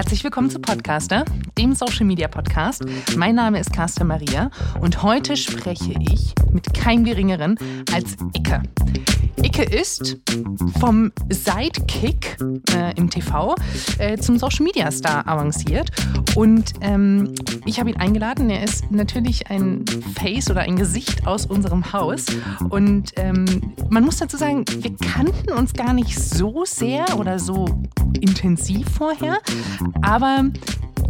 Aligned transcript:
Herzlich 0.00 0.24
willkommen 0.24 0.48
zu 0.48 0.58
Podcaster, 0.58 1.26
dem 1.58 1.74
Social 1.74 2.06
Media 2.06 2.26
Podcast. 2.26 2.82
Mein 3.18 3.34
Name 3.34 3.60
ist 3.60 3.70
Carsten 3.70 4.06
Maria 4.06 4.50
und 4.80 5.02
heute 5.02 5.36
spreche 5.36 5.92
ich 6.00 6.34
mit 6.50 6.72
keinem 6.72 7.04
Geringeren 7.04 7.58
als 7.92 8.16
Icke. 8.34 8.62
Icke 9.42 9.62
ist 9.62 10.18
vom 10.78 11.12
Sidekick 11.28 12.38
äh, 12.74 12.96
im 12.96 13.10
TV 13.10 13.54
äh, 13.98 14.16
zum 14.16 14.38
Social 14.38 14.64
Media 14.64 14.90
Star 14.90 15.28
avanciert 15.28 15.90
und 16.34 16.72
ähm, 16.80 17.34
ich 17.66 17.78
habe 17.78 17.90
ihn 17.90 17.96
eingeladen. 17.96 18.48
Er 18.48 18.64
ist 18.64 18.90
natürlich 18.90 19.48
ein 19.48 19.84
Face 20.18 20.50
oder 20.50 20.62
ein 20.62 20.76
Gesicht 20.76 21.26
aus 21.26 21.44
unserem 21.44 21.92
Haus 21.92 22.24
und 22.70 23.12
ähm, 23.16 23.74
man 23.90 24.04
muss 24.04 24.16
dazu 24.16 24.38
sagen, 24.38 24.64
wir 24.78 24.96
kannten 24.96 25.52
uns 25.52 25.74
gar 25.74 25.92
nicht 25.92 26.18
so 26.18 26.64
sehr 26.64 27.18
oder 27.18 27.38
so 27.38 27.66
intensiv 28.20 28.88
vorher, 28.88 29.38
aber 30.02 30.44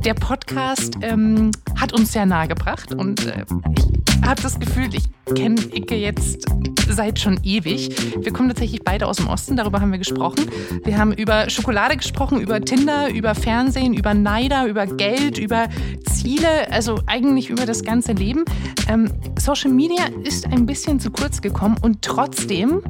der 0.04 0.14
Podcast 0.14 0.94
ähm, 1.02 1.50
hat 1.76 1.92
uns 1.92 2.12
sehr 2.12 2.24
nahe 2.26 2.48
gebracht 2.48 2.94
und 2.94 3.26
äh, 3.26 3.44
ich 3.76 4.26
habe 4.26 4.40
das 4.42 4.58
Gefühl, 4.58 4.88
ich 4.94 5.04
kenne 5.34 5.60
Icke 5.74 5.96
jetzt 5.96 6.46
seit 6.88 7.18
schon 7.18 7.38
ewig. 7.42 7.90
Wir 8.22 8.32
kommen 8.32 8.48
tatsächlich 8.48 8.82
beide 8.82 9.06
aus 9.06 9.16
dem 9.16 9.28
Osten, 9.28 9.56
darüber 9.56 9.80
haben 9.80 9.92
wir 9.92 9.98
gesprochen. 9.98 10.50
Wir 10.84 10.98
haben 10.98 11.12
über 11.12 11.50
Schokolade 11.50 11.96
gesprochen, 11.96 12.40
über 12.40 12.60
Tinder, 12.60 13.10
über 13.10 13.34
Fernsehen, 13.34 13.94
über 13.94 14.14
Neider, 14.14 14.66
über 14.66 14.86
Geld, 14.86 15.38
über 15.38 15.68
Ziele, 16.10 16.70
also 16.70 17.00
eigentlich 17.06 17.50
über 17.50 17.66
das 17.66 17.82
ganze 17.82 18.12
Leben. 18.12 18.44
Ähm, 18.88 19.10
Social 19.38 19.70
Media 19.70 20.06
ist 20.24 20.46
ein 20.46 20.66
bisschen 20.66 21.00
zu 21.00 21.10
kurz 21.10 21.40
gekommen 21.40 21.76
und 21.82 22.02
trotzdem, 22.02 22.82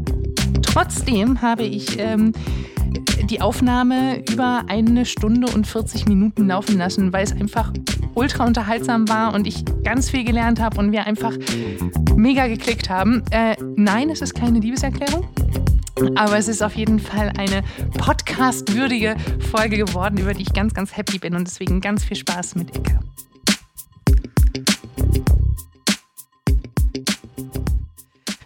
trotzdem 0.63 1.43
habe 1.43 1.63
ich 1.63 1.99
ähm, 1.99 2.33
die 3.25 3.41
Aufnahme 3.41 4.23
über 4.31 4.65
eine 4.69 5.05
Stunde 5.07 5.53
und 5.53 5.67
40 5.67 6.07
Minuten 6.09 6.49
laufen 6.49 6.79
lassen, 6.79 7.13
weil 7.13 7.25
es 7.25 7.33
einfach 7.33 7.73
ultra 8.15 8.45
unterhaltsam 8.45 9.09
war 9.09 9.35
und 9.35 9.47
ich 9.47 9.65
ganz 9.85 10.11
viel 10.11 10.25
gelernt 10.25 10.61
habe 10.61 10.79
und 10.79 10.93
wir 10.93 11.07
einfach 11.07 11.33
mega 12.17 12.47
geklickt 12.49 12.91
haben. 12.91 13.23
Äh, 13.31 13.57
nein, 13.77 14.11
es 14.11 14.21
ist 14.21 14.35
keine 14.35 14.59
Liebeserklärung. 14.59 15.29
Aber 16.17 16.39
es 16.39 16.49
ist 16.49 16.63
auf 16.63 16.75
jeden 16.77 16.99
Fall 16.99 17.31
eine 17.37 17.63
podcastwürdige 17.99 19.17
Folge 19.51 19.77
geworden, 19.77 20.17
über 20.19 20.33
die 20.33 20.43
ich 20.43 20.53
ganz, 20.53 20.73
ganz 20.73 20.97
happy 20.97 21.19
bin 21.19 21.35
und 21.35 21.47
deswegen 21.47 21.81
ganz 21.81 22.05
viel 22.05 22.17
Spaß 22.17 22.55
mit 22.55 22.75
Icke. 22.75 22.99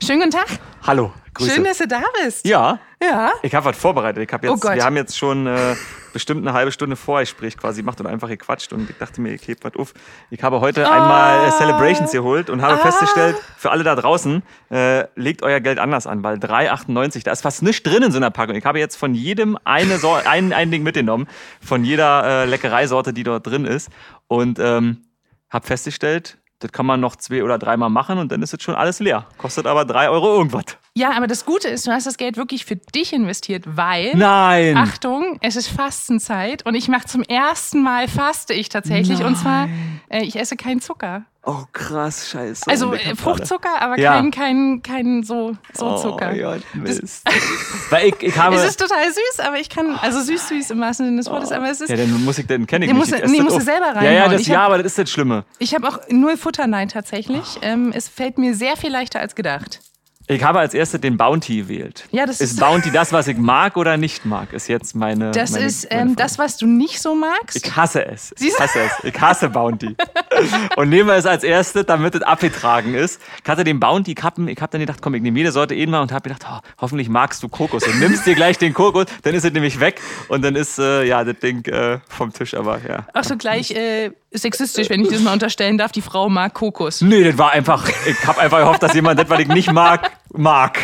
Schönen 0.02 0.20
guten 0.20 0.32
Tag. 0.32 0.58
Hallo, 0.82 1.12
Grüße. 1.34 1.50
Schön, 1.56 1.64
dass 1.64 1.78
du 1.78 1.88
da 1.88 2.00
bist. 2.22 2.46
Ja. 2.46 2.78
Ja. 3.02 3.32
Ich 3.42 3.54
habe 3.54 3.66
was 3.66 3.76
vorbereitet. 3.76 4.22
Ich 4.22 4.32
hab 4.32 4.42
jetzt, 4.42 4.52
Oh 4.52 4.56
Gott. 4.56 4.76
Wir 4.76 4.84
haben 4.84 4.96
jetzt 4.96 5.18
schon 5.18 5.46
äh, 5.46 5.74
bestimmt 6.12 6.46
eine 6.46 6.56
halbe 6.56 6.72
Stunde 6.72 6.96
Vorgespräch 6.96 7.56
quasi 7.56 7.82
gemacht 7.82 8.00
und 8.00 8.06
einfach 8.06 8.28
gequatscht 8.28 8.72
und 8.72 8.88
ich 8.88 8.96
dachte 8.96 9.20
mir, 9.20 9.34
ich 9.34 9.46
heb 9.46 9.58
was 9.64 9.74
auf. 9.76 9.92
Ich 10.30 10.42
habe 10.42 10.60
heute 10.60 10.90
einmal 10.90 11.48
äh, 11.48 11.50
Celebrations 11.50 12.12
geholt 12.12 12.48
und 12.50 12.62
habe 12.62 12.74
Ah. 12.74 12.78
festgestellt, 12.78 13.36
für 13.58 13.70
alle 13.72 13.84
da 13.84 13.94
draußen, 13.94 14.42
äh, 14.70 15.04
legt 15.16 15.42
euer 15.42 15.60
Geld 15.60 15.78
anders 15.78 16.06
an, 16.06 16.22
weil 16.22 16.36
3,98, 16.38 17.24
da 17.24 17.32
ist 17.32 17.42
fast 17.42 17.62
nichts 17.62 17.82
drin 17.82 18.02
in 18.04 18.12
so 18.12 18.16
einer 18.18 18.30
Packung. 18.30 18.54
Ich 18.54 18.64
habe 18.64 18.78
jetzt 18.78 18.96
von 18.96 19.14
jedem 19.14 19.58
eine 19.64 19.98
Sor 19.98 20.22
ein, 20.26 20.52
ein 20.52 20.70
Ding 20.70 20.82
mitgenommen, 20.82 21.26
von 21.60 21.84
jeder 21.84 22.24
äh, 22.24 22.44
Leckereisorte, 22.46 23.12
die 23.12 23.24
dort 23.24 23.46
drin 23.46 23.64
ist 23.66 23.90
und 24.28 24.58
ähm, 24.60 25.02
habe 25.50 25.66
festgestellt, 25.66 26.38
das 26.60 26.72
kann 26.72 26.86
man 26.86 27.00
noch 27.00 27.16
zwei 27.16 27.42
oder 27.44 27.58
dreimal 27.58 27.90
machen 27.90 28.18
und 28.18 28.32
dann 28.32 28.40
ist 28.42 28.54
es 28.54 28.62
schon 28.62 28.74
alles 28.74 29.00
leer. 29.00 29.26
Kostet 29.36 29.66
aber 29.66 29.84
drei 29.84 30.08
Euro 30.08 30.36
irgendwas. 30.38 30.64
Ja, 30.96 31.10
aber 31.16 31.26
das 31.26 31.44
Gute 31.44 31.66
ist, 31.66 31.88
du 31.88 31.90
hast 31.90 32.06
das 32.06 32.16
Geld 32.18 32.36
wirklich 32.36 32.64
für 32.64 32.76
dich 32.76 33.12
investiert, 33.12 33.64
weil. 33.66 34.12
Nein! 34.14 34.76
Achtung, 34.76 35.38
es 35.42 35.56
ist 35.56 35.66
Fastenzeit 35.66 36.64
und 36.66 36.76
ich 36.76 36.86
mache 36.86 37.06
zum 37.06 37.22
ersten 37.24 37.82
Mal 37.82 38.06
faste 38.06 38.54
ich 38.54 38.68
tatsächlich. 38.68 39.24
Und 39.24 39.36
zwar, 39.36 39.68
äh, 40.08 40.22
ich 40.22 40.36
esse 40.36 40.56
keinen 40.56 40.80
Zucker. 40.80 41.24
Oh 41.42 41.64
krass, 41.72 42.30
scheiße. 42.30 42.70
Also 42.70 42.94
äh, 42.94 43.16
Fruchtzucker, 43.16 43.82
aber 43.82 43.98
Ja. 43.98 44.12
kein, 44.14 44.30
kein, 44.30 44.82
kein 44.84 45.22
so, 45.24 45.56
so 45.72 45.96
Zucker. 45.98 46.30
Oh 46.32 46.38
Gott, 46.38 46.62
Mist. 46.74 47.22
Weil 47.90 48.06
ich, 48.10 48.22
ich 48.22 48.38
habe. 48.38 48.54
Es 48.54 48.64
ist 48.64 48.78
total 48.80 49.04
süß, 49.08 49.40
aber 49.40 49.58
ich 49.58 49.68
kann, 49.68 49.96
also 50.00 50.20
süß, 50.22 50.48
süß 50.48 50.70
im 50.70 50.80
wahrsten 50.80 51.06
Sinne 51.06 51.16
des 51.18 51.28
Wortes, 51.28 51.50
aber 51.50 51.68
es 51.70 51.80
ist, 51.80 51.90
ja, 51.90 51.96
dann 51.96 52.24
muss 52.24 52.38
ich, 52.38 52.46
dann 52.46 52.68
kenne 52.68 52.84
ich 52.86 52.90
Den 52.92 52.96
du- 53.00 53.04
Ich 53.16 53.30
nee, 53.32 53.40
musst 53.42 53.50
du 53.50 53.56
auf. 53.56 53.62
selber 53.62 53.94
Ja, 53.96 54.02
ja, 54.04 54.10
reinhauen. 54.22 54.32
das, 54.38 54.46
ja, 54.46 54.58
hab- 54.60 54.66
aber 54.66 54.78
das 54.78 54.92
ist 54.92 54.98
das 54.98 55.10
Schlimme. 55.10 55.44
ich 55.58 55.74
habe 55.74 55.88
auch 55.88 55.98
null 56.08 56.36
Futterneid 56.36 56.92
tatsächlich. 56.92 57.58
Ähm, 57.62 57.90
es 57.92 58.08
fällt 58.08 58.38
mir 58.38 58.54
sehr 58.54 58.76
viel 58.76 58.90
leichter 58.92 59.18
als 59.18 59.34
gedacht. 59.34 59.80
Ich 60.26 60.42
habe 60.42 60.58
als 60.58 60.72
erstes 60.72 61.02
den 61.02 61.18
Bounty 61.18 61.58
gewählt. 61.58 62.06
Ja, 62.10 62.24
das 62.24 62.40
ist 62.40 62.52
ist- 62.52 62.60
Bounty 62.60 62.90
das, 62.90 63.12
was 63.12 63.28
ich 63.28 63.36
mag 63.36 63.76
oder 63.76 63.98
nicht 63.98 64.24
mag? 64.24 64.54
Ist 64.54 64.68
jetzt 64.68 64.94
meine. 64.94 65.32
Das 65.32 65.50
meine, 65.50 65.66
ist 65.66 65.90
meine 65.90 66.02
ähm, 66.02 66.16
das, 66.16 66.38
was 66.38 66.56
du 66.56 66.66
nicht 66.66 67.02
so 67.02 67.14
magst. 67.14 67.56
Ich 67.56 67.76
hasse 67.76 68.06
es. 68.06 68.34
Ich 68.40 68.58
hasse 68.58 68.80
es. 68.80 69.04
Ich 69.04 69.20
hasse 69.20 69.50
Bounty. 69.50 69.94
Und 70.76 70.88
nehmen 70.88 71.08
wir 71.08 71.16
es 71.16 71.26
als 71.26 71.44
erstes, 71.44 71.84
damit 71.84 72.14
es 72.14 72.22
abgetragen 72.22 72.94
ist. 72.94 73.20
Ich 73.42 73.48
hatte 73.48 73.64
den 73.64 73.78
Bounty 73.78 74.14
Kappen. 74.14 74.48
Ich 74.48 74.60
habe 74.62 74.72
dann 74.72 74.80
gedacht, 74.80 75.02
komm, 75.02 75.14
ich 75.14 75.20
nehme 75.20 75.36
jede 75.38 75.52
Sorte 75.52 75.74
eh 75.74 75.86
mal 75.86 76.00
und 76.00 76.10
habe 76.10 76.28
gedacht, 76.30 76.46
oh, 76.50 76.58
hoffentlich 76.80 77.10
magst 77.10 77.42
du 77.42 77.48
Kokos. 77.48 77.86
Und 77.86 78.00
nimmst 78.00 78.24
dir 78.26 78.34
gleich 78.34 78.56
den 78.56 78.72
Kokos, 78.72 79.06
dann 79.22 79.34
ist 79.34 79.44
es 79.44 79.52
nämlich 79.52 79.78
weg 79.78 80.00
und 80.28 80.42
dann 80.42 80.56
ist 80.56 80.78
äh, 80.78 81.04
ja 81.04 81.22
das 81.22 81.38
Ding 81.38 81.66
äh, 81.66 81.98
vom 82.08 82.32
Tisch. 82.32 82.54
Aber 82.54 82.80
ja. 82.88 83.06
Ach 83.12 83.24
so, 83.24 83.36
gleich 83.36 83.72
äh, 83.72 84.10
sexistisch, 84.34 84.90
wenn 84.90 85.00
ich 85.02 85.08
das 85.08 85.20
mal 85.20 85.32
unterstellen 85.32 85.78
darf. 85.78 85.92
Die 85.92 86.02
Frau 86.02 86.28
mag 86.28 86.54
Kokos. 86.54 87.00
Nee, 87.00 87.24
das 87.24 87.38
war 87.38 87.52
einfach. 87.52 87.88
Ich 88.06 88.26
habe 88.26 88.40
einfach 88.40 88.58
gehofft, 88.58 88.82
dass 88.82 88.94
jemand 88.94 89.18
das, 89.18 89.28
was 89.28 89.40
ich 89.40 89.48
nicht 89.48 89.72
mag, 89.72 90.12
mag. 90.32 90.78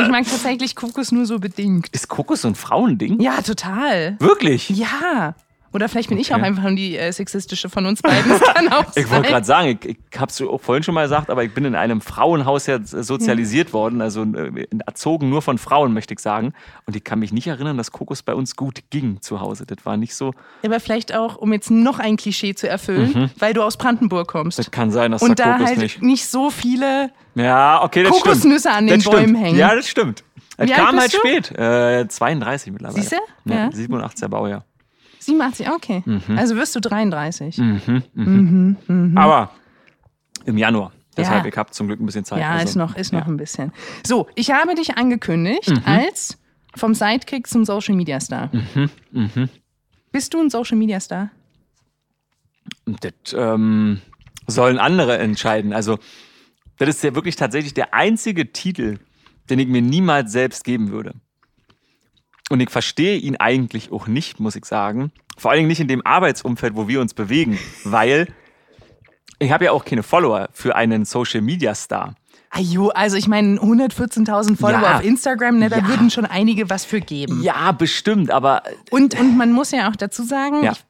Ich 0.00 0.08
mag 0.08 0.24
tatsächlich 0.24 0.74
Kokos 0.74 1.12
nur 1.12 1.26
so 1.26 1.38
bedingt. 1.38 1.88
Ist 1.92 2.08
Kokos 2.08 2.42
so 2.42 2.48
ein 2.48 2.54
Frauending? 2.54 3.20
Ja, 3.20 3.42
total. 3.42 4.16
Wirklich? 4.18 4.70
Ja. 4.70 5.34
Oder 5.76 5.88
vielleicht 5.90 6.08
bin 6.08 6.18
ich 6.18 6.32
auch 6.32 6.38
Okay. 6.38 6.46
einfach 6.46 6.62
nur 6.62 6.72
die 6.72 6.96
äh, 6.96 7.12
sexistische 7.12 7.68
von 7.68 7.84
uns 7.86 8.00
beiden. 8.02 8.30
Das 8.30 8.40
kann 8.40 8.72
auch 8.72 8.84
Ich 8.96 9.10
wollte 9.10 9.28
gerade 9.28 9.44
sagen, 9.44 9.78
ich, 9.82 9.96
ich 10.10 10.18
habe 10.20 10.30
es 10.30 10.42
vorhin 10.64 10.82
schon 10.82 10.94
mal 10.94 11.02
gesagt, 11.02 11.28
aber 11.30 11.44
ich 11.44 11.52
bin 11.52 11.66
in 11.66 11.74
einem 11.74 12.00
Frauenhaus 12.00 12.66
ja 12.66 12.76
Hm. 12.76 12.84
sozialisiert 12.86 13.72
worden, 13.74 14.00
also 14.00 14.22
äh, 14.22 14.66
erzogen 14.86 15.28
nur 15.28 15.42
von 15.42 15.58
Frauen, 15.58 15.92
möchte 15.92 16.14
ich 16.14 16.20
sagen. 16.20 16.54
Und 16.86 16.96
ich 16.96 17.04
kann 17.04 17.18
mich 17.18 17.30
nicht 17.32 17.46
erinnern, 17.46 17.76
dass 17.76 17.92
Kokos 17.92 18.22
bei 18.22 18.34
uns 18.34 18.56
gut 18.56 18.80
ging 18.90 19.20
zu 19.20 19.40
Hause. 19.40 19.66
Das 19.66 19.84
war 19.84 19.96
nicht 19.98 20.14
so. 20.14 20.32
Aber 20.64 20.80
vielleicht 20.80 21.14
auch, 21.14 21.36
um 21.36 21.52
jetzt 21.52 21.70
noch 21.70 21.98
ein 21.98 22.16
Klischee 22.16 22.54
zu 22.54 22.68
erfüllen, 22.68 23.30
weil 23.38 23.52
du 23.52 23.62
aus 23.62 23.76
Brandenburg 23.76 24.28
kommst. 24.28 24.58
Mhm. 24.58 24.62
Das 24.62 24.70
kann 24.70 24.90
sein, 24.90 25.12
dass 25.12 25.22
Und 25.22 25.38
da 25.38 25.52
Kokos 25.54 25.66
halt 25.68 25.78
nicht. 25.78 26.02
nicht. 26.02 26.26
so 26.26 26.50
viele. 26.50 27.10
Ja, 27.34 27.82
okay, 27.82 28.02
das 28.02 28.10
stimmt. 28.16 28.22
Kokosnüsse 28.24 28.70
an 28.70 28.86
den 28.86 28.94
das 28.96 29.02
stimmt. 29.04 29.16
Bäumen 29.16 29.34
hängen. 29.36 29.58
Ja, 29.58 29.74
das 29.74 29.86
stimmt. 29.88 30.24
Es 30.56 30.70
kam 30.70 30.98
halt 30.98 31.12
du? 31.12 31.18
spät. 31.18 31.50
Äh, 31.58 32.08
32 32.08 32.72
mittlerweile. 32.72 32.98
Siehste? 33.02 33.16
Ja, 33.44 33.54
Ja. 33.54 33.68
87er 33.68 34.28
Baujahr. 34.28 34.64
87, 35.26 35.68
okay. 35.70 36.02
Mhm. 36.04 36.38
Also 36.38 36.56
wirst 36.56 36.74
du 36.76 36.80
33. 36.80 37.60
Aber 39.14 39.50
im 40.44 40.58
Januar. 40.58 40.92
Deshalb, 41.16 41.44
Ja. 41.44 41.48
ich 41.50 41.56
habe 41.56 41.70
zum 41.70 41.86
Glück 41.86 42.00
ein 42.00 42.06
bisschen 42.06 42.24
Zeit. 42.24 42.40
Ja, 42.40 42.50
also, 42.52 42.64
ist 42.64 42.76
noch, 42.76 42.96
ist 42.96 43.12
noch 43.12 43.20
ja. 43.20 43.26
ein 43.26 43.36
bisschen. 43.36 43.72
So, 44.06 44.26
ich 44.34 44.50
habe 44.50 44.74
dich 44.74 44.96
angekündigt 44.98 45.70
Mhm. 45.70 45.82
als 45.84 46.38
vom 46.74 46.94
Sidekick 46.94 47.46
zum 47.46 47.64
Social 47.64 47.94
Media 47.94 48.20
Star. 48.20 48.50
Mhm, 49.12 49.48
Bist 50.12 50.34
du 50.34 50.40
ein 50.40 50.50
Social 50.50 50.76
Media 50.76 51.00
Star? 51.00 51.30
Das 52.84 53.12
ähm, 53.34 54.00
sollen 54.46 54.78
andere 54.78 55.18
entscheiden. 55.18 55.72
Also, 55.72 55.98
das 56.78 56.90
ist 56.90 57.02
ja 57.04 57.14
wirklich 57.14 57.36
tatsächlich 57.36 57.72
der 57.74 57.94
einzige 57.94 58.52
Titel, 58.52 58.98
den 59.48 59.58
ich 59.58 59.68
mir 59.68 59.80
niemals 59.82 60.32
selbst 60.32 60.64
geben 60.64 60.90
würde. 60.90 61.14
Und 62.50 62.60
ich 62.60 62.70
verstehe 62.70 63.16
ihn 63.18 63.36
eigentlich 63.36 63.90
auch 63.92 64.06
nicht, 64.06 64.38
muss 64.40 64.54
ich 64.56 64.64
sagen. 64.64 65.10
Vor 65.36 65.50
allen 65.50 65.58
Dingen 65.58 65.68
nicht 65.68 65.80
in 65.80 65.88
dem 65.88 66.04
Arbeitsumfeld, 66.06 66.76
wo 66.76 66.86
wir 66.88 67.00
uns 67.00 67.12
bewegen, 67.14 67.58
weil 67.84 68.28
ich 69.38 69.50
habe 69.50 69.64
ja 69.66 69.72
auch 69.72 69.84
keine 69.84 70.02
Follower 70.02 70.48
für 70.52 70.76
einen 70.76 71.04
Social 71.04 71.40
Media 71.42 71.74
Star. 71.74 72.14
Ajo, 72.50 72.88
also 72.90 73.16
ich 73.16 73.26
meine 73.28 73.58
114.000 73.58 74.56
Follower 74.56 74.80
Ja. 74.82 74.96
auf 74.98 75.04
Instagram, 75.04 75.58
ne, 75.58 75.68
da 75.68 75.78
Ja. 75.78 75.88
würden 75.88 76.10
schon 76.10 76.24
einige 76.24 76.70
was 76.70 76.84
für 76.84 77.00
geben. 77.00 77.42
Ja, 77.42 77.72
bestimmt, 77.72 78.30
aber 78.30 78.62
Und, 78.90 79.18
und 79.18 79.36
man 79.36 79.52
muss 79.52 79.72
ja 79.72 79.90
auch 79.90 79.96
dazu 79.96 80.22
sagen, 80.22 80.62
Ja. 80.62 80.72
ich 80.72 80.84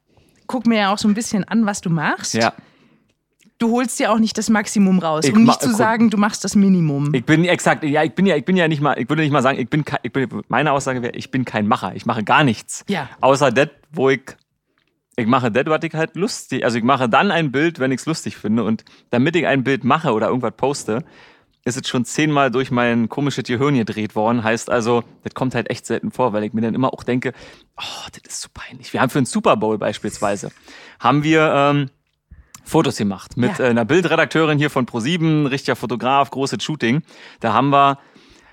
guck 0.46 0.66
mir 0.66 0.78
ja 0.78 0.92
auch 0.92 0.98
so 0.98 1.08
ein 1.08 1.14
bisschen 1.14 1.42
an, 1.44 1.66
was 1.66 1.80
du 1.80 1.90
machst. 1.90 2.34
ja, 2.34 2.52
Du 3.58 3.72
holst 3.72 3.98
dir 3.98 4.12
auch 4.12 4.18
nicht 4.18 4.36
das 4.36 4.50
Maximum 4.50 4.98
raus, 4.98 5.28
um 5.30 5.44
nicht 5.44 5.62
zu 5.62 5.74
sagen, 5.74 6.10
du 6.10 6.18
machst 6.18 6.44
das 6.44 6.54
Minimum. 6.54 7.14
ich 7.14 7.24
bin 7.24 7.44
exakt, 7.44 7.84
ja, 7.84 8.02
ich 8.02 8.14
bin 8.14 8.26
ja, 8.26 8.36
ich 8.36 8.44
bin 8.44 8.56
ja 8.56 8.68
nicht 8.68 8.82
mal, 8.82 8.98
ich 8.98 9.08
würde 9.08 9.22
nicht 9.22 9.32
mal 9.32 9.42
sagen, 9.42 9.58
ich 9.58 9.70
bin, 9.70 9.84
kein, 9.84 10.00
ich 10.02 10.12
bin 10.12 10.28
meine 10.48 10.72
Aussage 10.72 11.02
wäre, 11.02 11.14
ich 11.16 11.30
bin 11.30 11.44
kein 11.44 11.66
Macher, 11.66 11.94
ich 11.94 12.04
mache 12.04 12.22
gar 12.22 12.44
nichts. 12.44 12.84
Ja. 12.88 13.08
Außer 13.20 13.50
das, 13.50 13.68
wo 13.92 14.10
ich 14.10 14.22
ich 15.16 15.26
mache 15.26 15.50
das, 15.50 15.64
was 15.66 15.82
ich 15.82 15.94
halt 15.94 16.14
lustig, 16.14 16.62
also 16.64 16.76
ich 16.76 16.84
mache 16.84 17.08
dann 17.08 17.30
ein 17.30 17.50
Bild, 17.50 17.78
wenn 17.78 17.90
ich 17.90 18.00
es 18.00 18.06
lustig 18.06 18.36
finde 18.36 18.64
und 18.64 18.84
damit 19.08 19.34
ich 19.34 19.46
ein 19.46 19.64
Bild 19.64 19.82
mache 19.82 20.12
oder 20.12 20.28
irgendwas 20.28 20.52
poste, 20.54 21.04
ist 21.64 21.76
es 21.76 21.88
schon 21.88 22.04
zehnmal 22.04 22.50
durch 22.50 22.70
mein 22.70 23.08
komisches 23.08 23.44
Gehirn 23.44 23.74
gedreht 23.74 24.14
worden. 24.14 24.44
Heißt 24.44 24.70
also, 24.70 25.02
das 25.24 25.34
kommt 25.34 25.54
halt 25.54 25.68
echt 25.68 25.84
selten 25.84 26.12
vor, 26.12 26.32
weil 26.32 26.44
ich 26.44 26.52
mir 26.52 26.60
dann 26.60 26.74
immer 26.74 26.92
auch 26.94 27.02
denke, 27.02 27.32
oh, 27.76 28.08
das 28.12 28.32
ist 28.34 28.42
so 28.42 28.48
peinlich. 28.54 28.92
Wir 28.92 29.00
haben 29.00 29.10
für 29.10 29.18
einen 29.18 29.26
Super 29.26 29.56
Bowl 29.56 29.76
beispielsweise, 29.76 30.52
haben 31.00 31.24
wir 31.24 31.52
ähm, 31.52 31.90
Fotos 32.66 32.96
gemacht 32.96 33.36
mit 33.36 33.58
Ja. 33.58 33.66
äh, 33.66 33.68
einer 33.70 33.84
Bildredakteurin 33.84 34.58
hier 34.58 34.70
von 34.70 34.86
Pro7, 34.86 35.48
richtiger 35.50 35.76
Fotograf, 35.76 36.30
großes 36.30 36.62
Shooting. 36.62 37.02
Da 37.40 37.52
haben 37.52 37.70
wir 37.70 37.98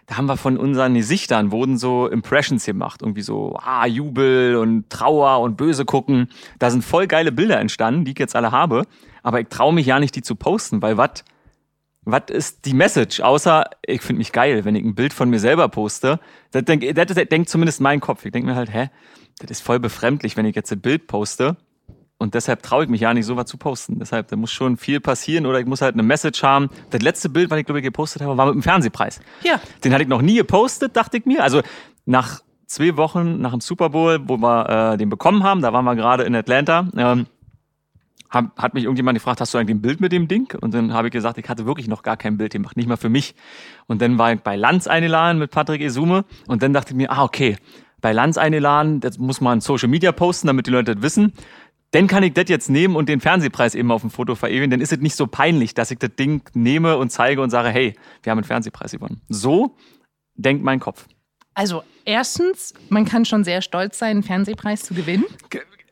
da 0.05 0.17
haben 0.17 0.25
wir 0.25 0.35
von 0.35 0.57
unseren 0.57 0.93
Gesichtern 0.95 1.51
wurden 1.51 1.77
so 1.77 2.07
Impressions 2.07 2.65
gemacht. 2.65 3.01
Irgendwie 3.01 3.21
so, 3.21 3.57
ah, 3.61 3.85
Jubel 3.87 4.57
und 4.57 4.89
Trauer 4.89 5.39
und 5.39 5.55
böse 5.55 5.85
gucken. 5.85 6.27
Da 6.59 6.69
sind 6.69 6.83
voll 6.83 7.07
geile 7.07 7.31
Bilder 7.31 7.57
entstanden, 7.59 8.03
die 8.03 8.11
ich 8.11 8.19
jetzt 8.19 8.35
alle 8.35 8.51
habe. 8.51 8.83
Aber 9.23 9.39
ich 9.39 9.47
traue 9.47 9.73
mich 9.73 9.85
ja 9.85 9.99
nicht, 10.01 10.13
die 10.15 10.21
zu 10.21 10.35
posten, 10.35 10.81
weil 10.81 10.97
was 10.97 11.23
was 12.05 12.23
ist 12.29 12.65
die 12.65 12.73
Message? 12.73 13.21
Außer, 13.21 13.63
ich 13.85 14.01
finde 14.01 14.17
mich 14.17 14.33
geil, 14.33 14.65
wenn 14.65 14.75
ich 14.75 14.83
ein 14.83 14.93
Bild 14.93 15.13
von 15.13 15.29
mir 15.29 15.39
selber 15.39 15.69
poste. 15.69 16.19
Das 16.51 16.65
denkt 16.65 16.83
denk 17.31 17.47
zumindest 17.47 17.79
mein 17.79 18.01
Kopf. 18.01 18.25
Ich 18.25 18.33
denke 18.33 18.49
mir 18.49 18.55
halt, 18.55 18.73
hä, 18.73 18.89
das 19.39 19.51
ist 19.51 19.61
voll 19.61 19.79
befremdlich, 19.79 20.35
wenn 20.35 20.45
ich 20.45 20.53
jetzt 20.53 20.69
ein 20.73 20.81
Bild 20.81 21.07
poste. 21.07 21.55
Und 22.23 22.35
deshalb 22.35 22.63
traue 22.63 22.85
ich 22.85 22.89
mich 22.89 23.01
ja 23.01 23.13
nicht, 23.13 23.25
sowas 23.25 23.47
zu 23.47 23.57
posten. 23.57 23.99
Deshalb, 23.99 24.29
da 24.29 24.37
muss 24.37 24.49
schon 24.49 24.77
viel 24.77 25.01
passieren 25.01 25.45
oder 25.45 25.59
ich 25.59 25.65
muss 25.65 25.81
halt 25.81 25.95
eine 25.95 26.03
Message 26.03 26.41
haben. 26.41 26.69
Das 26.89 27.01
letzte 27.01 27.27
Bild, 27.27 27.51
was 27.51 27.59
ich 27.59 27.65
glaube 27.65 27.79
ich 27.79 27.83
gepostet 27.83 28.21
habe, 28.21 28.37
war 28.37 28.45
mit 28.45 28.55
dem 28.55 28.63
Fernsehpreis. 28.63 29.19
Ja. 29.43 29.59
Den 29.83 29.91
hatte 29.91 30.03
ich 30.03 30.07
noch 30.07 30.21
nie 30.21 30.35
gepostet, 30.35 30.95
dachte 30.95 31.17
ich 31.17 31.25
mir. 31.25 31.43
Also 31.43 31.61
nach 32.05 32.39
zwei 32.65 32.95
Wochen 32.95 33.41
nach 33.41 33.51
dem 33.51 33.59
Super 33.59 33.89
Bowl, 33.89 34.21
wo 34.23 34.37
wir 34.37 34.93
äh, 34.93 34.97
den 34.97 35.09
bekommen 35.09 35.43
haben, 35.43 35.61
da 35.61 35.73
waren 35.73 35.83
wir 35.83 35.97
gerade 35.97 36.23
in 36.23 36.33
Atlanta. 36.33 36.87
Ähm, 36.95 37.25
hab, 38.29 38.57
hat 38.57 38.73
mich 38.73 38.85
irgendjemand 38.85 39.17
gefragt, 39.17 39.41
hast 39.41 39.53
du 39.53 39.57
eigentlich 39.57 39.75
ein 39.75 39.81
Bild 39.81 39.99
mit 39.99 40.13
dem 40.13 40.29
Ding? 40.29 40.57
Und 40.61 40.73
dann 40.73 40.93
habe 40.93 41.09
ich 41.09 41.11
gesagt, 41.11 41.37
ich 41.37 41.49
hatte 41.49 41.65
wirklich 41.65 41.89
noch 41.89 42.03
gar 42.03 42.15
kein 42.15 42.37
Bild 42.37 42.53
gemacht, 42.53 42.77
nicht 42.77 42.87
mal 42.87 42.95
für 42.95 43.09
mich. 43.09 43.35
Und 43.87 44.01
dann 44.01 44.17
war 44.17 44.31
ich 44.31 44.39
bei 44.39 44.55
Lanz 44.55 44.87
eingeladen 44.87 45.39
mit 45.39 45.51
Patrick 45.51 45.81
Esume 45.81 46.23
und 46.47 46.63
dann 46.63 46.71
dachte 46.71 46.91
ich 46.91 46.95
mir, 46.95 47.11
ah, 47.11 47.23
okay, 47.23 47.57
bei 48.03 48.11
Lanz 48.11 48.37
eingeladen, 48.37 48.99
das 48.99 49.17
muss 49.17 49.41
man 49.41 49.61
Social 49.61 49.87
Media 49.87 50.11
posten, 50.11 50.47
damit 50.47 50.67
die 50.67 50.71
Leute 50.71 50.93
das 50.93 51.01
wissen. 51.01 51.33
Dann 51.93 52.07
kann 52.07 52.23
ich 52.23 52.33
das 52.33 52.45
jetzt 52.47 52.71
nehmen 52.71 52.95
und 52.95 53.07
den 53.07 53.19
Fernsehpreis 53.19 53.75
eben 53.75 53.91
auf 53.91 54.01
dem 54.01 54.09
Foto 54.09 54.33
verewigen. 54.33 54.71
Dann 54.71 54.81
ist 54.81 54.91
es 54.91 54.99
nicht 54.99 55.15
so 55.15 55.27
peinlich, 55.27 55.75
dass 55.75 55.91
ich 55.91 55.99
das 55.99 56.09
Ding 56.17 56.41
nehme 56.53 56.97
und 56.97 57.11
zeige 57.11 57.39
und 57.41 57.51
sage, 57.51 57.69
hey, 57.69 57.93
wir 58.23 58.31
haben 58.31 58.39
einen 58.39 58.45
Fernsehpreis 58.45 58.91
gewonnen. 58.93 59.21
So 59.29 59.75
denkt 60.33 60.63
mein 60.63 60.79
Kopf. 60.79 61.05
Also 61.53 61.83
erstens, 62.03 62.73
man 62.89 63.05
kann 63.05 63.25
schon 63.25 63.43
sehr 63.43 63.61
stolz 63.61 63.99
sein, 63.99 64.09
einen 64.09 64.23
Fernsehpreis 64.23 64.81
zu 64.81 64.95
gewinnen. 64.95 65.25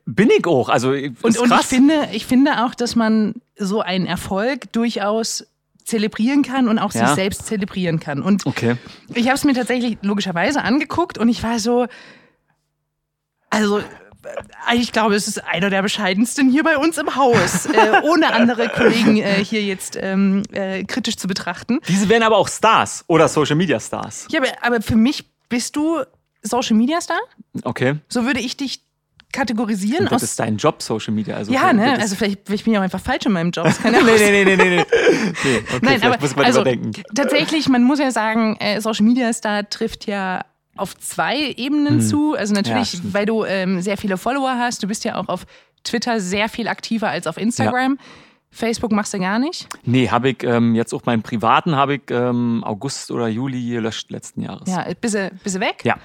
Bin 0.07 0.31
ich 0.35 0.47
auch. 0.47 0.69
Also 0.69 0.89
und, 0.89 1.37
und 1.37 1.51
ich 1.51 1.67
finde, 1.67 2.09
ich 2.13 2.25
finde 2.25 2.65
auch, 2.65 2.73
dass 2.73 2.95
man 2.95 3.35
so 3.55 3.81
einen 3.81 4.07
Erfolg 4.07 4.73
durchaus 4.73 5.45
zelebrieren 5.85 6.41
kann 6.41 6.67
und 6.67 6.79
auch 6.79 6.93
ja. 6.93 7.05
sich 7.05 7.15
selbst 7.15 7.45
zelebrieren 7.45 7.99
kann. 7.99 8.23
Und 8.23 8.47
okay. 8.47 8.75
ich 9.13 9.27
habe 9.27 9.35
es 9.35 9.43
mir 9.43 9.53
tatsächlich 9.53 9.99
logischerweise 10.01 10.63
angeguckt 10.63 11.19
und 11.19 11.29
ich 11.29 11.43
war 11.43 11.59
so, 11.59 11.85
also 13.51 13.81
ich 14.75 14.91
glaube, 14.91 15.15
es 15.15 15.27
ist 15.27 15.43
einer 15.45 15.69
der 15.69 15.81
bescheidensten 15.81 16.49
hier 16.49 16.63
bei 16.63 16.77
uns 16.77 16.97
im 16.97 17.15
Haus, 17.15 17.65
äh, 17.65 18.01
ohne 18.03 18.33
andere 18.33 18.69
Kollegen 18.69 19.17
äh, 19.17 19.43
hier 19.43 19.63
jetzt 19.63 19.97
ähm, 19.99 20.43
äh, 20.51 20.83
kritisch 20.83 21.17
zu 21.17 21.27
betrachten. 21.27 21.79
Diese 21.87 22.09
wären 22.09 22.23
aber 22.23 22.37
auch 22.37 22.47
Stars 22.47 23.03
oder 23.07 23.27
Social 23.27 23.55
Media 23.55 23.79
Stars. 23.79 24.27
Ja, 24.29 24.39
aber, 24.39 24.49
aber 24.61 24.81
für 24.81 24.95
mich 24.95 25.25
bist 25.49 25.75
du 25.75 26.01
Social 26.43 26.75
Media 26.75 27.01
Star. 27.01 27.19
Okay. 27.63 27.95
So 28.07 28.25
würde 28.25 28.39
ich 28.39 28.57
dich 28.57 28.81
kategorisieren. 29.31 30.05
Und 30.05 30.11
das 30.11 30.23
ist 30.23 30.39
dein 30.39 30.57
Job, 30.57 30.81
Social 30.81 31.13
Media. 31.13 31.35
Also 31.35 31.51
ja, 31.51 31.73
ne? 31.73 31.97
Also 31.99 32.15
vielleicht, 32.15 32.41
vielleicht 32.45 32.65
bin 32.65 32.73
ich 32.73 32.79
auch 32.79 32.83
einfach 32.83 32.99
falsch 32.99 33.25
in 33.25 33.31
meinem 33.31 33.51
Job. 33.51 33.65
Das 33.65 33.81
kann 33.81 33.93
ja 33.93 34.01
nee, 34.03 34.11
nee, 34.17 34.43
nee, 34.43 34.55
nee, 34.55 34.55
nee, 34.55 34.75
nee. 34.75 34.81
Okay, 34.81 35.63
Nein, 35.81 36.03
aber 36.03 36.19
muss 36.19 36.35
man 36.35 36.45
also, 36.45 36.61
überdenken. 36.61 37.03
Tatsächlich, 37.15 37.69
man 37.69 37.83
muss 37.83 37.99
ja 37.99 38.11
sagen, 38.11 38.57
äh, 38.57 38.81
Social 38.81 39.05
Media 39.05 39.31
Star 39.33 39.69
trifft 39.69 40.05
ja 40.05 40.43
auf 40.81 40.97
zwei 40.97 41.53
Ebenen 41.57 41.99
hm. 41.99 42.01
zu. 42.01 42.33
Also 42.33 42.53
natürlich, 42.53 42.93
ja, 42.93 42.99
weil 43.11 43.25
du 43.25 43.45
ähm, 43.45 43.81
sehr 43.81 43.97
viele 43.97 44.17
Follower 44.17 44.57
hast. 44.57 44.83
Du 44.83 44.87
bist 44.87 45.05
ja 45.05 45.15
auch 45.15 45.29
auf 45.29 45.45
Twitter 45.83 46.19
sehr 46.19 46.49
viel 46.49 46.67
aktiver 46.67 47.09
als 47.09 47.27
auf 47.27 47.37
Instagram. 47.37 47.97
Ja. 47.99 48.05
Facebook 48.51 48.91
machst 48.91 49.13
du 49.13 49.19
gar 49.19 49.39
nicht? 49.39 49.67
Nee, 49.83 50.09
habe 50.09 50.31
ich 50.31 50.43
ähm, 50.43 50.75
jetzt 50.75 50.93
auch 50.93 51.05
meinen 51.05 51.21
privaten 51.21 51.75
habe 51.75 51.95
ich 51.95 52.01
ähm, 52.09 52.63
August 52.65 53.09
oder 53.11 53.29
Juli 53.29 53.69
gelöscht 53.69 54.11
letzten 54.11 54.41
Jahres. 54.41 54.69
Ja, 54.69 54.85
bist 54.99 55.15
du, 55.15 55.31
bist 55.43 55.55
du 55.55 55.59
weg? 55.61 55.83
Ja. 55.85 55.95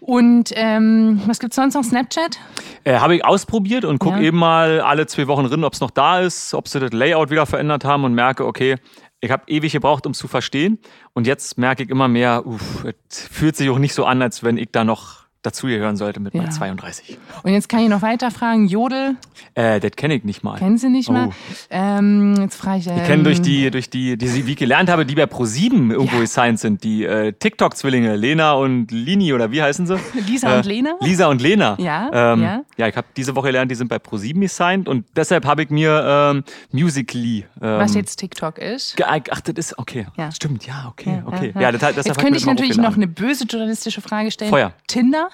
Und 0.00 0.52
ähm, 0.54 1.20
was 1.26 1.40
gibt 1.40 1.52
es 1.52 1.56
sonst 1.56 1.74
noch? 1.74 1.82
Snapchat? 1.82 2.38
Äh, 2.84 2.98
Habe 2.98 3.16
ich 3.16 3.24
ausprobiert 3.24 3.84
und 3.84 3.98
gucke 3.98 4.18
ja. 4.18 4.22
eben 4.22 4.38
mal 4.38 4.80
alle 4.80 5.06
zwei 5.06 5.26
Wochen 5.26 5.48
drin, 5.48 5.64
ob 5.64 5.72
es 5.72 5.80
noch 5.80 5.90
da 5.90 6.20
ist, 6.20 6.54
ob 6.54 6.68
sie 6.68 6.78
das 6.78 6.92
Layout 6.92 7.30
wieder 7.30 7.44
verändert 7.46 7.84
haben 7.84 8.04
und 8.04 8.14
merke, 8.14 8.46
okay, 8.46 8.76
ich 9.20 9.30
habe 9.30 9.44
ewig 9.46 9.72
gebraucht, 9.72 10.06
um 10.06 10.12
es 10.12 10.18
zu 10.18 10.28
verstehen. 10.28 10.78
Und 11.12 11.26
jetzt 11.26 11.58
merke 11.58 11.82
ich 11.82 11.90
immer 11.90 12.08
mehr, 12.08 12.46
uff, 12.46 12.84
es 12.84 13.26
fühlt 13.28 13.56
sich 13.56 13.70
auch 13.70 13.78
nicht 13.78 13.94
so 13.94 14.04
an, 14.04 14.22
als 14.22 14.42
wenn 14.42 14.58
ich 14.58 14.68
da 14.72 14.84
noch 14.84 15.25
dazugehören 15.46 15.96
sollte 15.96 16.20
mit 16.20 16.34
ja. 16.34 16.42
meinen 16.42 16.52
32. 16.52 17.18
Und 17.42 17.52
jetzt 17.52 17.68
kann 17.68 17.80
ich 17.80 17.88
noch 17.88 18.02
weiter 18.02 18.30
fragen, 18.30 18.66
Jodel? 18.66 19.16
Äh, 19.54 19.80
das 19.80 19.92
kenne 19.92 20.14
ich 20.14 20.24
nicht 20.24 20.42
mal. 20.42 20.58
Kennen 20.58 20.76
Sie 20.76 20.88
nicht 20.88 21.08
mal? 21.08 21.28
Oh. 21.28 21.32
Ähm, 21.70 22.34
jetzt 22.40 22.56
frage 22.56 22.80
ich. 22.80 22.86
Ähm, 22.88 22.96
ich 22.96 23.04
kenne 23.04 23.22
durch 23.22 23.40
die, 23.40 23.70
durch 23.70 23.88
die, 23.88 24.18
die, 24.18 24.46
wie 24.46 24.50
ich 24.50 24.56
gelernt 24.56 24.90
habe, 24.90 25.06
die 25.06 25.14
bei 25.14 25.24
Pro7 25.24 25.92
irgendwo 25.92 26.16
ja. 26.16 26.20
gesigned 26.20 26.58
sind, 26.58 26.84
die 26.84 27.04
äh, 27.04 27.32
TikTok-Zwillinge, 27.32 28.16
Lena 28.16 28.52
und 28.52 28.90
Lini 28.90 29.32
oder 29.32 29.50
wie 29.50 29.62
heißen 29.62 29.86
sie? 29.86 29.96
Lisa 30.26 30.54
äh, 30.54 30.58
und 30.58 30.66
Lena? 30.66 30.94
Lisa 31.00 31.26
und 31.26 31.40
Lena. 31.40 31.76
Ja. 31.78 32.10
Ähm, 32.12 32.42
ja. 32.42 32.62
ja, 32.76 32.88
ich 32.88 32.96
habe 32.96 33.06
diese 33.16 33.34
Woche 33.36 33.46
gelernt, 33.46 33.70
die 33.70 33.76
sind 33.76 33.88
bei 33.88 33.96
Pro7 33.96 34.40
gesigned 34.40 34.88
und 34.88 35.06
deshalb 35.14 35.46
habe 35.46 35.62
ich 35.62 35.70
mir 35.70 36.04
ähm, 36.06 36.44
Musically. 36.72 37.44
Ähm, 37.60 37.78
Was 37.78 37.94
jetzt 37.94 38.16
TikTok 38.16 38.58
ist? 38.58 38.96
Ach, 39.02 39.40
das 39.40 39.54
ist, 39.54 39.78
okay. 39.78 40.06
Ja. 40.16 40.32
Stimmt, 40.32 40.66
ja, 40.66 40.86
okay, 40.90 41.22
okay. 41.24 41.54
Ja, 41.58 41.72
das, 41.72 41.94
das 41.94 42.06
jetzt 42.06 42.18
könnte 42.18 42.36
ich 42.36 42.46
natürlich 42.46 42.76
noch 42.76 42.96
eine 42.96 43.06
böse 43.06 43.44
journalistische 43.44 44.00
Frage 44.00 44.30
stellen. 44.30 44.50
Feuer. 44.50 44.72
Tinder? 44.86 45.28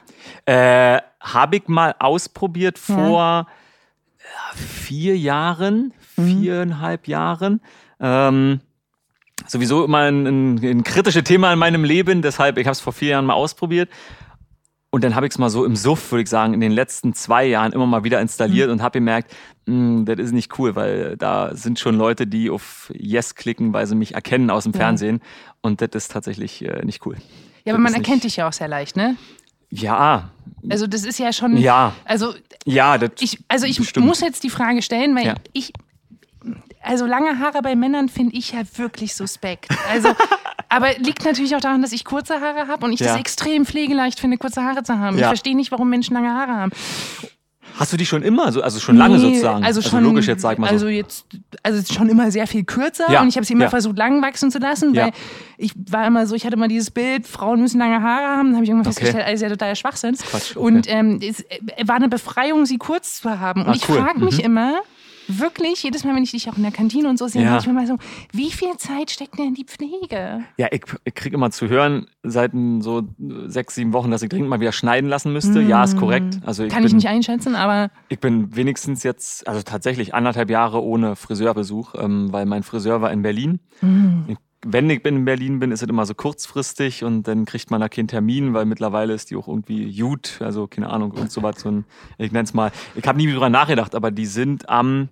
Äh, 0.47 1.01
habe 1.21 1.57
ich 1.57 1.69
mal 1.69 1.95
ausprobiert 1.99 2.79
vor 2.79 3.21
ja. 3.21 3.47
vier 4.57 5.17
Jahren, 5.17 5.93
mhm. 6.17 6.41
viereinhalb 6.41 7.09
Jahren. 7.09 7.61
Ähm, 8.01 8.61
sowieso 9.47 9.85
immer 9.85 9.99
ein, 9.99 10.27
ein, 10.27 10.65
ein 10.65 10.85
kritisches 10.85 11.25
Thema 11.25 11.53
in 11.53 11.59
meinem 11.59 11.85
Leben, 11.85 12.23
deshalb, 12.23 12.59
ich 12.59 12.67
habe 12.67 12.73
es 12.73 12.81
vor 12.81 12.93
vier 12.93 13.11
Jahren 13.11 13.27
mal 13.27 13.35
ausprobiert. 13.35 13.89
Und 14.95 15.05
dann 15.05 15.15
habe 15.15 15.27
ich 15.27 15.33
es 15.33 15.39
mal 15.39 15.49
so 15.49 15.65
im 15.65 15.75
Suff, 15.75 16.13
würde 16.13 16.25
ich 16.25 16.29
sagen, 16.29 16.53
in 16.53 16.61
den 16.61 16.71
letzten 16.71 17.15
zwei 17.15 17.47
Jahren 17.47 17.73
immer 17.73 17.87
mal 17.87 18.05
wieder 18.05 18.21
installiert 18.21 18.67
mhm. 18.67 18.75
und 18.75 18.83
habe 18.83 18.99
gemerkt, 18.99 19.35
hm, 19.67 20.05
das 20.05 20.19
ist 20.19 20.33
nicht 20.33 20.59
cool, 20.59 20.77
weil 20.77 21.17
da 21.17 21.57
sind 21.57 21.79
schon 21.79 21.97
Leute, 21.97 22.27
die 22.27 22.51
auf 22.51 22.93
Yes 22.95 23.35
klicken, 23.35 23.73
weil 23.73 23.87
sie 23.87 23.95
mich 23.95 24.15
erkennen 24.15 24.51
aus 24.51 24.65
dem 24.65 24.75
ja. 24.75 24.81
Fernsehen. 24.81 25.23
Und 25.63 25.81
das 25.81 25.89
ist 25.95 26.13
tatsächlich 26.13 26.63
äh, 26.63 26.85
nicht 26.85 27.07
cool. 27.07 27.17
Ja, 27.65 27.73
aber 27.73 27.83
man 27.83 27.95
erkennt 27.95 28.25
dich 28.25 28.37
ja 28.37 28.49
auch 28.49 28.53
sehr 28.53 28.69
leicht, 28.69 28.97
ne? 28.97 29.17
Ja. 29.73 30.31
Also 30.71 30.87
das 30.87 31.05
ist 31.05 31.19
ja 31.19 31.33
schon. 31.33 31.57
Ja. 31.57 31.93
Also 32.05 32.35
ja, 32.65 32.99
das 32.99 33.11
ich, 33.21 33.39
also 33.49 33.67
ich 33.67 33.87
stimmt. 33.89 34.07
muss 34.07 34.21
jetzt 34.21 34.45
die 34.45 34.51
Frage 34.51 34.83
stellen, 34.83 35.17
weil 35.17 35.27
ja. 35.27 35.35
ich 35.53 35.73
also 36.83 37.07
lange 37.07 37.39
Haare 37.39 37.63
bei 37.63 37.75
Männern 37.75 38.09
finde 38.09 38.37
ich 38.37 38.53
ja 38.53 38.61
wirklich 38.77 39.15
suspekt. 39.15 39.69
Also 39.91 40.15
aber 40.69 40.99
liegt 40.99 41.25
natürlich 41.25 41.57
auch 41.57 41.61
daran, 41.61 41.83
dass 41.83 41.93
ich 41.93 42.05
kurze 42.05 42.41
Haare 42.41 42.69
habe 42.69 42.85
und 42.85 42.93
ich 42.93 43.01
ja. 43.01 43.09
das 43.09 43.17
extrem 43.17 43.67
pflegeleicht 43.67 44.21
finde, 44.21 44.39
kurze 44.39 44.63
Haare 44.63 44.83
zu 44.83 44.99
haben. 44.99 45.17
Ja. 45.17 45.23
Ich 45.23 45.29
verstehe 45.29 45.57
nicht, 45.57 45.73
warum 45.73 45.89
Menschen 45.89 46.15
lange 46.15 46.33
Haare 46.33 46.53
haben. 46.53 46.73
Hast 47.77 47.93
du 47.93 47.97
die 47.97 48.07
schon 48.07 48.23
immer, 48.23 48.45
also 48.45 48.79
schon 48.79 48.97
lange 48.97 49.17
nee, 49.17 49.21
sozusagen? 49.21 49.65
Also, 49.65 49.81
also 49.81 49.89
schon, 49.89 49.99
also 49.99 50.11
logisch 50.11 50.27
jetzt 50.27 50.43
sag 50.43 50.59
mal 50.59 50.69
so. 50.69 50.73
Also 50.75 50.89
jetzt, 50.89 51.27
also 51.63 51.93
schon 51.93 52.09
immer 52.09 52.31
sehr 52.31 52.47
viel 52.47 52.65
kürzer 52.65 53.11
ja, 53.11 53.23
und 53.23 53.29
ich 53.29 53.37
habe 53.37 53.45
sie 53.45 53.55
immer 53.55 53.65
ja. 53.65 53.71
versucht 53.71 53.97
lang 53.97 54.23
wachsen 54.23 54.51
zu 54.51 54.59
lassen, 54.59 54.95
weil 54.95 55.09
ja. 55.09 55.13
ich 55.59 55.73
war 55.91 56.07
immer 56.07 56.27
so, 56.27 56.35
ich 56.35 56.45
hatte 56.45 56.57
immer 56.57 56.69
dieses 56.69 56.91
Bild, 56.91 57.27
Frauen 57.27 57.61
müssen 57.61 57.79
lange 57.79 58.03
Haare 58.03 58.37
haben, 58.37 58.49
dann 58.49 58.55
habe 58.57 58.65
ich 58.65 58.71
irgendwann 58.71 58.91
okay. 58.91 59.01
festgestellt, 59.01 59.27
alles 59.27 59.41
ja 59.41 59.49
total 59.49 59.77
Schwachsinn. 59.77 60.17
Quatsch, 60.17 60.57
okay. 60.57 60.59
Und 60.59 60.87
ähm, 60.89 61.21
es 61.23 61.41
äh, 61.41 61.87
war 61.87 61.97
eine 61.97 62.09
Befreiung, 62.09 62.67
sie 62.67 62.79
kurz 62.79 63.21
zu 63.21 63.41
haben. 63.41 63.63
Und 63.63 63.69
ah, 63.69 63.75
ich 63.75 63.89
cool. 63.89 63.99
frage 63.99 64.25
mich 64.25 64.39
mhm. 64.39 64.45
immer, 64.45 64.83
wirklich, 65.29 65.83
jedes 65.83 66.05
Mal, 66.05 66.15
wenn 66.15 66.23
ich 66.23 66.33
dich 66.33 66.49
auch 66.49 66.57
in 66.57 66.63
der 66.63 66.73
Kantine 66.73 67.09
und 67.09 67.19
so 67.19 67.27
sehe, 67.27 67.43
ja. 67.43 67.59
ich 67.59 67.67
mir 67.67 67.73
mal 67.73 67.87
so, 67.87 67.99
wie 68.33 68.51
viel 68.51 68.77
Zeit 68.77 69.11
steckt 69.11 69.39
denn 69.39 69.49
in 69.49 69.55
die 69.55 69.65
Pflege? 69.65 70.45
Ja, 70.57 70.69
ich, 70.71 70.83
ich 71.05 71.15
kriege 71.15 71.37
immer 71.37 71.51
zu 71.51 71.69
hören, 71.69 72.07
seit 72.23 72.53
so 72.81 73.03
sechs, 73.47 73.75
sieben 73.75 73.93
Wochen, 73.93 74.11
dass 74.11 74.23
ich 74.23 74.29
dringend 74.29 74.49
mal 74.49 74.61
wieder 74.61 74.73
schneiden 74.73 75.09
lassen 75.09 75.33
müsste. 75.33 75.61
Mm. 75.61 75.69
Ja, 75.69 75.85
ist 75.85 75.97
korrekt. 75.97 76.41
Also 76.45 76.65
ich 76.65 76.73
Kann 76.73 76.83
bin, 76.83 76.89
ich 76.89 76.95
nicht 76.95 77.09
einschätzen, 77.09 77.55
aber. 77.55 77.91
Ich 78.09 78.21
bin 78.21 78.55
wenigstens 78.55 79.03
jetzt, 79.03 79.47
also 79.49 79.63
tatsächlich 79.63 80.15
anderthalb 80.15 80.51
Jahre 80.51 80.83
ohne 80.83 81.17
Friseurbesuch, 81.17 81.95
ähm, 81.99 82.33
weil 82.33 82.47
mein 82.47 82.63
Friseur 82.63 83.01
war 83.01 83.13
in 83.13 83.23
Berlin. 83.23 83.61
Mm. 83.81 84.23
Ich 84.29 84.37
wenn 84.65 84.89
ich 84.91 85.05
in 85.05 85.25
Berlin 85.25 85.59
bin, 85.59 85.73
ist 85.73 85.83
es 85.83 85.89
immer 85.89 86.07
so 86.07 86.15
kurzfristig 86.15 87.05
und 87.05 87.25
dann 87.25 87.45
kriegt 87.45 87.71
man 87.71 87.81
da 87.81 87.89
keinen 87.89 88.09
Termin, 88.09 88.55
weil 88.55 88.65
mittlerweile 88.65 89.13
ist 89.13 89.31
die 89.31 89.37
auch 89.37 89.49
irgendwie 89.49 89.95
gut, 89.99 90.39
also 90.41 90.67
keine 90.67 90.91
Ahnung, 90.91 91.13
und 91.13 91.31
so 91.31 91.43
was. 91.43 91.61
So 91.61 91.71
ein, 91.71 91.85
ich 92.19 92.33
nenne 92.33 92.45
es 92.45 92.55
mal, 92.55 92.71
ich 92.95 93.07
habe 93.07 93.19
nie 93.19 93.31
drüber 93.31 93.49
nachgedacht, 93.49 93.95
aber 93.95 94.11
die 94.11 94.27
sind 94.27 94.69
am, 94.69 95.09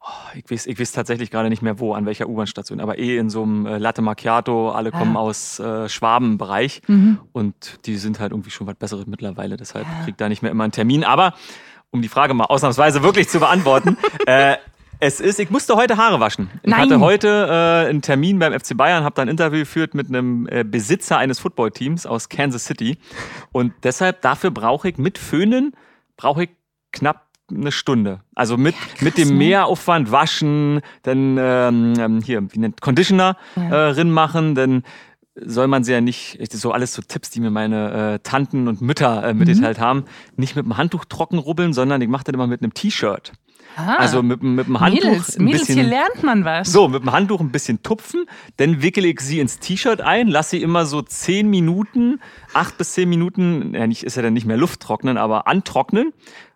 oh, 0.00 0.36
ich, 0.36 0.50
weiß, 0.50 0.66
ich 0.66 0.78
weiß 0.78 0.92
tatsächlich 0.92 1.30
gerade 1.30 1.48
nicht 1.48 1.62
mehr 1.62 1.80
wo, 1.80 1.94
an 1.94 2.04
welcher 2.04 2.28
U-Bahn-Station, 2.28 2.80
aber 2.80 2.98
eh 2.98 3.16
in 3.16 3.30
so 3.30 3.42
einem 3.42 3.66
äh, 3.66 3.78
Latte 3.78 4.02
Macchiato, 4.02 4.70
alle 4.70 4.90
kommen 4.90 5.16
ah. 5.16 5.20
aus 5.20 5.58
äh, 5.58 5.88
Schwabenbereich 5.88 6.82
mhm. 6.86 7.18
und 7.32 7.78
die 7.86 7.96
sind 7.96 8.20
halt 8.20 8.32
irgendwie 8.32 8.50
schon 8.50 8.66
was 8.66 8.74
Besseres 8.74 9.06
mittlerweile, 9.06 9.56
deshalb 9.56 9.86
ja. 9.86 10.04
kriegt 10.04 10.20
da 10.20 10.28
nicht 10.28 10.42
mehr 10.42 10.50
immer 10.50 10.64
einen 10.64 10.72
Termin. 10.72 11.02
Aber 11.02 11.34
um 11.90 12.02
die 12.02 12.08
Frage 12.08 12.34
mal 12.34 12.44
ausnahmsweise 12.44 13.02
wirklich 13.02 13.28
zu 13.28 13.38
beantworten, 13.38 13.96
äh, 14.26 14.56
es 15.02 15.18
ist, 15.18 15.40
ich 15.40 15.50
musste 15.50 15.74
heute 15.74 15.96
Haare 15.96 16.20
waschen. 16.20 16.48
Ich 16.62 16.70
Nein. 16.70 16.82
hatte 16.82 17.00
heute 17.00 17.48
äh, 17.50 17.88
einen 17.90 18.02
Termin 18.02 18.38
beim 18.38 18.52
FC 18.52 18.76
Bayern, 18.76 19.02
habe 19.02 19.16
da 19.16 19.22
ein 19.22 19.28
Interview 19.28 19.58
geführt 19.58 19.94
mit 19.94 20.06
einem 20.06 20.46
äh, 20.48 20.62
Besitzer 20.62 21.18
eines 21.18 21.40
Footballteams 21.40 22.06
aus 22.06 22.28
Kansas 22.28 22.66
City. 22.66 22.98
Und 23.50 23.72
deshalb, 23.82 24.22
dafür 24.22 24.52
brauche 24.52 24.88
ich 24.88 24.98
mit 24.98 25.18
Föhnen, 25.18 25.72
brauche 26.16 26.44
ich 26.44 26.50
knapp 26.92 27.26
eine 27.50 27.72
Stunde. 27.72 28.20
Also 28.36 28.56
mit, 28.56 28.76
ja, 28.76 28.80
krass, 28.80 29.02
mit 29.02 29.18
dem 29.18 29.28
ne? 29.30 29.34
Mehraufwand 29.34 30.12
waschen, 30.12 30.80
dann 31.02 31.36
ähm, 31.36 31.94
ähm 31.98 32.20
hier, 32.22 32.40
wie 32.52 32.60
nennt 32.60 32.80
Conditioner 32.80 33.36
ja. 33.56 33.70
äh, 33.70 33.74
rin 33.90 34.12
machen, 34.12 34.54
dann 34.54 34.84
soll 35.34 35.66
man 35.66 35.82
sie 35.82 35.92
ja 35.92 36.00
nicht, 36.00 36.38
so 36.52 36.70
alles 36.70 36.94
so 36.94 37.02
Tipps, 37.02 37.30
die 37.30 37.40
mir 37.40 37.50
meine 37.50 38.14
äh, 38.14 38.18
Tanten 38.20 38.68
und 38.68 38.80
Mütter 38.80 39.24
äh, 39.24 39.34
mitgeteilt 39.34 39.78
Mhm. 39.78 39.82
haben, 39.82 40.04
nicht 40.36 40.54
mit 40.54 40.64
dem 40.64 40.76
Handtuch 40.76 41.06
trocken 41.06 41.38
rubbeln, 41.38 41.72
sondern 41.72 42.00
ich 42.02 42.08
mache 42.08 42.24
das 42.24 42.34
immer 42.34 42.46
mit 42.46 42.62
einem 42.62 42.74
T-Shirt. 42.74 43.32
Ah, 43.76 43.96
Also 43.98 44.22
mit, 44.22 44.42
mit 44.42 44.66
dem 44.66 44.78
Handtuch 44.80 45.04
Mädels, 45.04 45.36
ein 45.38 45.44
Mädels, 45.44 45.60
bisschen. 45.66 45.74
hier 45.80 45.88
lernt 45.88 46.22
man 46.22 46.44
was. 46.44 46.70
So, 46.72 46.88
mit 46.88 47.02
dem 47.02 47.12
Handtuch 47.12 47.40
ein 47.40 47.50
bisschen 47.50 47.82
tupfen, 47.82 48.26
dann 48.58 48.82
wickele 48.82 49.08
ich 49.08 49.20
sie 49.20 49.40
ins 49.40 49.58
T-Shirt 49.58 50.00
ein, 50.00 50.28
lasse 50.28 50.50
sie 50.50 50.62
immer 50.62 50.84
so 50.86 51.02
zehn 51.02 51.48
Minuten, 51.48 52.20
acht 52.54 52.76
bis 52.78 52.92
zehn 52.94 53.08
Minuten, 53.08 53.74
ja, 53.74 53.86
nicht, 53.86 54.02
ist 54.04 54.16
ja 54.16 54.22
dann 54.22 54.34
nicht 54.34 54.46
mehr 54.46 54.56
Luft 54.56 54.80
trocknen, 54.80 55.16
aber 55.18 55.46
antrocknen. 55.46 56.12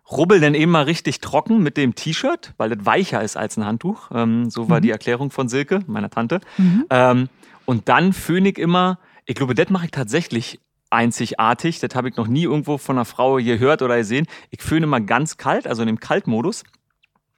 Rubbel 0.09 0.39
dann 0.39 0.53
eben 0.53 0.71
mal 0.71 0.83
richtig 0.83 1.19
trocken 1.19 1.61
mit 1.61 1.75
dem 1.75 1.93
T-Shirt, 1.95 2.53
weil 2.57 2.69
das 2.69 2.85
weicher 2.85 3.21
ist 3.23 3.35
als 3.35 3.57
ein 3.57 3.65
Handtuch. 3.65 4.09
Ähm, 4.13 4.49
so 4.49 4.69
war 4.69 4.79
die 4.79 4.89
Erklärung 4.91 5.31
von 5.31 5.49
Silke, 5.49 5.81
meiner 5.87 6.09
Tante. 6.09 6.39
Ähm, 6.89 7.27
und 7.65 7.89
dann 7.89 8.13
föhn 8.13 8.45
ich 8.45 8.57
immer, 8.57 8.99
ich 9.25 9.35
glaube, 9.35 9.53
das 9.53 9.69
mache 9.69 9.85
ich 9.85 9.91
tatsächlich 9.91 10.61
einzigartig. 10.89 11.79
Das 11.79 11.93
habe 11.95 12.07
ich 12.07 12.15
noch 12.15 12.27
nie 12.27 12.43
irgendwo 12.43 12.77
von 12.77 12.95
einer 12.97 13.03
Frau 13.03 13.35
gehört 13.35 13.81
oder 13.81 13.97
gesehen. 13.97 14.27
Ich 14.49 14.61
föhne 14.61 14.85
immer 14.85 15.01
ganz 15.01 15.35
kalt, 15.35 15.67
also 15.67 15.81
in 15.81 15.87
dem 15.87 15.99
Kaltmodus. 15.99 16.63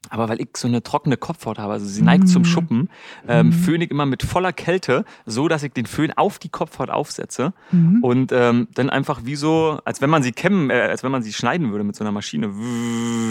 Aber 0.10 0.30
weil 0.30 0.40
ich 0.40 0.50
so 0.56 0.68
eine 0.68 0.82
trockene 0.82 1.18
Kopfhaut 1.18 1.60
habe, 1.60 1.74
also 1.74 1.86
sie 1.86 2.02
neigt 2.02 2.30
zum 2.30 2.46
Schuppen, 2.46 2.90
ähm, 3.28 3.52
föhne 3.52 3.84
ich 3.84 3.92
immer 3.92 4.06
mit 4.06 4.24
voller 4.24 4.54
Kälte, 4.54 5.04
so 5.26 5.48
dass 5.50 5.62
ich 5.62 5.74
den 5.74 5.86
Föhn 5.86 6.14
auf 6.16 6.40
die 6.40 6.48
Kopfhaut 6.50 6.90
aufsetze 6.90 7.54
und 8.02 8.32
ähm, 8.32 8.70
dann 8.74 8.90
einfach 8.90 9.22
wie 9.26 9.36
so, 9.36 9.80
als 9.84 10.02
wenn 10.02 10.10
man 10.10 10.24
sie 10.24 10.32
kämmen, 10.32 10.70
äh, 10.70 10.82
als 10.90 11.04
wenn 11.04 11.12
man 11.12 11.22
sie 11.22 11.34
schneiden 11.34 11.72
würde 11.72 11.84
mit 11.84 11.96
so 11.98 12.04
einer 12.04 12.14
Maschine, 12.14 12.48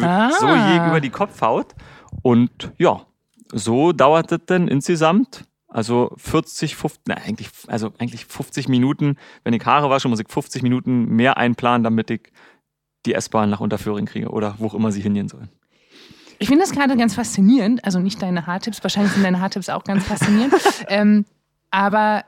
Ah. 0.03 0.31
so 0.39 0.47
je 0.47 0.77
über 0.89 1.01
die 1.01 1.11
Kopfhaut. 1.11 1.75
Und 2.23 2.73
ja, 2.79 3.01
so 3.53 3.93
dauert 3.93 4.31
das 4.31 4.41
dann 4.47 4.69
insgesamt. 4.69 5.45
Also 5.71 6.13
40, 6.17 6.77
50, 6.77 7.03
na, 7.09 7.15
eigentlich, 7.17 7.51
also 7.67 7.93
eigentlich 7.99 8.25
50 8.27 8.69
Minuten. 8.69 9.17
Wenn 9.45 9.53
ich 9.55 9.65
Haare 9.67 9.91
wasche, 9.91 10.09
muss 10.09 10.21
ich 10.21 10.29
50 10.29 10.63
Minuten 10.63 11.07
mehr 11.07 11.37
einplanen, 11.39 11.83
damit 11.83 12.11
ich 12.11 12.33
die 13.07 13.15
S-Bahn 13.15 13.51
nach 13.51 13.61
Unterföhring 13.61 14.07
kriege 14.07 14.29
oder 14.29 14.55
wo 14.59 14.67
auch 14.67 14.75
immer 14.75 14.93
sie 14.93 15.01
hingehen 15.03 15.29
sollen. 15.29 15.49
Ich 16.38 16.49
finde 16.49 16.62
das 16.64 16.73
gerade 16.73 16.97
ganz 16.97 17.14
faszinierend. 17.14 17.85
Also 17.85 17.99
nicht 17.99 18.21
deine 18.23 18.47
Haartipps, 18.47 18.83
wahrscheinlich 18.83 19.12
sind 19.12 19.25
deine 19.25 19.40
Haartipps 19.40 19.68
auch 19.68 19.85
ganz 19.85 20.04
faszinierend. 20.04 20.54
ähm, 20.88 21.25
aber 21.71 22.25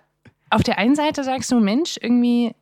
auf 0.50 0.62
der 0.62 0.79
einen 0.79 0.97
Seite 0.97 1.23
sagst 1.25 1.50
du, 1.52 1.61
Mensch, 1.61 1.97
irgendwie, 2.00 2.55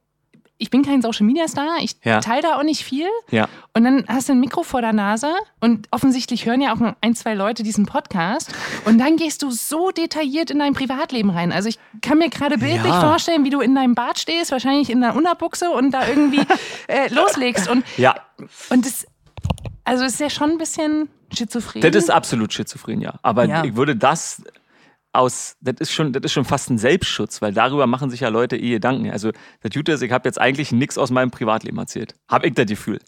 ich 0.59 0.69
bin 0.71 0.85
kein 0.85 1.00
Social 1.00 1.25
Media 1.25 1.49
Star, 1.49 1.76
ich 1.81 1.97
Ja. 2.05 2.21
teile 2.21 2.43
da 2.43 2.57
auch 2.59 2.62
nicht 2.64 2.85
viel. 2.85 3.07
Ja. 3.31 3.49
Und 3.73 3.85
dann 3.85 4.05
hast 4.09 4.28
du 4.28 4.35
ein 4.35 4.40
Mikro 4.40 4.62
vor 4.62 4.83
der 4.83 4.93
Nase 4.93 5.28
und 5.61 5.87
offensichtlich 5.90 6.45
hören 6.45 6.61
ja 6.61 6.75
auch 6.75 6.95
ein, 7.00 7.14
zwei 7.14 7.33
Leute 7.35 7.62
diesen 7.62 7.87
Podcast. 7.87 8.52
Und 8.85 8.99
dann 8.99 9.17
gehst 9.17 9.43
du 9.43 9.50
so 9.50 9.90
detailliert 9.90 10.50
in 10.50 10.59
dein 10.59 10.75
Privatleben 10.75 11.31
rein. 11.31 11.50
Also 11.52 11.69
ich 11.71 11.78
kann 12.02 12.19
mir 12.19 12.28
gerade 12.28 12.59
bildlich 12.59 12.93
Ja. 12.93 13.00
vorstellen, 13.00 13.45
wie 13.45 13.50
du 13.50 13.61
in 13.61 13.75
deinem 13.75 13.95
Bad 13.95 14.19
stehst, 14.19 14.52
wahrscheinlich 14.52 14.90
in 14.90 15.00
der 15.00 15.17
Unterbuchse 15.17 15.71
und 15.71 15.93
da 15.93 16.07
irgendwie 16.07 16.43
äh, 16.88 17.09
loslegst. 17.14 17.71
Und, 17.71 17.85
Ja, 17.97 18.17
und 18.69 18.85
das, 18.85 19.07
also 19.85 20.05
es 20.05 20.14
ist 20.14 20.21
ja 20.21 20.28
schon 20.31 20.50
ein 20.50 20.59
bisschen 20.59 21.09
schizophren. 21.37 21.81
das 21.83 21.95
ist 21.95 22.11
absolut 22.11 22.53
schizophren, 22.53 23.01
ja. 23.01 23.19
Aber 23.23 23.45
Ja. 23.45 23.65
ich 23.65 23.77
würde 23.77 23.97
das 23.97 24.43
aus, 25.13 25.57
das 25.61 25.77
ist 25.81 25.93
schon, 25.93 26.13
das 26.13 26.23
ist 26.25 26.33
schon 26.33 26.45
fast 26.45 26.71
ein 26.71 26.79
Selbstschutz, 26.79 27.41
weil 27.43 27.53
darüber 27.53 27.87
machen 27.87 28.11
sich 28.11 28.21
ja 28.21 28.29
Leute 28.29 28.57
eh 28.57 28.71
Gedanken. 28.71 29.11
Also 29.11 29.31
das 29.63 29.73
Gute 29.73 29.93
ist, 29.93 30.03
ich 30.03 30.13
habe 30.13 30.29
jetzt 30.29 30.41
eigentlich 30.41 30.71
nichts 30.73 30.99
aus 30.99 31.11
meinem 31.11 31.31
Privatleben 31.31 31.79
erzählt. 31.79 32.15
Hab 32.29 32.45
ich 32.45 32.55
das 32.55 32.67
Gefühl. 32.67 32.99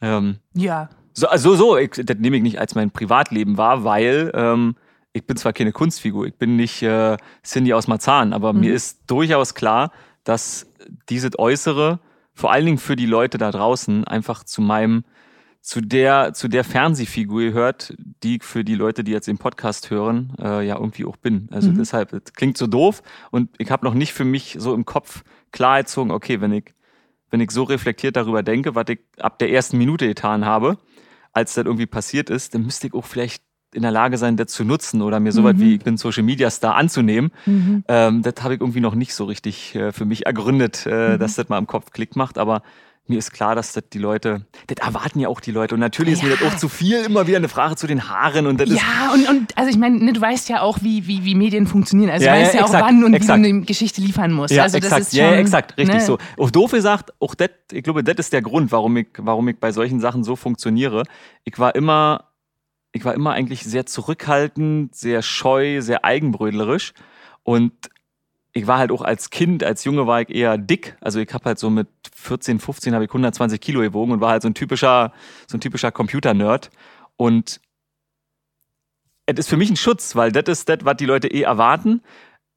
Ähm, 0.00 0.38
ja. 0.54 0.88
So, 1.14 1.28
also 1.28 1.54
so, 1.56 1.76
ich, 1.76 1.90
das 1.90 2.16
nehme 2.18 2.36
ich 2.36 2.42
nicht 2.42 2.58
als 2.58 2.74
mein 2.74 2.90
Privatleben 2.90 3.58
wahr, 3.58 3.84
weil 3.84 4.30
ähm, 4.34 4.76
ich 5.12 5.26
bin 5.26 5.36
zwar 5.36 5.52
keine 5.52 5.72
Kunstfigur, 5.72 6.26
ich 6.26 6.34
bin 6.36 6.56
nicht 6.56 6.82
äh, 6.82 7.18
Cindy 7.44 7.74
aus 7.74 7.86
Marzahn, 7.86 8.32
aber 8.32 8.52
mir 8.54 8.72
ist 8.72 9.02
durchaus 9.08 9.54
klar, 9.54 9.92
dass 10.24 10.66
dieses 11.10 11.38
Äußere, 11.38 11.98
vor 12.32 12.50
allen 12.50 12.64
Dingen 12.64 12.78
für 12.78 12.96
die 12.96 13.04
Leute 13.04 13.36
da 13.36 13.50
draußen, 13.50 14.04
einfach 14.04 14.42
zu 14.44 14.62
meinem, 14.62 15.04
zu 15.62 15.80
der, 15.80 16.34
zu 16.34 16.48
der 16.48 16.64
Fernsehfigur 16.64 17.40
gehört, 17.40 17.94
die 18.22 18.36
ich 18.36 18.42
für 18.42 18.64
die 18.64 18.74
Leute, 18.74 19.04
die 19.04 19.12
jetzt 19.12 19.28
den 19.28 19.38
Podcast 19.38 19.90
hören, 19.90 20.34
äh, 20.40 20.66
ja 20.66 20.74
irgendwie 20.74 21.04
auch 21.04 21.16
bin. 21.16 21.48
Also 21.52 21.70
deshalb, 21.70 22.10
das 22.10 22.34
klingt 22.34 22.58
so 22.58 22.66
doof 22.66 23.02
und 23.30 23.48
ich 23.58 23.70
habe 23.70 23.84
noch 23.84 23.94
nicht 23.94 24.12
für 24.12 24.24
mich 24.24 24.56
so 24.58 24.74
im 24.74 24.84
Kopf 24.84 25.22
klar 25.52 25.78
gezogen, 25.78 26.10
okay, 26.10 26.40
wenn 26.40 26.52
ich 26.52 26.74
wenn 27.30 27.40
ich 27.40 27.50
so 27.50 27.62
reflektiert 27.62 28.16
darüber 28.16 28.42
denke, 28.42 28.74
was 28.74 28.84
ich 28.88 29.00
ab 29.18 29.38
der 29.38 29.50
ersten 29.50 29.78
Minute 29.78 30.06
getan 30.06 30.44
habe, 30.44 30.76
als 31.32 31.54
das 31.54 31.64
irgendwie 31.64 31.86
passiert 31.86 32.28
ist, 32.28 32.54
dann 32.54 32.62
müsste 32.62 32.88
ich 32.88 32.94
auch 32.94 33.06
vielleicht 33.06 33.42
in 33.72 33.82
der 33.82 33.90
Lage 33.90 34.18
sein, 34.18 34.36
das 34.36 34.48
zu 34.48 34.64
nutzen 34.64 35.00
oder 35.00 35.18
mir 35.18 35.32
so 35.32 35.42
was 35.44 35.58
wie 35.58 35.76
ich 35.76 35.82
bin 35.82 35.96
Social 35.96 36.24
Media 36.24 36.50
Star 36.50 36.76
anzunehmen. 36.76 37.32
Ähm, 37.88 38.20
das 38.20 38.34
habe 38.42 38.54
ich 38.54 38.60
irgendwie 38.60 38.80
noch 38.80 38.94
nicht 38.94 39.14
so 39.14 39.24
richtig 39.24 39.74
äh, 39.74 39.92
für 39.92 40.04
mich 40.04 40.26
ergründet, 40.26 40.86
äh, 40.86 41.16
dass 41.16 41.36
das 41.36 41.48
mal 41.48 41.56
im 41.56 41.66
Kopf 41.66 41.90
Klick 41.90 42.14
macht, 42.14 42.36
aber 42.36 42.62
mir 43.08 43.18
ist 43.18 43.32
klar, 43.32 43.54
dass 43.54 43.72
das 43.72 43.84
die 43.92 43.98
Leute, 43.98 44.46
das 44.68 44.86
erwarten 44.86 45.18
ja 45.18 45.28
auch 45.28 45.40
die 45.40 45.50
Leute. 45.50 45.74
Und 45.74 45.80
natürlich 45.80 46.14
ist 46.14 46.22
mir 46.22 46.30
das 46.30 46.42
auch 46.42 46.56
zu 46.56 46.68
viel, 46.68 47.04
immer 47.04 47.26
wieder 47.26 47.38
eine 47.38 47.48
Frage 47.48 47.74
zu 47.74 47.86
den 47.86 48.08
Haaren 48.08 48.46
und 48.46 48.60
das 48.60 48.70
ist 48.70 48.76
Ja, 48.76 49.12
und, 49.12 49.28
und 49.28 49.58
also 49.58 49.70
ich 49.70 49.76
meine, 49.76 49.98
ne, 49.98 50.12
du 50.12 50.20
weißt 50.20 50.48
ja 50.48 50.60
auch, 50.62 50.78
wie, 50.82 51.06
wie, 51.06 51.24
wie 51.24 51.34
Medien 51.34 51.66
funktionieren. 51.66 52.10
Also 52.10 52.24
Ja, 52.24 52.34
du 52.34 52.40
weißt 52.40 52.54
ja, 52.54 52.60
ja, 52.60 52.66
exakt, 52.66 52.82
auch, 52.82 52.88
wann 52.88 53.04
und 53.04 53.14
exakt. 53.14 53.38
wie 53.38 53.42
du 53.42 53.48
eine 53.48 53.60
Geschichte 53.62 54.00
liefern 54.00 54.32
musst. 54.32 54.54
Ja, 54.54 54.62
also 54.62 54.78
das 54.78 54.86
exakt. 54.86 55.02
ist 55.02 55.10
schon, 55.10 55.18
ja, 55.18 55.32
ja, 55.32 55.38
exakt, 55.38 55.76
richtig 55.76 55.96
ne? 55.96 56.00
so. 56.00 56.18
Auf 56.36 56.52
doof 56.52 56.70
gesagt, 56.70 57.12
auch 57.18 57.34
das, 57.34 57.50
ich 57.72 57.82
glaube, 57.82 58.04
das 58.04 58.16
ist 58.18 58.32
der 58.32 58.42
Grund, 58.42 58.70
warum 58.70 58.96
ich, 58.96 59.08
warum 59.18 59.48
ich 59.48 59.58
bei 59.58 59.72
solchen 59.72 60.00
Sachen 60.00 60.22
so 60.22 60.36
funktioniere. 60.36 61.02
Ich 61.44 61.58
war 61.58 61.74
immer, 61.74 62.28
ich 62.92 63.04
war 63.04 63.14
immer 63.14 63.32
eigentlich 63.32 63.64
sehr 63.64 63.84
zurückhaltend, 63.84 64.94
sehr 64.94 65.22
scheu, 65.22 65.80
sehr 65.82 66.04
eigenbrödlerisch 66.04 66.92
und 67.42 67.72
ich 68.52 68.66
war 68.66 68.78
halt 68.78 68.92
auch 68.92 69.02
als 69.02 69.30
Kind, 69.30 69.64
als 69.64 69.84
Junge 69.84 70.06
war 70.06 70.20
ich 70.20 70.30
eher 70.30 70.58
dick. 70.58 70.96
Also 71.00 71.20
ich 71.20 71.32
habe 71.32 71.44
halt 71.44 71.58
so 71.58 71.70
mit 71.70 71.88
14, 72.14 72.60
15 72.60 72.94
habe 72.94 73.04
ich 73.04 73.10
120 73.10 73.60
Kilo 73.60 73.80
gewogen 73.80 74.12
und 74.12 74.20
war 74.20 74.30
halt 74.30 74.42
so 74.42 74.48
ein 74.48 74.54
typischer, 74.54 75.12
so 75.46 75.56
ein 75.56 75.60
typischer 75.60 75.90
Computer-Nerd. 75.90 76.70
Und 77.16 77.60
es 79.26 79.38
ist 79.38 79.48
für 79.48 79.56
mich 79.56 79.70
ein 79.70 79.76
Schutz, 79.76 80.16
weil 80.16 80.32
das 80.32 80.44
ist 80.58 80.68
das, 80.68 80.78
was 80.82 80.96
die 80.96 81.06
Leute 81.06 81.28
eh 81.28 81.42
erwarten. 81.42 82.02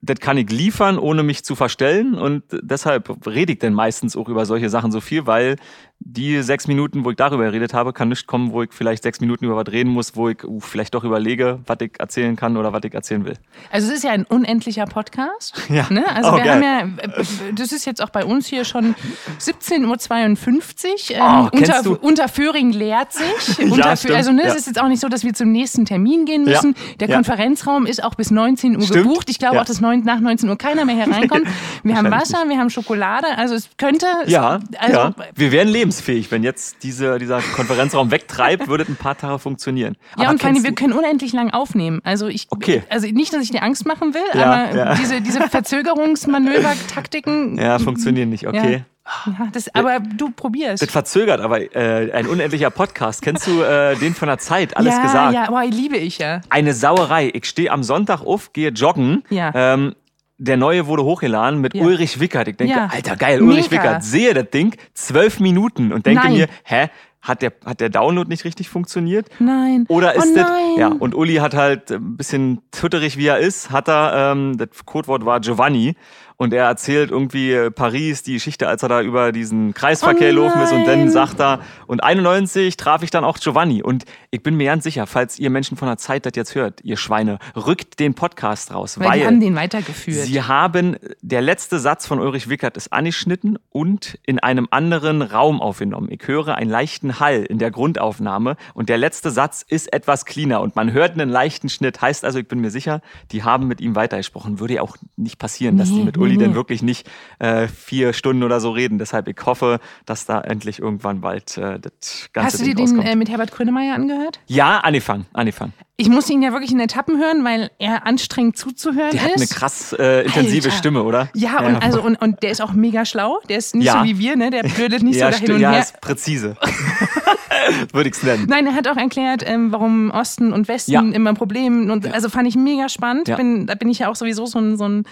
Das 0.02 0.20
kann 0.20 0.38
ich 0.38 0.50
liefern, 0.50 1.00
ohne 1.00 1.24
mich 1.24 1.46
zu 1.46 1.56
verstellen. 1.56 2.16
Und 2.16 2.44
deshalb 2.52 3.26
rede 3.26 3.54
ich 3.54 3.60
dann 3.60 3.74
meistens 3.74 4.18
auch 4.18 4.28
über 4.28 4.46
solche 4.46 4.70
Sachen 4.70 4.92
so 4.92 5.00
viel, 5.00 5.26
weil 5.26 5.56
die 6.00 6.42
sechs 6.44 6.68
Minuten, 6.68 7.04
wo 7.04 7.10
ich 7.12 7.16
darüber 7.16 7.46
geredet 7.46 7.74
habe, 7.74 7.92
kann 7.94 8.10
nicht 8.10 8.28
kommen, 8.28 8.52
wo 8.52 8.62
ich 8.62 8.70
vielleicht 8.74 9.02
sechs 9.04 9.22
Minuten 9.22 9.46
über 9.46 9.56
was 9.56 9.72
reden 9.72 9.90
muss, 9.92 10.16
wo 10.16 10.30
ich 10.30 10.44
uh, 10.44 10.60
vielleicht 10.60 10.94
doch 10.94 11.04
überlege, 11.04 11.60
was 11.66 11.78
ich 11.82 11.94
erzählen 12.00 12.36
kann 12.36 12.58
oder 12.58 12.74
was 12.74 12.84
ich 12.84 12.94
erzählen 12.94 13.26
will. 13.26 13.36
Also 13.72 13.88
es 13.90 13.96
ist 13.98 14.04
ja 14.04 14.12
ein 14.12 14.26
unendlicher 14.26 14.86
Podcast. 14.86 15.54
Ja. 15.70 15.88
Ne? 15.90 16.06
Also 16.16 16.32
Oh, 16.32 16.36
wir 16.38 16.44
geil. 16.44 16.64
haben 16.64 17.00
ja, 17.02 17.24
das 17.56 17.72
ist 17.72 17.86
jetzt 17.86 18.02
auch 18.04 18.10
bei 18.12 18.24
uns 18.24 18.46
hier 18.48 18.66
schon 18.66 18.94
17.52 19.40 21.12
Uhr. 21.12 21.18
Oh, 21.20 21.24
Ähm, 21.46 21.50
kennst 21.52 21.70
unter, 21.72 21.84
du- 21.84 21.96
Unterföhring 21.96 22.72
leert 22.72 23.14
sich. 23.14 23.26
Ja, 23.58 23.66
Unterfö- 23.66 23.98
stimmt. 23.98 24.16
also 24.16 24.32
ne, 24.32 24.44
Ja. 24.44 24.48
es 24.50 24.56
ist 24.56 24.68
jetzt 24.68 24.80
auch 24.82 24.88
nicht 24.88 25.00
so, 25.02 25.08
dass 25.10 25.24
wir 25.24 25.34
zum 25.34 25.52
nächsten 25.52 25.86
Termin 25.86 26.26
gehen 26.26 26.46
Ja. 26.46 26.52
müssen. 26.54 26.76
Der 27.00 27.08
Ja. 27.10 27.16
Konferenzraum 27.16 27.86
ist 27.86 28.04
auch 28.04 28.16
bis 28.16 28.32
19 28.32 28.76
Uhr 28.76 28.82
Stimmt. 28.84 29.04
gebucht. 29.04 29.30
Ich 29.30 29.40
glaube 29.40 29.60
auch, 29.60 29.66
dass 29.66 29.82
neun, 29.82 30.04
nach 30.04 30.20
19 30.20 30.50
Uhr 30.50 30.58
keiner 30.58 30.86
mehr 30.86 30.96
hereinkommt. 31.08 31.48
Wir 31.84 31.96
haben 31.98 32.12
Wasser, 32.12 32.44
wir 32.48 32.58
haben 32.58 32.70
Schokolade. 32.70 33.28
Also 33.38 33.56
es 33.56 33.70
könnte... 33.78 34.06
Ja, 34.28 34.60
also, 34.78 34.94
ja. 34.98 35.16
Wir 35.36 35.52
wären 35.52 35.68
lebensfähig, 35.86 36.32
wenn 36.32 36.44
jetzt 36.44 36.84
diese, 36.84 37.20
dieser 37.20 37.40
Konferenzraum 37.42 38.12
wegtreibt, 38.12 38.68
würde 38.68 38.86
ein 38.88 38.96
paar 38.96 39.18
Tage 39.18 39.40
funktionieren. 39.40 39.96
Ja, 40.18 40.24
Aber 40.24 40.32
und 40.32 40.42
vor 40.42 40.50
allem, 40.50 40.64
wir 40.64 40.74
können 40.74 40.94
unendlich 40.94 41.34
lang 41.34 41.52
aufnehmen. 41.52 42.02
Also 42.04 42.28
ich, 42.28 42.48
Okay. 42.50 42.84
also 42.90 43.08
nicht, 43.08 43.34
dass 43.34 43.44
ich 43.44 43.52
dir 43.52 43.64
Angst 43.64 43.86
machen 43.86 44.14
will, 44.14 44.22
Ja, 44.34 44.46
aber 44.46 44.76
ja. 44.76 44.96
diese, 44.96 45.22
diese 45.22 45.42
Verzögerungsmanöver, 45.50 46.74
Taktiken. 46.94 47.58
Ja, 47.58 47.80
funktionieren 47.80 48.30
nicht, 48.30 48.48
okay. 48.48 48.84
Ja, 49.28 49.50
das, 49.52 49.74
aber 49.76 50.00
du 50.00 50.32
probierst. 50.32 50.82
Das 50.82 50.90
verzögert, 50.90 51.40
aber 51.40 51.62
äh, 51.76 52.12
ein 52.12 52.26
unendlicher 52.26 52.72
Podcast. 52.72 53.22
Kennst 53.22 53.46
du 53.46 53.62
äh, 53.62 53.96
den 53.98 54.16
von 54.16 54.28
der 54.28 54.40
Zeit? 54.40 54.76
Alles 54.76 54.96
ja, 54.96 55.02
gesagt. 55.04 55.34
ja, 55.36 55.46
boah, 55.48 55.64
liebe 55.64 55.96
ich 55.98 56.18
ja. 56.18 56.42
Eine 56.50 56.74
Sauerei. 56.74 57.30
Ich 57.32 57.46
stehe 57.46 57.70
am 57.72 57.84
Sonntag 57.84 58.22
auf, 58.22 58.52
gehe 58.54 58.70
joggen. 58.70 59.24
Ja. 59.30 59.52
Ähm, 59.54 59.94
der 60.38 60.58
neue 60.58 60.88
wurde 60.88 61.04
hochgeladen 61.04 61.62
mit 61.62 61.74
Ja. 61.76 61.84
Ulrich 61.84 62.20
Wickert. 62.20 62.48
Ich 62.48 62.58
denke, 62.58 62.74
Ja. 62.74 62.90
alter 62.92 63.16
geil, 63.16 63.42
Ulrich 63.42 63.72
Mega. 63.72 63.84
Wickert. 63.84 64.04
Sehe 64.04 64.34
das 64.34 64.50
Ding, 64.50 64.76
zwölf 64.94 65.40
Minuten 65.40 65.94
und 65.94 66.06
denke 66.06 66.26
Nein. 66.26 66.34
mir, 66.34 66.48
hä, 66.64 66.90
hat 67.22 67.42
der, 67.42 67.54
hat 67.66 67.80
der 67.80 67.90
Download 67.90 68.30
nicht 68.30 68.46
richtig 68.46 68.70
funktioniert? 68.70 69.28
Nein. 69.40 69.86
Oder 69.88 70.14
ist 70.14 70.28
oh, 70.32 70.36
das, 70.36 70.48
ja, 70.78 70.90
und 70.90 71.16
Uli 71.16 71.36
hat 71.36 71.56
halt 71.56 71.92
ein 71.92 72.18
bisschen 72.18 72.62
twitterig, 72.72 73.18
wie 73.18 73.28
er 73.28 73.40
ist, 73.40 73.72
hat 73.72 73.88
er, 73.88 74.32
ähm, 74.34 74.58
das 74.58 74.86
Codewort 74.86 75.26
war 75.26 75.40
Giovanni 75.40 75.96
und 76.38 76.54
er 76.54 76.66
erzählt 76.66 77.12
irgendwie 77.12 77.52
äh, 77.52 77.72
Paris 77.72 78.24
die 78.24 78.34
Geschichte, 78.34 78.68
als 78.68 78.84
er 78.84 78.90
da 78.90 79.02
über 79.02 79.32
diesen 79.32 79.74
Kreisverkehr 79.74 80.30
Oh 80.30 80.36
gelaufen 80.36 80.62
ist 80.62 80.72
und 80.72 80.86
dann 80.86 81.10
sagt 81.10 81.40
er, 81.40 81.60
und 81.88 82.04
91 82.04 82.78
traf 82.78 83.04
ich 83.04 83.12
dann 83.12 83.24
auch 83.24 83.38
Giovanni 83.38 83.84
und 83.84 84.06
ich 84.32 84.44
bin 84.44 84.56
mir 84.56 84.66
ganz 84.66 84.84
sicher, 84.84 85.08
falls 85.08 85.40
ihr 85.40 85.50
Menschen 85.50 85.78
von 85.78 85.88
der 85.88 85.98
Zeit 85.98 86.26
das 86.26 86.34
jetzt 86.36 86.56
hört, 86.56 86.82
ihr 86.84 86.98
Schweine, 86.98 87.40
rückt 87.56 88.00
den 88.00 88.14
Podcast 88.14 88.74
raus, 88.74 89.00
Weil, 89.00 89.10
weil, 89.10 89.20
die 89.20 89.26
haben 89.26 89.40
den 89.40 89.56
weitergeführt. 89.56 90.26
Sie 90.26 90.42
haben, 90.42 90.98
der 91.22 91.42
letzte 91.42 91.80
Satz 91.80 92.06
von 92.06 92.20
Ulrich 92.20 92.50
Wickert 92.50 92.78
ist 92.78 92.92
angeschnitten 92.92 93.58
und 93.70 94.20
in 94.26 94.40
einem 94.40 94.68
anderen 94.72 95.22
Raum 95.22 95.62
aufgenommen. 95.62 96.08
Ich 96.12 96.28
höre 96.28 96.56
einen 96.56 96.70
leichten 96.70 97.20
Hall 97.20 97.44
in 97.44 97.60
der 97.60 97.72
Grundaufnahme 97.72 98.58
und 98.74 98.90
der 98.90 98.98
letzte 98.98 99.32
Satz 99.32 99.66
ist 99.68 99.92
etwas 99.94 100.26
cleaner 100.26 100.62
und 100.62 100.76
man 100.76 100.92
hört 100.92 101.14
einen 101.14 101.30
leichten 101.30 101.70
Schnitt. 101.70 102.02
Heißt 102.02 102.26
also, 102.26 102.40
ich 102.40 102.48
bin 102.48 102.60
mir 102.60 102.72
sicher, 102.72 103.02
die 103.32 103.44
haben 103.44 103.68
mit 103.68 103.82
ihm 103.82 103.96
weitergesprochen. 103.96 104.60
Würde 104.60 104.76
ja 104.76 104.82
auch 104.82 104.98
nicht 105.16 105.40
passieren, 105.40 105.78
dass 105.78 105.90
die 105.90 105.96
Nee, 105.96 106.04
mit 106.04 106.18
nee, 106.18 106.24
Uli 106.26 106.38
Nee. 106.38 106.44
denn 106.44 106.56
wirklich 106.56 106.82
nicht 106.84 107.10
äh, 107.40 107.68
vier 107.68 108.14
Stunden 108.14 108.44
oder 108.44 108.60
so 108.60 108.72
reden. 108.72 108.98
Deshalb 109.00 109.28
ich 109.28 109.38
hoffe, 109.46 109.80
dass 110.06 110.26
da 110.26 110.42
endlich 110.42 110.80
irgendwann 110.80 111.22
bald 111.22 111.58
äh, 111.58 111.80
das 111.80 112.30
ganze 112.34 112.48
Hast 112.54 112.60
du 112.62 112.66
dir 112.66 112.76
den 112.76 113.00
äh, 113.02 113.16
mit 113.16 113.30
Herbert 113.30 113.52
Grönemeyer 113.52 113.96
angehört? 113.96 114.40
ja, 114.48 114.80
angefangen, 114.80 115.26
angefangen. 115.34 115.74
Ich 115.98 116.10
musste 116.10 116.34
ihn 116.34 116.42
ja 116.42 116.52
wirklich 116.52 116.72
in 116.74 116.80
Etappen 116.82 117.18
hören, 117.20 117.46
weil 117.46 117.72
er 117.80 118.06
anstrengend 118.06 118.58
zuzuhören 118.58 119.12
Der 119.12 119.22
ist. 119.22 119.26
hat 119.28 119.36
eine 119.38 119.48
krass 119.48 119.94
äh, 119.98 120.24
intensive 120.26 120.68
Alter. 120.68 120.78
Stimme, 120.78 121.04
oder? 121.04 121.30
ja, 121.34 121.60
und, 121.66 121.78
also, 121.78 122.02
und, 122.04 122.18
und 122.22 122.44
der 122.44 122.52
ist 122.52 122.62
auch 122.62 122.74
mega 122.74 123.06
schlau. 123.06 123.40
Der 123.48 123.58
ist 123.58 123.76
nicht 123.76 123.86
Ja. 123.86 124.00
so 124.00 124.04
wie 124.04 124.20
wir, 124.20 124.36
ne? 124.36 124.50
Der 124.50 124.64
blödet 124.64 125.04
nicht 125.04 125.16
ja, 125.20 125.32
so 125.32 125.38
dahin 125.40 125.54
und 125.56 125.62
ja, 125.62 125.72
her. 125.72 125.80
ist 125.80 126.02
präzise. 126.02 126.58
Würde 127.94 128.10
ich 128.10 128.16
es 128.16 128.24
nennen. 128.24 128.46
Nein, 128.50 128.68
er 128.68 128.74
hat 128.76 128.88
auch 128.88 128.98
erklärt, 128.98 129.44
ähm, 129.46 129.72
warum 129.72 130.12
Osten 130.12 130.52
und 130.54 130.68
Westen 130.68 130.92
Ja. 130.92 131.02
immer 131.02 131.34
Probleme 131.34 131.92
und 131.92 132.12
also 132.14 132.30
fand 132.30 132.48
ich 132.48 132.56
mega 132.56 132.90
spannend. 132.90 133.28
Ja. 133.28 133.38
Bin, 133.38 133.66
da 133.66 133.76
bin 133.76 133.90
ich 133.90 134.00
ja 134.00 134.10
auch 134.10 134.16
sowieso 134.16 134.46
so 134.46 134.60
ein, 134.60 134.78
so 134.78 134.88
ein 134.88 135.04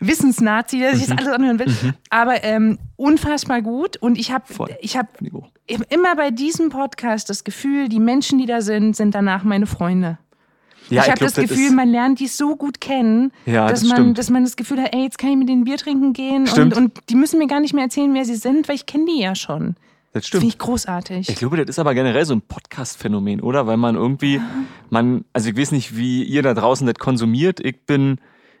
Wissensnazi, 0.00 0.78
der 0.78 0.96
sich 0.96 1.08
Mhm. 1.08 1.16
das 1.16 1.18
alles 1.26 1.34
anhören 1.34 1.58
will. 1.58 1.94
Aber 2.10 2.42
ähm, 2.44 2.78
unfassbar 2.96 3.62
gut. 3.62 3.96
Und 3.96 4.18
ich 4.18 4.32
habe 4.32 4.44
ich 4.80 4.96
hab 4.96 5.08
Finde 5.68 5.84
immer 5.88 6.14
bei 6.16 6.30
diesem 6.30 6.68
Podcast 6.70 7.28
das 7.30 7.44
Gefühl, 7.44 7.88
die 7.88 7.98
Menschen, 8.00 8.38
die 8.38 8.46
da 8.46 8.60
sind, 8.60 8.94
sind 8.96 9.14
danach 9.14 9.42
meine 9.44 9.66
Freunde. 9.66 10.18
Ja, 10.88 11.02
ich 11.02 11.10
habe 11.10 11.18
das 11.18 11.34
Gefühl, 11.34 11.66
ist, 11.66 11.74
man 11.74 11.88
lernt 11.88 12.20
die 12.20 12.28
so 12.28 12.54
gut 12.54 12.80
kennen, 12.80 13.32
Ja, 13.44 13.66
dass, 13.68 13.80
das 13.80 13.88
man, 13.88 13.96
stimmt. 13.98 14.18
dass 14.18 14.30
man 14.30 14.44
das 14.44 14.54
Gefühl 14.54 14.80
hat, 14.80 14.94
ey, 14.94 15.02
jetzt 15.02 15.18
kann 15.18 15.30
ich 15.30 15.36
mit 15.36 15.48
denen 15.48 15.64
Bier 15.64 15.78
trinken 15.78 16.12
gehen 16.12 16.48
und, 16.48 16.76
und 16.76 16.92
die 17.10 17.16
müssen 17.16 17.40
mir 17.40 17.48
gar 17.48 17.58
nicht 17.58 17.74
mehr 17.74 17.82
erzählen, 17.84 18.14
wer 18.14 18.24
sie 18.24 18.36
sind, 18.36 18.68
weil 18.68 18.76
ich 18.76 18.86
kenne 18.86 19.06
die 19.06 19.20
ja 19.20 19.34
schon. 19.34 19.74
das 20.12 20.26
Finde 20.26 20.26
stimmt. 20.28 20.44
ich 20.44 20.58
großartig. 20.58 21.28
Ich 21.28 21.34
glaube, 21.34 21.56
das 21.56 21.70
ist 21.70 21.80
aber 21.80 21.92
generell 21.92 22.24
so 22.24 22.34
ein 22.36 22.40
Podcast-Phänomen, 22.40 23.40
oder? 23.40 23.66
Weil 23.66 23.78
man 23.78 23.96
irgendwie, 23.96 24.40
man, 24.88 25.24
also 25.32 25.50
ich 25.50 25.56
weiß 25.56 25.72
nicht, 25.72 25.96
wie 25.96 26.22
ihr 26.22 26.42
da 26.42 26.54
draußen 26.54 26.86
das 26.86 26.94
konsumiert. 27.00 27.58
Ich 27.58 27.84
bin, 27.84 28.18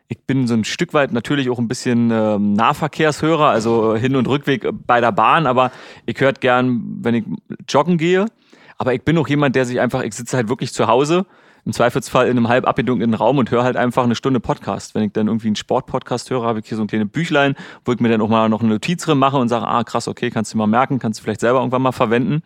ich 0.08 0.24
bin 0.24 0.46
so 0.46 0.54
ein 0.54 0.64
Stück 0.64 0.94
weit 0.94 1.12
natürlich 1.12 1.50
auch 1.50 1.58
ein 1.58 1.68
bisschen 1.68 2.10
ähm, 2.10 2.52
Nahverkehrshörer, 2.52 3.48
also 3.48 3.96
Hin- 3.96 4.16
und 4.16 4.28
Rückweg 4.28 4.68
bei 4.86 5.00
der 5.00 5.12
Bahn, 5.12 5.46
aber 5.46 5.72
ich 6.06 6.20
höre 6.20 6.32
gern, 6.32 6.98
wenn 7.02 7.14
ich 7.14 7.24
joggen 7.68 7.98
gehe. 7.98 8.26
Aber 8.78 8.94
ich 8.94 9.02
bin 9.02 9.16
auch 9.18 9.28
jemand, 9.28 9.56
der 9.56 9.64
sich 9.64 9.80
einfach, 9.80 10.02
ich 10.02 10.14
sitze 10.14 10.36
halt 10.36 10.48
wirklich 10.48 10.72
zu 10.72 10.86
Hause, 10.86 11.26
im 11.64 11.72
Zweifelsfall 11.72 12.28
in 12.28 12.36
einem 12.36 12.48
halb 12.48 12.66
abgedunkelten 12.68 13.14
Raum 13.14 13.38
und 13.38 13.50
höre 13.50 13.64
halt 13.64 13.76
einfach 13.76 14.04
eine 14.04 14.14
Stunde 14.14 14.38
Podcast. 14.38 14.94
Wenn 14.94 15.02
ich 15.02 15.12
dann 15.12 15.26
irgendwie 15.26 15.48
einen 15.48 15.56
Sportpodcast 15.56 16.30
höre, 16.30 16.44
habe 16.44 16.60
ich 16.60 16.68
hier 16.68 16.76
so 16.76 16.84
ein 16.84 16.86
kleines 16.86 17.10
Büchlein, 17.10 17.56
wo 17.84 17.92
ich 17.92 17.98
mir 17.98 18.08
dann 18.08 18.20
auch 18.20 18.28
mal 18.28 18.48
noch 18.48 18.60
eine 18.60 18.68
Notiz 18.68 19.02
drin 19.02 19.18
mache 19.18 19.36
und 19.36 19.48
sage, 19.48 19.66
ah 19.66 19.82
krass, 19.82 20.06
okay, 20.06 20.30
kannst 20.30 20.54
du 20.54 20.58
mal 20.58 20.68
merken, 20.68 21.00
kannst 21.00 21.18
du 21.18 21.24
vielleicht 21.24 21.40
selber 21.40 21.58
irgendwann 21.58 21.82
mal 21.82 21.90
verwenden. 21.90 22.42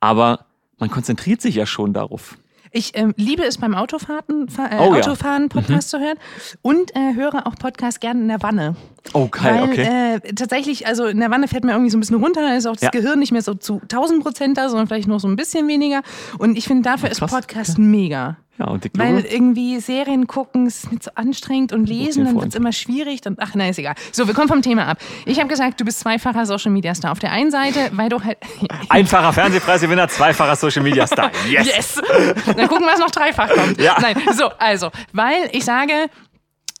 Aber 0.00 0.44
man 0.78 0.90
konzentriert 0.90 1.40
sich 1.40 1.54
ja 1.54 1.64
schon 1.64 1.94
darauf. 1.94 2.36
Ich 2.72 2.92
ähm, 2.94 3.14
liebe 3.16 3.44
es 3.44 3.58
beim 3.58 3.74
Autofahrten, 3.74 4.48
fa- 4.48 4.66
äh, 4.66 4.76
Oh 4.78 4.84
ja. 4.84 4.90
Mhm. 4.90 4.96
Autofahren 4.96 5.48
Podcast 5.48 5.90
zu 5.90 5.98
hören 5.98 6.16
und 6.62 6.94
äh, 6.94 7.14
höre 7.14 7.46
auch 7.46 7.54
Podcast 7.54 8.00
gerne 8.00 8.20
in 8.20 8.28
der 8.28 8.42
Wanne. 8.42 8.76
Oh, 9.14 9.28
geil, 9.28 9.62
Weil 9.62 9.70
okay. 9.70 10.16
äh, 10.26 10.32
tatsächlich, 10.34 10.86
also 10.86 11.06
in 11.06 11.18
der 11.20 11.30
Wanne 11.30 11.48
fährt 11.48 11.64
man 11.64 11.72
irgendwie 11.74 11.90
so 11.90 11.96
ein 11.96 12.00
bisschen 12.00 12.16
runter, 12.22 12.42
da 12.42 12.54
ist 12.54 12.66
auch 12.66 12.72
das 12.74 12.82
Ja. 12.82 12.90
Gehirn 12.90 13.18
nicht 13.18 13.32
mehr 13.32 13.42
so 13.42 13.54
zu 13.54 13.80
1000 13.82 14.22
Prozent 14.22 14.58
da, 14.58 14.68
sondern 14.68 14.86
vielleicht 14.86 15.08
noch 15.08 15.20
so 15.20 15.28
ein 15.28 15.36
bisschen 15.36 15.66
weniger. 15.68 16.02
Und 16.38 16.56
ich 16.58 16.66
finde, 16.66 16.82
dafür 16.82 17.10
ist 17.10 17.18
krass, 17.20 17.30
Podcast 17.30 17.78
mega. 17.78 18.36
Ja, 18.58 18.66
und 18.66 18.84
ich 18.84 18.92
Weil 18.94 19.24
irgendwie 19.24 19.78
Serien 19.78 20.26
gucken 20.26 20.66
ist 20.66 20.90
nicht 20.90 21.04
so 21.04 21.10
anstrengend 21.14 21.72
und 21.72 21.88
lesen, 21.88 22.24
dann 22.24 22.34
wird 22.34 22.48
es 22.48 22.54
immer 22.54 22.72
schwierig. 22.72 23.20
Dann, 23.20 23.36
ach, 23.38 23.54
nein, 23.54 23.70
ist 23.70 23.78
egal. 23.78 23.94
So, 24.10 24.26
wir 24.26 24.34
kommen 24.34 24.48
vom 24.48 24.62
Thema 24.62 24.86
ab. 24.86 24.98
Ich 25.26 25.38
habe 25.38 25.48
gesagt, 25.48 25.80
du 25.80 25.84
bist 25.84 26.00
zweifacher 26.00 26.44
Social 26.44 26.72
Media 26.72 26.94
Star. 26.94 27.12
Auf 27.12 27.20
der 27.20 27.30
einen 27.30 27.50
Seite, 27.50 27.90
weil 27.92 28.08
du 28.08 28.22
halt. 28.22 28.38
einfacher 28.88 29.32
Fernsehpreisgewinner, 29.32 30.08
zweifacher 30.08 30.56
Social 30.56 30.82
Media 30.82 31.06
Star. 31.06 31.30
Yes! 31.48 31.66
Yes! 31.66 32.02
Dann 32.46 32.68
gucken, 32.68 32.86
was 32.86 32.98
noch 32.98 33.10
dreifach 33.10 33.48
kommt. 33.48 33.80
Ja. 33.80 33.96
Nein, 34.00 34.16
so, 34.36 34.48
also, 34.58 34.90
weil 35.12 35.48
ich 35.52 35.64
sage, 35.64 35.92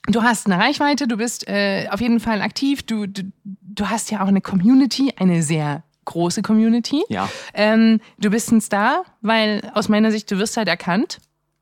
du 0.08 0.22
hast 0.22 0.46
eine 0.46 0.58
Reichweite, 0.58 1.06
du 1.06 1.16
bist 1.16 1.46
äh, 1.48 1.86
auf 1.90 2.00
jeden 2.00 2.18
Fall 2.18 2.42
aktiv, 2.42 2.82
du, 2.82 3.06
du, 3.06 3.30
du 3.44 3.88
hast 3.88 4.10
ja 4.10 4.22
auch 4.22 4.28
eine 4.28 4.40
Community, 4.40 5.12
eine 5.16 5.42
sehr 5.42 5.84
große 6.06 6.42
Community. 6.42 7.04
Ja. 7.08 7.28
Ähm, 7.54 8.00
du 8.18 8.30
bist 8.30 8.50
ein 8.50 8.60
Star, 8.60 9.04
weil 9.20 9.70
aus 9.74 9.88
meiner 9.88 10.10
Sicht, 10.10 10.30
du 10.30 10.38
wirst 10.38 10.56
halt 10.56 10.68
erkannt. 10.68 11.18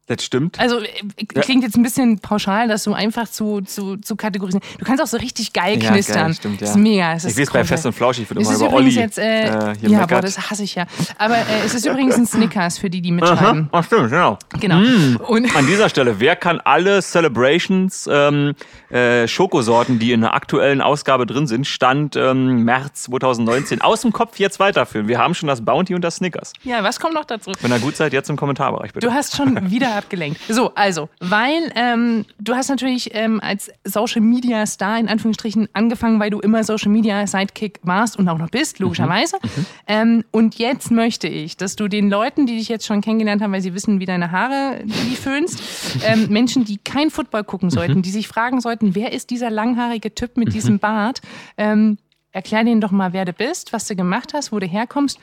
Das 0.09 0.25
stimmt. 0.25 0.61
Also 0.61 0.79
äh, 0.81 1.25
klingt 1.27 1.65
jetzt 1.65 1.77
ein 1.77 1.83
bisschen 1.83 2.21
pauschal, 2.21 2.69
das 2.69 2.85
so 2.85 2.93
einfach 2.95 3.29
zu, 3.29 3.61
zu, 3.63 3.97
zu 3.97 4.15
kategorisieren. 4.15 4.65
Du 4.79 4.85
kannst 4.85 5.03
auch 5.03 5.07
so 5.09 5.17
richtig 5.17 5.53
geil 5.53 5.83
Ja, 5.83 5.91
knistern. 5.91 6.27
geil, 6.27 6.35
stimmt, 6.35 6.61
ja. 6.61 6.67
Das 6.69 6.71
ist 6.71 6.77
mega. 6.77 7.13
Es 7.15 7.25
Ich 7.25 7.31
ist 7.33 7.39
weiß, 7.41 7.51
bei. 7.53 7.65
Fest 7.65 7.87
und 7.87 7.93
Flauschig 7.93 8.31
wird 8.31 8.41
Es 8.41 8.47
immer 8.47 8.57
ist 8.57 8.63
über 8.63 8.73
Olli 8.73 8.91
jetzt, 8.91 9.19
äh, 9.19 9.47
äh, 9.47 9.49
ja, 9.51 9.73
meckert. 9.89 10.09
boah, 10.11 10.21
das 10.21 10.49
hasse 10.51 10.63
ich 10.63 10.77
ja. 10.77 10.87
Aber 11.19 11.35
äh, 11.37 11.65
es 11.65 11.75
ist 11.75 11.87
übrigens 11.87 12.15
ein 12.15 12.25
Snickers 12.27 12.79
für 12.79 12.89
die, 12.89 13.01
die 13.03 13.11
mitschreiben. 13.11 13.69
Ach, 13.73 13.85
stimmt, 13.85 14.11
genau. 14.11 14.39
Genau. 14.61 14.79
Und 15.27 15.57
An 15.57 15.67
dieser 15.67 15.89
Stelle, 15.89 16.21
wer 16.21 16.37
kann 16.37 16.61
alle 16.61 17.03
Celebrations 17.03 18.09
ähm, 18.11 18.55
äh, 18.91 19.27
Schokosorten, 19.27 19.99
die 19.99 20.13
in 20.13 20.21
der 20.21 20.35
aktuellen 20.35 20.81
Ausgabe 20.83 21.27
drin 21.27 21.49
sind, 21.49 21.67
Stand 21.67 22.15
ähm, 22.15 22.63
März 22.65 23.03
2019, 23.05 23.81
aus 23.81 24.03
dem 24.03 24.13
Kopf 24.13 24.39
jetzt 24.39 24.61
weiterführen? 24.61 25.09
Wir 25.09 25.19
haben 25.19 25.35
schon 25.35 25.49
das 25.49 25.65
Bounty 25.65 25.95
und 25.97 26.03
das 26.03 26.17
Snickers. 26.17 26.53
ja, 26.63 26.85
was 26.85 27.01
kommt 27.01 27.15
noch 27.15 27.25
dazu? 27.25 27.51
Wenn 27.61 27.73
ihr 27.73 27.81
gut 27.81 27.97
seid, 27.97 28.13
jetzt 28.13 28.31
im 28.31 28.37
Kommentarbereich 28.37 28.93
bitte. 28.93 29.07
Du 29.07 29.13
hast 29.13 29.37
schon 29.37 29.71
wieder 29.71 29.96
abgelenkt. 29.97 30.41
So, 30.49 30.73
also, 30.75 31.09
weil 31.21 31.73
ähm, 31.75 32.25
du 32.39 32.55
hast 32.55 32.69
natürlich 32.69 33.11
ähm, 33.15 33.41
als 33.41 33.71
Social 33.85 34.21
Media 34.21 34.67
Star 34.67 34.99
in 34.99 35.09
Anführungsstrichen 35.09 35.69
angefangen, 35.73 36.21
weil 36.21 36.31
du 36.31 36.41
immer 36.41 36.63
Social 36.65 36.91
Media 36.91 37.27
Sidekick 37.27 37.81
warst 37.83 38.19
und 38.19 38.29
auch 38.29 38.39
noch 38.39 38.51
bist, 38.51 38.79
logischerweise. 38.79 39.39
Ähm, 39.87 40.25
und 40.31 40.57
jetzt 40.59 40.91
möchte 40.91 41.29
ich, 41.29 41.57
dass 41.57 41.77
du 41.77 41.89
den 41.89 42.11
Leuten, 42.11 42.47
die 42.47 42.57
dich 42.57 42.69
jetzt 42.69 42.87
schon 42.87 43.01
kennengelernt 43.01 43.43
haben, 43.43 43.53
weil 43.53 43.63
sie 43.63 43.75
wissen, 43.75 44.01
wie 44.01 44.07
deine 44.07 44.31
Haare 44.31 44.81
die 44.85 45.17
föhnst, 45.17 45.61
ähm, 46.05 46.27
Menschen, 46.31 46.65
die 46.65 46.79
kein 46.79 47.11
Football 47.11 47.45
gucken 47.45 47.71
sollten, 47.71 48.03
die 48.03 48.11
sich 48.11 48.29
fragen 48.29 48.61
sollten, 48.61 48.95
wer 48.95 49.13
ist 49.13 49.31
dieser 49.31 49.51
langhaarige 49.51 50.15
Typ 50.15 50.37
mit 50.37 50.53
diesem 50.53 50.79
Bart, 50.79 51.21
ähm, 51.57 51.99
erklär 52.33 52.65
denen 52.65 52.81
doch 52.81 52.91
mal, 52.91 53.13
wer 53.13 53.25
du 53.25 53.33
bist, 53.33 53.73
was 53.73 53.87
du 53.87 53.97
gemacht 53.97 54.35
hast, 54.35 54.53
wo 54.53 54.59
du 54.59 54.67
herkommst 54.67 55.19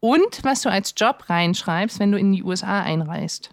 und 0.00 0.42
was 0.42 0.62
du 0.62 0.70
als 0.70 0.94
Job 0.96 1.24
reinschreibst, 1.28 1.98
wenn 2.00 2.12
du 2.12 2.18
in 2.18 2.32
die 2.32 2.42
USA 2.42 2.82
einreist. 2.82 3.50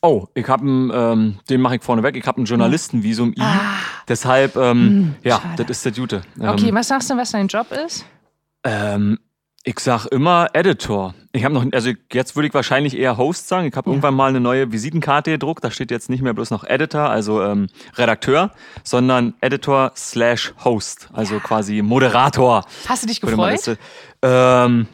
Oh, 0.00 0.26
ich 0.34 0.48
habe 0.48 0.64
ähm, 0.64 1.38
den 1.50 1.60
mache 1.60 1.76
ich 1.76 1.82
vorneweg. 1.82 2.16
Ich 2.16 2.26
habe 2.26 2.40
ein 2.40 2.44
Journalistenvisum 2.44 3.32
I. 3.32 3.40
Ah. 3.40 3.78
Deshalb, 4.06 4.56
ähm, 4.56 5.16
ja, 5.22 5.40
schade. 5.40 5.64
das 5.64 5.78
ist 5.78 5.84
der 5.84 5.92
Jute. 5.92 6.22
Ähm, 6.40 6.48
Okay, 6.50 6.72
was 6.72 6.88
sagst 6.88 7.10
du, 7.10 7.16
was 7.16 7.32
dein 7.32 7.48
Job 7.48 7.66
ist? 7.72 8.04
Ähm, 8.64 9.18
ich 9.64 9.80
sag 9.80 10.06
immer 10.06 10.48
Editor. 10.54 11.14
Ich 11.32 11.44
habe 11.44 11.52
noch, 11.52 11.64
also 11.72 11.90
jetzt 12.12 12.36
würde 12.36 12.48
ich 12.48 12.54
wahrscheinlich 12.54 12.96
eher 12.96 13.16
Host 13.18 13.48
sagen. 13.48 13.66
Ich 13.66 13.74
habe 13.76 13.90
irgendwann 13.90 14.14
mal 14.14 14.28
eine 14.28 14.40
neue 14.40 14.72
Visitenkarte 14.72 15.32
gedruckt. 15.32 15.62
Da 15.62 15.70
steht 15.70 15.90
jetzt 15.90 16.08
nicht 16.08 16.22
mehr 16.22 16.32
bloß 16.32 16.50
noch 16.50 16.64
Editor, 16.64 17.10
also 17.10 17.42
ähm, 17.42 17.68
Redakteur, 17.96 18.52
sondern 18.82 19.34
Editor 19.40 19.92
slash 19.96 20.54
Host, 20.64 21.08
also 21.12 21.38
quasi 21.40 21.82
Moderator. 21.82 22.64
Hast 22.86 23.02
du 23.02 23.08
dich 23.08 23.20
gefreut? 23.20 23.66
das, 23.66 23.76
ähm, 24.22 24.86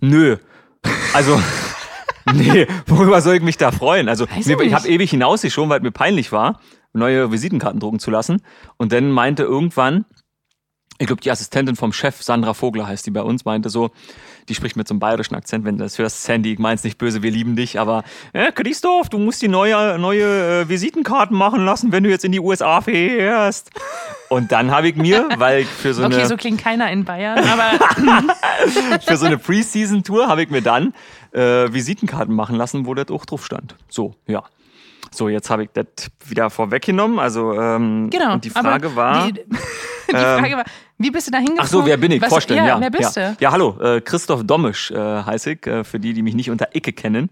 nö. 0.00 0.36
Also. 1.12 1.38
Nee, 2.32 2.66
worüber 2.86 3.20
soll 3.20 3.36
ich 3.36 3.42
mich 3.42 3.56
da 3.56 3.72
freuen? 3.72 4.08
Also, 4.08 4.26
mir, 4.26 4.60
ich 4.62 4.74
habe 4.74 4.88
ewig 4.88 5.10
hinausgeschoben, 5.10 5.70
weil 5.70 5.78
es 5.78 5.82
mir 5.82 5.90
peinlich 5.90 6.32
war, 6.32 6.60
neue 6.92 7.32
Visitenkarten 7.32 7.80
drucken 7.80 7.98
zu 7.98 8.10
lassen. 8.10 8.42
Und 8.76 8.92
dann 8.92 9.10
meinte 9.10 9.42
irgendwann, 9.42 10.04
ich 10.98 11.06
glaube, 11.06 11.20
die 11.20 11.30
Assistentin 11.30 11.74
vom 11.74 11.92
Chef, 11.92 12.22
Sandra 12.22 12.54
Vogler 12.54 12.86
heißt 12.86 13.06
die 13.06 13.10
bei 13.10 13.22
uns, 13.22 13.44
meinte 13.44 13.70
so, 13.70 13.90
die 14.48 14.54
spricht 14.54 14.76
mit 14.76 14.86
so 14.86 14.94
einem 14.94 15.00
bayerischen 15.00 15.34
Akzent, 15.34 15.64
wenn 15.64 15.76
du 15.78 15.84
das 15.84 15.98
hörst, 15.98 16.22
Sandy, 16.22 16.52
ich 16.52 16.58
mein's 16.58 16.84
nicht 16.84 16.98
böse, 16.98 17.22
wir 17.22 17.30
lieben 17.30 17.56
dich, 17.56 17.80
aber 17.80 18.04
äh, 18.32 18.52
Christoph, 18.52 19.08
du 19.08 19.18
musst 19.18 19.42
die 19.42 19.48
neue, 19.48 19.98
neue 19.98 20.62
äh, 20.62 20.68
Visitenkarten 20.68 21.36
machen 21.36 21.64
lassen, 21.64 21.90
wenn 21.92 22.04
du 22.04 22.10
jetzt 22.10 22.24
in 22.24 22.32
die 22.32 22.40
USA 22.40 22.80
fährst. 22.80 23.70
Und 24.28 24.52
dann 24.52 24.70
habe 24.70 24.88
ich 24.88 24.96
mir, 24.96 25.28
weil 25.38 25.62
ich 25.62 25.68
für 25.68 25.92
so 25.94 26.04
Okay, 26.04 26.14
eine 26.14 26.26
so 26.26 26.36
klingt 26.36 26.60
keiner 26.60 26.90
in 26.92 27.04
Bayern, 27.04 27.38
aber 27.38 27.78
für 29.00 29.16
so 29.16 29.26
eine 29.26 29.38
Preseason-Tour 29.38 30.28
habe 30.28 30.42
ich 30.42 30.50
mir 30.50 30.62
dann 30.62 30.94
äh, 31.32 31.72
Visitenkarten 31.72 32.34
machen 32.34 32.56
lassen, 32.56 32.86
wo 32.86 32.94
das 32.94 33.08
auch 33.10 33.24
drauf 33.24 33.44
stand. 33.44 33.76
So, 33.88 34.14
ja. 34.26 34.42
So, 35.10 35.28
jetzt 35.28 35.50
habe 35.50 35.64
ich 35.64 35.70
das 35.74 36.10
wieder 36.26 36.48
vorweggenommen. 36.48 37.18
Also, 37.18 37.52
ähm, 37.60 38.08
genau. 38.10 38.34
und 38.34 38.44
die 38.44 38.50
Frage 38.50 38.94
war. 38.96 39.30
Die, 40.08 40.16
die 40.16 40.18
Frage 40.18 40.56
war, 40.56 40.64
wie 40.98 41.10
bist 41.10 41.28
du 41.28 41.30
da 41.30 41.38
hingekommen? 41.38 41.64
Ach 41.64 41.68
so, 41.68 41.86
wer 41.86 41.96
bin 41.96 42.12
ich? 42.12 42.20
Was, 42.20 42.28
Vorstellen, 42.28 42.66
ja. 42.66 42.78
Wer 42.78 42.90
bist 42.90 43.16
ja. 43.16 43.30
du? 43.30 43.36
Ja, 43.40 43.52
hallo, 43.52 43.78
äh, 43.80 44.00
Christoph 44.02 44.44
Dommisch 44.44 44.90
äh, 44.90 44.96
heiße 44.96 45.52
ich, 45.52 45.66
äh, 45.66 45.84
für 45.84 45.98
die, 45.98 46.12
die 46.12 46.22
mich 46.22 46.34
nicht 46.34 46.50
unter 46.50 46.74
Icke 46.74 46.92
kennen. 46.92 47.30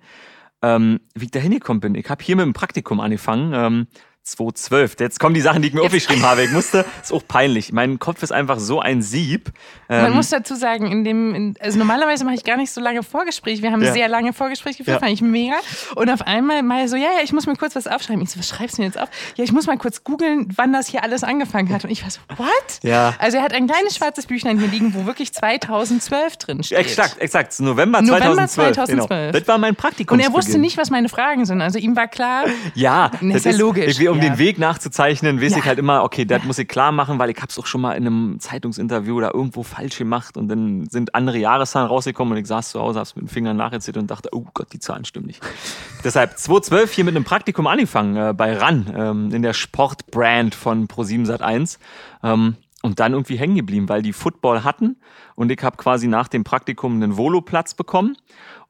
Ähm, 0.63 1.01
wie 1.15 1.27
ich 1.27 1.31
da 1.31 1.41
hingekommen 1.41 1.81
bin. 1.81 1.95
Ich 1.95 2.09
habe 2.09 2.25
hier 2.25 2.37
mit 2.37 2.45
dem 2.45 2.53
Praktikum 2.53 3.01
angefangen, 3.01 3.53
ähm, 3.55 3.87
2012. 4.25 4.97
Jetzt 5.01 5.19
kommen 5.19 5.35
die 5.35 5.41
Sachen, 5.41 5.63
die 5.63 5.69
ich 5.69 5.75
mir 5.75 5.83
aufgeschrieben 5.83 6.23
habe. 6.25 6.43
Ich 6.45 6.51
musste, 6.51 6.85
ist 7.03 7.13
auch 7.13 7.23
peinlich. 7.27 7.73
Mein 7.73 7.99
Kopf 7.99 8.23
ist 8.23 8.33
einfach 8.33 8.59
so 8.59 8.79
ein 8.81 9.03
Sieb. 9.03 9.51
Man 9.89 10.07
Ähm, 10.07 10.13
muss 10.13 10.29
dazu 10.31 10.55
sagen, 10.55 10.91
in 10.93 11.05
dem, 11.05 11.35
in, 11.35 11.55
also 11.59 11.79
normalerweise 11.79 12.25
mache 12.25 12.35
ich 12.37 12.45
gar 12.45 12.57
nicht 12.57 12.71
so 12.71 12.81
lange 12.81 13.03
Vorgespräche. 13.03 13.63
Wir 13.63 13.73
haben 13.73 13.83
Ja. 13.83 13.93
sehr 13.93 14.09
lange 14.09 14.33
Vorgespräche 14.33 14.79
geführt, 14.79 14.97
Ja. 14.97 15.01
fand 15.01 15.13
ich 15.13 15.23
mega. 15.23 15.55
Und 15.97 16.11
auf 16.11 16.23
einmal 16.23 16.63
mal 16.63 16.87
so, 16.87 16.97
ja, 16.97 17.05
ja, 17.17 17.23
ich 17.25 17.33
muss 17.33 17.47
mir 17.47 17.57
kurz 17.57 17.75
was 17.75 17.87
aufschreiben. 17.87 18.23
Ich 18.23 18.31
so, 18.31 18.39
was 18.39 18.49
schreibst 18.49 18.77
du 18.79 18.83
mir 18.83 18.87
jetzt 18.89 19.01
auf? 19.01 19.09
Ja, 19.37 19.43
ich 19.45 19.53
muss 19.53 19.67
mal 19.67 19.79
kurz 19.79 20.05
googeln, 20.05 20.49
wann 20.55 20.73
das 20.73 20.87
hier 20.87 21.03
alles 21.03 21.25
angefangen 21.25 21.73
hat. 21.73 21.85
Und 21.85 21.91
ich 21.91 22.03
war 22.03 22.11
so, 22.11 22.21
what? 22.37 22.49
Ja. 22.83 23.15
Also 23.19 23.39
er 23.39 23.43
hat 23.43 23.53
ein 23.53 23.67
kleines 23.67 23.97
schwarzes 23.97 24.27
Büchlein 24.27 24.59
hier 24.61 24.69
liegen, 24.69 24.95
wo 24.95 25.07
wirklich 25.07 25.33
2012 25.33 26.37
drin 26.37 26.63
steht. 26.63 26.79
Exakt, 26.79 27.19
exakt. 27.19 27.59
November, 27.61 28.01
November 28.03 28.47
2012. 28.47 28.75
2012. 28.77 29.09
Genau. 29.33 29.39
Das 29.41 29.49
war 29.49 29.59
mein 29.59 29.75
Praktikum. 29.75 30.19
Und 30.19 30.25
er 30.25 30.33
wusste 30.33 30.59
nicht, 30.59 30.77
was 30.77 30.91
meine 30.91 31.09
Fragen 31.09 31.47
sind. 31.47 31.61
Also 31.63 31.79
ihm 31.79 31.97
war 31.97 32.07
klar, 32.07 32.45
Ja, 32.75 33.11
Nee, 33.21 33.35
ist 33.35 33.45
ja 33.47 33.53
logisch. 33.53 33.99
Ich, 33.99 34.09
um 34.09 34.20
um 34.21 34.31
den 34.31 34.39
Weg 34.39 34.59
nachzuzeichnen, 34.59 35.41
weiß 35.41 35.57
ich 35.57 35.65
halt 35.65 35.79
immer, 35.79 36.03
okay, 36.03 36.25
das 36.25 36.45
muss 36.45 36.59
ich 36.59 36.69
klar 36.69 36.93
machen, 36.93 37.19
weil 37.19 37.31
ich 37.31 37.41
hab's 37.41 37.59
auch 37.59 37.67
schon 37.67 37.81
mal 37.81 37.93
in 37.93 38.07
einem 38.07 38.41
Zeitungsinterview 38.41 39.17
oder 39.17 39.35
irgendwo 39.35 39.63
falsch 39.63 39.99
gemacht 39.99 40.37
und 40.37 40.49
dann 40.49 40.89
sind 40.89 41.15
andere 41.15 41.39
Jahreszahlen 41.39 41.89
rausgekommen 41.89 42.33
und 42.33 42.39
ich 42.39 42.47
saß 42.47 42.71
zu 42.71 42.81
Hause, 42.81 42.99
hab's 42.99 43.17
mit 43.17 43.25
den 43.25 43.29
Fingern 43.29 43.57
nachgezählt 43.57 43.97
und 43.97 44.11
dachte, 44.11 44.31
oh 44.33 44.47
Gott, 44.55 44.73
die 44.73 44.79
Zahlen 44.79 45.05
stimmen 45.05 45.27
nicht. 45.27 45.43
Deshalb 46.05 46.39
2012 46.39 46.93
hier 46.93 47.05
mit 47.05 47.17
einem 47.17 47.25
Praktikum 47.25 47.67
angefangen 47.67 48.17
äh, 48.17 48.33
bei 48.33 48.57
RAN 48.57 48.93
ähm, 48.95 49.35
in 49.35 49.43
der 49.43 49.53
Sportbrand 49.53 50.55
von 50.55 50.89
Pro7 50.89 51.27
Sat1 51.27 51.79
ähm, 52.23 52.57
und 52.83 53.01
dann 53.01 53.13
irgendwie 53.13 53.37
hängen 53.37 53.57
geblieben, 53.57 53.89
weil 53.89 54.03
die 54.03 54.13
Football 54.13 54.65
hatten 54.65 54.97
und 55.35 55.51
ich 55.51 55.63
habe 55.63 55.77
quasi 55.77 56.07
nach 56.07 56.29
dem 56.29 56.45
Praktikum 56.45 56.95
einen 56.95 57.17
Voloplatz 57.17 57.75
bekommen 57.75 58.17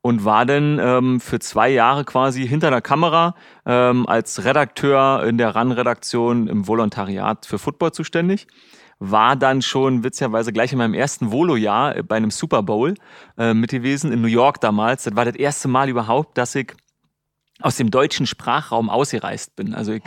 und 0.03 0.25
war 0.25 0.47
dann 0.47 0.79
ähm, 0.79 1.21
für 1.21 1.39
zwei 1.41 1.69
Jahre 1.69 2.05
quasi 2.05 2.47
hinter 2.47 2.71
der 2.71 2.81
Kamera 2.81 3.35
ähm, 3.67 4.07
als 4.07 4.45
Redakteur 4.45 5.25
in 5.25 5.39
der 5.39 5.55
RAN-Redaktion 5.55 6.49
im 6.49 6.67
Volontariat 6.67 7.45
für 7.47 7.59
Football 7.59 7.93
zuständig. 7.93 8.47
War 8.99 9.37
dann 9.37 9.63
schon 9.63 10.05
witzigerweise 10.05 10.53
gleich 10.53 10.73
in 10.73 10.79
meinem 10.79 10.95
ersten 10.95 11.33
Volo-Jahr 11.33 12.03
bei 12.03 12.17
einem 12.17 12.31
Super 12.31 12.63
Bowl 12.63 12.95
äh, 13.39 13.55
mit 13.55 13.71
gewesen 13.71 14.13
in 14.13 14.21
New 14.21 14.29
York 14.29 14.61
damals. 14.61 15.05
Das 15.05 15.17
war 15.17 15.25
das 15.25 15.37
erste 15.37 15.69
Mal 15.69 15.89
überhaupt, 15.89 16.37
dass 16.37 16.55
ich 16.55 16.75
aus 17.61 17.77
dem 17.77 17.91
deutschen 17.91 18.27
Sprachraum 18.27 18.89
ausgereist 18.89 19.57
bin. 19.57 19.75
Also 19.75 19.93
ich, 19.93 20.03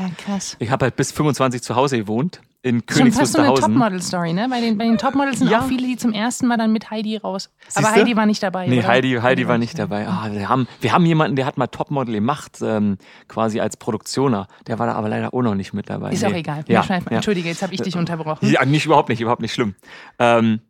Ja, 0.59 0.65
ich 0.65 0.71
habe 0.71 0.85
halt 0.85 0.95
bis 0.95 1.11
25 1.11 1.61
zu 1.61 1.75
Hause 1.75 1.97
gewohnt 1.97 2.41
in 2.63 2.81
Schon 2.89 3.11
fast 3.11 3.33
so 3.33 3.39
eine 3.39 3.49
Königs 3.49 3.65
Topmodel-Story, 3.65 4.31
ne? 4.31 4.47
Bei 4.49 4.61
den, 4.61 4.77
bei 4.77 4.85
den 4.85 4.97
Topmodels 4.97 5.39
sind 5.39 5.51
Ja. 5.51 5.59
auch 5.59 5.67
viele, 5.67 5.85
die 5.85 5.97
zum 5.97 6.13
ersten 6.13 6.47
Mal 6.47 6.55
dann 6.57 6.71
mit 6.71 6.89
Heidi 6.89 7.17
raus. 7.17 7.49
Aber 7.75 7.87
Siehste? 7.87 7.99
Heidi 7.99 8.15
war 8.15 8.25
nicht 8.25 8.41
dabei. 8.41 8.67
Nee, 8.67 8.79
oder? 8.79 8.87
Heidi, 8.87 9.19
Heidi 9.21 9.47
war 9.49 9.57
nicht 9.57 9.77
dabei. 9.77 10.07
Ah, 10.07 10.29
wir, 10.31 10.47
haben, 10.47 10.65
wir 10.79 10.93
haben 10.93 11.05
jemanden, 11.05 11.35
der 11.35 11.45
hat 11.45 11.57
mal 11.57 11.67
Topmodel 11.67 12.15
gemacht, 12.15 12.59
ähm, 12.61 12.97
quasi 13.27 13.59
als 13.59 13.75
Produktioner. 13.75 14.47
Der 14.65 14.79
war 14.79 14.87
da 14.87 14.93
aber 14.93 15.09
leider 15.09 15.33
auch 15.33 15.41
noch 15.41 15.55
nicht 15.55 15.73
mit 15.73 15.89
dabei. 15.89 16.13
Ist 16.13 16.21
nee. 16.21 16.29
auch 16.29 16.33
egal. 16.33 16.63
Ja, 16.69 16.85
ja. 16.87 16.99
Entschuldige, 17.09 17.49
jetzt 17.49 17.61
habe 17.63 17.73
ich 17.73 17.81
dich 17.81 17.97
unterbrochen. 17.97 18.49
Ja, 18.49 18.63
nicht 18.63 18.85
überhaupt 18.85 19.09
nicht, 19.09 19.19
überhaupt 19.19 19.41
nicht 19.41 19.53
schlimm. 19.53 19.75
Ähm, 20.17 20.61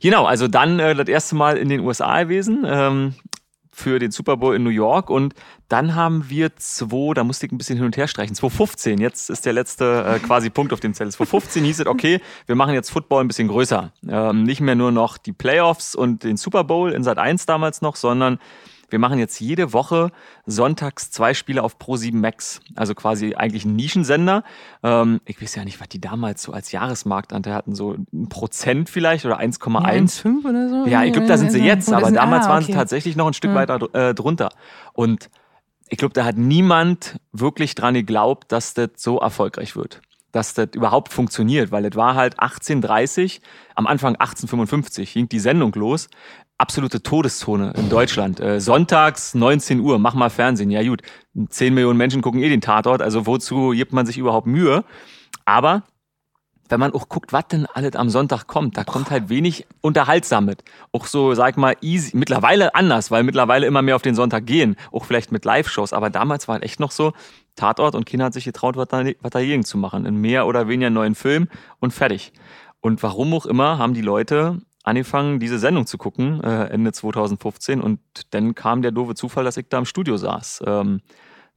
genau, 0.00 0.24
also 0.24 0.48
dann 0.48 0.78
äh, 0.78 0.94
das 0.94 1.08
erste 1.08 1.34
Mal 1.34 1.58
in 1.58 1.68
den 1.68 1.80
USA 1.80 2.22
gewesen 2.22 2.64
ähm, 2.66 3.14
für 3.72 3.98
den 3.98 4.10
Super 4.10 4.36
Bowl 4.36 4.54
in 4.54 4.62
New 4.62 4.70
York 4.70 5.10
und 5.10 5.34
dann 5.68 5.94
haben 5.94 6.28
wir 6.28 6.54
zwei, 6.56 7.14
da 7.14 7.24
musste 7.24 7.46
ich 7.46 7.52
ein 7.52 7.58
bisschen 7.58 7.76
hin 7.76 7.86
und 7.86 7.96
her 7.96 8.06
streichen, 8.06 8.34
2015, 8.34 9.00
jetzt 9.00 9.30
ist 9.30 9.46
der 9.46 9.54
letzte 9.54 10.04
äh, 10.04 10.18
quasi 10.18 10.50
Punkt 10.50 10.72
auf 10.72 10.80
dem 10.80 10.92
Zettel. 10.92 11.12
2015 11.12 11.64
hieß 11.64 11.80
es, 11.80 11.86
okay, 11.86 12.20
wir 12.46 12.54
machen 12.54 12.74
jetzt 12.74 12.90
Football 12.90 13.24
ein 13.24 13.28
bisschen 13.28 13.48
größer. 13.48 13.92
Ähm, 14.06 14.42
nicht 14.42 14.60
mehr 14.60 14.74
nur 14.74 14.92
noch 14.92 15.16
die 15.16 15.32
Playoffs 15.32 15.94
und 15.94 16.24
den 16.24 16.36
Super 16.36 16.64
Bowl 16.64 16.92
in 16.92 17.02
Sat 17.02 17.18
1 17.18 17.46
damals 17.46 17.80
noch, 17.80 17.96
sondern 17.96 18.38
wir 18.92 18.98
machen 18.98 19.18
jetzt 19.18 19.40
jede 19.40 19.72
Woche 19.72 20.10
sonntags 20.46 21.10
zwei 21.10 21.34
Spiele 21.34 21.62
auf 21.62 21.76
Pro7 21.78 22.14
Max. 22.14 22.60
Also 22.76 22.94
quasi 22.94 23.34
eigentlich 23.34 23.64
ein 23.64 23.74
Nischensender. 23.74 24.44
Ähm, 24.82 25.20
ich 25.24 25.40
weiß 25.40 25.54
ja 25.54 25.64
nicht, 25.64 25.80
was 25.80 25.88
die 25.88 26.00
damals 26.00 26.42
so 26.42 26.52
als 26.52 26.70
Jahresmarktanteil 26.72 27.54
hatten. 27.54 27.74
So 27.74 27.96
ein 28.12 28.28
Prozent 28.28 28.90
vielleicht 28.90 29.24
oder 29.24 29.40
1,1. 29.40 30.22
1,5 30.22 30.48
oder 30.48 30.68
so? 30.68 30.86
Ja, 30.86 31.04
ich 31.04 31.12
glaube, 31.12 31.26
da 31.26 31.38
sind 31.38 31.50
sie 31.50 31.64
jetzt, 31.64 31.92
aber 31.92 32.12
damals 32.12 32.46
ah, 32.46 32.50
waren 32.50 32.62
sie 32.62 32.72
okay. 32.72 32.78
tatsächlich 32.78 33.16
noch 33.16 33.26
ein 33.26 33.34
Stück 33.34 33.50
Ja. 33.50 33.56
weiter 33.56 33.94
äh, 33.94 34.14
drunter. 34.14 34.50
Und 34.92 35.30
ich 35.88 35.98
glaube, 35.98 36.14
da 36.14 36.24
hat 36.24 36.36
niemand 36.36 37.16
wirklich 37.32 37.74
dran 37.74 37.94
geglaubt, 37.94 38.50
dass 38.50 38.74
das 38.74 38.90
so 38.96 39.18
erfolgreich 39.18 39.76
wird. 39.76 40.00
Dass 40.32 40.54
das 40.54 40.68
überhaupt 40.72 41.12
funktioniert, 41.12 41.70
weil 41.70 41.84
es 41.84 41.94
war 41.94 42.14
halt 42.14 42.40
1830, 42.40 43.42
am 43.74 43.86
Anfang 43.86 44.16
1855 44.16 45.12
ging 45.12 45.28
die 45.28 45.38
Sendung 45.38 45.72
los. 45.74 46.08
Absolute 46.62 47.02
Todeszone 47.02 47.72
in 47.76 47.88
Deutschland. 47.88 48.38
Äh, 48.38 48.60
sonntags 48.60 49.34
19 49.34 49.80
Uhr, 49.80 49.98
mach 49.98 50.14
mal 50.14 50.30
Fernsehen. 50.30 50.70
Ja 50.70 50.80
gut, 50.84 51.02
10 51.48 51.74
Millionen 51.74 51.98
Menschen 51.98 52.22
gucken 52.22 52.40
eh 52.40 52.48
den 52.48 52.60
Tatort, 52.60 53.02
also 53.02 53.26
wozu 53.26 53.70
gibt 53.70 53.92
man 53.92 54.06
sich 54.06 54.16
überhaupt 54.16 54.46
Mühe? 54.46 54.84
Aber 55.44 55.82
wenn 56.68 56.78
man 56.78 56.92
auch 56.92 57.08
guckt, 57.08 57.32
was 57.32 57.48
denn 57.48 57.66
alles 57.66 57.96
am 57.96 58.08
Sonntag 58.10 58.46
kommt, 58.46 58.76
da 58.76 58.84
kommt 58.84 59.10
halt 59.10 59.28
wenig 59.28 59.66
unterhaltsam 59.80 60.44
mit. 60.44 60.62
Auch 60.92 61.06
so, 61.06 61.34
sag 61.34 61.56
mal, 61.56 61.74
easy, 61.80 62.16
mittlerweile 62.16 62.76
anders, 62.76 63.10
weil 63.10 63.24
mittlerweile 63.24 63.66
immer 63.66 63.82
mehr 63.82 63.96
auf 63.96 64.02
den 64.02 64.14
Sonntag 64.14 64.46
gehen, 64.46 64.76
auch 64.92 65.04
vielleicht 65.04 65.32
mit 65.32 65.44
Live-Shows, 65.44 65.92
aber 65.92 66.10
damals 66.10 66.46
war 66.46 66.52
halt 66.52 66.62
echt 66.62 66.78
noch 66.78 66.92
so, 66.92 67.12
Tatort 67.56 67.96
und 67.96 68.06
Kinder 68.06 68.26
hat 68.26 68.34
sich 68.34 68.44
getraut, 68.44 68.76
was 68.76 68.86
dagegen 69.32 69.64
zu 69.64 69.78
machen, 69.78 70.06
in 70.06 70.14
mehr 70.14 70.46
oder 70.46 70.68
weniger 70.68 70.90
neuen 70.90 71.16
Film 71.16 71.48
und 71.80 71.92
fertig. 71.92 72.32
Und 72.80 73.02
warum 73.02 73.34
auch 73.34 73.46
immer 73.46 73.78
haben 73.78 73.94
die 73.94 74.00
Leute 74.00 74.60
angefangen, 74.82 75.38
diese 75.38 75.58
Sendung 75.58 75.86
zu 75.86 75.98
gucken, 75.98 76.42
äh, 76.42 76.64
Ende 76.66 76.92
2015 76.92 77.80
und 77.80 78.00
dann 78.30 78.54
kam 78.54 78.82
der 78.82 78.90
doofe 78.90 79.14
Zufall, 79.14 79.44
dass 79.44 79.56
ich 79.56 79.66
da 79.68 79.78
im 79.78 79.84
Studio 79.84 80.16
saß. 80.16 80.62
Ähm, 80.66 81.00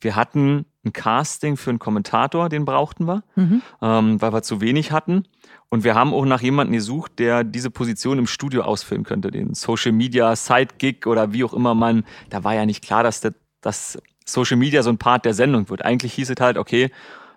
wir 0.01 0.15
hatten 0.15 0.65
ein 0.85 0.93
Casting 0.93 1.57
für 1.57 1.69
einen 1.71 1.79
Kommentator, 1.79 2.49
den 2.49 2.65
brauchten 2.65 3.05
wir, 3.07 3.23
Mhm. 3.35 3.61
ähm, 3.81 4.21
weil 4.21 4.33
wir 4.33 4.43
zu 4.43 4.61
wenig 4.61 4.91
hatten. 4.91 5.23
Und 5.69 5.83
wir 5.83 5.95
haben 5.95 6.13
auch 6.13 6.25
nach 6.25 6.41
jemandem 6.41 6.73
gesucht, 6.73 7.13
der 7.17 7.43
diese 7.43 7.71
Position 7.71 8.19
im 8.19 8.27
Studio 8.27 8.63
ausfüllen 8.63 9.03
könnte, 9.03 9.31
den 9.31 9.53
Social 9.55 9.93
Media 9.93 10.35
Sidekick 10.35 11.07
oder 11.07 11.33
wie 11.33 11.43
auch 11.43 11.53
immer 11.53 11.73
man. 11.73 12.03
Da 12.29 12.43
war 12.43 12.53
ja 12.53 12.65
nicht 12.65 12.83
klar, 12.83 13.03
dass 13.03 13.21
das, 13.21 13.33
dass 13.61 13.97
Social 14.25 14.57
Media 14.57 14.83
so 14.83 14.89
ein 14.89 14.97
Part 14.97 15.25
der 15.25 15.33
Sendung 15.33 15.69
wird. 15.69 15.83
Eigentlich 15.83 16.13
hieß 16.13 16.29
es 16.29 16.39
halt, 16.39 16.57
okay, 16.57 16.91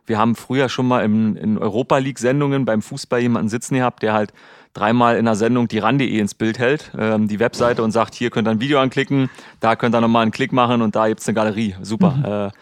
wir 0.07 0.19
haben 0.19 0.35
früher 0.35 0.69
schon 0.69 0.89
mal 0.89 1.05
in, 1.05 1.37
in 1.37 1.59
Europa 1.59 1.99
League 1.99 2.19
Sendungen 2.19 2.65
beim 2.65 2.83
Fußball 2.83 3.21
jemanden 3.21 3.49
sitzen 3.49 3.75
gehabt, 3.77 4.03
der 4.03 4.15
halt 4.15 4.33
dreimal 4.75 5.17
in 5.17 5.25
der 5.25 5.35
Sendung 5.35 5.69
die 5.69 5.79
RAN.de 5.79 6.19
ins 6.19 6.35
Bild 6.35 6.59
hält, 6.59 6.93
ähm, 6.99 7.29
die 7.29 7.41
Webseite 7.41 7.83
und 7.83 7.91
sagt, 7.91 8.15
hier 8.15 8.31
könnt 8.31 8.49
ihr 8.49 8.53
ein 8.53 8.61
Video 8.61 8.79
anklicken, 8.81 9.31
da 9.61 9.77
könnt 9.77 9.95
ihr 9.95 10.01
nochmal 10.01 10.23
einen 10.23 10.31
Klick 10.31 10.53
machen 10.53 10.83
und 10.83 10.95
da 10.95 11.09
gibt's 11.09 11.27
eine 11.27 11.35
Galerie. 11.35 11.75
Super. 11.83 12.53
Äh, 12.53 12.59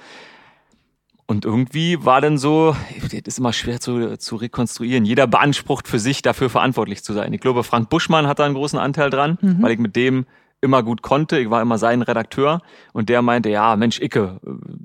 und 1.29 1.45
irgendwie 1.45 2.05
war 2.05 2.21
dann 2.21 2.39
so, 2.39 2.77
das 3.03 3.13
ist 3.13 3.39
immer 3.39 3.53
schwer 3.53 3.81
zu, 3.81 4.17
zu 4.17 4.37
rekonstruieren. 4.37 5.05
Jeder 5.05 5.27
beansprucht 5.27 5.89
für 5.89 5.99
sich, 5.99 6.23
dafür 6.23 6.49
verantwortlich 6.51 7.03
zu 7.03 7.13
sein. 7.13 7.33
Ich 7.33 7.41
glaube, 7.41 7.65
Frank 7.65 7.89
Buschmann 7.89 8.29
hat 8.29 8.39
da 8.39 8.45
einen 8.45 8.55
großen 8.55 8.79
Anteil 8.79 9.11
dran, 9.11 9.37
weil 9.61 9.73
ich 9.73 9.79
mit 9.81 9.97
dem 9.97 10.27
immer 10.61 10.83
gut 10.83 11.03
konnte. 11.03 11.39
Ich 11.39 11.51
war 11.51 11.61
immer 11.63 11.79
sein 11.79 12.03
Redakteur 12.03 12.63
und 12.93 13.09
der 13.09 13.23
meinte, 13.23 13.51
ja, 13.51 13.77
Mensch, 13.77 14.01
Icke, 14.01 14.41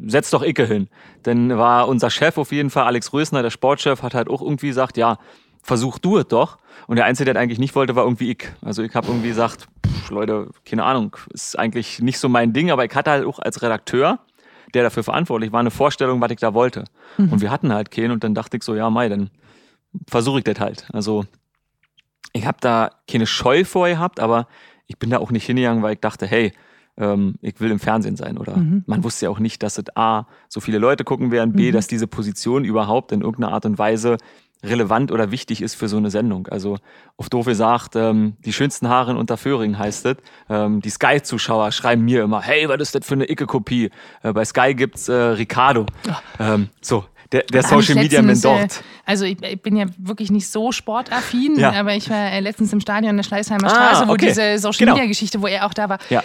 setz 0.05 0.31
doch 0.31 0.43
Icke 0.43 0.65
hin. 0.65 0.87
Dann 1.23 1.57
war 1.57 1.87
unser 1.87 2.09
Chef 2.09 2.37
auf 2.37 2.51
jeden 2.51 2.69
Fall, 2.69 2.85
Alex 2.85 3.13
Rösner, 3.13 3.43
der 3.43 3.51
Sportchef, 3.51 4.01
hat 4.01 4.13
halt 4.13 4.29
auch 4.29 4.41
irgendwie 4.41 4.67
gesagt, 4.67 4.97
ja, 4.97 5.17
versuch 5.63 5.99
du 5.99 6.17
es 6.17 6.27
doch. 6.27 6.57
Und 6.87 6.95
der 6.95 7.05
Einzige, 7.05 7.25
der 7.25 7.33
das 7.35 7.43
eigentlich 7.43 7.59
nicht 7.59 7.75
wollte, 7.75 7.95
war 7.95 8.03
irgendwie 8.03 8.31
ich. 8.31 8.51
Also 8.61 8.83
ich 8.83 8.93
habe 8.95 9.07
irgendwie 9.07 9.29
gesagt, 9.29 9.67
pff, 9.85 10.09
Leute, 10.09 10.49
keine 10.65 10.83
Ahnung, 10.83 11.15
ist 11.29 11.57
eigentlich 11.57 11.99
nicht 11.99 12.19
so 12.19 12.29
mein 12.29 12.53
Ding, 12.53 12.71
aber 12.71 12.85
ich 12.85 12.93
hatte 12.95 13.11
halt 13.11 13.25
auch 13.25 13.39
als 13.39 13.61
Redakteur, 13.61 14.19
der 14.73 14.83
dafür 14.83 15.03
verantwortlich 15.03 15.51
war, 15.51 15.59
eine 15.59 15.71
Vorstellung, 15.71 16.21
was 16.21 16.31
ich 16.31 16.39
da 16.39 16.53
wollte. 16.53 16.85
Und 17.31 17.41
wir 17.41 17.51
hatten 17.51 17.73
halt 17.73 17.91
keinen 17.91 18.11
und 18.11 18.23
dann 18.23 18.33
dachte 18.33 18.57
ich 18.57 18.63
so, 18.63 18.75
ja, 18.75 18.89
Mai, 18.89 19.09
dann 19.09 19.29
versuche 20.07 20.39
ich 20.39 20.43
das 20.43 20.59
halt. 20.59 20.87
Also 20.93 21.25
ich 22.33 22.45
habe 22.45 22.57
da 22.61 22.91
keine 23.09 23.27
Scheu 23.27 23.65
vor 23.65 23.87
gehabt, 23.89 24.19
aber 24.19 24.47
ich 24.87 24.97
bin 24.97 25.09
da 25.09 25.17
auch 25.19 25.31
nicht 25.31 25.45
hingegangen, 25.45 25.83
weil 25.83 25.93
ich 25.93 25.99
dachte, 25.99 26.25
hey, 26.25 26.53
ähm, 26.97 27.35
ich 27.41 27.59
will 27.59 27.71
im 27.71 27.79
Fernsehen 27.79 28.15
sein. 28.15 28.37
Oder 28.37 28.53
man 28.85 29.03
wusste 29.03 29.25
ja 29.25 29.29
auch 29.31 29.39
nicht, 29.39 29.63
dass 29.63 29.77
es 29.77 29.85
A, 29.95 30.25
so 30.47 30.59
viele 30.59 30.77
Leute 30.77 31.03
gucken 31.03 31.31
werden, 31.31 31.53
B, 31.53 31.71
dass 31.71 31.87
diese 31.87 32.07
Position 32.07 32.63
überhaupt 32.63 33.11
in 33.11 33.21
irgendeiner 33.21 33.53
Art 33.53 33.65
und 33.65 33.77
Weise 33.77 34.17
relevant 34.63 35.11
oder 35.11 35.31
wichtig 35.31 35.61
ist 35.61 35.75
für 35.75 35.87
so 35.87 35.97
eine 35.97 36.11
Sendung. 36.11 36.47
Also 36.47 36.77
auf 37.17 37.29
doof 37.29 37.45
gesagt, 37.47 37.95
ähm, 37.95 38.35
die 38.45 38.53
schönsten 38.53 38.89
Haare 38.89 39.11
in 39.11 39.17
Unterföhring 39.17 39.77
heißt 39.77 40.05
es. 40.05 40.17
Ähm, 40.49 40.81
die 40.81 40.89
Sky-Zuschauer 40.89 41.71
schreiben 41.71 42.03
mir 42.03 42.23
immer, 42.23 42.41
hey, 42.41 42.69
was 42.69 42.79
ist 42.81 42.95
das 42.95 43.05
für 43.05 43.15
eine 43.15 43.29
Icke-Kopie? 43.29 43.89
Äh, 44.23 44.33
bei 44.33 44.45
Sky 44.45 44.73
gibt's 44.75 45.09
äh, 45.09 45.13
Ricardo. 45.13 45.85
Ähm, 46.39 46.69
so, 46.81 47.05
der, 47.31 47.43
der 47.43 47.63
Social 47.63 47.95
Media 47.95 48.21
Man 48.21 48.39
dort. 48.41 48.83
Also 49.05 49.25
ich, 49.25 49.41
ich 49.41 49.61
bin 49.61 49.75
ja 49.77 49.85
wirklich 49.97 50.29
nicht 50.31 50.47
so 50.49 50.71
sportaffin, 50.71 51.57
Ja. 51.57 51.71
aber 51.71 51.95
ich 51.95 52.09
war 52.09 52.31
äh, 52.31 52.39
letztens 52.39 52.71
im 52.73 52.81
Stadion 52.81 53.11
in 53.11 53.17
der 53.17 53.23
Schleißheimer 53.23 53.65
Ah, 53.67 53.69
Straße, 53.69 54.07
wo 54.07 54.11
okay. 54.13 54.27
diese 54.27 54.59
Social 54.59 54.79
Genau. 54.79 54.93
Media 54.93 55.07
Geschichte, 55.07 55.41
wo 55.41 55.47
er 55.47 55.65
auch 55.65 55.73
da 55.73 55.89
war. 55.89 55.97
Ja. 56.09 56.23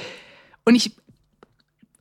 Und 0.64 0.74
ich, 0.74 0.92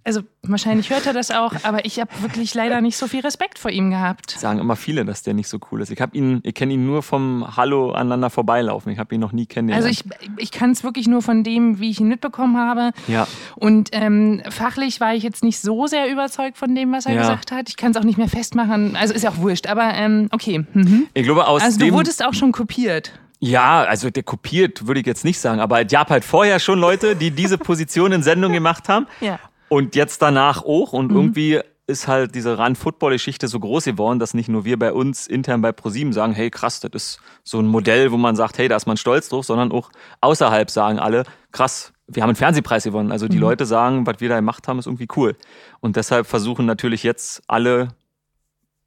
also 0.06 0.22
wahrscheinlich 0.44 0.92
hört 0.92 1.06
er 1.08 1.14
das 1.14 1.32
auch, 1.32 1.54
aber 1.64 1.84
ich 1.86 2.00
habe 2.00 2.10
wirklich 2.22 2.54
leider 2.54 2.80
nicht 2.80 2.96
so 2.96 3.08
viel 3.08 3.22
Respekt 3.22 3.58
vor 3.60 3.72
ihm 3.72 3.90
gehabt. 3.90 4.32
sagen 4.32 4.60
immer 4.60 4.76
viele, 4.76 5.04
dass 5.04 5.24
der 5.24 5.34
nicht 5.34 5.48
so 5.50 5.58
cool 5.72 5.82
ist. 5.82 5.90
Ich 5.90 6.00
habe 6.00 6.16
ihn, 6.16 6.40
ich 6.44 6.54
kenne 6.54 6.74
ihn 6.74 6.86
nur 6.86 7.02
vom 7.04 7.58
Hallo 7.58 7.92
aneinander 7.92 8.30
vorbeilaufen. 8.30 8.92
Ich 8.92 9.00
habe 9.00 9.16
ihn 9.16 9.20
noch 9.22 9.32
nie 9.32 9.48
kennengelernt. 9.48 9.86
Also 9.86 9.90
ich, 9.90 10.30
ich 10.38 10.52
kann 10.52 10.72
es 10.72 10.84
wirklich 10.84 11.08
nur 11.08 11.22
von 11.24 11.44
dem, 11.44 11.80
wie 11.80 11.90
ich 11.90 12.00
ihn 12.00 12.08
mitbekommen 12.08 12.56
habe. 12.58 12.92
ja, 13.08 13.28
Und 13.56 13.90
ähm, 13.94 14.44
fachlich 14.50 15.02
war 15.02 15.16
ich 15.16 15.24
jetzt 15.24 15.44
nicht 15.44 15.60
so 15.60 15.88
sehr 15.88 16.12
überzeugt 16.12 16.58
von 16.58 16.74
dem, 16.76 16.92
was 16.92 17.06
er 17.08 17.14
Ja. 17.16 17.22
gesagt 17.22 17.52
hat. 17.52 17.68
Ich 17.70 17.76
kann 17.76 17.92
es 17.92 17.98
auch 17.98 18.04
nicht 18.04 18.18
mehr 18.20 18.30
festmachen. 18.30 18.96
Also 18.96 19.14
ist 19.14 19.24
ja 19.24 19.32
auch 19.32 19.38
wurscht. 19.40 19.66
Aber 19.68 19.92
ähm, 19.96 20.28
okay. 20.32 20.64
Mhm. 20.74 21.08
ich 21.16 21.24
glaube 21.24 21.48
aus 21.48 21.64
Also 21.64 21.80
du 21.80 21.92
wurdest 21.92 22.24
auch 22.24 22.34
schon 22.36 22.52
kopiert. 22.52 23.12
ja, 23.40 23.84
also 23.84 24.12
der 24.12 24.22
kopiert 24.24 24.86
würde 24.86 25.00
ich 25.00 25.06
jetzt 25.08 25.26
nicht 25.26 25.40
sagen, 25.40 25.60
aber 25.60 25.84
es 25.84 25.92
gab 25.92 26.10
halt 26.12 26.24
vorher 26.24 26.60
schon 26.60 26.80
Leute, 26.80 27.16
die 27.16 27.32
diese 27.32 27.58
Position 27.58 28.12
in 28.12 28.22
Sendung 28.22 28.54
gemacht 28.54 28.88
haben. 28.88 29.08
Ja. 29.20 29.40
Und 29.70 29.96
jetzt 29.96 30.22
danach 30.22 30.64
auch. 30.64 30.94
Und 30.94 31.12
irgendwie 31.12 31.62
ist 31.88 32.08
halt 32.08 32.34
diese 32.34 32.58
Run-Football-Geschichte 32.58 33.48
so 33.48 33.60
groß 33.60 33.86
geworden, 33.86 34.20
dass 34.20 34.34
nicht 34.34 34.50
nur 34.50 34.66
wir 34.66 34.78
bei 34.80 34.92
uns 34.92 35.28
intern 35.28 35.62
bei 35.62 35.72
ProSieben 35.72 36.14
sagen, 36.14 36.34
hey 36.34 36.50
krass, 36.50 36.80
das 36.80 36.92
ist 36.94 37.20
so 37.44 37.60
ein 37.60 37.68
Modell, 37.68 38.12
wo 38.12 38.18
man 38.18 38.36
sagt, 38.36 38.58
hey, 38.58 38.68
da 38.68 38.76
ist 38.76 38.88
man 38.88 38.98
stolz 38.98 39.30
drauf, 39.30 39.46
sondern 39.46 39.72
auch 39.72 39.92
außerhalb 40.22 40.70
sagen 40.72 40.98
alle, 41.00 41.24
krass, 41.52 41.94
wir 42.08 42.24
haben 42.24 42.30
einen 42.30 42.36
Fernsehpreis 42.36 42.84
gewonnen. 42.84 43.12
Also 43.12 43.28
die 43.28 43.38
Leute 43.38 43.66
sagen, 43.66 44.06
was 44.06 44.20
wir 44.20 44.30
da 44.30 44.36
gemacht 44.36 44.68
haben, 44.68 44.80
ist 44.80 44.86
irgendwie 44.88 45.08
cool. 45.16 45.36
Und 45.80 45.96
deshalb 45.96 46.28
versuchen 46.28 46.66
natürlich 46.66 47.04
jetzt 47.04 47.44
alle 47.48 47.90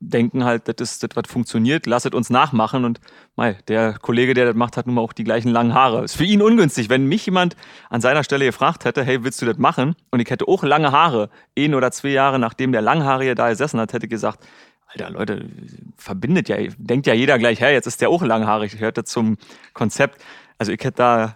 denken 0.00 0.44
halt, 0.44 0.68
das 0.68 0.76
ist 0.78 1.02
das, 1.02 1.11
was 1.14 1.24
funktioniert, 1.28 1.87
lasset 1.87 2.14
uns 2.14 2.30
nachmachen. 2.30 2.84
Und 2.84 3.00
mei, 3.37 3.58
der 3.68 3.94
Kollege, 3.94 4.34
der 4.34 4.46
das 4.46 4.54
macht, 4.54 4.76
hat 4.76 4.87
nun 4.87 4.94
mal 4.94 5.00
auch 5.00 5.12
die 5.12 5.24
gleichen 5.24 5.50
langen 5.50 5.74
Haare. 5.74 6.04
Ist 6.04 6.16
für 6.16 6.24
ihn 6.24 6.42
ungünstig. 6.42 6.88
Wenn 6.88 7.06
mich 7.06 7.26
jemand 7.26 7.56
an 7.90 8.00
seiner 8.00 8.24
Stelle 8.24 8.44
gefragt 8.44 8.84
hätte, 8.84 9.02
hey, 9.02 9.24
willst 9.24 9.42
du 9.42 9.46
das 9.46 9.58
machen? 9.58 9.96
Und 10.11 10.20
ich 10.20 10.30
hätte 10.30 10.46
auch 10.46 10.62
lange 10.62 10.92
Haare, 10.92 11.30
ein 11.58 11.74
oder 11.74 11.90
zwei 11.90 12.11
Jahre 12.11 12.38
nachdem 12.38 12.72
der 12.72 12.82
Langhaarige 12.82 13.34
da 13.34 13.48
gesessen 13.48 13.80
hat, 13.80 13.92
hätte 13.92 14.06
ich 14.06 14.11
gesagt, 14.11 14.46
Alter, 14.87 15.11
Leute, 15.11 15.44
verbindet 15.96 16.48
ja, 16.48 16.56
denkt 16.78 17.06
ja 17.06 17.12
jeder 17.12 17.38
gleich, 17.38 17.61
hey, 17.61 17.74
jetzt 17.74 17.87
ist 17.87 18.00
der 18.00 18.08
auch 18.08 18.22
langhaarig, 18.22 18.78
hörte 18.80 19.04
zum 19.04 19.37
Konzept. 19.74 20.24
Also 20.56 20.72
ich 20.72 20.82
hätte 20.82 20.96
da 20.96 21.34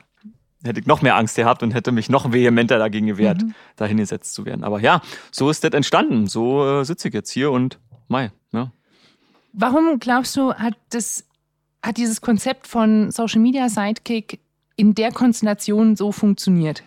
hätte 0.65 0.81
ich 0.81 0.87
noch 0.87 1.03
mehr 1.03 1.17
Angst 1.17 1.37
gehabt 1.37 1.63
und 1.63 1.75
hätte 1.75 1.93
mich 1.93 2.09
noch 2.09 2.33
vehementer 2.33 2.79
dagegen 2.79 3.07
gewehrt, 3.07 3.43
mhm. 3.43 3.55
da 3.77 3.85
hingesetzt 3.85 4.35
zu 4.35 4.45
werden. 4.47 4.65
Aber 4.65 4.81
ja, 4.81 5.03
so 5.33 5.51
ist 5.51 5.65
das 5.65 5.73
entstanden. 5.73 6.29
So 6.29 6.81
äh, 6.81 6.85
sitze 6.85 7.09
ich 7.09 7.15
jetzt 7.15 7.31
hier 7.31 7.51
und 7.51 7.79
Mai. 8.09 8.31
Ja. 8.53 8.73
Warum 9.53 9.99
glaubst 9.99 10.37
du, 10.37 10.55
hat, 10.55 10.75
das, 10.91 11.25
hat 11.83 11.97
dieses 11.97 12.21
Konzept 12.21 12.67
von 12.67 13.11
Social 13.11 13.41
Media 13.41 13.69
Sidekick 13.69 14.41
in 14.77 14.95
der 14.95 15.13
Konstellation 15.13 15.97
so 15.97 16.13
funktioniert? 16.13 16.83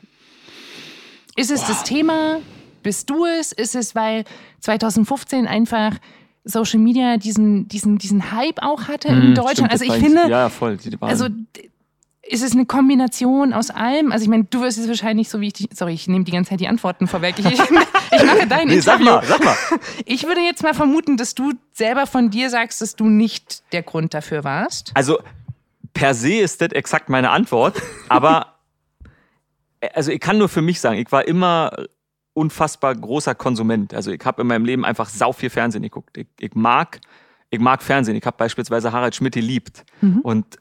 Ist 1.36 1.52
es 1.52 1.62
Boah. 1.62 1.68
das 1.68 1.84
Thema? 1.84 2.40
Bist 2.82 3.10
du 3.10 3.26
es? 3.26 3.52
Ist 3.52 3.76
es, 3.76 3.96
weil 3.96 4.24
2015 4.62 5.48
einfach 5.48 5.98
Social 6.44 6.80
Media 6.80 7.18
diesen, 7.18 7.68
diesen, 7.68 7.98
diesen 7.98 8.32
Hype 8.32 8.62
auch 8.62 8.88
hatte 8.88 9.10
hm, 9.10 9.22
in 9.22 9.36
Deutschland? 9.36 9.72
Stimmt, 9.72 9.72
also 9.72 9.86
ich 9.86 9.94
finde, 9.94 10.30
ja, 10.30 10.50
voll, 10.50 10.78
also 11.02 11.28
ist 12.28 12.44
es 12.44 12.54
eine 12.54 12.66
Kombination 12.66 13.54
aus 13.54 13.70
allem? 13.70 14.12
Also 14.12 14.24
ich 14.24 14.30
meine, 14.30 14.46
du 14.46 14.62
wirst 14.62 14.78
es 14.78 14.88
wahrscheinlich 14.88 15.30
so 15.30 15.42
wie 15.42 15.48
ich 15.48 15.54
dich, 15.54 15.70
sorry, 15.74 15.94
ich 15.94 16.08
nehme 16.08 16.24
die 16.24 16.32
ganze 16.32 16.50
Zeit 16.50 16.60
die 16.60 16.68
Antworten 16.68 17.08
vorweg. 17.08 17.36
Ich, 17.38 17.46
ich, 17.46 17.60
ich 18.12 18.24
mache 18.24 18.48
dein 18.48 18.68
nee, 18.68 18.80
Sag 18.80 19.00
mal, 19.02 19.24
sag 19.26 19.44
mal. 19.44 19.56
Ich 20.06 20.24
würde 20.26 20.42
jetzt 20.42 20.64
mal 20.64 20.74
vermuten, 20.74 21.18
dass 21.18 21.36
du 21.36 21.54
selber 21.74 22.08
von 22.08 22.30
dir 22.30 22.50
sagst, 22.50 22.82
dass 22.82 22.96
du 22.96 23.06
nicht 23.06 23.64
der 23.74 23.84
Grund 23.84 24.14
dafür 24.14 24.44
warst. 24.44 24.92
Also 24.96 25.20
per 25.94 26.14
se 26.14 26.36
ist 26.36 26.62
das 26.62 26.72
exakt 26.72 27.10
meine 27.10 27.30
Antwort, 27.30 27.82
aber 28.10 28.56
also 29.94 30.12
ich 30.12 30.20
kann 30.20 30.38
nur 30.38 30.50
für 30.50 30.62
mich 30.62 30.82
sagen, 30.82 30.98
ich 30.98 31.12
war 31.12 31.28
immer 31.28 31.86
unfassbar 32.34 32.96
großer 32.96 33.36
Konsument. 33.36 33.94
Also 33.94 34.12
ich 34.12 34.26
habe 34.26 34.42
in 34.42 34.48
meinem 34.48 34.66
Leben 34.66 34.84
einfach 34.84 35.10
sau 35.10 35.32
viel 35.32 35.50
Fernsehen 35.50 35.84
geguckt. 35.84 36.18
Ich, 36.18 36.28
ich 36.40 36.56
mag 36.56 37.00
ich 37.50 37.60
mag 37.60 37.82
Fernsehen. 37.82 38.16
Ich 38.16 38.26
habe 38.26 38.38
beispielsweise 38.38 38.92
Harald 38.92 39.16
Schmidt 39.16 39.34
geliebt. 39.34 39.86
Mhm. 40.02 40.20
Und 40.20 40.58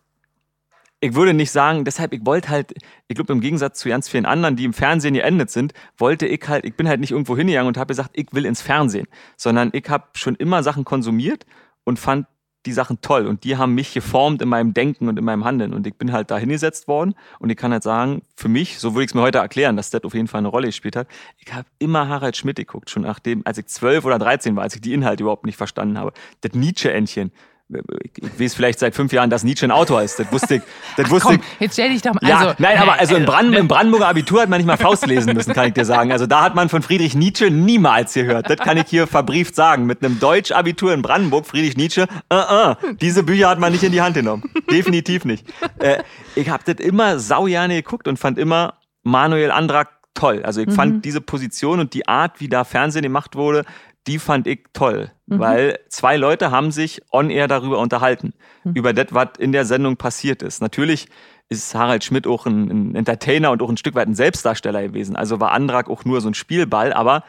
ich 1.04 1.14
würde 1.14 1.34
nicht 1.34 1.50
sagen, 1.50 1.84
deshalb, 1.84 2.14
ich 2.14 2.24
wollte 2.24 2.48
halt, 2.48 2.72
ich 3.08 3.14
glaube, 3.14 3.30
im 3.34 3.42
Gegensatz 3.42 3.78
zu 3.78 3.90
ganz 3.90 4.08
vielen 4.08 4.24
anderen, 4.24 4.56
die 4.56 4.64
im 4.64 4.72
Fernsehen 4.72 5.12
geendet 5.12 5.50
sind, 5.50 5.74
wollte 5.98 6.26
ich 6.26 6.48
halt, 6.48 6.64
ich 6.64 6.74
bin 6.76 6.88
halt 6.88 6.98
nicht 6.98 7.10
irgendwo 7.10 7.36
hingegangen 7.36 7.68
und 7.68 7.76
habe 7.76 7.88
gesagt, 7.88 8.10
ich 8.14 8.28
will 8.32 8.46
ins 8.46 8.62
Fernsehen, 8.62 9.06
sondern 9.36 9.68
ich 9.74 9.86
habe 9.90 10.04
schon 10.14 10.34
immer 10.36 10.62
Sachen 10.62 10.86
konsumiert 10.86 11.44
und 11.84 11.98
fand 11.98 12.26
die 12.64 12.72
Sachen 12.72 13.02
toll. 13.02 13.26
Und 13.26 13.44
die 13.44 13.58
haben 13.58 13.74
mich 13.74 13.92
geformt 13.92 14.40
in 14.40 14.48
meinem 14.48 14.72
Denken 14.72 15.06
und 15.08 15.18
in 15.18 15.26
meinem 15.26 15.44
Handeln. 15.44 15.74
Und 15.74 15.86
ich 15.86 15.94
bin 15.94 16.10
halt 16.10 16.30
da 16.30 16.38
hingesetzt 16.38 16.88
worden. 16.88 17.14
Und 17.38 17.50
ich 17.50 17.58
kann 17.58 17.70
halt 17.70 17.82
sagen, 17.82 18.22
für 18.34 18.48
mich, 18.48 18.78
so 18.78 18.94
würde 18.94 19.04
ich 19.04 19.10
es 19.10 19.14
mir 19.14 19.20
heute 19.20 19.36
erklären, 19.36 19.76
dass 19.76 19.90
das 19.90 20.04
auf 20.04 20.14
jeden 20.14 20.28
Fall 20.28 20.38
eine 20.38 20.48
Rolle 20.48 20.68
gespielt 20.68 20.96
hat, 20.96 21.06
ich 21.36 21.52
habe 21.52 21.68
immer 21.78 22.08
Harald 22.08 22.34
Schmidt 22.38 22.56
geguckt, 22.56 22.88
schon 22.88 23.02
nachdem, 23.02 23.42
als 23.44 23.58
ich 23.58 23.66
zwölf 23.66 24.06
oder 24.06 24.18
dreizehn 24.18 24.56
war, 24.56 24.62
als 24.62 24.74
ich 24.74 24.80
die 24.80 24.94
Inhalte 24.94 25.24
überhaupt 25.24 25.44
nicht 25.44 25.58
verstanden 25.58 25.98
habe. 25.98 26.14
Das 26.40 26.54
Nietzsche-Entchen, 26.54 27.30
ich 27.68 28.40
weiß 28.40 28.54
vielleicht 28.54 28.78
seit 28.78 28.94
fünf 28.94 29.12
Jahren, 29.12 29.30
dass 29.30 29.42
Nietzsche 29.42 29.66
ein 29.66 29.70
Autor 29.70 30.02
ist. 30.02 30.18
Das 30.18 30.30
wusste 30.30 30.56
ich. 30.56 30.62
Das 30.96 31.10
wusste 31.10 31.28
komm, 31.28 31.36
ich. 31.36 31.60
Jetzt 31.60 31.72
stell 31.72 31.88
dich 31.88 32.02
doch 32.02 32.14
mal. 32.14 32.20
Also, 32.22 32.50
ja, 32.50 32.54
nein, 32.58 32.78
aber 32.78 33.00
also 33.00 33.16
im, 33.16 33.24
Brand, 33.24 33.52
im 33.52 33.66
Brandenburger 33.66 34.06
Abitur 34.06 34.42
hat 34.42 34.48
man 34.48 34.58
nicht 34.58 34.66
mal 34.66 34.76
Faust 34.76 35.06
lesen 35.06 35.34
müssen, 35.34 35.52
kann 35.52 35.66
ich 35.68 35.74
dir 35.74 35.84
sagen. 35.84 36.12
Also 36.12 36.26
da 36.26 36.42
hat 36.42 36.54
man 36.54 36.68
von 36.68 36.82
Friedrich 36.82 37.16
Nietzsche 37.16 37.50
niemals 37.50 38.14
gehört. 38.14 38.48
Das 38.48 38.58
kann 38.58 38.76
ich 38.76 38.86
hier 38.86 39.08
verbrieft 39.08 39.56
sagen. 39.56 39.86
Mit 39.86 40.04
einem 40.04 40.20
Deutsch-Abitur 40.20 40.94
in 40.94 41.02
Brandenburg, 41.02 41.46
Friedrich 41.46 41.76
Nietzsche, 41.76 42.06
uh 42.32 42.36
-uh, 42.36 42.96
diese 43.00 43.24
Bücher 43.24 43.48
hat 43.48 43.58
man 43.58 43.72
nicht 43.72 43.82
in 43.82 43.90
die 43.90 44.02
Hand 44.02 44.14
genommen. 44.14 44.44
Definitiv 44.70 45.24
nicht. 45.24 45.44
Äh, 45.80 45.98
ich 46.36 46.48
habe 46.48 46.62
das 46.64 46.84
immer 46.84 47.18
saujane 47.18 47.74
geguckt 47.74 48.06
und 48.06 48.18
fand 48.18 48.38
immer 48.38 48.74
Manuel 49.02 49.50
Andrak 49.50 49.90
toll. 50.14 50.42
Also 50.44 50.60
ich 50.60 50.68
mhm. 50.68 50.72
fand 50.72 51.04
diese 51.04 51.20
Position 51.20 51.80
und 51.80 51.92
die 51.94 52.06
Art, 52.06 52.40
wie 52.40 52.48
da 52.48 52.62
Fernsehen 52.64 53.02
gemacht 53.02 53.34
wurde, 53.34 53.64
die 54.06 54.18
fand 54.18 54.46
ich 54.46 54.64
toll, 54.72 55.10
mhm. 55.26 55.38
weil 55.38 55.78
zwei 55.88 56.16
Leute 56.16 56.50
haben 56.50 56.70
sich 56.70 57.02
on 57.10 57.30
air 57.30 57.48
darüber 57.48 57.78
unterhalten, 57.78 58.34
mhm. 58.64 58.72
über 58.74 58.92
das, 58.92 59.06
was 59.10 59.30
in 59.38 59.52
der 59.52 59.64
Sendung 59.64 59.96
passiert 59.96 60.42
ist. 60.42 60.60
Natürlich 60.60 61.08
ist 61.48 61.74
Harald 61.74 62.04
Schmidt 62.04 62.26
auch 62.26 62.46
ein, 62.46 62.70
ein, 62.70 62.94
Entertainer 62.94 63.50
und 63.50 63.62
auch 63.62 63.68
ein 63.68 63.76
Stück 63.76 63.94
weit 63.94 64.08
ein 64.08 64.14
Selbstdarsteller 64.14 64.82
gewesen. 64.82 65.16
Also 65.16 65.40
war 65.40 65.52
Andrak 65.52 65.88
auch 65.88 66.04
nur 66.04 66.20
so 66.20 66.28
ein 66.28 66.34
Spielball, 66.34 66.92
aber 66.92 67.24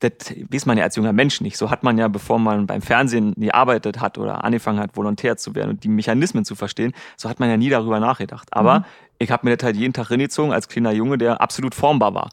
das 0.00 0.34
weiß 0.50 0.66
man 0.66 0.78
ja 0.78 0.84
als 0.84 0.96
junger 0.96 1.12
Mensch 1.12 1.40
nicht. 1.40 1.56
So 1.56 1.70
hat 1.70 1.84
man 1.84 1.96
ja, 1.96 2.08
bevor 2.08 2.38
man 2.38 2.66
beim 2.66 2.82
Fernsehen 2.82 3.34
gearbeitet 3.36 4.00
hat 4.00 4.18
oder 4.18 4.44
angefangen 4.44 4.80
hat, 4.80 4.96
Volontär 4.96 5.36
zu 5.36 5.54
werden 5.54 5.70
und 5.70 5.84
die 5.84 5.88
Mechanismen 5.88 6.44
zu 6.44 6.56
verstehen, 6.56 6.92
so 7.16 7.28
hat 7.28 7.38
man 7.38 7.48
ja 7.48 7.56
nie 7.56 7.70
darüber 7.70 8.00
nachgedacht. 8.00 8.48
Aber 8.50 8.80
mhm. 8.80 8.84
ich 9.18 9.30
habe 9.30 9.46
mir 9.46 9.56
das 9.56 9.64
halt 9.64 9.76
jeden 9.76 9.92
Tag 9.92 10.10
reingezogen 10.10 10.52
als 10.52 10.68
kleiner 10.68 10.92
Junge, 10.92 11.18
der 11.18 11.40
absolut 11.40 11.74
formbar 11.74 12.14
war. 12.14 12.30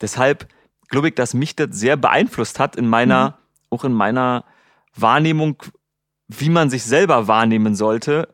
Deshalb 0.00 0.48
glaube 0.92 1.08
ich, 1.08 1.14
dass 1.14 1.34
mich 1.34 1.56
das 1.56 1.68
sehr 1.72 1.96
beeinflusst 1.96 2.60
hat 2.60 2.76
in 2.76 2.86
meiner, 2.86 3.30
mhm. 3.30 3.34
auch 3.70 3.84
in 3.84 3.92
meiner 3.92 4.44
Wahrnehmung, 4.94 5.60
wie 6.28 6.50
man 6.50 6.70
sich 6.70 6.84
selber 6.84 7.26
wahrnehmen 7.26 7.74
sollte 7.74 8.28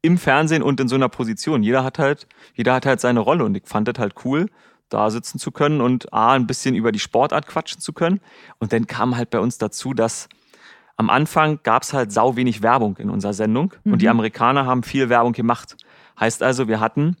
im 0.00 0.16
Fernsehen 0.16 0.62
und 0.62 0.80
in 0.80 0.88
so 0.88 0.94
einer 0.94 1.08
Position. 1.08 1.62
Jeder 1.62 1.84
hat 1.84 1.98
halt, 1.98 2.28
jeder 2.54 2.74
hat 2.74 2.86
halt 2.86 3.00
seine 3.00 3.20
Rolle 3.20 3.44
und 3.44 3.56
ich 3.56 3.66
fand 3.66 3.88
das 3.88 3.98
halt 3.98 4.14
cool, 4.24 4.46
da 4.88 5.10
sitzen 5.10 5.38
zu 5.38 5.50
können 5.50 5.80
und 5.80 6.12
A, 6.12 6.32
ein 6.32 6.46
bisschen 6.46 6.76
über 6.76 6.92
die 6.92 7.00
Sportart 7.00 7.46
quatschen 7.46 7.80
zu 7.80 7.92
können. 7.92 8.20
Und 8.58 8.72
dann 8.72 8.86
kam 8.86 9.16
halt 9.16 9.30
bei 9.30 9.40
uns 9.40 9.58
dazu, 9.58 9.92
dass 9.92 10.28
am 10.96 11.10
Anfang 11.10 11.58
gab 11.64 11.82
es 11.82 11.92
halt 11.92 12.12
sau 12.12 12.36
wenig 12.36 12.62
Werbung 12.62 12.96
in 12.98 13.10
unserer 13.10 13.34
Sendung 13.34 13.74
mhm. 13.82 13.94
und 13.94 14.02
die 14.02 14.06
mhm. 14.06 14.12
Amerikaner 14.12 14.64
haben 14.64 14.84
viel 14.84 15.08
Werbung 15.08 15.32
gemacht. 15.32 15.76
Heißt 16.18 16.42
also, 16.42 16.68
wir 16.68 16.78
hatten 16.78 17.16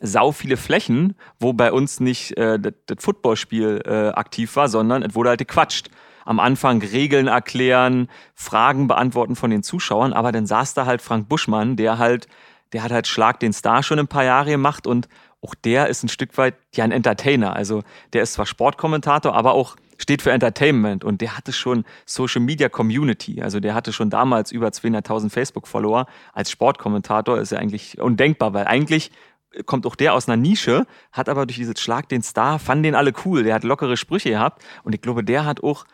sau 0.00 0.32
viele 0.32 0.56
Flächen, 0.56 1.14
wo 1.38 1.52
bei 1.52 1.72
uns 1.72 2.00
nicht 2.00 2.36
äh, 2.36 2.58
das, 2.58 2.74
das 2.86 3.04
Footballspiel 3.04 3.82
äh, 3.84 4.08
aktiv 4.08 4.54
war, 4.56 4.68
sondern 4.68 5.02
es 5.02 5.14
wurde 5.14 5.30
halt 5.30 5.38
gequatscht. 5.38 5.90
Am 6.24 6.40
Anfang 6.40 6.82
Regeln 6.82 7.26
erklären, 7.26 8.08
Fragen 8.34 8.86
beantworten 8.86 9.34
von 9.34 9.50
den 9.50 9.62
Zuschauern, 9.62 10.12
aber 10.12 10.30
dann 10.30 10.46
saß 10.46 10.74
da 10.74 10.84
halt 10.84 11.00
Frank 11.00 11.28
Buschmann, 11.28 11.76
der 11.76 11.96
halt, 11.96 12.28
der 12.74 12.82
hat 12.82 12.92
halt 12.92 13.06
Schlag 13.06 13.40
den 13.40 13.54
Star 13.54 13.82
schon 13.82 13.98
ein 13.98 14.08
paar 14.08 14.24
Jahre 14.24 14.50
gemacht 14.50 14.86
und 14.86 15.08
auch 15.40 15.54
der 15.54 15.88
ist 15.88 16.02
ein 16.02 16.08
Stück 16.08 16.36
weit 16.36 16.54
ja 16.74 16.84
ein 16.84 16.92
Entertainer. 16.92 17.54
Also 17.54 17.82
der 18.12 18.22
ist 18.22 18.34
zwar 18.34 18.46
Sportkommentator, 18.46 19.34
aber 19.34 19.52
auch 19.52 19.76
steht 19.98 20.22
für 20.22 20.30
Entertainment 20.30 21.04
und 21.04 21.20
der 21.20 21.36
hatte 21.36 21.52
schon 21.52 21.84
Social 22.06 22.40
Media 22.40 22.68
Community. 22.68 23.42
Also 23.42 23.60
der 23.60 23.74
hatte 23.74 23.92
schon 23.92 24.10
damals 24.10 24.52
über 24.52 24.68
200.000 24.68 25.30
Facebook-Follower. 25.30 26.06
Als 26.32 26.50
Sportkommentator 26.50 27.38
ist 27.38 27.52
er 27.52 27.60
eigentlich 27.60 28.00
undenkbar, 28.00 28.54
weil 28.54 28.66
eigentlich 28.66 29.10
kommt 29.66 29.86
auch 29.86 29.96
der 29.96 30.14
aus 30.14 30.28
einer 30.28 30.36
Nische, 30.36 30.86
hat 31.12 31.28
aber 31.28 31.46
durch 31.46 31.58
dieses 31.58 31.80
Schlag 31.80 32.08
den 32.08 32.22
Star, 32.22 32.58
fanden 32.58 32.84
den 32.84 32.94
alle 32.94 33.12
cool, 33.24 33.42
der 33.42 33.54
hat 33.54 33.64
lockere 33.64 33.96
Sprüche 33.96 34.30
gehabt 34.30 34.64
und 34.84 34.94
ich 34.94 35.00
glaube, 35.00 35.24
der 35.24 35.44
hat 35.44 35.62
auch 35.62 35.84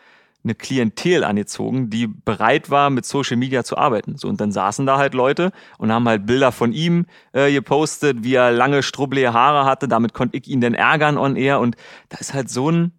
eine 0.45 0.55
Klientel 0.55 1.23
angezogen, 1.23 1.89
die 1.89 2.07
bereit 2.07 2.69
war, 2.69 2.89
mit 2.91 3.05
Social 3.05 3.35
Media 3.35 3.63
zu 3.63 3.77
arbeiten. 3.77 4.15
So, 4.17 4.27
und 4.29 4.39
dann 4.39 4.51
saßen 4.51 4.85
da 4.85 4.97
halt 4.97 5.13
Leute 5.13 5.51
und 5.79 5.91
haben 5.91 6.07
halt 6.07 6.25
Bilder 6.25 6.51
von 6.51 6.71
ihm 6.71 7.07
äh, 7.33 7.51
gepostet, 7.51 8.23
wie 8.23 8.35
er 8.35 8.51
lange 8.51 8.83
strubbelige 8.83 9.33
Haare 9.33 9.65
hatte. 9.65 9.87
Damit 9.87 10.13
konnte 10.13 10.37
ich 10.37 10.47
ihn 10.47 10.61
dann 10.61 10.75
ärgern 10.75 11.17
on 11.17 11.35
air. 11.35 11.59
Und 11.59 11.75
da 12.09 12.19
ist 12.19 12.35
halt 12.35 12.49
so 12.49 12.69
ein, 12.69 12.91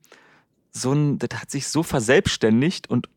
so 0.73 0.92
ein, 0.92 1.19
das 1.19 1.40
hat 1.40 1.51
sich 1.51 1.69
so 1.69 1.85
verselbstständigt 1.85 2.90
und 2.90 3.09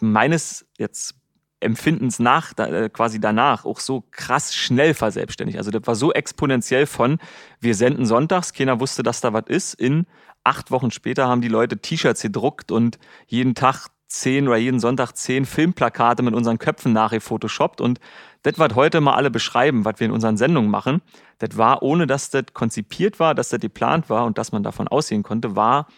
meines 0.00 0.66
jetzt 0.78 1.14
Empfindens 1.60 2.18
nach, 2.18 2.52
äh, 2.58 2.90
quasi 2.92 3.20
danach 3.20 3.64
auch 3.64 3.80
so 3.80 4.04
krass 4.10 4.54
schnell 4.54 4.94
verselbstständigt. 4.94 5.58
Also 5.58 5.70
das 5.70 5.86
war 5.86 5.94
so 5.94 6.12
exponentiell 6.12 6.86
von, 6.86 7.18
wir 7.60 7.74
senden 7.74 8.04
sonntags, 8.06 8.52
keiner 8.52 8.80
wusste, 8.80 9.02
dass 9.02 9.20
da 9.20 9.32
was 9.32 9.44
ist, 9.46 9.74
in 9.74 10.06
acht 10.44 10.70
Wochen 10.70 10.90
später 10.90 11.26
haben 11.26 11.40
die 11.40 11.48
Leute 11.48 11.78
T-Shirts 11.78 12.22
gedruckt 12.22 12.70
und 12.70 12.98
jeden 13.26 13.54
Tag 13.54 13.88
zehn 14.08 14.46
oder 14.46 14.56
jeden 14.56 14.80
Sonntag 14.80 15.12
zehn 15.12 15.44
Filmplakate 15.44 16.22
mit 16.22 16.34
unseren 16.34 16.58
Köpfen 16.58 16.92
nachgefotoshoppt 16.92 17.80
und 17.80 17.98
das, 18.42 18.58
was 18.58 18.74
heute 18.76 19.00
mal 19.00 19.14
alle 19.14 19.30
beschreiben, 19.30 19.84
was 19.84 19.94
wir 19.98 20.06
in 20.06 20.12
unseren 20.12 20.36
Sendungen 20.36 20.70
machen, 20.70 21.02
das 21.38 21.56
war, 21.56 21.82
ohne 21.82 22.06
dass 22.06 22.30
das 22.30 22.44
konzipiert 22.52 23.18
war, 23.18 23.34
dass 23.34 23.48
das 23.48 23.60
geplant 23.60 24.08
war 24.08 24.24
und 24.24 24.38
dass 24.38 24.52
man 24.52 24.62
davon 24.62 24.86
aussehen 24.86 25.24
konnte, 25.24 25.56
war 25.56 25.88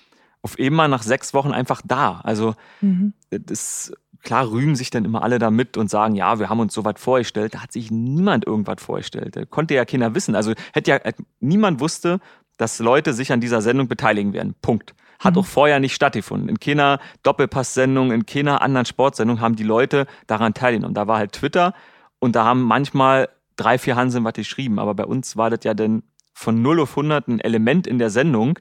auf 0.40 0.56
einmal 0.58 0.88
nach 0.88 1.02
sechs 1.02 1.34
Wochen 1.34 1.52
einfach 1.52 1.82
da. 1.84 2.20
Also 2.24 2.54
mhm. 2.80 3.12
das 3.30 3.92
klar 4.22 4.50
rühmen 4.50 4.76
sich 4.76 4.90
dann 4.90 5.04
immer 5.04 5.22
alle 5.22 5.38
damit 5.38 5.76
und 5.76 5.90
sagen, 5.90 6.14
ja, 6.14 6.38
wir 6.38 6.48
haben 6.48 6.60
uns 6.60 6.74
so 6.74 6.84
was 6.84 7.00
vorgestellt. 7.00 7.54
Da 7.54 7.62
hat 7.62 7.72
sich 7.72 7.90
niemand 7.90 8.46
irgendwas 8.46 8.82
vorgestellt. 8.82 9.36
Da 9.36 9.44
konnte 9.44 9.74
ja 9.74 9.84
keiner 9.84 10.14
wissen. 10.14 10.34
Also 10.34 10.52
hätte 10.72 10.90
ja, 10.90 11.00
niemand 11.40 11.80
wusste, 11.80 12.20
dass 12.56 12.78
Leute 12.78 13.12
sich 13.14 13.32
an 13.32 13.40
dieser 13.40 13.62
Sendung 13.62 13.88
beteiligen 13.88 14.32
werden. 14.32 14.54
Punkt. 14.60 14.94
Hat 15.18 15.34
mhm. 15.34 15.40
auch 15.40 15.46
vorher 15.46 15.80
nicht 15.80 15.94
stattgefunden. 15.94 16.48
In 16.48 16.60
keiner 16.60 17.00
Doppelpass-Sendung, 17.22 18.12
in 18.12 18.26
keiner 18.26 18.62
anderen 18.62 18.86
Sportsendung 18.86 19.40
haben 19.40 19.56
die 19.56 19.64
Leute 19.64 20.06
daran 20.26 20.54
teilgenommen. 20.54 20.94
Da 20.94 21.06
war 21.06 21.18
halt 21.18 21.32
Twitter 21.32 21.74
und 22.18 22.36
da 22.36 22.44
haben 22.44 22.62
manchmal 22.62 23.28
drei, 23.56 23.78
vier 23.78 23.96
Hanseln 23.96 24.24
was 24.24 24.34
geschrieben. 24.34 24.78
Aber 24.78 24.94
bei 24.94 25.04
uns 25.04 25.36
war 25.36 25.50
das 25.50 25.60
ja 25.64 25.74
dann 25.74 26.02
von 26.34 26.60
0 26.62 26.80
auf 26.80 26.90
100 26.90 27.28
ein 27.28 27.40
Element 27.40 27.86
in 27.86 27.98
der 27.98 28.10
Sendung. 28.10 28.58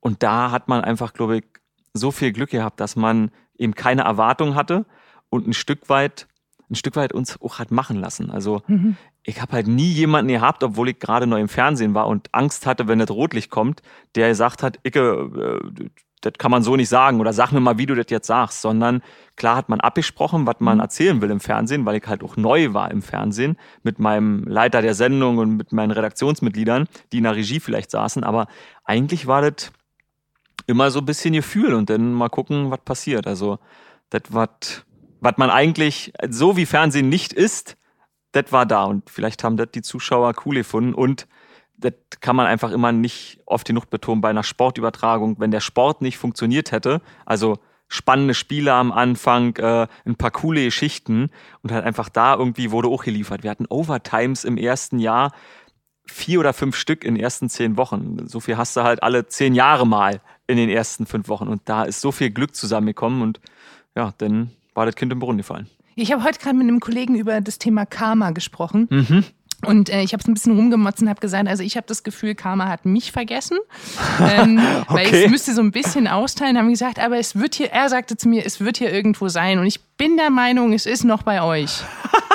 Und 0.00 0.22
da 0.22 0.50
hat 0.50 0.68
man 0.68 0.82
einfach, 0.82 1.12
glaube 1.12 1.38
ich, 1.38 1.44
so 1.94 2.10
viel 2.10 2.32
Glück 2.32 2.50
gehabt, 2.50 2.80
dass 2.80 2.96
man 2.96 3.30
eben 3.62 3.74
keine 3.74 4.02
Erwartung 4.02 4.54
hatte 4.54 4.84
und 5.30 5.46
ein 5.48 5.54
Stück 5.54 5.88
weit, 5.88 6.26
ein 6.70 6.74
Stück 6.74 6.96
weit 6.96 7.12
uns 7.12 7.40
auch 7.40 7.58
hat 7.58 7.70
machen 7.70 7.96
lassen. 7.98 8.30
Also 8.30 8.62
Mhm. 8.66 8.96
ich 9.22 9.40
habe 9.40 9.52
halt 9.52 9.66
nie 9.68 9.90
jemanden 9.92 10.32
gehabt, 10.32 10.62
obwohl 10.64 10.88
ich 10.90 10.98
gerade 10.98 11.26
neu 11.26 11.40
im 11.40 11.48
Fernsehen 11.48 11.94
war 11.94 12.06
und 12.08 12.28
Angst 12.32 12.66
hatte, 12.66 12.88
wenn 12.88 12.98
das 12.98 13.10
Rotlicht 13.10 13.50
kommt, 13.50 13.82
der 14.14 14.28
gesagt 14.28 14.62
hat, 14.62 14.78
Icke, 14.84 15.60
äh, 15.80 15.88
das 16.22 16.34
kann 16.38 16.52
man 16.52 16.62
so 16.62 16.76
nicht 16.76 16.88
sagen 16.88 17.20
oder 17.20 17.32
sag 17.32 17.50
mir 17.50 17.58
mal, 17.58 17.78
wie 17.78 17.86
du 17.86 17.96
das 17.96 18.06
jetzt 18.08 18.28
sagst, 18.28 18.60
sondern 18.62 19.02
klar 19.34 19.56
hat 19.56 19.68
man 19.68 19.80
abgesprochen, 19.80 20.46
was 20.46 20.60
man 20.60 20.78
erzählen 20.78 21.20
will 21.20 21.30
im 21.32 21.40
Fernsehen, 21.40 21.84
weil 21.84 21.96
ich 21.96 22.06
halt 22.06 22.22
auch 22.22 22.36
neu 22.36 22.72
war 22.74 22.92
im 22.92 23.02
Fernsehen 23.02 23.56
mit 23.82 23.98
meinem 23.98 24.44
Leiter 24.44 24.82
der 24.82 24.94
Sendung 24.94 25.38
und 25.38 25.56
mit 25.56 25.72
meinen 25.72 25.90
Redaktionsmitgliedern, 25.90 26.86
die 27.10 27.18
in 27.18 27.24
der 27.24 27.34
Regie 27.34 27.58
vielleicht 27.58 27.90
saßen, 27.90 28.22
aber 28.22 28.46
eigentlich 28.84 29.26
war 29.26 29.42
das 29.42 29.72
immer 30.66 30.90
so 30.90 31.00
ein 31.00 31.06
bisschen 31.06 31.34
Gefühl 31.34 31.74
und 31.74 31.90
dann 31.90 32.12
mal 32.12 32.28
gucken, 32.28 32.70
was 32.70 32.80
passiert. 32.80 33.26
Also 33.26 33.58
das, 34.10 34.22
was 34.30 35.36
man 35.36 35.50
eigentlich, 35.50 36.12
so 36.28 36.56
wie 36.56 36.66
Fernsehen 36.66 37.08
nicht 37.08 37.32
ist, 37.32 37.76
das 38.32 38.50
war 38.50 38.66
da 38.66 38.84
und 38.84 39.08
vielleicht 39.10 39.44
haben 39.44 39.56
das 39.56 39.68
die 39.74 39.82
Zuschauer 39.82 40.34
cool 40.44 40.56
gefunden 40.56 40.94
und 40.94 41.26
das 41.76 41.92
kann 42.20 42.36
man 42.36 42.46
einfach 42.46 42.70
immer 42.70 42.92
nicht 42.92 43.40
oft 43.44 43.66
genug 43.66 43.90
betonen 43.90 44.20
bei 44.20 44.30
einer 44.30 44.42
Sportübertragung, 44.42 45.38
wenn 45.38 45.50
der 45.50 45.60
Sport 45.60 46.00
nicht 46.00 46.16
funktioniert 46.16 46.72
hätte, 46.72 47.02
also 47.26 47.58
spannende 47.88 48.32
Spiele 48.32 48.72
am 48.72 48.90
Anfang, 48.90 49.54
äh, 49.56 49.86
ein 50.06 50.16
paar 50.16 50.30
coole 50.30 50.64
Geschichten 50.64 51.28
und 51.62 51.72
halt 51.72 51.84
einfach 51.84 52.08
da 52.08 52.34
irgendwie 52.34 52.70
wurde 52.70 52.88
auch 52.88 53.04
geliefert. 53.04 53.42
Wir 53.42 53.50
hatten 53.50 53.66
Overtimes 53.66 54.44
im 54.44 54.56
ersten 54.56 54.98
Jahr, 54.98 55.32
vier 56.04 56.40
oder 56.40 56.52
fünf 56.52 56.76
Stück 56.76 57.04
in 57.04 57.14
den 57.14 57.22
ersten 57.22 57.48
zehn 57.48 57.76
Wochen. 57.76 58.26
So 58.26 58.40
viel 58.40 58.56
hast 58.56 58.76
du 58.76 58.82
halt 58.82 59.02
alle 59.02 59.26
zehn 59.28 59.54
Jahre 59.54 59.86
mal 59.86 60.20
in 60.46 60.56
den 60.56 60.68
ersten 60.68 61.06
fünf 61.06 61.28
Wochen 61.28 61.48
und 61.48 61.62
da 61.66 61.84
ist 61.84 62.00
so 62.00 62.12
viel 62.12 62.30
Glück 62.30 62.54
zusammengekommen 62.54 63.22
und 63.22 63.40
ja, 63.94 64.12
dann 64.18 64.50
war 64.74 64.86
das 64.86 64.94
Kind 64.94 65.12
im 65.12 65.18
Brunnen 65.18 65.38
gefallen. 65.38 65.68
Ich 65.94 66.10
habe 66.12 66.24
heute 66.24 66.38
gerade 66.38 66.56
mit 66.56 66.66
einem 66.66 66.80
Kollegen 66.80 67.16
über 67.16 67.40
das 67.40 67.58
Thema 67.58 67.84
Karma 67.84 68.30
gesprochen. 68.30 68.88
Mhm. 68.90 69.24
Und 69.64 69.90
äh, 69.90 70.02
ich 70.02 70.12
habe 70.12 70.20
es 70.20 70.28
ein 70.28 70.34
bisschen 70.34 70.56
rumgemotzt 70.56 71.02
und 71.02 71.08
habe 71.08 71.20
gesagt, 71.20 71.48
also 71.48 71.62
ich 71.62 71.76
habe 71.76 71.86
das 71.86 72.02
Gefühl, 72.02 72.34
Karma 72.34 72.68
hat 72.68 72.84
mich 72.84 73.12
vergessen. 73.12 73.58
ähm, 74.20 74.58
Weil 74.88 75.06
Okay. 75.06 75.24
es 75.24 75.30
müsste 75.30 75.54
so 75.54 75.60
ein 75.62 75.70
bisschen 75.70 76.08
austeilen, 76.08 76.58
haben 76.58 76.68
gesagt, 76.70 76.98
aber 76.98 77.18
es 77.18 77.38
wird 77.38 77.54
hier, 77.54 77.70
er 77.70 77.88
sagte 77.88 78.16
zu 78.16 78.28
mir, 78.28 78.44
es 78.44 78.60
wird 78.60 78.78
hier 78.78 78.92
irgendwo 78.92 79.28
sein. 79.28 79.58
Und 79.58 79.66
ich 79.66 79.80
bin 79.96 80.16
der 80.16 80.30
Meinung, 80.30 80.72
es 80.72 80.86
ist 80.86 81.04
noch 81.04 81.22
bei 81.22 81.42
euch. 81.42 81.82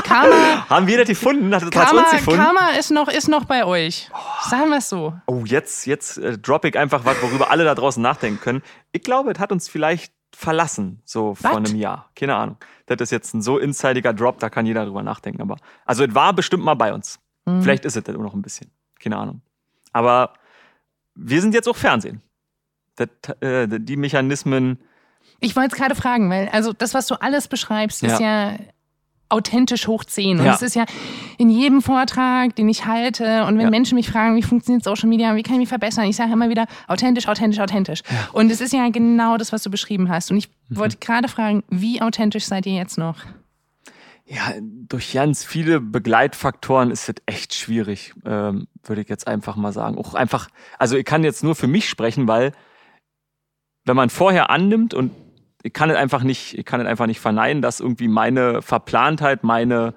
Karma, 0.04 0.66
Haben 0.70 0.88
wir 0.88 0.98
das 1.00 1.08
gefunden? 1.08 1.54
Hat 1.54 1.64
das 1.64 1.70
Karma, 1.72 2.02
uns 2.04 2.12
gefunden? 2.12 2.40
Karma 2.40 2.70
ist, 2.80 2.92
noch, 2.92 3.08
ist 3.10 3.28
noch 3.28 3.46
bei 3.46 3.66
euch. 3.66 4.10
Sagen 4.50 4.70
wir 4.70 4.78
es 4.78 4.88
so. 4.90 5.14
Oh, 5.26 5.44
jetzt, 5.46 5.86
jetzt 5.86 6.18
äh, 6.18 6.38
drop 6.38 6.64
ich 6.66 6.78
einfach 6.78 7.04
was, 7.04 7.22
worüber 7.22 7.52
alle 7.52 7.64
da 7.66 7.76
draußen 7.76 8.02
nachdenken 8.02 8.40
können. 8.40 8.62
Ich 8.94 9.04
glaube, 9.04 9.32
es 9.32 9.40
hat 9.40 9.52
uns 9.52 9.68
vielleicht 9.68 10.14
verlassen, 10.38 11.02
so 11.04 11.34
vor 11.34 11.58
einem 11.58 11.76
Jahr. 11.76 12.12
Keine 12.16 12.36
Ahnung. 12.36 12.58
Das 12.86 13.02
ist 13.02 13.12
jetzt 13.12 13.34
ein 13.34 13.42
so 13.42 13.58
insidiger 13.58 14.14
Drop, 14.14 14.38
da 14.38 14.52
kann 14.52 14.68
jeder 14.68 14.86
drüber 14.86 15.02
nachdenken. 15.02 15.42
Aber 15.42 15.58
also 15.84 16.04
es 16.04 16.14
war 16.14 16.32
bestimmt 16.32 16.64
mal 16.64 16.76
bei 16.76 16.94
uns. 16.94 17.20
Mhm. 17.46 17.64
Vielleicht 17.64 17.86
ist 17.86 17.98
es 17.98 18.04
das 18.04 18.16
noch 18.16 18.36
ein 18.36 18.44
bisschen. 18.44 18.70
Keine 19.00 19.18
Ahnung. 19.18 19.42
Aber 19.94 20.34
wir 21.16 21.42
sind 21.42 21.56
jetzt 21.56 21.68
auch 21.68 21.76
Fernsehen. 21.76 22.22
Das, 22.98 23.10
äh, 23.42 23.68
die 23.68 23.98
Mechanismen. 23.98 24.80
Ich 25.40 25.56
wollte 25.56 25.74
es 25.74 25.82
gerade 25.82 25.96
fragen, 25.96 26.30
weil 26.30 26.50
also 26.50 26.72
das, 26.72 26.94
was 26.94 27.08
du 27.08 27.16
alles 27.20 27.48
beschreibst, 27.48 28.04
ist 28.04 28.20
ja 28.20 28.58
authentisch 29.30 29.88
hoch 29.88 30.04
10. 30.04 30.40
Und 30.40 30.46
Ja. 30.46 30.54
es 30.56 30.62
ist 30.62 30.76
ja 30.76 30.86
in 31.38 31.50
jedem 31.50 31.82
Vortrag, 31.82 32.56
den 32.56 32.70
ich 32.70 32.86
halte, 32.86 33.44
und 33.46 33.56
wenn 33.58 33.66
Ja. 33.66 33.70
Menschen 33.70 33.96
mich 33.96 34.10
fragen, 34.10 34.36
wie 34.36 34.44
funktioniert 34.44 34.84
Social 34.84 35.10
Media, 35.10 35.36
wie 35.36 35.44
kann 35.44 35.56
ich 35.56 35.60
mich 35.62 35.70
verbessern, 35.70 36.06
ich 36.06 36.16
sage 36.16 36.32
immer 36.34 36.50
wieder 36.50 36.66
authentisch, 36.88 37.28
authentisch, 37.28 37.60
authentisch. 37.60 38.02
Und 38.34 38.52
es 38.52 38.62
ist 38.62 38.74
ja 38.74 38.88
genau 38.90 39.38
das, 39.38 39.52
was 39.52 39.64
du 39.64 39.70
beschrieben 39.70 40.10
hast. 40.10 40.32
Und 40.32 40.38
ich 40.38 40.50
Mhm. 40.70 40.78
wollte 40.78 40.98
gerade 40.98 41.28
fragen, 41.28 41.64
wie 41.70 42.02
authentisch 42.02 42.46
seid 42.46 42.66
ihr 42.66 42.74
jetzt 42.76 42.98
noch? 42.98 43.18
Ja, 44.30 44.54
durch 44.62 45.14
ganz 45.14 45.46
viele 45.46 45.80
Begleitfaktoren 45.80 46.92
ist 46.92 47.08
es 47.08 47.16
echt 47.28 47.54
schwierig, 47.54 48.14
ähm, 48.26 48.68
würde 48.84 49.02
ich 49.02 49.08
jetzt 49.08 49.26
einfach 49.26 49.56
mal 49.56 49.72
sagen. 49.72 49.98
Auch 49.98 50.16
einfach, 50.16 50.50
also 50.78 50.98
ich 50.98 51.06
kann 51.06 51.24
jetzt 51.24 51.44
nur 51.46 51.56
für 51.56 51.68
mich 51.68 51.88
sprechen, 51.90 52.28
weil 52.28 52.52
wenn 53.86 53.96
man 53.96 54.10
vorher 54.10 54.50
annimmt 54.50 54.94
und 54.94 55.12
ich 55.64 55.74
kann 55.74 55.90
es 55.90 55.98
einfach 55.98 56.24
nicht, 56.24 56.58
ich 56.58 56.66
kann 56.66 56.80
es 56.82 56.88
einfach 56.88 57.08
nicht 57.08 57.20
verneinen, 57.20 57.62
dass 57.62 57.80
irgendwie 57.80 58.08
meine 58.08 58.62
Verplantheit, 58.62 59.44
meine, 59.44 59.94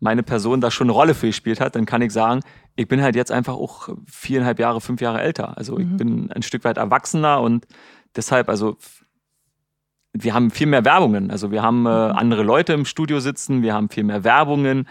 meine 0.00 0.22
Person 0.22 0.60
da 0.60 0.70
schon 0.70 0.86
eine 0.86 0.92
Rolle 0.92 1.14
für 1.14 1.26
gespielt 1.26 1.60
hat, 1.60 1.76
dann 1.76 1.86
kann 1.86 2.02
ich 2.02 2.12
sagen, 2.12 2.40
ich 2.76 2.86
bin 2.88 3.02
halt 3.02 3.16
jetzt 3.16 3.32
einfach 3.32 3.54
auch 3.54 3.88
viereinhalb 4.06 4.58
Jahre, 4.58 4.80
fünf 4.80 5.00
Jahre 5.00 5.20
älter. 5.20 5.56
Also 5.58 5.78
ich 5.78 5.88
bin 5.96 6.30
ein 6.30 6.42
Stück 6.42 6.62
weit 6.64 6.76
erwachsener 6.76 7.40
und 7.40 7.66
deshalb, 8.14 8.48
also 8.48 8.76
wir 10.12 10.34
haben 10.34 10.50
viel 10.50 10.66
mehr 10.66 10.84
Werbungen. 10.84 11.30
Also 11.30 11.50
wir 11.50 11.62
haben 11.62 11.86
äh, 11.86 11.88
andere 11.90 12.42
Leute 12.42 12.72
im 12.72 12.84
Studio 12.84 13.20
sitzen, 13.20 13.62
wir 13.62 13.74
haben 13.74 13.88
viel 13.88 14.04
mehr 14.04 14.24
Werbungen. 14.24 14.84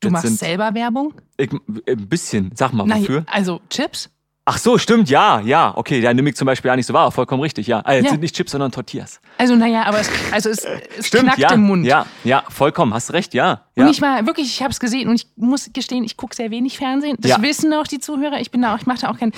Du 0.00 0.08
Das 0.08 0.12
machst 0.12 0.26
sind, 0.26 0.38
selber 0.38 0.74
Werbung? 0.74 1.14
ich, 1.36 1.50
ein 1.52 2.08
bisschen, 2.08 2.52
sag 2.54 2.72
mal, 2.72 2.84
Na, 2.86 2.96
wofür? 2.98 3.24
also 3.26 3.60
Chips? 3.70 4.10
Ach 4.46 4.58
so, 4.58 4.78
stimmt, 4.78 5.08
ja, 5.10 5.40
ja, 5.40 5.76
okay, 5.76 6.00
ja, 6.00 6.12
nimm 6.12 6.26
ich 6.26 6.34
zum 6.34 6.46
Beispiel 6.46 6.70
ja 6.70 6.76
nicht 6.76 6.86
so 6.86 6.94
wahr, 6.94 7.12
vollkommen 7.12 7.40
richtig, 7.42 7.66
ja. 7.68 7.84
Jetzt 7.88 8.04
Ja. 8.06 8.10
sind 8.12 8.20
nicht 8.20 8.34
Chips, 8.34 8.50
sondern 8.52 8.72
Tortillas. 8.72 9.20
Also 9.38 9.54
naja, 9.54 9.84
aber 9.84 10.00
es, 10.00 10.10
also 10.32 10.48
es, 10.48 10.64
es 10.98 11.06
Stimmt, 11.06 11.24
knackt 11.24 11.38
ja, 11.38 11.52
im 11.52 11.62
Mund. 11.62 11.84
ja, 11.84 12.06
ja, 12.24 12.42
vollkommen, 12.48 12.92
hast 12.94 13.12
recht, 13.12 13.32
ja. 13.34 13.66
ja. 13.76 13.84
Und 13.84 13.90
ich 13.90 14.00
war 14.02 14.26
wirklich, 14.26 14.46
ich 14.48 14.62
habe 14.62 14.72
es 14.72 14.80
gesehen 14.80 15.08
und 15.08 15.14
ich 15.16 15.28
muss 15.36 15.70
gestehen, 15.72 16.02
ich 16.04 16.16
gucke 16.16 16.34
sehr 16.34 16.50
wenig 16.50 16.78
Fernsehen. 16.78 17.16
Das 17.20 17.30
Ja. 17.32 17.42
wissen 17.42 17.72
auch 17.74 17.86
die 17.86 18.00
Zuhörer. 18.00 18.40
Ich 18.40 18.50
bin 18.50 18.62
da 18.62 18.74
auch, 18.74 18.78
ich 18.80 18.86
mache 18.86 19.00
da 19.02 19.10
auch 19.10 19.18
kein, 19.18 19.30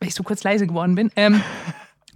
weil 0.00 0.08
ich 0.08 0.14
so 0.14 0.22
kurz 0.24 0.42
leise 0.42 0.66
geworden 0.66 0.94
bin. 0.96 1.10
Ähm, 1.14 1.40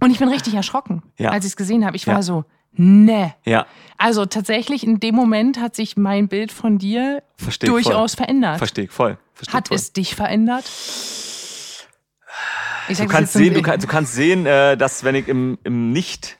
und 0.01 0.11
ich 0.11 0.19
bin 0.19 0.27
richtig 0.27 0.53
erschrocken, 0.55 1.03
als 1.23 1.45
ich 1.45 1.51
es 1.51 1.55
gesehen 1.55 1.85
habe. 1.85 1.95
Ich 1.95 2.07
war 2.07 2.23
so, 2.23 2.43
ne. 2.73 3.35
ja, 3.45 3.65
Also 3.97 4.25
tatsächlich 4.25 4.83
in 4.85 4.99
dem 4.99 5.15
Moment 5.15 5.59
hat 5.61 5.75
sich 5.75 5.95
mein 5.97 6.27
Bild 6.27 6.51
von 6.51 6.77
dir 6.77 7.23
verstehe 7.37 7.69
ich 7.69 7.73
durchaus 7.85 8.15
voll. 8.15 8.25
verändert. 8.25 8.57
Verstehe 8.57 8.85
ich 8.85 8.91
voll. 8.91 9.17
Versteh 9.33 9.55
Hat 9.55 9.67
voll. 9.69 9.75
es 9.75 9.93
dich 9.93 10.13
verändert? 10.15 10.65
Ich 12.89 12.97
Du 12.97 13.03
sag 13.03 13.09
kannst 13.09 13.33
sehen, 13.33 13.53
du, 13.53 13.61
kann, 13.61 13.79
du 13.79 13.87
kannst 13.87 14.13
sehen, 14.13 14.45
äh, 14.45 14.77
dass 14.77 15.03
wenn 15.03 15.15
ich 15.15 15.27
im, 15.27 15.57
im 15.63 15.91
nicht 15.91 16.39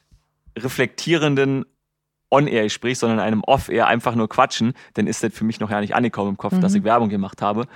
reflektierenden 0.58 1.66
On-Air 2.30 2.70
sprich, 2.70 3.00
sondern 3.00 3.20
in 3.20 3.24
einem 3.24 3.44
Off-Air 3.44 3.88
einfach 3.88 4.16
nur 4.16 4.28
quatschen, 4.28 4.74
dann 4.96 5.08
ist 5.08 5.24
das 5.24 5.34
für 5.34 5.46
mich 5.46 5.60
noch 5.60 5.70
ja 5.70 5.80
nicht 5.80 5.96
angekommen 5.96 6.32
im 6.32 6.38
Kopf, 6.38 6.54
Mhm. 6.54 6.62
dass 6.62 6.74
ich 6.74 6.84
Werbung 6.84 7.10
gemacht 7.10 7.42
habe. 7.42 7.68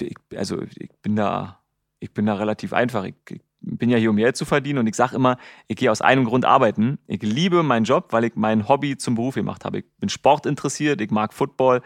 Ich, 0.00 0.14
also 0.36 0.62
ich 0.62 0.90
bin 1.02 1.16
da, 1.16 1.58
ich 1.98 2.12
bin 2.12 2.26
da 2.26 2.34
relativ 2.34 2.72
einfach. 2.72 3.04
Ich, 3.04 3.14
ich 3.28 3.40
bin 3.60 3.90
ja 3.90 3.98
hier, 3.98 4.10
um 4.10 4.16
Geld 4.16 4.36
zu 4.36 4.44
verdienen 4.44 4.78
und 4.78 4.86
ich 4.86 4.94
sage 4.94 5.16
immer, 5.16 5.36
ich 5.66 5.76
gehe 5.76 5.90
aus 5.90 6.00
einem 6.00 6.24
Grund 6.24 6.44
arbeiten. 6.44 6.98
Ich 7.08 7.22
liebe 7.22 7.64
meinen 7.64 7.84
Job, 7.84 8.12
weil 8.12 8.22
ich 8.24 8.32
mein 8.36 8.68
Hobby 8.68 8.96
zum 8.96 9.16
Beruf 9.16 9.34
gemacht 9.34 9.64
habe. 9.64 9.78
Ich 9.80 9.84
bin 9.98 10.08
Sport 10.08 10.46
interessiert, 10.46 11.00
ich 11.00 11.10
mag 11.10 11.32
Football. 11.34 11.82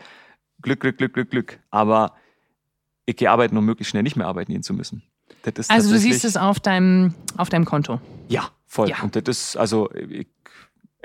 Glück, 0.61 0.81
Glück, 0.81 0.99
Glück, 0.99 1.15
Glück, 1.15 1.31
Glück. 1.31 1.61
Aber 1.71 2.15
ich 3.07 3.17
gehe 3.17 3.31
arbeiten, 3.31 3.57
um 3.57 3.65
möglichst 3.65 3.91
schnell 3.91 4.03
nicht 4.03 4.17
mehr 4.17 4.27
arbeiten 4.27 4.53
gehen 4.53 4.63
zu 4.63 4.75
müssen. 4.75 5.03
Also 5.69 5.91
du 5.91 5.99
siehst 5.99 6.25
es 6.25 6.37
auf 6.37 6.61
deinem, 6.61 7.15
auf 7.37 7.49
deinem 7.49 7.65
Konto. 7.65 8.01
ja, 8.29 8.49
voll. 8.67 8.89
Ja. 8.89 9.03
Und 9.03 9.17
das 9.17 9.23
ist, 9.29 9.57
also, 9.57 9.91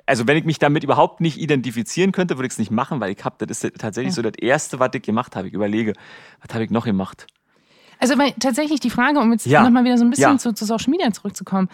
also 0.06 0.28
wenn 0.28 0.38
ich 0.38 0.46
mich 0.46 0.60
damit 0.60 0.84
überhaupt 0.84 1.20
nicht 1.22 1.38
identifizieren 1.38 2.12
könnte, 2.12 2.38
würde 2.38 2.48
ich 2.48 2.54
es 2.54 2.60
nicht 2.60 2.72
machen, 2.72 3.00
weil 3.02 3.12
ich 3.12 3.24
habe, 3.26 3.46
das 3.46 3.64
ist 3.64 3.78
tatsächlich 3.78 4.12
Ja. 4.14 4.16
so 4.16 4.22
das 4.22 4.34
Erste, 4.40 4.80
was 4.80 4.90
ich 4.94 5.02
gemacht 5.02 5.36
habe. 5.36 5.48
Ich 5.48 5.54
überlege, 5.54 5.94
was 6.46 6.54
habe 6.54 6.64
ich 6.64 6.70
noch 6.72 6.86
gemacht? 6.86 7.28
Also 8.00 8.18
weil 8.18 8.32
tatsächlich 8.40 8.80
die 8.80 8.90
Frage, 8.92 9.20
um 9.20 9.32
jetzt 9.32 9.46
Ja. 9.48 9.64
nochmal 9.64 9.84
wieder 9.84 9.98
so 9.98 10.04
ein 10.06 10.10
bisschen 10.12 10.34
Ja. 10.34 10.38
zu, 10.38 10.54
zu 10.54 10.66
Social 10.66 10.92
Media 10.92 11.12
zurückzukommen, 11.12 11.68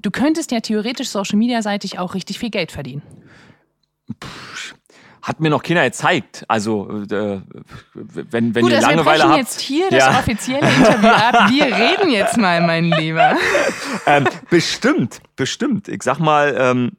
du 0.00 0.10
könntest 0.10 0.50
ja 0.50 0.60
theoretisch 0.60 1.08
Social 1.10 1.38
Media 1.38 1.60
seitig 1.62 1.98
auch 1.98 2.14
richtig 2.14 2.38
viel 2.38 2.50
Geld 2.50 2.72
verdienen. 2.72 3.02
Hat 5.26 5.40
mir 5.40 5.50
noch 5.50 5.62
keiner 5.62 5.82
gezeigt. 5.84 6.44
Also, 6.46 6.88
äh, 7.10 7.40
wenn, 7.94 8.54
wenn 8.54 8.62
Gut, 8.62 8.70
ihr 8.70 8.76
wir 8.78 8.80
Langeweile 8.80 9.24
habt. 9.24 9.38
jetzt 9.38 9.60
hier 9.60 9.90
das 9.90 10.04
Ja. 10.04 10.18
offizielle 10.20 10.60
Interview 10.68 11.08
ab. 11.08 11.50
Wir 11.50 11.64
reden 11.64 12.10
jetzt 12.12 12.36
mal, 12.36 12.60
mein 12.60 12.84
Lieber. 12.84 13.36
Ähm, 14.06 14.28
bestimmt, 14.50 15.20
bestimmt. 15.34 15.88
Ich 15.88 16.04
sag 16.04 16.20
mal, 16.20 16.54
ähm, 16.56 16.92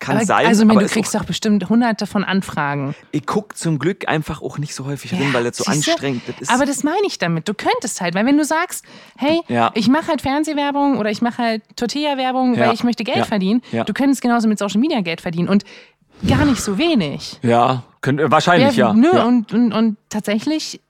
kann 0.00 0.16
Aber, 0.16 0.26
sein. 0.26 0.46
also, 0.46 0.64
aber 0.64 0.80
du 0.80 0.86
kriegst 0.86 1.14
doch 1.14 1.24
bestimmt 1.24 1.66
hunderte 1.70 2.06
von 2.06 2.24
Anfragen. 2.24 2.94
ich 3.10 3.24
guck 3.24 3.56
zum 3.56 3.78
Glück 3.78 4.06
einfach 4.06 4.42
auch 4.42 4.58
nicht 4.58 4.74
so 4.74 4.84
häufig 4.84 5.12
Ja, 5.12 5.18
rein, 5.18 5.32
weil 5.32 5.44
das 5.44 5.56
so 5.58 5.64
anstrengend 5.64 6.22
das 6.26 6.40
ist. 6.42 6.50
Aber 6.52 6.66
das 6.66 6.82
meine 6.82 7.06
ich 7.06 7.18
damit. 7.18 7.48
Du 7.48 7.54
könntest 7.54 8.00
halt, 8.02 8.14
weil 8.14 8.26
wenn 8.26 8.36
du 8.36 8.44
sagst, 8.44 8.84
hey, 9.16 9.40
Ja. 9.48 9.70
ich 9.74 9.88
mache 9.88 10.08
halt 10.08 10.20
Fernsehwerbung 10.22 10.98
oder 10.98 11.10
ich 11.10 11.22
mache 11.22 11.38
halt 11.38 11.62
Tortilla-Werbung, 11.76 12.54
Ja. 12.56 12.66
weil 12.66 12.74
ich 12.74 12.84
möchte 12.84 13.02
Geld 13.04 13.24
verdienen, 13.26 13.62
Ja. 13.70 13.84
du 13.84 13.94
könntest 13.94 14.20
genauso 14.20 14.46
mit 14.48 14.58
Social 14.58 14.80
Media 14.80 15.00
Geld 15.00 15.20
verdienen 15.22 15.48
und 15.48 15.64
gar 16.26 16.44
nicht 16.44 16.60
so 16.62 16.78
wenig. 16.78 17.38
ja, 17.42 17.82
könnt, 18.00 18.20
äh, 18.20 18.30
wahrscheinlich, 18.30 18.76
Wer- 18.76 18.86
ja. 18.88 18.92
Nö, 18.94 19.10
ja. 19.12 19.24
Und, 19.24 19.52
und, 19.52 19.72
und 19.72 19.96
tatsächlich, 20.08 20.80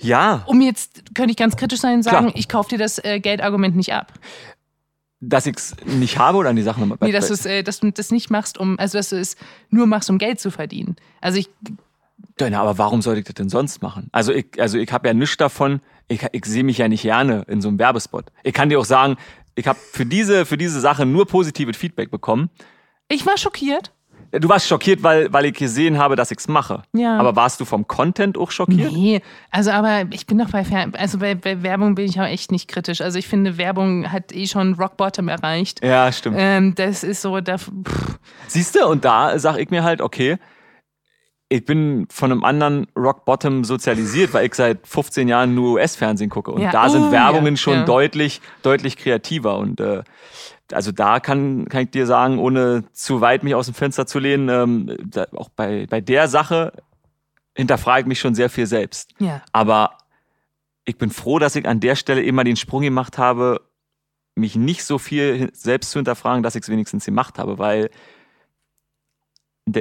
ja, 0.00 0.42
um 0.46 0.60
jetzt, 0.60 1.14
könnte 1.14 1.30
ich 1.30 1.36
ganz 1.36 1.56
kritisch 1.56 1.80
sein 1.80 1.96
und 1.96 2.02
sagen, 2.02 2.26
Klar. 2.26 2.36
ich 2.36 2.48
kaufe 2.48 2.68
dir 2.70 2.78
das 2.78 3.02
äh, 3.02 3.20
Geldargument 3.20 3.76
nicht 3.76 3.92
ab. 3.94 4.12
dass 5.20 5.46
ich 5.46 5.56
es 5.56 5.76
nicht 5.86 6.18
habe 6.18 6.36
oder 6.38 6.50
an 6.50 6.56
die 6.56 6.62
Sachen 6.62 6.92
Nee, 7.00 7.12
dass, 7.12 7.46
äh, 7.46 7.62
dass 7.62 7.80
du 7.80 7.90
das 7.90 8.10
nicht 8.10 8.30
machst, 8.30 8.58
um, 8.58 8.78
also 8.78 8.98
dass 8.98 9.08
du 9.08 9.16
es 9.18 9.36
nur 9.70 9.86
machst, 9.86 10.10
um 10.10 10.18
Geld 10.18 10.38
zu 10.38 10.50
verdienen. 10.50 10.96
Also 11.22 11.38
ich, 11.38 11.48
na, 12.38 12.60
aber 12.60 12.76
warum 12.78 13.00
sollte 13.00 13.20
ich 13.20 13.26
das 13.26 13.34
denn 13.34 13.48
sonst 13.48 13.80
machen? 13.80 14.08
Also 14.12 14.32
ich, 14.32 14.46
also 14.58 14.76
ich 14.78 14.92
habe 14.92 15.08
ja 15.08 15.14
nichts 15.14 15.36
davon, 15.38 15.80
ich, 16.08 16.20
ich 16.32 16.44
sehe 16.44 16.64
mich 16.64 16.78
ja 16.78 16.88
nicht 16.88 17.02
gerne 17.02 17.44
in 17.48 17.62
so 17.62 17.68
einem 17.68 17.78
Werbespot. 17.78 18.26
Ich 18.42 18.52
kann 18.52 18.68
dir 18.68 18.78
auch 18.78 18.84
sagen, 18.84 19.16
ich 19.54 19.66
habe 19.66 19.78
für 19.92 20.04
diese, 20.04 20.44
für 20.44 20.58
diese 20.58 20.80
Sache 20.80 21.06
nur 21.06 21.26
positives 21.26 21.76
Feedback 21.76 22.10
bekommen. 22.10 22.50
ich 23.08 23.24
war 23.24 23.38
schockiert. 23.38 23.92
Du 24.40 24.48
warst 24.48 24.66
schockiert, 24.66 25.02
weil, 25.02 25.32
weil 25.32 25.44
ich 25.46 25.54
gesehen 25.54 25.98
habe, 25.98 26.16
dass 26.16 26.30
ich 26.30 26.38
es 26.38 26.48
mache. 26.48 26.82
Ja. 26.92 27.18
Aber 27.18 27.36
warst 27.36 27.60
du 27.60 27.64
vom 27.64 27.86
Content 27.86 28.36
auch 28.36 28.50
schockiert? 28.50 28.92
Nee, 28.92 29.20
also 29.50 29.70
aber 29.70 30.04
ich 30.10 30.26
bin 30.26 30.38
doch 30.38 30.50
bei, 30.50 30.64
Fer 30.64 30.88
also 30.94 31.18
bei, 31.18 31.34
bei 31.34 31.62
Werbung 31.62 31.94
bin 31.94 32.06
ich 32.06 32.20
auch 32.20 32.24
echt 32.26 32.50
nicht 32.50 32.68
kritisch. 32.68 33.00
Also 33.00 33.18
ich 33.18 33.28
finde, 33.28 33.58
Werbung 33.58 34.10
hat 34.10 34.32
eh 34.32 34.46
schon 34.46 34.74
Rock 34.74 34.96
Bottom 34.96 35.28
erreicht. 35.28 35.84
Ja, 35.84 36.10
stimmt. 36.10 36.36
Ähm, 36.38 36.74
das 36.74 37.04
ist 37.04 37.22
so, 37.22 37.40
da, 37.40 37.56
Siehst 38.48 38.74
du, 38.74 38.86
und 38.86 39.04
da 39.04 39.38
sag 39.38 39.58
ich 39.58 39.70
mir 39.70 39.84
halt, 39.84 40.00
okay, 40.00 40.38
ich 41.48 41.64
bin 41.64 42.06
von 42.10 42.32
einem 42.32 42.42
anderen 42.42 42.86
Rock 42.96 43.24
Bottom 43.26 43.64
sozialisiert, 43.64 44.34
weil 44.34 44.46
ich 44.46 44.54
seit 44.54 44.86
15 44.86 45.28
Jahren 45.28 45.54
nur 45.54 45.74
US-Fernsehen 45.74 46.30
gucke. 46.30 46.50
Und 46.50 46.62
Ja. 46.62 46.70
da 46.72 46.88
sind 46.88 47.04
Oh, 47.04 47.12
Werbungen 47.12 47.54
ja, 47.54 47.58
schon 47.58 47.86
deutlich, 47.86 48.40
deutlich 48.62 48.96
kreativer. 48.96 49.58
Und 49.58 49.78
äh, 49.80 50.02
also 50.72 50.92
da 50.92 51.20
kann, 51.20 51.66
kann 51.68 51.82
ich 51.82 51.90
dir 51.90 52.06
sagen, 52.06 52.38
ohne 52.38 52.84
zu 52.92 53.20
weit 53.20 53.42
mich 53.44 53.54
aus 53.54 53.66
dem 53.66 53.74
Fenster 53.74 54.06
zu 54.06 54.18
lehnen, 54.18 54.48
ähm, 54.48 54.96
da, 55.04 55.26
auch 55.36 55.48
bei, 55.50 55.86
bei 55.86 56.00
der 56.00 56.28
Sache 56.28 56.72
hinterfrage 57.56 58.00
ich 58.00 58.06
mich 58.06 58.20
schon 58.20 58.34
sehr 58.34 58.50
viel 58.50 58.66
selbst. 58.66 59.14
ja. 59.18 59.42
Aber 59.52 59.98
ich 60.84 60.98
bin 60.98 61.10
froh, 61.10 61.38
dass 61.38 61.56
ich 61.56 61.66
an 61.66 61.80
der 61.80 61.96
Stelle 61.96 62.22
immer 62.22 62.44
den 62.44 62.56
Sprung 62.56 62.82
gemacht 62.82 63.16
habe, 63.18 63.60
mich 64.34 64.56
nicht 64.56 64.84
so 64.84 64.98
viel 64.98 65.50
selbst 65.54 65.92
zu 65.92 65.98
hinterfragen, 65.98 66.42
dass 66.42 66.56
ich 66.56 66.62
es 66.62 66.68
wenigstens 66.68 67.04
gemacht 67.04 67.38
habe, 67.38 67.58
weil 67.58 67.90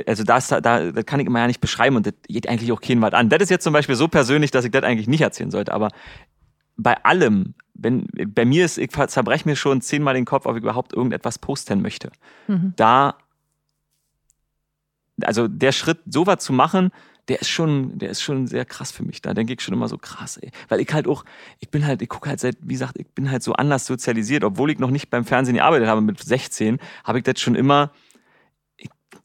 also 0.08 0.24
das, 0.24 0.48
da, 0.48 0.62
das 0.62 1.06
kann 1.06 1.20
ich 1.20 1.28
immer 1.28 1.40
ja 1.40 1.48
nicht 1.48 1.60
beschreiben 1.60 1.98
und 1.98 2.06
das 2.06 2.14
geht 2.28 2.48
eigentlich 2.48 2.72
auch 2.72 2.80
keinen 2.80 3.02
was 3.02 3.14
an. 3.14 3.28
Das 3.28 3.42
ist 3.42 3.50
jetzt 3.50 3.64
zum 3.64 3.74
Beispiel 3.74 3.96
so 3.96 4.08
persönlich, 4.08 4.50
dass 4.50 4.64
ich 4.64 4.72
das 4.72 4.84
eigentlich 4.84 5.10
nicht 5.10 5.22
erzählen 5.22 5.52
sollte, 5.52 5.74
aber 5.74 5.90
bei 6.78 7.04
allem, 7.04 7.54
wenn 7.74 8.08
bei 8.28 8.46
mir 8.46 8.66
ist, 8.66 8.78
ich 8.78 8.92
zerbreche 8.92 9.48
mir 9.48 9.56
schon 9.56 9.82
zehnmal 9.82 10.14
den 10.14 10.26
Kopf, 10.26 10.46
ob 10.46 10.56
ich 10.56 10.64
überhaupt 10.64 10.94
irgendetwas 10.94 11.40
posten 11.40 11.82
möchte. 11.82 12.12
Mhm. 12.48 12.74
Da, 12.76 13.16
also 15.22 15.48
der 15.48 15.72
Schritt, 15.72 16.00
sowas 16.06 16.44
zu 16.44 16.54
machen, 16.54 16.92
der 17.30 17.40
ist 17.40 17.50
schon, 17.50 17.98
der 17.98 18.10
ist 18.10 18.22
schon 18.22 18.48
sehr 18.48 18.66
krass 18.66 18.92
für 18.92 19.04
mich. 19.04 19.22
Da 19.22 19.34
denke 19.34 19.54
ich 19.54 19.62
schon 19.62 19.74
immer 19.74 19.88
so 19.88 19.98
krass, 19.98 20.38
ey. 20.38 20.52
Weil 20.68 20.82
ich 20.82 20.94
halt 20.94 21.08
auch, 21.08 21.24
ich 21.60 21.70
bin 21.70 21.86
halt, 21.86 22.02
ich 22.02 22.10
gucke 22.10 22.30
halt 22.30 22.40
seit, 22.40 22.58
wie 22.62 22.74
gesagt, 22.74 23.00
ich 23.00 23.08
bin 23.08 23.32
halt 23.32 23.44
so 23.44 23.54
anders 23.54 23.86
sozialisiert, 23.86 24.44
obwohl 24.44 24.72
ich 24.72 24.80
noch 24.80 24.92
nicht 24.92 25.10
beim 25.10 25.24
Fernsehen 25.24 25.56
gearbeitet 25.56 25.88
habe 25.88 26.02
mit 26.02 26.22
16, 26.22 26.80
habe 27.04 27.20
ich 27.20 27.24
das 27.24 27.40
schon 27.40 27.56
immer, 27.56 27.92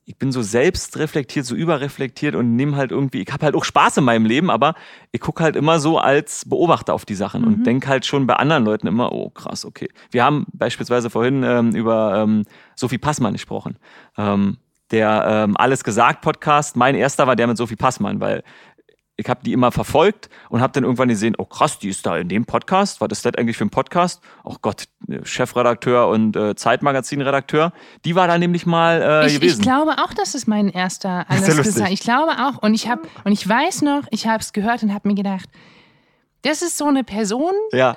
ich, 0.09 0.17
bin 0.17 0.33
so 0.33 0.43
selbstreflektiert, 0.43 1.47
so 1.47 1.55
überreflektiert 1.55 2.35
und 2.35 2.57
nehme 2.57 2.77
halt 2.77 2.91
irgendwie, 2.91 3.23
ich 3.23 3.33
habe 3.33 3.45
halt 3.45 3.55
auch 3.55 3.65
Spaß 3.65 3.99
in 3.99 4.05
meinem 4.05 4.25
Leben, 4.25 4.51
aber 4.51 4.75
ich 5.13 5.21
gucke 5.21 5.43
halt 5.43 5.57
immer 5.57 5.79
so 5.81 5.99
als 5.99 6.49
Beobachter 6.49 6.95
auf 6.95 7.05
die 7.05 7.15
Sachen 7.15 7.45
und 7.45 7.65
denke 7.67 7.89
halt 7.89 8.07
schon 8.07 8.27
bei 8.27 8.35
anderen 8.35 8.65
Leuten 8.65 8.87
immer, 8.87 9.13
oh 9.13 9.31
krass, 9.31 9.65
okay. 9.65 9.89
Wir 10.11 10.25
haben 10.25 10.47
beispielsweise 10.53 11.11
vorhin 11.11 11.43
ähm, 11.43 11.75
über 11.75 12.23
ähm, 12.23 12.45
Sophie 12.75 12.99
Passmann 12.99 13.35
gesprochen. 13.35 13.79
Ähm, 14.17 14.59
der 14.91 15.25
ähm, 15.29 15.57
Alles 15.57 15.85
gesagt 15.85 16.23
Podcast, 16.23 16.77
mein 16.77 16.95
erster 16.95 17.27
war 17.27 17.37
der 17.37 17.47
mit 17.47 17.57
Sophie 17.57 17.77
Passmann, 17.77 18.21
weil 18.21 18.43
ich 19.21 19.29
habe 19.29 19.41
die 19.45 19.53
immer 19.53 19.73
verfolgt 19.73 20.31
und 20.49 20.61
habe 20.61 20.73
dann 20.73 20.85
irgendwann 20.85 21.09
gesehen, 21.09 21.35
oh 21.39 21.45
krass, 21.45 21.81
die 21.81 21.89
ist 21.89 22.07
da 22.07 22.16
in 22.16 22.29
dem 22.29 22.47
Podcast. 22.47 23.01
Was 23.01 23.09
ist 23.11 23.27
das 23.27 23.35
eigentlich 23.35 23.57
für 23.57 23.64
ein 23.64 23.71
Podcast? 23.71 24.23
Oh 24.45 24.55
Gott, 24.62 24.85
Chefredakteur 25.25 26.07
und 26.09 26.37
äh, 26.37 26.55
Zeitmagazinredakteur. 26.55 27.73
Die 28.05 28.14
war 28.14 28.29
da 28.29 28.39
nämlich 28.39 28.64
mal 28.64 29.03
äh, 29.03 29.27
Ich, 29.27 29.35
gewesen. 29.35 29.59
ich 29.59 29.62
glaube 29.62 29.93
auch, 29.99 30.14
dass 30.14 30.35
es 30.35 30.47
mein 30.47 30.69
erster 30.69 31.27
ist 31.31 31.41
ja 31.49 31.53
alles 31.53 31.66
gesagt. 31.66 31.91
Ich 31.91 32.01
glaube 32.01 32.33
auch 32.39 32.62
und 32.62 32.75
ich 32.75 32.89
habe 32.89 33.03
und 33.25 33.33
ich 33.33 33.47
weiß 33.47 33.83
noch, 33.83 34.03
ich 34.12 34.29
habe 34.29 34.39
es 34.41 34.53
gehört 34.53 34.85
und 34.85 34.95
habe 34.95 35.09
mir 35.09 35.14
gedacht, 35.16 35.49
das 36.43 36.62
ist 36.62 36.79
so 36.79 36.87
eine 36.87 37.03
Person, 37.03 37.53
ja, 37.73 37.97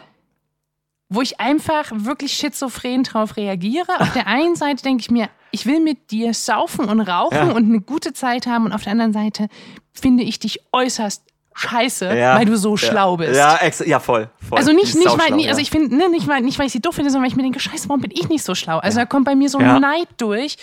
wo 1.14 1.22
ich 1.22 1.40
einfach 1.42 1.92
wirklich 1.94 2.34
schizophren 2.34 3.04
drauf 3.04 3.36
reagiere. 3.36 4.00
Auf 4.00 4.14
der 4.14 4.28
einen 4.28 4.56
Seite 4.56 4.82
denke 4.82 5.02
ich 5.02 5.12
mir, 5.12 5.30
ich 5.52 5.66
will 5.66 5.82
mit 5.82 6.10
dir 6.12 6.34
saufen 6.34 6.86
und 6.86 7.02
rauchen 7.02 7.36
Ja. 7.50 7.52
und 7.52 7.66
eine 7.66 7.82
gute 7.82 8.14
Zeit 8.14 8.48
haben 8.48 8.66
und 8.66 8.72
auf 8.72 8.84
der 8.84 8.94
anderen 8.94 9.12
Seite 9.12 9.50
finde 9.94 10.24
ich 10.24 10.40
dich 10.40 10.60
äußerst 10.72 11.24
scheiße, 11.54 12.16
ja, 12.18 12.38
weil 12.38 12.46
du 12.46 12.56
so 12.58 12.72
ja, 12.72 12.78
schlau 12.78 13.18
bist. 13.18 13.36
Ja, 13.36 13.60
ja 13.86 14.00
voll, 14.00 14.30
voll. 14.48 14.58
Also 14.58 14.72
nicht, 14.72 14.96
nicht 14.96 15.18
weil, 15.20 15.36
nicht, 15.36 15.50
also 15.50 15.62
ich 15.62 15.70
finde, 15.70 15.96
ne, 15.96 16.10
nicht, 16.10 16.28
weil, 16.28 16.42
nicht, 16.42 16.58
weil 16.60 16.68
ich 16.68 16.72
sie 16.72 16.80
doof 16.82 16.96
finde, 16.96 17.10
sondern 17.12 17.24
weil 17.24 17.30
ich 17.32 17.36
mir 17.36 17.44
denke, 17.44 17.60
scheiße, 17.60 17.90
warum 17.90 18.02
bin 18.02 18.12
ich 18.12 18.30
nicht 18.30 18.44
so 18.44 18.56
schlau? 18.56 18.80
Also 18.80 19.00
da 19.00 19.06
kommt 19.06 19.26
bei 19.26 19.36
mir 19.36 19.50
so 19.50 19.58
ein 19.58 19.82
Neid 19.82 20.08
durch. 20.18 20.58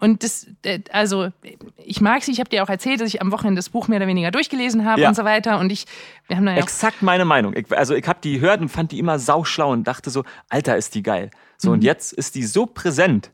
Und 0.00 0.24
das, 0.24 0.48
äh, 0.64 0.80
also 0.90 1.28
ich 1.76 2.00
mag 2.00 2.22
sie, 2.24 2.32
ich 2.32 2.40
habe 2.40 2.50
dir 2.50 2.64
auch 2.64 2.68
erzählt, 2.68 3.00
dass 3.00 3.08
ich 3.08 3.22
am 3.22 3.30
Wochenende 3.30 3.58
das 3.60 3.68
Buch 3.68 3.86
mehr 3.88 3.98
oder 3.98 4.08
weniger 4.08 4.30
durchgelesen 4.32 4.84
habe 4.84 5.06
und 5.06 5.14
so 5.14 5.24
weiter. 5.24 5.58
Und 5.60 5.70
ich, 5.70 5.86
wir 6.26 6.36
haben 6.36 6.46
da 6.46 6.56
Exakt 6.56 7.02
meine 7.02 7.24
Meinung. 7.24 7.54
Ich, 7.56 7.66
also 7.76 7.94
ich 7.94 8.06
habe 8.08 8.18
die 8.22 8.40
gehört 8.40 8.60
und 8.60 8.68
fand 8.68 8.90
die 8.90 8.98
immer 8.98 9.18
sauschlau 9.20 9.70
und 9.70 9.84
dachte 9.86 10.10
so, 10.10 10.24
Alter, 10.48 10.76
ist 10.76 10.94
die 10.96 11.02
geil. 11.02 11.30
So, 11.56 11.68
Mhm. 11.68 11.74
und 11.74 11.84
jetzt 11.84 12.12
ist 12.12 12.34
die 12.34 12.42
so 12.44 12.66
präsent, 12.66 13.30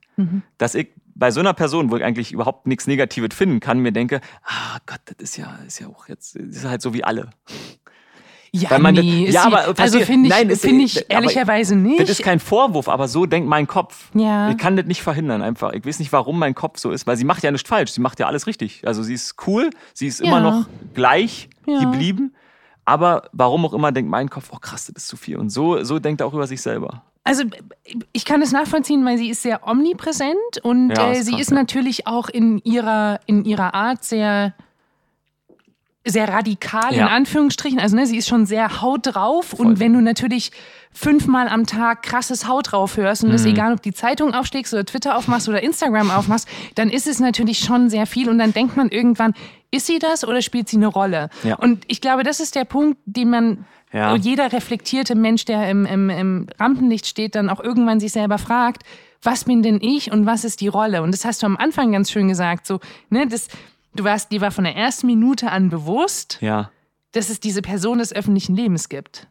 dass 0.59 0.75
ich 0.75 0.89
bei 1.19 1.31
so 1.33 1.41
einer 1.41 1.53
Person, 1.53 1.91
wo 1.91 1.97
ich 1.97 2.05
eigentlich 2.05 2.33
überhaupt 2.33 2.67
nichts 2.67 2.87
Negatives 2.87 3.35
finden 3.37 3.61
kann, 3.61 3.81
mir 3.81 3.93
denke, 3.93 4.21
ah 4.45 4.79
Gott, 4.87 5.01
das 5.05 5.17
ist 5.19 5.37
ja, 5.37 5.59
ist 5.67 5.81
ja 5.81 5.89
auch 5.89 6.09
jetzt, 6.09 6.37
das 6.37 6.43
ist 6.57 6.65
halt 6.65 6.81
so 6.81 6.95
wie 6.95 7.03
alle. 7.05 7.31
Ja, 8.51 8.79
man 8.79 8.95
das- 8.95 9.05
nee, 9.05 9.25
ist 9.27 9.35
ja, 9.35 9.45
aber 9.45 9.59
also 9.59 9.75
passiert- 9.75 10.05
finde 10.07 10.29
ich, 10.29 10.35
Nein, 10.35 10.49
ist- 10.49 10.63
finde 10.63 10.85
ich 10.85 10.97
aber 11.05 11.11
ehrlicherweise 11.11 11.77
nicht. 11.77 12.01
Das 12.01 12.09
ist 12.09 12.23
kein 12.23 12.41
Vorwurf, 12.41 12.89
aber 12.89 13.07
so 13.07 13.27
denkt 13.27 13.47
mein 13.47 13.67
Kopf. 13.67 14.11
Ja. 14.15 14.49
Ich 14.51 14.57
kann 14.57 14.75
das 14.77 14.87
nicht 14.87 15.03
verhindern 15.03 15.43
einfach. 15.43 15.75
Ich 15.75 15.85
weiß 15.85 15.99
nicht, 15.99 16.13
warum 16.13 16.39
mein 16.39 16.55
Kopf 16.55 16.79
so 16.79 16.91
ist, 16.91 17.07
weil 17.07 17.19
sie 17.19 17.25
macht 17.25 17.43
ja 17.43 17.51
nichts 17.51 17.69
falsch. 17.69 17.91
Sie 17.91 18.01
macht 18.01 18.19
ja 18.21 18.27
alles 18.27 18.47
richtig. 18.47 18.83
Also 18.87 19.03
sie 19.03 19.13
ist 19.13 19.35
cool, 19.47 19.69
sie 19.93 20.07
ist 20.07 20.21
immer 20.23 20.39
Ja. 20.39 20.51
noch 20.51 20.67
gleich 20.95 21.51
Ja. 21.67 21.81
geblieben. 21.81 22.35
Aber 22.87 23.29
warum 23.33 23.67
auch 23.67 23.75
immer 23.75 23.93
denkt 23.93 24.11
mein 24.11 24.31
Kopf, 24.31 24.49
oh 24.51 24.57
krass, 24.59 24.87
das 24.87 25.03
ist 25.03 25.09
zu 25.09 25.19
viel. 25.19 25.37
Und 25.37 25.51
so, 25.51 25.85
so 25.85 25.99
denkt 25.99 26.23
er 26.23 26.27
auch 26.27 26.33
über 26.33 26.47
sich 26.47 26.63
selber. 26.63 27.03
Also 27.29 27.45
ich 28.13 28.25
kann 28.25 28.43
es 28.43 28.53
nachvollziehen, 28.53 29.05
weil 29.05 29.19
sie 29.19 29.29
ist 29.31 29.43
sehr 29.43 29.67
omnipräsent 29.69 30.35
und 30.63 30.91
Ja, 30.91 31.11
äh, 31.13 31.23
sie 31.23 31.33
krass, 31.33 31.41
ist 31.43 31.51
ja. 31.51 31.57
natürlich 31.57 32.07
auch 32.07 32.29
in 32.29 32.59
ihrer, 32.65 33.21
in 33.27 33.45
ihrer 33.45 33.75
Art 33.75 34.05
sehr 34.05 34.55
sehr 36.05 36.27
radikal 36.29 36.93
in 36.93 37.01
Ja. 37.01 37.09
Anführungsstrichen. 37.09 37.79
Also 37.79 37.95
ne, 37.95 38.07
sie 38.07 38.17
ist 38.17 38.29
schon 38.29 38.47
sehr 38.47 38.81
Haut 38.81 39.01
drauf 39.03 39.53
und 39.53 39.79
wenn 39.79 39.93
du 39.93 40.01
natürlich 40.01 40.53
fünfmal 40.91 41.49
am 41.49 41.67
Tag 41.67 42.03
krasses 42.03 42.49
Haut 42.49 42.73
drauf 42.73 42.97
hörst 42.97 43.25
und 43.25 43.31
das 43.31 43.43
Mhm. 43.43 43.51
egal, 43.51 43.73
ob 43.75 43.83
die 43.83 43.93
Zeitung 43.93 44.33
aufschlägst 44.33 44.73
oder 44.73 44.87
Twitter 44.87 45.17
aufmachst 45.17 45.51
oder 45.51 45.63
Instagram 45.63 46.11
aufmachst, 46.11 46.49
dann 46.77 46.89
ist 46.89 47.07
es 47.07 47.21
natürlich 47.21 47.59
schon 47.59 47.91
sehr 47.91 48.07
viel 48.07 48.31
und 48.31 48.39
dann 48.39 48.55
denkt 48.55 48.75
man 48.77 48.89
irgendwann, 48.89 49.35
ist 49.71 49.85
sie 49.87 49.99
das 49.99 50.27
oder 50.27 50.41
spielt 50.41 50.69
sie 50.71 50.77
eine 50.79 50.87
Rolle? 50.87 51.29
Ja. 51.43 51.57
Und 51.57 51.85
ich 51.89 52.01
glaube, 52.01 52.23
das 52.23 52.41
ist 52.41 52.55
der 52.55 52.65
Punkt, 52.65 52.99
den 53.05 53.29
man 53.29 53.67
Ja. 53.93 54.13
und 54.13 54.25
jeder 54.25 54.53
reflektierte 54.53 55.15
Mensch, 55.15 55.45
der 55.47 55.71
im, 55.71 55.87
im, 55.87 56.11
im 56.11 56.47
Rampenlicht 56.59 57.07
steht, 57.07 57.35
dann 57.35 57.49
auch 57.49 57.61
irgendwann 57.61 58.01
sich 58.01 58.13
selber 58.13 58.39
fragt, 58.39 58.83
was 59.23 59.45
bin 59.45 59.63
denn 59.63 59.79
ich 59.81 60.13
und 60.13 60.27
was 60.27 60.45
ist 60.45 60.61
die 60.61 60.69
Rolle? 60.69 61.03
Und 61.03 61.13
das 61.13 61.25
hast 61.25 61.43
du 61.43 61.47
am 61.47 61.57
Anfang 61.57 61.91
ganz 61.93 62.11
schön 62.11 62.29
gesagt, 62.29 62.67
so, 62.67 62.81
ne, 63.11 63.27
das, 63.27 63.49
du 63.95 64.05
warst, 64.05 64.31
dir 64.31 64.41
war 64.41 64.51
von 64.51 64.65
der 64.65 64.77
ersten 64.77 65.07
Minute 65.07 65.51
an 65.51 65.71
bewusst, 65.71 66.39
Ja. 66.41 66.71
dass 67.13 67.31
es 67.31 67.41
diese 67.41 67.63
Person 67.63 67.99
des 67.99 68.13
öffentlichen 68.13 68.55
Lebens 68.55 68.89
gibt. 68.89 69.27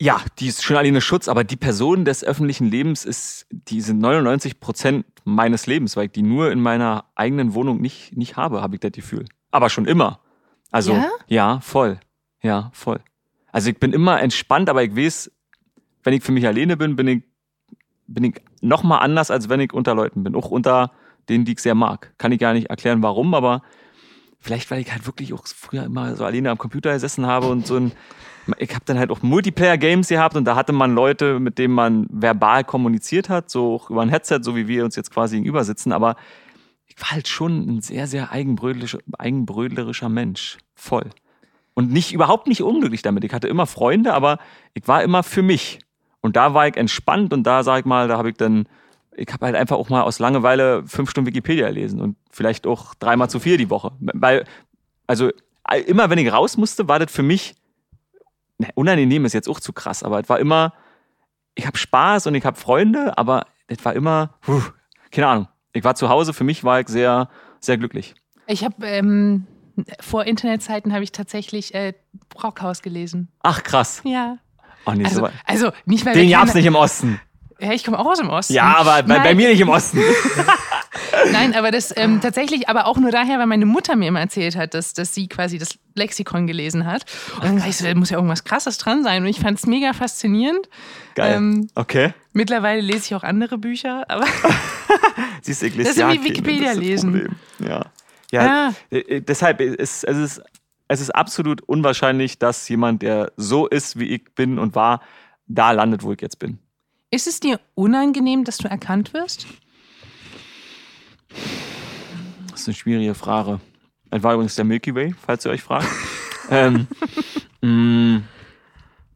Ja, 0.00 0.20
die 0.40 0.48
ist 0.48 0.64
schon 0.64 0.76
alleine 0.76 1.00
Schutz, 1.00 1.28
aber 1.28 1.44
die 1.44 1.56
Person 1.56 2.04
des 2.04 2.24
öffentlichen 2.24 2.66
Lebens 2.68 3.04
ist, 3.04 3.46
die 3.50 3.80
sind 3.80 4.00
99 4.00 4.58
Prozent 4.58 5.06
meines 5.24 5.66
Lebens, 5.68 5.96
weil 5.96 6.06
ich 6.06 6.12
die 6.12 6.22
nur 6.22 6.50
in 6.50 6.60
meiner 6.60 7.04
eigenen 7.14 7.54
Wohnung 7.54 7.80
nicht, 7.80 8.16
nicht 8.16 8.36
habe, 8.36 8.60
habe 8.60 8.74
ich 8.74 8.80
das 8.80 8.90
Gefühl. 8.92 9.26
Aber 9.52 9.70
schon 9.70 9.86
immer. 9.86 10.18
Also, 10.72 10.94
Ja? 10.94 11.08
ja, 11.28 11.60
voll. 11.60 12.00
Ja, 12.42 12.70
voll. 12.74 12.98
Also 13.52 13.70
ich 13.70 13.78
bin 13.78 13.92
immer 13.92 14.20
entspannt, 14.20 14.68
aber 14.68 14.82
ich 14.82 14.96
weiß, 14.96 15.30
wenn 16.02 16.14
ich 16.14 16.24
für 16.24 16.32
mich 16.32 16.46
alleine 16.46 16.76
bin, 16.76 16.96
bin 16.96 17.06
ich, 17.06 17.22
bin 18.08 18.24
ich 18.24 18.42
noch 18.60 18.82
mal 18.82 18.98
anders, 18.98 19.30
als 19.30 19.48
wenn 19.48 19.60
ich 19.60 19.72
unter 19.72 19.94
Leuten 19.94 20.24
bin. 20.24 20.34
Auch 20.34 20.50
unter 20.50 20.90
denen, 21.28 21.44
die 21.44 21.52
ich 21.52 21.60
sehr 21.60 21.74
mag. 21.74 22.12
Kann 22.18 22.32
ich 22.32 22.40
gar 22.40 22.54
nicht 22.54 22.70
erklären, 22.70 23.02
warum, 23.02 23.34
aber 23.34 23.62
vielleicht, 24.40 24.70
weil 24.70 24.80
ich 24.80 24.90
halt 24.90 25.06
wirklich 25.06 25.32
auch 25.32 25.46
früher 25.46 25.84
immer 25.84 26.16
so 26.16 26.24
alleine 26.24 26.50
am 26.50 26.58
Computer 26.58 26.92
gesessen 26.92 27.26
habe 27.26 27.46
und 27.46 27.66
so 27.66 27.76
ein 27.76 27.92
ich 28.58 28.74
habe 28.74 28.84
dann 28.84 28.98
halt 28.98 29.10
auch 29.10 29.22
Multiplayer-Games 29.22 30.08
gehabt 30.08 30.36
und 30.36 30.44
da 30.44 30.56
hatte 30.56 30.72
man 30.72 30.94
Leute, 30.94 31.38
mit 31.38 31.58
denen 31.58 31.74
man 31.74 32.06
verbal 32.10 32.64
kommuniziert 32.64 33.28
hat, 33.28 33.50
so 33.50 33.74
auch 33.74 33.90
über 33.90 34.02
ein 34.02 34.08
Headset, 34.08 34.40
so 34.42 34.56
wie 34.56 34.66
wir 34.68 34.84
uns 34.84 34.96
jetzt 34.96 35.12
quasi 35.12 35.36
gegenüber 35.36 35.64
sitzen, 35.64 35.92
aber 35.92 36.16
ich 36.86 37.00
war 37.00 37.12
halt 37.12 37.28
schon 37.28 37.76
ein 37.76 37.80
sehr, 37.80 38.06
sehr 38.06 38.32
eigenbrödlerischer 38.32 40.08
Mensch. 40.08 40.58
Voll. 40.74 41.08
Und 41.74 41.90
nicht, 41.90 42.12
überhaupt 42.12 42.46
nicht 42.48 42.62
unglücklich 42.62 43.02
damit. 43.02 43.24
Ich 43.24 43.32
hatte 43.32 43.48
immer 43.48 43.66
Freunde, 43.66 44.12
aber 44.12 44.38
ich 44.74 44.86
war 44.88 45.02
immer 45.02 45.22
für 45.22 45.42
mich. 45.42 45.78
Und 46.20 46.36
da 46.36 46.54
war 46.54 46.68
ich 46.68 46.76
entspannt 46.76 47.32
und 47.32 47.44
da, 47.44 47.62
sag 47.62 47.80
ich 47.80 47.84
mal, 47.84 48.08
da 48.08 48.18
habe 48.18 48.30
ich 48.30 48.36
dann, 48.36 48.66
ich 49.16 49.32
habe 49.32 49.46
halt 49.46 49.56
einfach 49.56 49.76
auch 49.76 49.88
mal 49.88 50.02
aus 50.02 50.18
Langeweile 50.18 50.86
fünf 50.86 51.10
Stunden 51.10 51.28
Wikipedia 51.28 51.68
gelesen 51.68 52.00
und 52.00 52.16
vielleicht 52.30 52.66
auch 52.66 52.94
dreimal 52.94 53.30
zu 53.30 53.40
viel 53.40 53.56
die 53.56 53.70
Woche. 53.70 53.92
Weil, 54.00 54.44
also 55.06 55.30
immer 55.86 56.10
wenn 56.10 56.18
ich 56.18 56.32
raus 56.32 56.56
musste, 56.56 56.88
war 56.88 56.98
das 56.98 57.10
für 57.10 57.22
mich 57.22 57.54
ne, 58.62 58.68
unangenehm 58.74 59.24
ist 59.24 59.34
jetzt 59.34 59.48
auch 59.48 59.60
zu 59.60 59.72
krass, 59.72 60.02
aber 60.02 60.20
es 60.20 60.28
war 60.28 60.38
immer, 60.38 60.72
ich 61.54 61.66
habe 61.66 61.76
Spaß 61.76 62.26
und 62.28 62.34
ich 62.34 62.44
habe 62.44 62.58
Freunde, 62.58 63.18
aber 63.18 63.46
es 63.66 63.84
war 63.84 63.94
immer, 63.94 64.34
puh, 64.40 64.62
keine 65.10 65.26
Ahnung. 65.26 65.48
Ich 65.72 65.84
war 65.84 65.94
zu 65.94 66.08
Hause, 66.08 66.32
für 66.32 66.44
mich 66.44 66.64
war 66.64 66.80
ich 66.80 66.88
sehr, 66.88 67.28
sehr 67.60 67.78
glücklich. 67.78 68.14
Ich 68.46 68.64
habe 68.64 68.86
ähm, 68.86 69.46
vor 70.00 70.24
Internetzeiten 70.24 70.92
habe 70.92 71.04
ich 71.04 71.12
tatsächlich 71.12 71.74
äh, 71.74 71.94
Brockhaus 72.28 72.82
gelesen. 72.82 73.28
Ach 73.42 73.62
krass. 73.62 74.00
Ja. 74.04 74.38
Oh, 74.84 74.92
nee, 74.92 75.04
Also, 75.04 75.20
so, 75.20 75.28
also 75.46 75.72
nicht 75.84 76.04
weil 76.04 76.14
den 76.14 76.30
gab's 76.30 76.48
keine- 76.52 76.58
nicht 76.60 76.66
im 76.66 76.74
Osten. 76.74 77.20
Ja, 77.60 77.72
ich 77.72 77.84
komme 77.84 77.96
auch 77.98 78.06
aus 78.06 78.18
dem 78.18 78.28
Osten. 78.28 78.54
Ja, 78.54 78.76
aber 78.76 79.04
bei, 79.04 79.20
bei 79.20 79.34
mir 79.36 79.48
nicht 79.48 79.60
im 79.60 79.68
Osten. 79.68 80.00
Nein, 81.32 81.54
aber 81.54 81.70
das 81.70 81.96
ähm, 81.96 82.20
tatsächlich, 82.20 82.68
aber 82.68 82.86
auch 82.86 82.96
nur 82.96 83.12
daher, 83.12 83.38
weil 83.38 83.46
meine 83.46 83.66
Mutter 83.66 83.94
mir 83.94 84.08
immer 84.08 84.18
erzählt 84.18 84.56
hat, 84.56 84.74
dass, 84.74 84.94
dass 84.94 85.14
sie 85.14 85.28
quasi 85.28 85.58
das 85.58 85.78
Lexikon 85.94 86.48
gelesen 86.48 86.86
hat. 86.86 87.04
Und 87.36 87.44
dann 87.44 87.56
dachte 87.56 87.70
ich 87.70 87.76
so, 87.76 87.84
da 87.84 87.94
muss 87.94 88.10
ja 88.10 88.16
irgendwas 88.16 88.42
krasses 88.42 88.78
dran 88.78 89.04
sein. 89.04 89.22
Und 89.22 89.28
ich 89.28 89.38
fand 89.38 89.58
es 89.58 89.66
mega 89.66 89.92
faszinierend. 89.92 90.68
Geil. 91.14 91.36
Ähm, 91.36 91.68
okay. 91.76 92.14
Mittlerweile 92.32 92.80
lese 92.80 93.04
ich 93.06 93.14
auch 93.14 93.22
andere 93.22 93.58
Bücher, 93.58 94.04
aber 94.08 94.24
Siehst 95.42 95.62
du, 95.62 95.70
Das 95.70 95.88
ist 95.90 95.98
wie 95.98 96.24
Wikipedia 96.24 96.72
lesen. 96.72 97.36
Ja. 97.60 97.86
Ja, 98.32 98.74
äh, 98.90 98.98
äh, 98.98 99.20
deshalb 99.20 99.60
ist 99.60 100.04
es 100.04 100.16
ist 100.16 100.42
es 100.88 101.00
ist 101.00 101.10
absolut 101.10 101.62
unwahrscheinlich, 101.62 102.38
dass 102.38 102.68
jemand, 102.68 103.02
der 103.02 103.32
so 103.36 103.66
ist, 103.66 103.98
wie 103.98 104.06
ich 104.08 104.34
bin 104.34 104.58
und 104.58 104.74
war, 104.74 105.00
da 105.46 105.70
landet, 105.70 106.02
wo 106.02 106.12
ich 106.12 106.20
jetzt 106.20 106.38
bin. 106.38 106.58
ist 107.10 107.26
es 107.26 107.40
dir 107.40 107.60
unangenehm, 107.74 108.44
dass 108.44 108.58
du 108.58 108.68
erkannt 108.68 109.14
wirst? 109.14 109.46
Das 112.50 112.60
ist 112.60 112.68
eine 112.68 112.74
schwierige 112.74 113.14
Frage. 113.14 113.60
Das 114.10 114.22
war 114.22 114.34
übrigens 114.34 114.54
der 114.56 114.64
Milky 114.64 114.94
Way, 114.94 115.14
falls 115.24 115.44
ihr 115.46 115.50
euch 115.52 115.62
fragt. 115.62 115.88
ähm, 116.50 116.86
mm, 117.62 118.24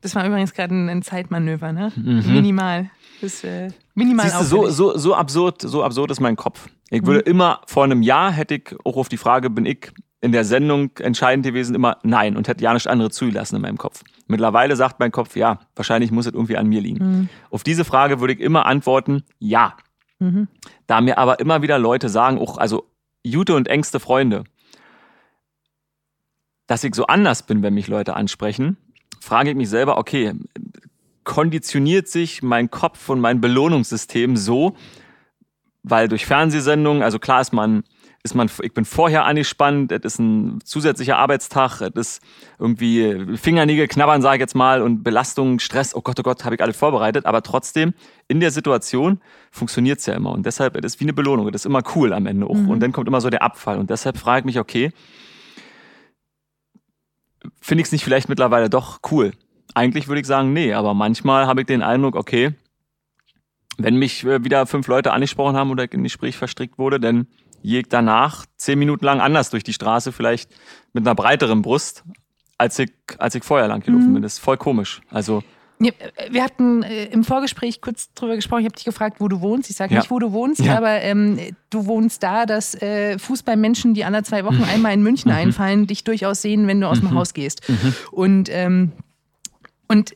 Das 0.01 0.14
war 0.14 0.27
übrigens 0.27 0.55
gerade 0.55 0.75
ein, 0.75 0.89
ein 0.89 1.03
Zeitmanöver, 1.03 1.73
ne? 1.73 1.93
Minimal. 1.97 2.91
Das, 3.21 3.45
äh, 3.45 3.71
minimal 3.95 4.27
Mhm. 4.27 4.31
Siehst 4.31 4.41
du, 4.41 4.45
so, 4.45 4.71
so, 4.71 4.97
so 4.99 5.14
absurd, 5.14 5.61
so 5.62 5.83
absurd 5.85 6.11
ist 6.11 6.21
mein 6.21 6.37
Kopf. 6.37 6.69
Ich 6.91 7.05
würde 7.05 7.20
immer 7.20 7.62
vor 7.66 7.84
einem 7.84 8.03
Jahr 8.03 8.30
hätte 8.30 8.55
ich 8.55 8.74
auch 8.84 8.97
auf 8.97 9.09
die 9.09 9.16
Frage, 9.16 9.51
bin 9.51 9.66
ich 9.66 9.93
in 10.20 10.32
der 10.32 10.45
Sendung 10.45 10.91
entscheidend 10.99 11.45
gewesen, 11.45 11.74
immer 11.74 11.99
nein 12.03 12.37
und 12.37 12.49
hätte 12.49 12.64
ja 12.64 12.72
nichts 12.72 12.87
anderes 12.87 13.14
zugelassen 13.14 13.57
in 13.57 13.62
meinem 13.62 13.76
Kopf. 13.78 14.03
Mittlerweile 14.28 14.74
sagt 14.76 14.99
mein 14.99 15.12
Kopf, 15.12 15.37
ja, 15.37 15.61
wahrscheinlich 15.74 16.11
muss 16.11 16.26
es 16.26 16.32
irgendwie 16.32 16.57
an 16.57 16.66
mir 16.66 16.80
liegen. 16.80 17.28
Auf 17.51 17.62
diese 17.64 17.84
Frage 17.84 18.20
würde 18.20 18.34
ich 18.34 18.41
immer 18.41 18.66
antworten, 18.66 19.24
ja. 19.39 19.76
Da 20.87 21.01
mir 21.01 21.18
aber 21.18 21.41
immer 21.41 21.62
wieder 21.62 21.78
Leute 21.78 22.09
sagen, 22.09 22.39
auch, 22.39 22.57
also 22.59 22.91
Jute 23.22 23.55
und 23.55 23.68
engste 23.68 24.01
Freunde, 24.01 24.45
dass 26.66 26.82
ich 26.84 26.95
so 26.95 27.07
anders 27.07 27.45
bin, 27.45 27.62
wenn 27.62 27.74
mich 27.74 27.87
Leute 27.87 28.14
ansprechen, 28.14 28.76
frage 29.20 29.51
ich 29.51 29.57
mich 29.57 29.68
selber, 29.68 29.99
okay, 29.99 30.32
konditioniert 31.24 32.09
sich 32.09 32.43
mein 32.43 32.70
Kopf 32.70 33.09
und 33.09 33.20
mein 33.20 33.41
Belohnungssystem 33.41 34.37
so, 34.37 34.76
weil 35.89 36.09
durch 36.09 36.26
Fernsehsendungen, 36.26 37.03
also 37.03 37.20
klar 37.20 37.41
ist 37.41 37.53
man, 37.53 37.84
ist 38.24 38.34
man, 38.34 38.51
ich 38.62 38.74
bin 38.74 38.84
vorher 38.84 39.24
angespannt, 39.24 39.93
es 39.93 40.05
ist 40.05 40.18
ein 40.18 40.59
zusätzlicher 40.64 41.16
Arbeitstag, 41.16 41.80
es 41.80 41.95
ist 41.95 42.22
irgendwie 42.59 43.37
Fingernägel 43.37 43.87
knabbern, 43.87 44.20
sage 44.20 44.39
ich 44.39 44.41
jetzt 44.41 44.57
mal, 44.57 44.82
und 44.82 45.05
Belastung, 45.05 45.61
Stress, 45.61 45.95
oh 45.95 46.01
Gott, 46.01 46.18
oh 46.18 46.24
Gott, 46.24 46.45
habe 46.45 46.57
ich 46.57 46.61
alles 46.61 46.76
vorbereitet, 46.76 47.24
aber 47.24 47.41
trotzdem, 47.43 47.95
in 48.26 48.41
der 48.41 48.51
Situation 48.51 49.20
funktioniert 49.53 50.01
es 50.01 50.07
ja 50.07 50.14
immer. 50.14 50.32
Und 50.32 50.45
deshalb, 50.45 50.76
es 50.76 50.95
ist 50.95 51.01
wie 51.01 51.05
eine 51.05 51.12
Belohnung, 51.12 51.53
das 51.53 51.62
ist 51.62 51.66
immer 51.66 51.84
cool 51.95 52.12
am 52.12 52.26
Ende 52.26 52.47
auch. 52.47 52.66
Und 52.66 52.80
dann 52.80 52.91
kommt 52.91 53.07
immer 53.07 53.20
so 53.20 53.30
der 53.30 53.43
Abfall. 53.43 53.78
Und 53.78 53.89
deshalb 53.89 54.18
frage 54.18 54.41
ich 54.41 54.45
mich, 54.47 54.59
okay, 54.59 54.91
finde 57.61 57.82
ich 57.82 57.87
es 57.87 57.93
nicht 57.93 58.03
vielleicht 58.03 58.28
mittlerweile 58.28 58.68
doch 58.68 58.99
cool? 59.12 59.32
Eigentlich 59.74 60.09
würde 60.09 60.20
ich 60.20 60.26
sagen, 60.26 60.53
nee, 60.53 60.72
aber 60.72 60.95
manchmal 60.95 61.47
habe 61.47 61.61
ich 61.61 61.66
den 61.68 61.82
Eindruck, 61.82 62.16
okay, 62.16 62.55
wenn 63.79 63.97
mich 63.97 64.24
äh, 64.24 64.43
wieder 64.45 64.66
fünf 64.66 64.87
Leute 64.87 65.12
angesprochen 65.12 65.57
haben 65.57 65.70
oder 65.70 65.85
in 65.85 66.01
ein 66.01 66.05
Gespräch 66.05 66.37
verstrickt 66.37 66.79
wurde, 66.79 66.99
dann 67.01 67.27
ich 67.62 67.87
danach 67.89 68.47
zehn 68.57 68.79
Minuten 68.79 69.05
lang 69.05 69.20
anders 69.20 69.51
durch 69.51 69.64
die 69.64 69.72
Straße, 69.72 70.12
vielleicht 70.12 70.51
mit 70.93 71.05
einer 71.07 71.14
breiteren 71.14 71.62
Brust, 71.62 72.05
als 72.59 72.79
ich, 72.79 72.93
als 73.18 73.35
ich 73.35 73.43
vorher 73.45 73.66
lang 73.68 73.81
gelaufen 73.81 74.14
bin. 74.14 74.22
Das 74.22 74.35
ist 74.35 74.39
voll 74.39 74.57
komisch. 74.57 75.01
Also, 75.11 75.43
äh, 75.81 75.91
Wir 76.31 76.45
hatten 76.45 76.83
äh, 76.85 77.07
im 77.07 77.24
Vorgespräch 77.24 77.81
kurz 77.81 78.12
drüber 78.14 78.37
gesprochen. 78.37 78.61
Ich 78.61 78.66
habe 78.66 78.77
dich 78.77 78.85
gefragt, 78.85 79.16
wo 79.20 79.27
du 79.29 79.41
wohnst. 79.41 79.68
Ich 79.68 79.77
sage 79.77 79.93
Ja. 79.95 80.01
nicht, 80.01 80.11
wo 80.11 80.18
du 80.20 80.33
wohnst, 80.33 80.61
Ja. 80.64 80.77
aber 80.79 81.03
ähm, 81.03 81.39
du 81.70 81.87
wohnst 81.87 82.22
da, 82.22 82.47
dass 82.47 82.74
äh, 82.81 83.18
Fußballmenschen, 83.18 83.95
die 83.95 84.05
alle 84.05 84.22
zwei 84.22 84.45
Wochen 84.45 84.62
einmal 84.64 84.95
in 84.95 85.03
München 85.03 85.31
Mhm. 85.33 85.37
einfallen, 85.37 85.87
dich 85.89 86.05
durchaus 86.05 86.41
sehen, 86.43 86.66
wenn 86.68 86.81
du 86.81 86.89
aus 86.89 87.01
dem 87.01 87.14
Haus 87.14 87.35
gehst. 87.35 87.62
Und, 88.12 88.49
ähm, 88.51 88.93
und 89.89 90.14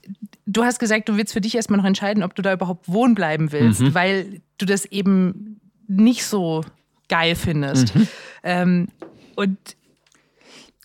du 0.53 0.65
hast 0.65 0.79
gesagt, 0.79 1.09
du 1.09 1.17
willst 1.17 1.33
für 1.33 1.41
dich 1.41 1.55
erstmal 1.55 1.79
noch 1.79 1.85
entscheiden, 1.87 2.23
ob 2.23 2.35
du 2.35 2.43
da 2.43 2.53
überhaupt 2.53 2.89
wohnen 2.89 3.15
bleiben 3.15 3.53
willst, 3.53 3.81
Mhm. 3.81 3.95
weil 3.95 4.41
du 4.59 4.67
das 4.67 4.85
eben 4.87 5.61
nicht 5.87 6.25
so 6.25 6.63
geil 7.09 7.35
findest. 7.37 7.95
Mhm. 7.95 8.09
Ähm, 8.43 8.89
und, 9.37 9.59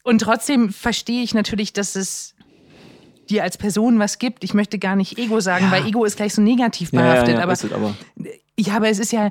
und 0.03 0.19
trotzdem 0.19 0.69
verstehe 0.71 1.23
ich 1.23 1.33
natürlich, 1.33 1.73
dass 1.73 1.95
es 1.95 2.35
dir 3.29 3.43
als 3.43 3.57
Person 3.57 3.97
was 3.97 4.19
gibt. 4.19 4.43
Ich 4.43 4.53
möchte 4.53 4.77
gar 4.77 4.95
nicht 4.95 5.17
Ego 5.17 5.39
sagen, 5.39 5.65
Ja. 5.65 5.71
weil 5.71 5.87
Ego 5.87 6.05
ist 6.05 6.15
gleich 6.17 6.33
so 6.33 6.41
negativ 6.41 6.91
ja, 6.91 6.99
ja, 6.99 7.11
behaftet. 7.23 7.37
ja, 7.37 7.43
aber, 7.43 7.75
aber. 7.75 7.95
ja, 8.59 8.73
aber 8.75 8.89
es 8.89 8.99
ist 8.99 9.11
ja, 9.11 9.29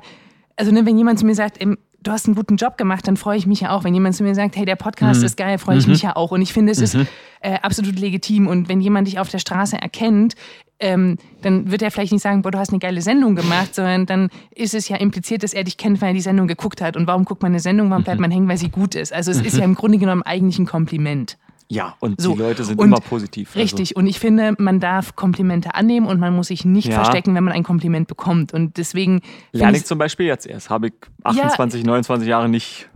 also 0.57 0.71
ne, 0.71 0.85
wenn 0.85 0.97
jemand 0.97 1.17
zu 1.19 1.25
mir 1.25 1.35
sagt, 1.35 1.61
ähm, 1.61 1.77
du 2.05 2.11
hast 2.11 2.27
einen 2.27 2.35
guten 2.35 2.55
Job 2.55 2.77
gemacht, 2.77 3.07
dann 3.07 3.17
freue 3.17 3.37
ich 3.37 3.45
mich 3.47 3.59
ja 3.61 3.71
auch. 3.71 3.83
Wenn 3.83 3.93
jemand 3.93 4.15
zu 4.15 4.23
mir 4.23 4.33
sagt, 4.35 4.55
hey, 4.55 4.65
der 4.65 4.75
Podcast 4.77 5.19
Mhm. 5.19 5.25
ist 5.25 5.37
geil, 5.37 5.57
freue 5.57 5.77
ich 5.77 5.87
mich 5.87 6.01
ja 6.01 6.15
auch. 6.15 6.31
Und 6.31 6.41
ich 6.41 6.53
finde, 6.53 6.71
es 6.71 6.79
ist 6.79 6.95
äh, 7.41 7.57
absolut 7.61 7.99
legitim. 7.99 8.47
Und 8.47 8.69
wenn 8.69 8.79
jemand 8.79 9.07
dich 9.07 9.19
auf 9.19 9.29
der 9.29 9.39
Straße 9.39 9.75
erkennt, 9.81 10.35
ähm, 10.79 11.17
dann 11.41 11.71
wird 11.71 11.81
er 11.81 11.89
vielleicht 11.91 12.11
nicht 12.11 12.21
sagen, 12.21 12.41
boah, 12.41 12.51
du 12.51 12.57
hast 12.59 12.69
eine 12.69 12.79
geile 12.79 13.01
Sendung 13.01 13.35
gemacht, 13.35 13.73
sondern 13.75 14.05
dann 14.05 14.29
ist 14.53 14.73
es 14.73 14.89
ja 14.89 14.97
impliziert, 14.97 15.41
dass 15.43 15.53
er 15.53 15.63
dich 15.63 15.77
kennt, 15.77 16.01
weil 16.01 16.09
er 16.09 16.13
die 16.13 16.21
Sendung 16.21 16.47
geguckt 16.47 16.81
hat. 16.81 16.97
Und 16.97 17.07
warum 17.07 17.23
guckt 17.25 17.41
man 17.41 17.51
eine 17.53 17.59
Sendung, 17.59 17.89
warum 17.89 18.01
Mhm. 18.01 18.05
bleibt 18.05 18.19
man 18.19 18.31
hängen, 18.31 18.47
weil 18.49 18.57
sie 18.57 18.69
gut 18.69 18.93
ist? 18.95 19.13
Also 19.13 19.31
es 19.31 19.41
ist 19.41 19.57
ja 19.57 19.63
im 19.63 19.75
Grunde 19.75 19.97
genommen 19.97 20.21
eigentlich 20.23 20.59
ein 20.59 20.65
Kompliment. 20.65 21.37
Ja, 21.67 21.95
und 21.99 22.21
So, 22.21 22.33
die 22.33 22.39
Leute 22.39 22.63
sind 22.63 22.77
und 22.79 22.87
immer 22.87 22.99
positiv. 22.99 23.49
Also, 23.49 23.59
Richtig. 23.59 23.95
Und 23.95 24.05
ich 24.07 24.19
finde, 24.19 24.53
man 24.59 24.79
darf 24.79 25.15
Komplimente 25.15 25.73
annehmen 25.73 26.05
und 26.05 26.19
man 26.19 26.35
muss 26.35 26.47
sich 26.47 26.63
nicht 26.65 26.89
Ja. 26.89 26.95
verstecken, 26.95 27.33
wenn 27.35 27.43
man 27.43 27.53
ein 27.53 27.63
Kompliment 27.63 28.07
bekommt. 28.07 28.53
Und 28.53 28.77
deswegen 28.77 29.21
Lerne 29.51 29.77
ich 29.77 29.85
zum 29.85 29.97
Beispiel 29.97 30.27
jetzt 30.27 30.45
erst. 30.45 30.69
Habe 30.69 30.87
ich 30.87 30.93
28, 31.23 31.83
29 31.83 32.27
Jahre 32.27 32.49
nicht 32.49 32.89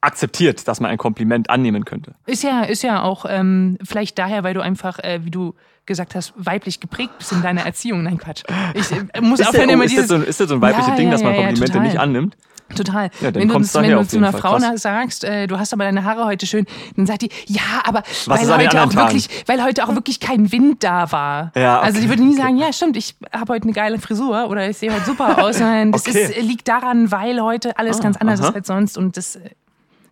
akzeptiert, 0.00 0.68
dass 0.68 0.80
man 0.80 0.90
ein 0.90 0.98
Kompliment 0.98 1.48
annehmen 1.50 1.84
könnte. 1.84 2.14
Ist 2.26 2.42
ja, 2.42 2.62
ist 2.62 2.82
ja 2.82 3.02
auch 3.02 3.24
ähm, 3.28 3.78
vielleicht 3.82 4.18
daher, 4.18 4.44
weil 4.44 4.52
du 4.54 4.60
einfach, 4.60 4.98
äh, 4.98 5.20
wie 5.24 5.30
du 5.30 5.54
gesagt 5.86 6.14
hast, 6.14 6.32
weiblich 6.36 6.80
geprägt 6.80 7.12
bist 7.18 7.32
in 7.32 7.42
deiner 7.42 7.62
Erziehung. 7.64 8.02
Nein, 8.02 8.18
Quatsch. 8.18 8.42
Ich 8.74 8.90
äh, 8.92 9.20
muss 9.20 9.40
Ist, 9.40 9.48
aufhören, 9.48 9.68
der, 9.68 9.74
immer 9.74 9.84
ist, 9.84 9.96
das 9.96 10.04
dieses. 10.04 10.08
so, 10.08 10.14
ein- 10.16 10.24
ist 10.24 10.40
das 10.40 10.48
so 10.48 10.54
ein 10.56 10.60
weibliches 10.60 10.88
Ja, 10.88 10.96
Ding, 10.96 11.06
ja, 11.06 11.12
dass 11.12 11.22
man 11.22 11.34
ja, 11.34 11.40
ja, 11.40 11.46
Komplimente 11.48 11.80
nicht 11.80 11.98
annimmt? 11.98 12.36
Total. 12.74 13.10
Ja, 13.20 13.34
wenn 13.34 13.48
du, 13.48 13.54
wenn 13.54 13.90
du 13.90 14.06
zu 14.08 14.16
einer 14.16 14.32
Fall. 14.32 14.40
Frau 14.40 14.56
Krass. 14.56 14.82
sagst, 14.82 15.22
äh, 15.24 15.46
du 15.46 15.58
hast 15.58 15.72
aber 15.72 15.84
deine 15.84 16.02
Haare 16.04 16.24
heute 16.24 16.46
schön, 16.46 16.66
dann 16.96 17.06
sagt 17.06 17.22
die, 17.22 17.28
ja, 17.46 17.60
aber 17.84 18.02
weil 18.26 18.38
an 18.50 18.58
den 18.58 18.68
heute, 18.68 18.82
auch 18.82 18.94
wirklich, 18.94 19.28
weil 19.46 19.62
heute 19.62 19.84
auch 19.86 19.94
wirklich 19.94 20.18
kein 20.18 20.50
Wind 20.50 20.82
da 20.82 21.12
war. 21.12 21.52
Ja, 21.54 21.78
okay, 21.78 21.86
Also 21.86 22.00
ich 22.00 22.08
würde 22.08 22.22
nie 22.24 22.34
sagen, 22.34 22.56
ja, 22.56 22.72
stimmt, 22.72 22.96
ich 22.96 23.14
habe 23.32 23.52
heute 23.52 23.64
eine 23.64 23.72
geile 23.74 23.98
Frisur 23.98 24.48
oder 24.48 24.68
ich 24.68 24.78
sehe 24.78 24.92
heute 24.92 25.04
super 25.04 25.44
aus, 25.44 25.58
sondern 25.58 25.92
das 25.92 26.06
Okay. 26.08 26.24
ist, 26.24 26.36
liegt 26.42 26.66
daran, 26.66 27.10
weil 27.12 27.40
heute 27.40 27.76
alles 27.78 27.98
Ah, 28.00 28.02
ganz 28.02 28.16
anders 28.16 28.40
aha. 28.40 28.48
ist 28.48 28.54
als 28.56 28.66
sonst. 28.66 28.98
Und 28.98 29.16
das, 29.18 29.36
äh, 29.36 29.50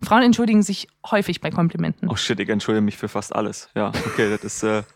Frauen 0.02 0.22
entschuldigen 0.22 0.62
sich 0.62 0.88
häufig 1.10 1.40
bei 1.40 1.50
Komplimenten. 1.50 2.08
Oh 2.10 2.16
shit, 2.16 2.38
ich 2.38 2.48
entschuldige 2.48 2.84
mich 2.84 2.96
für 2.98 3.08
fast 3.08 3.34
alles. 3.34 3.70
Ja, 3.74 3.88
okay, 4.06 4.28
das 4.30 4.44
ist. 4.44 4.62
Äh, 4.62 4.82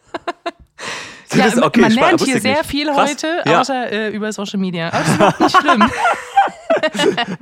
das 1.28 1.38
Ja, 1.38 1.46
ist 1.46 1.62
okay, 1.62 1.80
man 1.80 1.92
lernt 1.92 2.20
hier 2.22 2.40
sehr 2.40 2.58
nicht. 2.58 2.66
viel 2.66 2.86
Krass. 2.86 3.10
heute, 3.10 3.42
Ja. 3.46 3.60
außer 3.60 3.92
äh, 3.92 4.08
über 4.10 4.32
Social 4.32 4.58
Media. 4.60 4.88
Aber 4.88 4.98
das 4.98 5.08
ist 5.08 5.14
überhaupt 5.16 5.40
nicht 5.40 5.56
schlimm. 5.58 5.90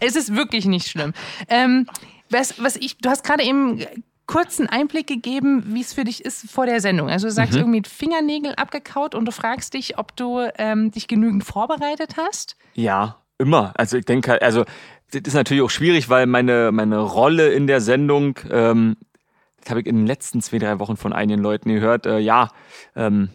es 0.00 0.16
ist 0.16 0.34
wirklich 0.34 0.66
nicht 0.66 0.88
schlimm. 0.88 1.12
Ähm, 1.48 1.86
was, 2.30 2.62
was 2.62 2.76
ich, 2.76 2.98
du 2.98 3.08
hast 3.10 3.24
gerade 3.24 3.42
eben 3.42 3.80
kurzen 4.26 4.66
Einblick 4.68 5.06
gegeben, 5.06 5.62
wie 5.68 5.82
es 5.82 5.92
für 5.92 6.04
dich 6.04 6.24
ist 6.24 6.50
vor 6.50 6.64
der 6.66 6.80
Sendung. 6.80 7.10
Also 7.10 7.26
du 7.26 7.32
Mhm. 7.32 7.36
sagst 7.36 7.56
irgendwie 7.56 7.82
Fingernägel 7.86 8.54
abgekaut 8.54 9.14
und 9.14 9.26
du 9.26 9.32
fragst 9.32 9.74
dich, 9.74 9.98
ob 9.98 10.16
du 10.16 10.40
ähm, 10.58 10.90
dich 10.90 11.08
genügend 11.08 11.44
vorbereitet 11.44 12.14
hast. 12.16 12.56
Ja, 12.74 13.16
immer. 13.38 13.72
Also 13.76 13.98
ich 13.98 14.06
denke, 14.06 14.40
also 14.40 14.64
das 15.12 15.22
ist 15.26 15.34
natürlich 15.34 15.62
auch 15.62 15.70
schwierig, 15.70 16.08
weil 16.08 16.26
meine, 16.26 16.72
meine 16.72 16.98
Rolle 16.98 17.50
in 17.52 17.66
der 17.66 17.80
Sendung, 17.82 18.38
ähm, 18.50 18.96
das 18.98 19.03
habe 19.70 19.80
ich 19.80 19.86
in 19.86 19.96
den 19.96 20.06
letzten 20.06 20.40
zwei, 20.40 20.58
drei 20.58 20.78
Wochen 20.78 20.96
von 20.96 21.12
einigen 21.12 21.40
Leuten 21.40 21.72
gehört, 21.72 22.06
äh, 22.06 22.18
ja, 22.18 22.50
ähm, 22.96 23.30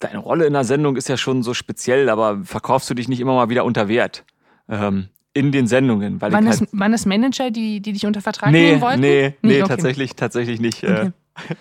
deine 0.00 0.18
Rolle 0.18 0.46
in 0.46 0.52
der 0.52 0.64
Sendung 0.64 0.96
ist 0.96 1.08
ja 1.08 1.16
schon 1.16 1.42
so 1.42 1.54
speziell, 1.54 2.08
aber 2.08 2.40
verkaufst 2.44 2.88
du 2.90 2.94
dich 2.94 3.08
nicht 3.08 3.20
immer 3.20 3.34
mal 3.34 3.48
wieder 3.48 3.64
unter 3.64 3.88
Wert 3.88 4.24
ähm, 4.68 5.08
in 5.32 5.52
den 5.52 5.66
Sendungen? 5.66 6.20
Weil 6.20 6.32
Waren 6.32 6.46
das, 6.46 6.60
halt, 6.60 6.70
waren 6.72 6.92
das 6.92 7.06
Manager, 7.06 7.50
die, 7.50 7.80
die 7.80 7.92
dich 7.92 8.06
unter 8.06 8.20
Vertrag 8.20 8.50
nee, 8.52 8.70
nehmen 8.70 8.80
wollten? 8.80 9.00
nee, 9.00 9.34
nee, 9.42 9.60
okay. 9.60 9.68
tatsächlich, 9.68 10.16
tatsächlich 10.16 10.60
nicht. 10.60 10.82
Okay. 10.84 11.06
Äh, 11.06 11.10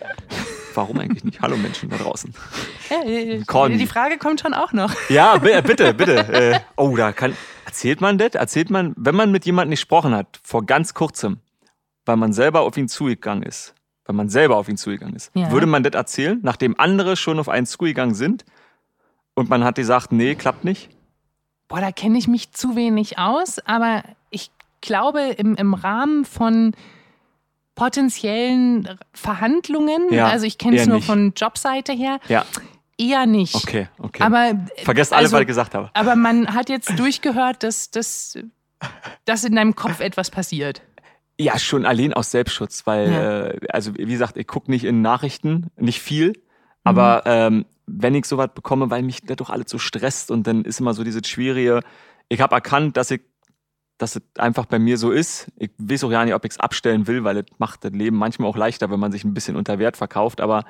warum 0.76 1.00
eigentlich 1.00 1.24
nicht? 1.24 1.42
Hallo 1.42 1.58
Menschen 1.58 1.90
da 1.90 1.98
draußen. 1.98 2.34
Ja, 2.90 3.04
äh, 3.04 3.40
me. 3.70 3.78
die 3.78 3.88
Frage 3.88 4.18
kommt 4.18 4.42
schon 4.42 4.54
auch 4.54 4.74
noch. 4.74 4.94
Ja, 5.10 5.38
bi- 5.38 5.62
bitte, 5.62 5.94
bitte. 5.94 6.18
Äh, 6.34 6.60
oh, 6.76 6.96
da 6.96 7.12
kann. 7.12 7.36
Erzählt 7.66 8.02
man 8.02 8.18
das? 8.18 8.36
Erzählt 8.36 8.70
man, 8.70 8.94
wenn 8.98 9.16
man 9.16 9.32
mit 9.32 9.46
jemandem 9.46 9.72
gesprochen 9.72 10.14
hat, 10.14 10.40
vor 10.44 10.66
ganz 10.66 10.94
kurzem, 10.94 11.40
weil 12.06 12.18
man 12.18 12.34
selber 12.34 12.62
auf 12.62 12.78
ihn 12.78 12.88
zugegangen 12.88 13.44
ist, 13.44 13.74
weil 14.06 14.16
man 14.16 14.30
selber 14.30 14.58
auf 14.58 14.68
ihn 14.70 14.78
zugegangen 14.78 15.16
ist, 15.16 15.32
Ja. 15.34 15.52
würde 15.52 15.66
man 15.66 15.84
das 15.84 15.94
erzählen, 15.94 16.40
nachdem 16.44 16.80
andere 16.80 17.16
schon 17.16 17.40
auf 17.40 17.50
einen 17.50 17.66
zugegangen 17.66 18.16
sind 18.16 18.44
und 19.34 19.50
man 19.50 19.64
hat 19.64 19.76
gesagt, 19.76 20.12
nee, 20.12 20.36
klappt 20.36 20.64
nicht? 20.64 20.90
Boah, 21.68 21.80
da 21.82 21.92
kenne 21.92 22.18
ich 22.18 22.28
mich 22.28 22.52
zu 22.52 22.76
wenig 22.76 23.18
aus, 23.18 23.60
aber 23.66 24.04
ich 24.30 24.52
glaube, 24.82 25.22
im, 25.38 25.56
im 25.56 25.74
Rahmen 25.74 26.26
von 26.26 26.74
potenziellen 27.76 28.88
Verhandlungen, 29.14 30.14
Ja, 30.14 30.28
also 30.28 30.46
ich 30.46 30.58
kenne 30.58 30.78
es 30.78 30.86
nur 30.88 30.98
nicht. 30.98 31.06
von 31.08 31.34
Jobseite 31.36 31.92
her, 31.94 32.20
Ja, 32.28 32.46
eher 32.98 33.26
nicht. 33.26 33.56
okay, 33.56 33.88
okay. 33.98 34.22
Aber 34.22 34.52
Vergesst 34.84 35.12
alles, 35.14 35.26
also- 35.28 35.36
was 35.36 35.42
ich 35.42 35.48
gesagt 35.48 35.74
habe. 35.74 35.90
aber 35.94 36.16
man 36.16 36.54
hat 36.54 36.70
jetzt 36.70 36.98
durchgehört, 37.00 37.64
dass, 37.64 37.90
dass 37.90 38.38
dass 39.24 39.46
in 39.46 39.56
deinem 39.56 39.76
Kopf 39.76 40.02
etwas 40.02 40.30
passiert. 40.30 40.82
Ja, 41.40 41.58
schon 41.58 41.86
allein 41.86 42.14
aus 42.14 42.32
Selbstschutz, 42.32 42.86
weil, 42.86 43.12
Ja. 43.12 43.46
äh, 43.48 43.60
also 43.70 43.96
wie 43.96 44.06
gesagt, 44.06 44.38
ich 44.38 44.48
gucke 44.48 44.70
nicht 44.70 44.84
in 44.84 45.02
Nachrichten, 45.02 45.68
nicht 45.78 46.02
viel, 46.02 46.34
aber 46.84 47.24
ähm, 47.26 47.66
wenn 47.88 48.16
ich 48.16 48.26
sowas 48.26 48.50
bekomme, 48.54 48.90
weil 48.90 49.04
mich 49.04 49.22
das 49.24 49.38
doch 49.38 49.50
alles 49.50 49.70
so 49.70 49.78
stresst 49.78 50.32
und 50.32 50.48
dann 50.48 50.64
ist 50.64 50.80
immer 50.80 50.94
so 50.94 51.04
dieses 51.04 51.28
Schwierige, 51.28 51.82
ich 52.30 52.40
habe 52.42 52.56
erkannt, 52.56 52.98
dass 52.98 53.12
ich 53.12 53.22
dass 54.00 54.16
es 54.16 54.22
einfach 54.38 54.66
bei 54.66 54.80
mir 54.80 54.98
so 54.98 55.12
ist. 55.12 55.52
Ich 55.58 55.70
weiß 55.78 56.04
auch 56.04 56.12
ja 56.12 56.26
nicht, 56.26 56.34
ob 56.34 56.44
ich 56.46 56.52
es 56.52 56.60
abstellen 56.60 57.08
will, 57.08 57.24
weil 57.24 57.38
es 57.38 57.46
macht 57.58 57.86
das 57.86 57.92
Leben 57.94 58.18
manchmal 58.18 58.50
auch 58.50 58.58
leichter, 58.58 58.90
wenn 58.90 59.00
man 59.00 59.12
sich 59.12 59.24
ein 59.24 59.34
bisschen 59.34 59.56
unter 59.56 59.80
Wert 59.80 59.98
verkauft, 59.98 60.42
aber 60.42 60.66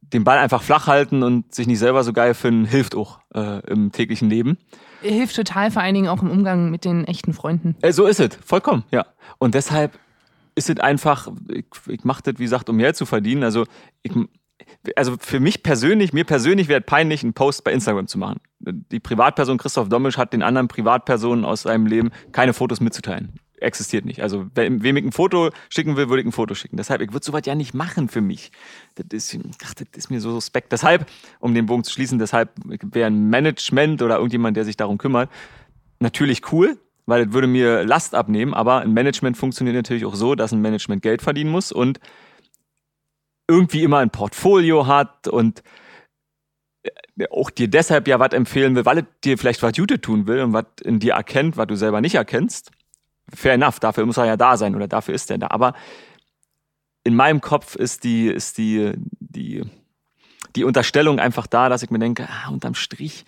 den 0.00 0.24
Ball 0.24 0.38
einfach 0.38 0.62
flach 0.62 0.86
halten 0.86 1.22
und 1.22 1.54
sich 1.54 1.66
nicht 1.66 1.80
selber 1.80 2.04
so 2.04 2.12
geil 2.12 2.34
finden, 2.34 2.64
hilft 2.64 2.94
auch 2.94 3.20
äh, 3.34 3.60
im 3.70 3.90
täglichen 3.92 4.30
Leben. 4.30 4.56
Hilft 5.00 5.36
total, 5.36 5.70
vor 5.70 5.82
allen 5.82 5.94
Dingen 5.94 6.08
auch 6.08 6.22
im 6.22 6.30
Umgang 6.30 6.70
mit 6.70 6.84
den 6.84 7.04
echten 7.04 7.32
Freunden. 7.32 7.76
Äh, 7.82 7.92
so 7.92 8.06
ist 8.06 8.20
es, 8.20 8.30
vollkommen, 8.44 8.84
ja. 8.90 9.06
Und 9.38 9.54
deshalb 9.54 9.98
ist 10.54 10.70
es 10.70 10.80
einfach, 10.80 11.28
ich, 11.48 11.66
ich 11.86 12.04
mache 12.04 12.22
das, 12.24 12.38
wie 12.38 12.44
gesagt, 12.44 12.68
um 12.68 12.78
Geld 12.78 12.96
zu 12.96 13.06
verdienen. 13.06 13.44
Also, 13.44 13.66
ich, 14.02 14.12
also 14.96 15.16
für 15.18 15.40
mich 15.40 15.62
persönlich, 15.62 16.12
mir 16.12 16.24
persönlich 16.24 16.68
wäre 16.68 16.80
es 16.80 16.86
peinlich, 16.86 17.22
einen 17.22 17.34
Post 17.34 17.64
bei 17.64 17.72
Instagram 17.72 18.06
zu 18.06 18.18
machen. 18.18 18.40
Die 18.58 19.00
Privatperson 19.00 19.58
Christoph 19.58 19.88
Dommisch 19.88 20.16
hat 20.16 20.32
den 20.32 20.42
anderen 20.42 20.68
Privatpersonen 20.68 21.44
aus 21.44 21.62
seinem 21.62 21.86
Leben 21.86 22.10
keine 22.32 22.52
Fotos 22.52 22.80
mitzuteilen. 22.80 23.38
Existiert 23.58 24.04
nicht. 24.04 24.22
Also, 24.22 24.46
wem 24.54 24.96
ich 24.96 25.04
ein 25.04 25.12
Foto 25.12 25.50
schicken 25.70 25.96
will, 25.96 26.08
würde 26.08 26.20
ich 26.20 26.26
ein 26.26 26.32
Foto 26.32 26.54
schicken. 26.54 26.76
Deshalb, 26.76 27.00
ich 27.00 27.12
würde 27.12 27.24
sowas 27.24 27.42
ja 27.46 27.54
nicht 27.54 27.74
machen 27.74 28.08
für 28.08 28.20
mich. 28.20 28.52
Das 28.96 29.06
ist, 29.12 29.38
ach, 29.64 29.74
das 29.74 29.88
ist 29.96 30.10
mir 30.10 30.20
so 30.20 30.30
suspekt. 30.30 30.72
Deshalb, 30.72 31.06
um 31.40 31.54
den 31.54 31.66
Bogen 31.66 31.84
zu 31.84 31.92
schließen, 31.92 32.18
deshalb 32.18 32.50
wäre 32.64 33.06
ein 33.06 33.30
Management 33.30 34.02
oder 34.02 34.16
irgendjemand, 34.16 34.56
der 34.56 34.64
sich 34.64 34.76
darum 34.76 34.98
kümmert, 34.98 35.30
natürlich 36.00 36.52
cool, 36.52 36.78
weil 37.06 37.28
es 37.28 37.32
würde 37.32 37.46
mir 37.46 37.84
Last 37.84 38.14
abnehmen, 38.14 38.52
aber 38.52 38.80
ein 38.80 38.92
Management 38.92 39.36
funktioniert 39.36 39.76
natürlich 39.76 40.04
auch 40.04 40.14
so, 40.14 40.34
dass 40.34 40.52
ein 40.52 40.60
Management 40.60 41.02
Geld 41.02 41.22
verdienen 41.22 41.50
muss 41.50 41.72
und 41.72 42.00
irgendwie 43.48 43.84
immer 43.84 43.98
ein 43.98 44.10
Portfolio 44.10 44.86
hat 44.86 45.28
und 45.28 45.62
äh, 46.82 47.26
auch 47.30 47.50
dir 47.50 47.68
deshalb 47.68 48.08
ja 48.08 48.18
was 48.18 48.32
empfehlen 48.32 48.74
will, 48.74 48.84
weil 48.84 48.98
es 48.98 49.04
dir 49.24 49.38
vielleicht 49.38 49.62
was 49.62 49.76
Gutes 49.76 50.00
tun 50.00 50.26
will 50.26 50.40
und 50.40 50.52
was 50.52 50.66
in 50.82 50.98
dir 50.98 51.14
erkennt, 51.14 51.56
was 51.56 51.68
du 51.68 51.76
selber 51.76 52.00
nicht 52.00 52.16
erkennst. 52.16 52.72
Fair 53.34 53.54
enough, 53.54 53.80
dafür 53.80 54.06
muss 54.06 54.16
er 54.16 54.26
ja 54.26 54.36
da 54.36 54.56
sein 54.56 54.74
oder 54.74 54.88
dafür 54.88 55.14
ist 55.14 55.30
er 55.30 55.38
da. 55.38 55.48
Aber 55.50 55.74
in 57.04 57.14
meinem 57.14 57.40
Kopf 57.40 57.74
ist 57.74 58.04
die, 58.04 58.28
ist 58.28 58.58
die, 58.58 58.92
die, 59.20 59.64
die 60.54 60.64
Unterstellung 60.64 61.18
einfach 61.18 61.46
da, 61.46 61.68
dass 61.68 61.82
ich 61.82 61.90
mir 61.90 61.98
denke, 61.98 62.28
ah, 62.28 62.50
unterm 62.50 62.74
Strich 62.74 63.24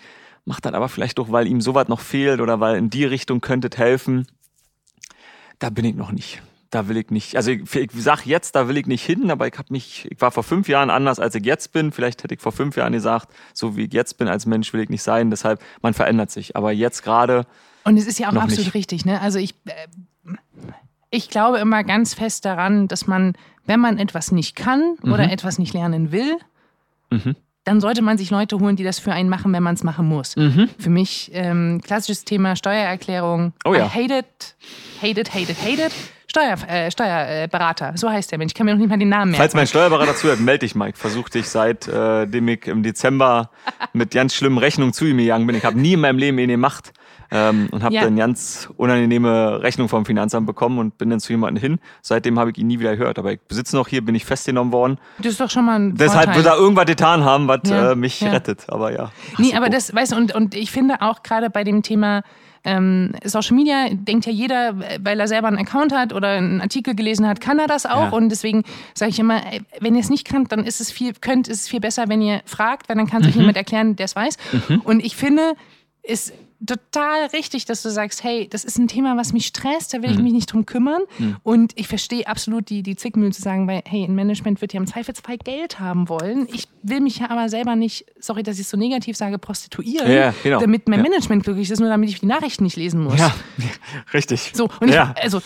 macht 0.48 0.64
das 0.64 0.72
aber 0.72 0.88
vielleicht 0.88 1.18
doch, 1.18 1.30
weil 1.30 1.46
ihm 1.46 1.60
sowas 1.60 1.88
noch 1.88 2.00
fehlt 2.00 2.40
oder 2.40 2.58
weil 2.58 2.76
in 2.76 2.90
die 2.90 3.04
Richtung 3.04 3.40
könnte 3.40 3.68
es 3.70 3.78
helfen. 3.78 4.26
Da 5.58 5.70
bin 5.70 5.84
ich 5.84 5.94
noch 5.94 6.10
nicht. 6.10 6.42
Da 6.70 6.88
will 6.88 6.96
ich 6.96 7.10
nicht. 7.10 7.36
Also 7.36 7.50
ich, 7.50 7.74
ich 7.74 7.90
sag 7.94 8.26
jetzt, 8.26 8.54
da 8.54 8.66
will 8.66 8.76
ich 8.76 8.86
nicht 8.86 9.04
hin, 9.04 9.30
aber 9.30 9.46
ich 9.46 9.56
habe 9.56 9.68
mich, 9.70 10.08
ich 10.10 10.20
war 10.20 10.30
vor 10.30 10.42
fünf 10.42 10.68
Jahren 10.68 10.90
anders, 10.90 11.20
als 11.20 11.34
ich 11.34 11.44
jetzt 11.44 11.72
bin. 11.72 11.92
Vielleicht 11.92 12.22
hätte 12.22 12.34
ich 12.34 12.40
vor 12.40 12.52
fünf 12.52 12.76
Jahren 12.76 12.92
gesagt, 12.92 13.28
so 13.54 13.76
wie 13.76 13.84
ich 13.84 13.92
jetzt 13.92 14.18
bin 14.18 14.28
als 14.28 14.46
Mensch, 14.46 14.72
will 14.72 14.80
ich 14.80 14.88
nicht 14.88 15.02
sein. 15.02 15.30
Deshalb, 15.30 15.62
man 15.82 15.94
verändert 15.94 16.30
sich. 16.30 16.56
Aber 16.56 16.72
jetzt 16.72 17.02
gerade, 17.02 17.46
Und 17.88 17.96
es 17.96 18.06
ist 18.06 18.18
ja 18.18 18.28
auch 18.28 18.32
Noch 18.32 18.42
absolut 18.42 18.66
nicht. 18.66 18.74
richtig, 18.74 19.04
ne? 19.04 19.20
Also 19.20 19.38
ich, 19.38 19.54
äh, 19.66 20.32
ich 21.10 21.30
glaube 21.30 21.58
immer 21.58 21.84
ganz 21.84 22.14
fest 22.14 22.44
daran, 22.44 22.86
dass 22.88 23.06
man, 23.06 23.34
wenn 23.66 23.80
man 23.80 23.98
etwas 23.98 24.30
nicht 24.32 24.56
kann 24.56 24.96
oder 25.02 25.24
Mhm. 25.24 25.30
etwas 25.30 25.58
nicht 25.58 25.72
lernen 25.74 26.12
will, 26.12 26.36
dann 27.64 27.80
sollte 27.80 28.02
man 28.02 28.18
sich 28.18 28.30
Leute 28.30 28.58
holen, 28.60 28.76
die 28.76 28.84
das 28.84 28.98
für 28.98 29.12
einen 29.12 29.28
machen, 29.30 29.52
wenn 29.52 29.62
man 29.62 29.74
es 29.74 29.82
machen 29.84 30.06
muss. 30.06 30.34
Für 30.78 30.90
mich 30.90 31.30
ähm, 31.32 31.80
klassisches 31.82 32.24
Thema 32.24 32.56
Steuererklärung. 32.56 33.52
Oh 33.64 33.74
ja. 33.74 33.86
I 33.86 33.88
hate 33.88 34.18
it, 34.18 34.56
hate 35.02 35.20
it, 35.20 35.34
hate 35.34 35.50
it, 35.52 35.58
hate 35.62 35.86
it. 35.86 35.92
Steuer, 36.30 36.56
äh, 36.68 36.90
Steuerberater, 36.90 37.94
so 37.96 38.10
heißt 38.10 38.30
der 38.30 38.38
Mensch. 38.38 38.50
Ich 38.50 38.54
kann 38.54 38.66
mir 38.66 38.72
noch 38.72 38.78
nicht 38.80 38.90
mal 38.90 38.98
den 38.98 39.08
Namen 39.08 39.30
merken. 39.30 39.40
falls 39.40 39.54
mein 39.54 39.66
Steuerberater 39.66 40.14
zuhört, 40.14 40.40
melde 40.40 40.60
dich, 40.66 40.74
Mike. 40.74 40.98
Versuch 40.98 41.30
dich 41.30 41.48
seit 41.48 41.88
äh, 41.88 42.26
dem 42.26 42.46
ich 42.48 42.66
im 42.66 42.82
Dezember 42.82 43.50
mit 43.94 44.10
ganz 44.10 44.34
schlimmen 44.34 44.58
Rechnungen 44.58 44.92
zu 44.92 45.06
ihm 45.06 45.16
gegangen 45.16 45.46
bin. 45.46 45.56
Ich 45.56 45.64
habe 45.64 45.78
nie 45.80 45.94
in 45.94 46.00
meinem 46.00 46.18
Leben 46.18 46.38
ihn 46.38 46.50
gemacht 46.50 46.92
ähm, 47.30 47.68
und 47.72 47.82
habe 47.82 47.94
Ja. 47.94 48.02
dann 48.04 48.16
ganz 48.16 48.68
unangenehme 48.76 49.62
Rechnung 49.62 49.88
vom 49.88 50.04
Finanzamt 50.06 50.46
bekommen 50.46 50.78
und 50.78 50.98
bin 50.98 51.10
dann 51.10 51.20
zu 51.20 51.32
jemandem 51.32 51.60
hin. 51.62 51.78
Seitdem 52.02 52.38
habe 52.38 52.50
ich 52.50 52.58
ihn 52.58 52.66
nie 52.66 52.80
wieder 52.80 52.96
gehört. 52.96 53.18
Aber 53.18 53.32
ich 53.32 53.40
besitze 53.40 53.76
noch 53.76 53.88
hier, 53.88 54.04
bin 54.04 54.14
ich 54.14 54.24
festgenommen 54.24 54.72
worden. 54.72 54.98
Das 55.18 55.32
ist 55.32 55.40
doch 55.40 55.50
schon 55.50 55.64
mal 55.66 55.78
ein 55.78 55.94
Deshalb 55.96 56.24
Vorteil. 56.24 56.36
wird 56.36 56.46
er 56.46 56.56
irgendwas 56.58 56.86
getan 56.86 57.24
haben, 57.24 57.48
was 57.48 57.60
Ja, 57.66 57.92
äh, 57.92 57.94
mich 57.96 58.20
ja. 58.20 58.30
rettet. 58.30 58.64
Aber 58.68 58.92
ja. 58.92 59.10
Nee, 59.38 59.54
aber 59.54 59.68
das, 59.70 59.94
weißt 59.94 60.12
du, 60.12 60.16
und, 60.16 60.34
und 60.34 60.54
ich 60.54 60.70
finde 60.70 61.02
auch 61.02 61.22
gerade 61.22 61.50
bei 61.50 61.64
dem 61.64 61.82
Thema 61.82 62.22
ähm, 62.64 63.12
Social 63.24 63.56
Media, 63.56 63.86
denkt 63.92 64.26
ja 64.26 64.32
jeder, 64.32 64.70
äh, 64.70 64.98
weil 65.00 65.20
er 65.20 65.28
selber 65.28 65.46
einen 65.48 65.58
Account 65.58 65.92
hat 65.94 66.12
oder 66.12 66.30
einen 66.30 66.60
Artikel 66.60 66.94
gelesen 66.96 67.26
hat, 67.26 67.40
kann 67.40 67.58
er 67.60 67.68
das 67.68 67.86
auch. 67.86 68.06
Ja. 68.06 68.08
Und 68.10 68.30
deswegen 68.30 68.64
sage 68.94 69.10
ich 69.10 69.18
immer, 69.20 69.36
ey, 69.52 69.62
wenn 69.80 69.94
ihr 69.94 70.00
es 70.00 70.10
nicht 70.10 70.26
könnt, 70.28 70.50
dann 70.50 70.64
ist 70.64 70.80
es 70.80 70.90
viel, 70.90 71.12
könnt, 71.20 71.46
ist 71.46 71.62
es 71.62 71.68
viel 71.68 71.80
besser, 71.80 72.08
wenn 72.08 72.20
ihr 72.20 72.40
fragt, 72.46 72.88
weil 72.88 72.96
dann 72.96 73.06
kann 73.06 73.22
es 73.22 73.28
euch 73.28 73.34
Mhm. 73.36 73.40
jemand 73.42 73.56
erklären, 73.58 73.94
der 73.96 74.06
es 74.06 74.16
weiß. 74.16 74.36
Und 74.84 75.04
ich 75.04 75.14
finde, 75.14 75.52
ist 76.02 76.32
total 76.66 77.26
richtig, 77.26 77.64
dass 77.66 77.82
du 77.82 77.90
sagst, 77.90 78.24
hey, 78.24 78.48
das 78.50 78.64
ist 78.64 78.78
ein 78.78 78.88
Thema, 78.88 79.16
was 79.16 79.32
mich 79.32 79.46
stresst, 79.46 79.94
da 79.94 80.02
will 80.02 80.10
Mhm. 80.10 80.16
ich 80.16 80.22
mich 80.22 80.32
nicht 80.32 80.52
drum 80.52 80.66
kümmern. 80.66 81.02
Und 81.42 81.72
ich 81.76 81.86
verstehe 81.88 82.26
absolut 82.26 82.68
die, 82.68 82.82
die 82.82 82.96
Zwickmühlen 82.96 83.32
zu 83.32 83.42
sagen, 83.42 83.66
weil, 83.68 83.82
hey, 83.86 84.04
ein 84.04 84.14
Management 84.14 84.60
wird 84.60 84.72
ja 84.72 84.80
im 84.80 84.86
Zweifelsfall 84.86 85.38
Geld 85.38 85.78
haben 85.80 86.08
wollen. 86.08 86.48
Ich 86.52 86.64
will 86.82 87.00
mich 87.00 87.18
ja 87.18 87.30
aber 87.30 87.48
selber 87.48 87.76
nicht, 87.76 88.06
sorry, 88.20 88.42
dass 88.42 88.56
ich 88.56 88.62
es 88.62 88.70
so 88.70 88.76
negativ 88.76 89.16
sage, 89.16 89.38
prostituieren, 89.38 90.10
Ja, 90.10 90.34
genau. 90.42 90.60
damit 90.60 90.88
mein 90.88 90.98
Ja. 90.98 91.02
Management 91.08 91.44
glücklich 91.44 91.70
ist, 91.70 91.80
nur 91.80 91.88
damit 91.88 92.08
ich 92.10 92.20
die 92.20 92.26
Nachrichten 92.26 92.64
nicht 92.64 92.76
lesen 92.76 93.02
muss. 93.02 93.18
Ja, 93.18 93.32
richtig. 94.12 94.52
So, 94.54 94.68
und 94.80 94.88
ich, 94.88 94.94
ja, 94.94 95.14
also 95.20 95.40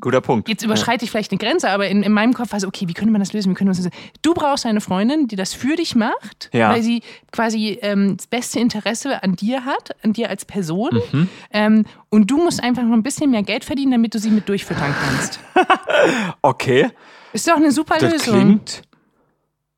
guter 0.00 0.20
Punkt. 0.20 0.48
jetzt 0.48 0.62
überschreite 0.64 1.04
ich 1.04 1.10
vielleicht 1.10 1.30
eine 1.32 1.38
Grenze, 1.38 1.70
aber 1.70 1.88
in, 1.88 2.02
in 2.02 2.12
meinem 2.12 2.32
Kopf 2.34 2.52
war 2.52 2.60
so, 2.60 2.68
okay, 2.68 2.88
wie 2.88 2.94
könnte 2.94 3.12
man 3.12 3.20
das 3.20 3.32
lösen? 3.32 3.50
Wie 3.50 3.54
könnte 3.54 3.70
man 3.72 3.76
das 3.76 3.84
lösen? 3.84 3.92
Du 4.22 4.34
brauchst 4.34 4.66
eine 4.66 4.80
Freundin, 4.80 5.28
die 5.28 5.36
das 5.36 5.54
für 5.54 5.76
dich 5.76 5.94
macht, 5.94 6.50
Ja. 6.52 6.70
weil 6.70 6.82
sie 6.82 7.02
quasi 7.32 7.78
ähm, 7.82 8.16
das 8.16 8.26
beste 8.26 8.60
Interesse 8.60 9.22
an 9.22 9.36
dir 9.36 9.64
hat, 9.64 9.90
an 10.04 10.12
dir 10.12 10.28
als 10.30 10.44
Person. 10.44 11.00
Mhm. 11.12 11.28
Ähm, 11.52 11.84
und 12.08 12.30
du 12.30 12.38
musst 12.38 12.62
einfach 12.62 12.82
noch 12.82 12.94
ein 12.94 13.02
bisschen 13.02 13.30
mehr 13.30 13.42
Geld 13.42 13.64
verdienen, 13.64 13.92
damit 13.92 14.14
du 14.14 14.18
sie 14.18 14.30
mit 14.30 14.48
durchfüttern 14.48 14.94
kannst. 15.04 15.40
Okay, 16.42 16.90
Ist 17.32 17.46
doch 17.48 17.56
eine 17.56 17.70
super 17.72 17.98
das 17.98 18.12
Lösung. 18.12 18.40
klingt. 18.40 18.82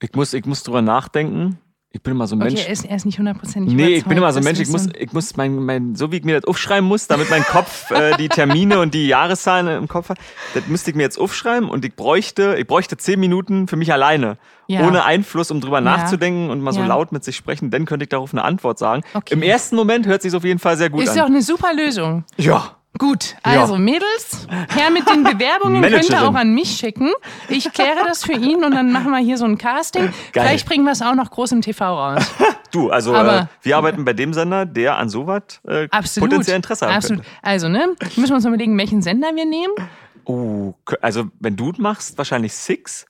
Ich 0.00 0.12
muss, 0.14 0.32
ich 0.34 0.44
muss 0.46 0.62
drüber 0.62 0.82
nachdenken. 0.82 1.59
Ich 1.95 2.03
bin 2.03 2.12
immer 2.14 2.26
so 2.26 2.34
ein 2.36 2.40
okay, 2.43 2.53
Mensch. 2.55 2.64
er 2.66 2.72
ist, 2.72 2.84
er 2.86 2.97
ist 2.97 3.05
nicht 3.05 3.18
hundertprozentig 3.18 3.74
Nee, 3.74 3.88
ich 3.97 4.05
bin 4.07 4.16
immer 4.16 4.32
so 4.32 4.38
ein 4.38 4.45
Mensch, 4.45 4.59
ich 4.61 4.68
muss, 4.68 4.88
ich 4.99 5.12
muss 5.12 5.36
mein, 5.36 5.57
mein, 5.57 5.95
so 5.95 6.11
wie 6.11 6.16
ich 6.16 6.24
mir 6.24 6.40
das 6.40 6.49
aufschreiben 6.49 6.88
muss, 6.88 7.07
damit 7.07 7.28
mein 7.28 7.43
Kopf 7.43 7.90
äh, 7.93 8.16
die 8.16 8.28
Termine 8.30 8.80
und 8.80 8.95
die 8.95 9.07
Jahreszahlen 9.07 9.68
im 9.68 9.88
Kopf 9.88 10.09
hat, 10.09 10.18
das 10.55 10.66
müsste 10.68 10.90
ich 10.90 10.97
mir 10.97 11.03
jetzt 11.03 11.18
aufschreiben 11.18 11.68
und 11.68 11.84
ich 11.84 11.95
bräuchte, 11.95 12.57
ich 12.59 12.66
bräuchte 12.66 12.97
zehn 12.97 13.20
Minuten 13.20 13.68
für 13.68 13.76
mich 13.76 13.93
alleine. 13.93 14.38
Ja. 14.68 14.86
Ohne 14.86 15.05
Einfluss, 15.05 15.51
um 15.51 15.61
drüber 15.61 15.82
nachzudenken 15.82 16.49
und 16.49 16.62
mal 16.62 16.72
so 16.72 16.80
Ja. 16.80 16.86
laut 16.86 17.12
mit 17.12 17.24
sich 17.24 17.36
sprechen, 17.36 17.70
dann 17.70 17.84
könnte 17.84 18.05
ich 18.05 18.09
darauf 18.09 18.32
eine 18.32 18.43
Antwort 18.43 18.78
sagen. 18.78 19.03
Okay. 19.12 19.34
Im 19.34 19.43
ersten 19.43 19.76
Moment 19.76 20.07
hört 20.07 20.22
sich 20.22 20.34
auf 20.34 20.45
jeden 20.45 20.61
Fall 20.61 20.78
sehr 20.78 20.88
gut 20.88 21.03
Ist 21.03 21.14
doch 21.14 21.22
an. 21.24 21.32
eine 21.32 21.43
super 21.43 21.74
Lösung. 21.74 22.24
Ja. 22.38 22.76
Gut, 22.99 23.36
Ja. 23.47 23.62
also 23.62 23.76
Mädels, 23.78 24.47
her 24.68 24.90
mit 24.90 25.09
den 25.09 25.22
Bewerbungen 25.24 25.82
könnt 25.82 26.11
ihr 26.11 26.22
auch 26.28 26.34
an 26.34 26.53
mich 26.55 26.76
schicken. 26.76 27.11
Ich 27.49 27.72
kläre 27.72 28.05
das 28.07 28.22
für 28.24 28.34
ihn 28.34 28.64
und 28.64 28.72
dann 28.74 28.93
machen 28.93 29.11
wir 29.11 29.18
hier 29.18 29.38
so 29.38 29.47
ein 29.47 29.57
Casting. 29.57 30.05
Geil. 30.32 30.47
Vielleicht 30.47 30.66
bringen 30.68 30.84
wir 30.84 30.93
es 30.93 31.01
auch 31.01 31.14
noch 31.14 31.30
groß 31.30 31.53
im 31.53 31.62
TV 31.62 31.84
raus. 31.84 32.22
Du, 32.72 32.88
also 32.88 33.12
äh, 33.12 33.16
Aber- 33.18 33.49
wir 33.61 33.76
arbeiten 33.76 34.03
bei 34.07 34.14
dem 34.14 34.32
Sender, 34.32 34.64
der 34.64 34.97
an 34.97 35.11
sowas 35.11 35.43
äh, 35.68 35.88
Absolut. 35.90 36.30
potenziell 36.30 36.57
Interesse 36.57 36.86
haben 36.86 36.95
Absolut. 36.95 37.22
könnte. 37.24 37.38
Also, 37.43 37.68
ne, 37.68 37.86
müssen 38.16 38.30
wir 38.30 38.34
uns 38.36 38.47
überlegen, 38.47 38.78
welchen 38.78 39.03
Sender 39.03 39.28
wir 39.34 39.45
nehmen. 39.45 39.74
Oh, 40.24 40.72
also 41.03 41.26
wenn 41.38 41.55
du 41.55 41.72
machst, 41.76 42.16
wahrscheinlich 42.16 42.55
Six. 42.55 43.05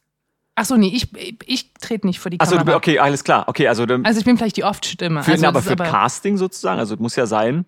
Ach 0.57 0.64
so, 0.64 0.76
nee, 0.76 0.89
ich, 0.93 1.12
ich 1.47 1.72
trete 1.74 2.09
nicht 2.09 2.18
vor 2.18 2.30
die 2.30 2.41
Achso, 2.41 2.57
Kamera. 2.57 2.76
okay, 2.76 2.99
alles 2.99 3.22
klar. 3.22 3.45
Okay, 3.47 3.68
also, 3.68 3.87
dann- 3.87 4.05
Also 4.05 4.18
ich 4.18 4.24
bin 4.24 4.37
vielleicht 4.37 4.57
die 4.57 4.64
Oft-Stimme. 4.64 5.20
also, 5.20 5.33
na, 5.41 5.49
aber 5.49 5.62
für 5.62 5.74
ist 5.74 5.78
Casting 5.85 6.37
sozusagen, 6.39 6.80
also 6.80 6.95
es 6.95 7.01
muss 7.01 7.14
ja 7.14 7.26
sein. 7.26 7.64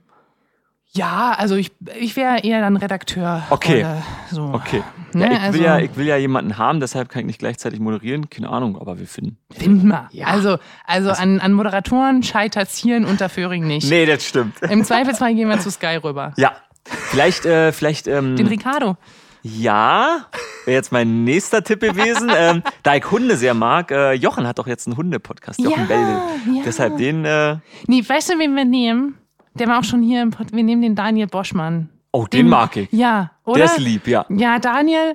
Ja, 0.97 1.35
also 1.37 1.57
ich, 1.57 1.73
ich 1.99 2.15
wäre 2.15 2.41
eher 2.45 2.61
dann 2.61 2.77
Redakteur. 2.77 3.43
Okay. 3.51 3.81
Oder 3.81 4.03
so. 4.31 4.43
Okay. 4.55 4.83
Ne, 5.13 5.27
ja, 5.27 5.33
ich, 5.33 5.41
also- 5.41 5.59
will 5.59 5.65
ja, 5.65 5.79
ich 5.81 5.97
will 5.97 6.07
ja 6.07 6.17
jemanden 6.17 6.57
haben, 6.57 6.79
deshalb 6.81 7.09
kann 7.09 7.21
ich 7.21 7.27
nicht 7.27 7.39
gleichzeitig 7.41 7.81
moderieren. 7.81 8.31
Keine 8.31 8.49
Ahnung, 8.49 8.79
aber 8.81 8.99
wir 9.01 9.07
finden. 9.09 9.37
Finden 9.53 9.89
wir. 9.89 10.09
Ja. 10.13 10.29
Also, 10.29 10.59
also 10.87 11.11
an, 11.11 11.41
an 11.41 11.53
Moderatoren 11.53 12.23
scheitert 12.23 12.69
es 12.69 12.77
hier 12.77 12.97
in 12.97 13.05
Unterföhring 13.05 13.67
nicht. 13.67 13.91
Nee, 13.91 14.07
das 14.07 14.25
stimmt. 14.25 14.61
Im 14.63 14.85
Zweifelsfall 14.85 15.35
gehen 15.35 15.49
wir 15.49 15.59
zu 15.59 15.71
Sky 15.71 15.97
rüber. 16.03 16.33
Ja. 16.37 16.53
Vielleicht, 16.85 17.45
äh, 17.47 17.73
vielleicht, 17.73 18.07
ähm, 18.07 18.37
Den 18.37 18.47
Ricardo. 18.47 18.97
ja, 19.43 20.27
wäre 20.65 20.77
jetzt 20.77 20.93
mein 20.93 21.25
nächster 21.25 21.65
Tipp 21.65 21.81
gewesen. 21.81 22.31
ähm, 22.37 22.63
da 22.83 22.95
ich 22.95 23.11
Hunde 23.11 23.37
sehr 23.37 23.55
mag, 23.55 23.91
äh, 23.91 24.13
Jochen 24.13 24.47
hat 24.47 24.59
doch 24.59 24.67
jetzt 24.67 24.87
einen 24.87 24.97
Hunde-Podcast, 24.97 25.61
Jochen 25.61 25.81
Ja, 25.83 25.87
Bellel. 25.87 26.17
ja. 26.57 26.63
Deshalb 26.65 26.99
den, 26.99 27.25
äh, 27.25 27.57
Nee, 27.87 28.05
weißt 28.07 28.31
du, 28.35 28.39
wen 28.39 28.55
wir 28.55 28.65
nehmen? 28.65 29.17
Der 29.55 29.69
war 29.69 29.79
auch 29.81 29.85
schon 29.85 30.03
hier 30.03 30.23
im 30.23 30.31
Pod 30.31 30.53
Wir 30.53 30.63
nehmen 30.63 30.83
den 30.83 30.95
Daniel 30.97 31.27
Boschmann. 31.27 31.89
oh, 32.13 32.27
den, 32.27 32.49
mag 32.49 32.77
ich. 32.77 32.91
Ja, 32.93 33.31
oder? 33.45 33.59
Der 33.59 33.67
ist 33.67 33.79
lieb, 33.79 34.07
ja. 34.07 34.27
Ja, 34.29 34.59
Daniel, 34.59 35.15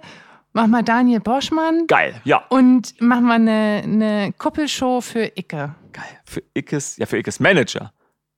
mach 0.53 0.67
mal 0.67 0.83
Daniel 0.83 1.19
Boschmann. 1.19 1.87
Geil, 1.87 2.19
ja. 2.23 2.43
Und 2.49 2.95
mach 2.99 3.19
mal 3.21 3.33
eine, 3.35 3.81
eine 3.83 4.33
Kuppelshow 4.37 5.01
für 5.01 5.25
Icke. 5.35 5.75
Geil. 5.91 6.19
Für 6.25 6.41
Ickes, 6.53 6.97
ja, 6.97 7.05
für 7.05 7.17
Ickes 7.17 7.39
Manager. 7.39 7.91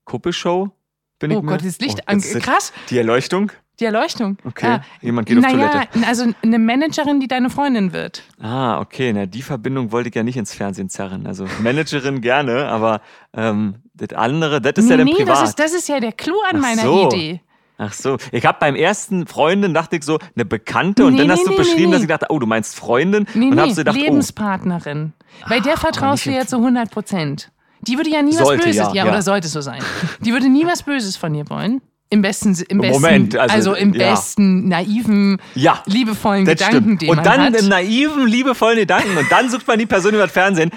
Kuppelshow. 0.06 0.72
bin 1.20 1.32
ich 1.32 1.38
Oh 1.38 1.42
mir. 1.42 1.52
Gott, 1.52 1.66
das 1.66 1.80
Licht 1.80 2.00
Oh, 2.02 2.12
an. 2.12 2.20
Krass, 2.22 2.74
Die 2.90 2.98
Erleuchtung? 2.98 3.52
Die 3.82 3.86
Erleuchtung. 3.86 4.38
Okay, 4.46 4.68
Ja. 4.68 4.82
jemand 5.02 5.28
geht 5.28 5.38
auf 5.38 5.44
naja, 5.44 5.70
Toilette. 5.70 6.08
also 6.08 6.26
eine 6.44 6.60
Managerin, 6.60 7.20
die 7.20 7.28
deine 7.28 7.50
Freundin 7.50 7.92
wird. 7.94 8.24
Ah, 8.40 8.80
okay. 8.80 9.12
Na, 9.14 9.26
die 9.26 9.42
Verbindung 9.42 9.92
wollte 9.92 10.10
ich 10.10 10.16
ja 10.16 10.24
nicht 10.24 10.38
ins 10.38 10.54
Fernsehen 10.54 10.90
zerren. 10.90 11.28
Also 11.28 11.46
Managerin 11.62 12.22
gerne, 12.22 12.68
aber 12.68 13.02
ähm, 13.34 13.76
das 13.94 14.14
andere, 14.18 14.62
das 14.62 14.74
ist 14.78 14.90
ja 14.90 14.98
dann 14.98 15.06
nee, 15.08 15.14
privat. 15.16 15.30
das 15.42 15.50
ist, 15.50 15.60
das 15.60 15.74
ist 15.74 15.90
ja 15.90 16.00
der 16.00 16.12
Clou 16.14 16.36
an 16.50 16.58
Ach 16.58 16.62
meiner 16.62 16.82
so. 16.84 17.08
Idee. 17.08 17.42
Ach 17.78 17.94
so. 17.94 18.18
Ich 18.32 18.46
habe 18.46 18.58
beim 18.60 18.76
ersten 18.76 19.26
Freundin 19.26 19.74
dachte 19.74 19.96
ich 19.96 20.04
so, 20.04 20.20
eine 20.36 20.46
Bekannte 20.46 21.04
und 21.04 21.14
Nee, 21.14 21.18
dann 21.20 21.28
nee, 21.28 21.34
hast 21.34 21.46
du 21.46 21.50
nee, 21.50 21.56
beschrieben, 21.58 21.86
nee, 21.86 21.92
dass 21.92 22.00
nee. 22.00 22.04
ich 22.06 22.10
dachte, 22.10 22.28
oh, 22.30 22.38
du 22.38 22.46
meinst 22.46 22.76
Freundin 22.76 23.26
Nee, 23.34 23.48
und 23.48 23.56
nee, 23.56 23.62
hab's 23.62 23.76
gedacht, 23.76 23.98
oh, 24.00 24.04
Lebenspartnerin. 24.04 25.14
Bei 25.50 25.60
der 25.60 25.78
vertraust 25.78 26.26
du 26.28 26.32
ja 26.32 26.46
zu 26.46 26.58
100 26.58 26.92
Prozent. 26.92 27.52
Die 27.82 27.98
würde 27.98 28.12
ja 28.12 28.22
nie 28.22 28.34
was 28.34 28.46
Sollte, 28.46 28.66
Böses, 28.66 28.78
ja, 28.78 28.94
ja, 28.94 29.06
ja. 29.06 29.12
oder 29.12 29.22
sollte 29.24 29.48
so 29.48 29.62
sein. 29.62 29.82
Die 30.20 30.32
würde 30.32 30.48
nie 30.50 30.68
was 30.68 30.84
Böses 30.84 31.18
von 31.18 31.34
dir 31.34 31.50
wollen. 31.50 31.82
Im 32.14 32.22
besten, 32.22 32.54
im 32.68 32.80
besten, 32.80 33.02
Moment, 33.02 33.38
also, 33.38 33.74
im 33.74 33.94
ja. 33.94 34.12
besten, 34.12 34.68
naiven, 34.68 35.38
Ja, 35.56 35.82
liebevollen 35.86 36.44
Gedanken, 36.44 36.76
stimmt. 36.82 37.02
den 37.04 37.10
Und 37.10 37.16
man 37.16 37.24
dann 37.24 37.42
hat. 37.42 37.56
im 37.56 37.70
naiven, 37.70 38.28
liebevollen 38.28 38.80
Gedanken 38.80 39.18
und 39.18 39.32
dann 39.32 39.50
sucht 39.50 39.66
man 39.66 39.80
die 39.80 39.86
Person 39.86 40.14
über 40.14 40.24
das 40.24 40.34
Fernsehen. 40.34 40.72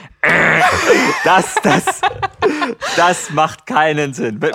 Das, 1.24 1.56
das, 1.60 2.00
das 2.96 3.30
macht 3.30 3.66
keinen 3.66 4.14
Sinn. 4.14 4.40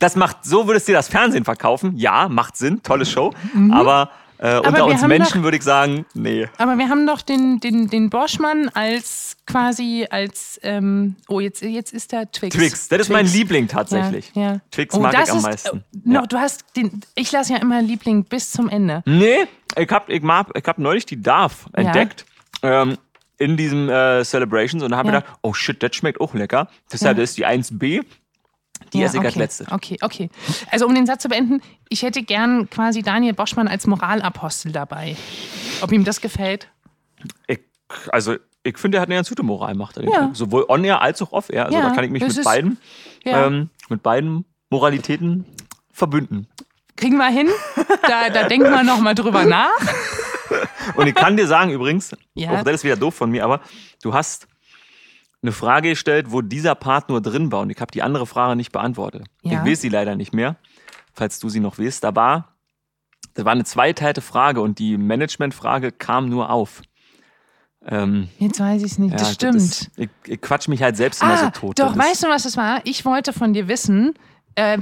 Das 0.00 0.16
macht, 0.16 0.38
so 0.44 0.66
würdest 0.66 0.88
du 0.88 0.92
dir 0.92 0.98
das 0.98 1.06
Fernsehen 1.08 1.44
verkaufen. 1.44 1.92
Ja, 1.96 2.28
macht 2.28 2.56
Sinn, 2.56 2.82
tolle 2.82 3.06
Show. 3.06 3.32
Aber, 3.70 4.10
äh, 4.38 4.58
unter 4.58 4.86
uns 4.86 5.02
Menschen 5.06 5.38
doch- 5.40 5.44
würde 5.44 5.56
ich 5.56 5.62
sagen, 5.62 6.06
nee. 6.14 6.46
Aber 6.58 6.76
wir 6.78 6.88
haben 6.88 7.06
doch 7.06 7.22
den, 7.22 7.60
den, 7.60 7.88
den 7.88 8.10
Boschmann 8.10 8.68
als 8.70 9.36
quasi 9.46 10.06
als, 10.10 10.58
ähm, 10.62 11.16
oh, 11.28 11.40
jetzt, 11.40 11.62
jetzt 11.62 11.92
ist 11.92 12.12
der 12.12 12.30
Twix. 12.30 12.54
Twix, 12.56 12.88
das 12.88 13.00
ist 13.00 13.10
mein 13.10 13.26
Liebling 13.26 13.66
tatsächlich. 13.68 14.30
Ja, 14.34 14.42
ja. 14.42 14.60
Twix 14.70 14.94
oh, 14.94 15.00
mag 15.00 15.14
ich 15.22 15.30
am 15.30 15.38
ist, 15.38 15.42
meisten. 15.42 15.78
äh, 15.78 15.80
Noch, 16.04 16.20
Ja. 16.22 16.26
du 16.26 16.38
hast 16.38 16.64
den, 16.76 17.00
ich 17.14 17.32
lasse 17.32 17.54
ja 17.54 17.58
immer 17.60 17.80
Liebling 17.82 18.24
bis 18.24 18.50
zum 18.50 18.68
Ende. 18.68 19.02
Nee, 19.06 19.46
ich 19.76 19.88
hab, 19.90 20.08
ich 20.08 20.22
mag, 20.22 20.48
ich 20.54 20.64
hab 20.64 20.78
neulich 20.78 21.06
die 21.06 21.20
Darf 21.20 21.66
entdeckt. 21.72 22.24
Ähm, 22.62 22.96
in 23.40 23.56
diesem 23.56 23.88
äh, 23.88 24.24
Celebrations 24.24 24.82
und 24.82 24.96
habe 24.96 25.10
Ja. 25.10 25.20
gedacht, 25.20 25.38
oh 25.42 25.54
shit, 25.54 25.80
das 25.80 25.94
schmeckt 25.94 26.20
auch 26.20 26.34
lecker. 26.34 26.68
Deshalb 26.92 27.16
Ja. 27.16 27.22
das 27.22 27.30
ist 27.30 27.38
die 27.38 27.46
1B. 27.46 28.04
Die 28.92 28.98
Ja, 29.00 29.06
esse 29.06 29.16
ich 29.18 29.22
als 29.24 29.32
okay. 29.34 29.38
letzte. 29.38 29.66
Okay, 29.70 29.98
okay. 30.02 30.30
Also 30.70 30.86
um 30.86 30.94
den 30.94 31.06
Satz 31.06 31.22
zu 31.22 31.28
beenden, 31.28 31.60
ich 31.88 32.02
hätte 32.02 32.22
gern 32.22 32.68
quasi 32.70 33.02
Daniel 33.02 33.34
Boschmann 33.34 33.68
als 33.68 33.86
Moralapostel 33.86 34.72
dabei. 34.72 35.16
Ob 35.80 35.92
ihm 35.92 36.04
das 36.04 36.20
gefällt? 36.20 36.68
Ich, 37.46 37.60
also, 38.10 38.36
ich 38.62 38.78
finde, 38.78 38.98
er 38.98 39.02
hat 39.02 39.08
eine 39.08 39.16
ganz 39.16 39.28
gute 39.28 39.42
Moral, 39.42 39.74
macht 39.74 39.96
er. 39.96 40.02
den 40.04 40.12
Ja. 40.12 40.30
Sowohl 40.34 40.64
on-air 40.68 41.00
als 41.02 41.20
auch 41.22 41.32
off-air. 41.32 41.66
Also 41.66 41.78
Ja, 41.78 41.88
da 41.88 41.94
kann 41.94 42.04
ich 42.04 42.10
mich 42.10 42.22
mit 42.22 42.30
ist- 42.30 42.44
beiden, 42.44 42.78
Ja. 43.24 43.46
ähm, 43.46 43.70
mit 43.88 44.02
beiden 44.02 44.44
Moralitäten 44.70 45.44
verbünden. 45.92 46.46
Kriegen 46.96 47.16
wir 47.16 47.28
hin? 47.28 47.48
Da, 48.08 48.28
da 48.30 48.48
denken 48.48 48.70
wir 48.70 48.82
nochmal 48.82 49.14
drüber 49.14 49.44
nach. 49.44 49.70
Und 50.96 51.06
ich 51.06 51.14
kann 51.14 51.36
dir 51.36 51.46
sagen 51.46 51.70
übrigens, 51.70 52.10
Ja. 52.34 52.52
auch 52.52 52.62
das 52.64 52.74
ist 52.76 52.84
wieder 52.84 52.96
doof 52.96 53.14
von 53.14 53.30
mir, 53.30 53.44
aber 53.44 53.60
du 54.02 54.12
hast 54.14 54.46
eine 55.42 55.52
Frage 55.52 55.90
gestellt, 55.90 56.32
wo 56.32 56.42
dieser 56.42 56.74
Part 56.74 57.08
nur 57.08 57.20
drin 57.20 57.52
war 57.52 57.60
und 57.60 57.70
ich 57.70 57.80
habe 57.80 57.90
die 57.92 58.02
andere 58.02 58.26
Frage 58.26 58.56
nicht 58.56 58.72
beantwortet. 58.72 59.24
Ja. 59.42 59.62
Ich 59.64 59.70
weiß 59.70 59.80
sie 59.80 59.88
leider 59.88 60.16
nicht 60.16 60.34
mehr, 60.34 60.56
falls 61.12 61.38
du 61.38 61.48
sie 61.48 61.60
noch 61.60 61.78
weißt. 61.78 62.02
Da 62.02 62.14
war, 62.16 62.56
das 63.34 63.44
war 63.44 63.52
eine 63.52 63.64
zweiteilte 63.64 64.20
Frage 64.20 64.60
und 64.60 64.78
die 64.78 64.96
Managementfrage 64.96 65.92
kam 65.92 66.28
nur 66.28 66.50
auf. 66.50 66.82
Ähm, 67.86 68.28
Jetzt 68.38 68.58
weiß 68.58 68.82
ich 68.82 68.92
es 68.92 68.98
nicht. 68.98 69.12
ja, 69.12 69.18
das 69.18 69.34
stimmt. 69.34 69.54
ist- 69.56 69.90
ich, 69.96 70.10
ich 70.26 70.40
quatsch 70.40 70.66
mich 70.68 70.82
halt 70.82 70.96
selbst 70.96 71.22
immer 71.22 71.34
ah, 71.34 71.36
so 71.44 71.50
tot. 71.50 71.78
doch, 71.78 71.94
Das 71.94 71.98
weißt 72.06 72.24
du, 72.24 72.28
was 72.28 72.42
das 72.42 72.56
war? 72.56 72.80
Ich 72.84 73.04
wollte 73.04 73.32
von 73.32 73.52
dir 73.52 73.68
wissen, 73.68 74.14
äh, 74.56 74.78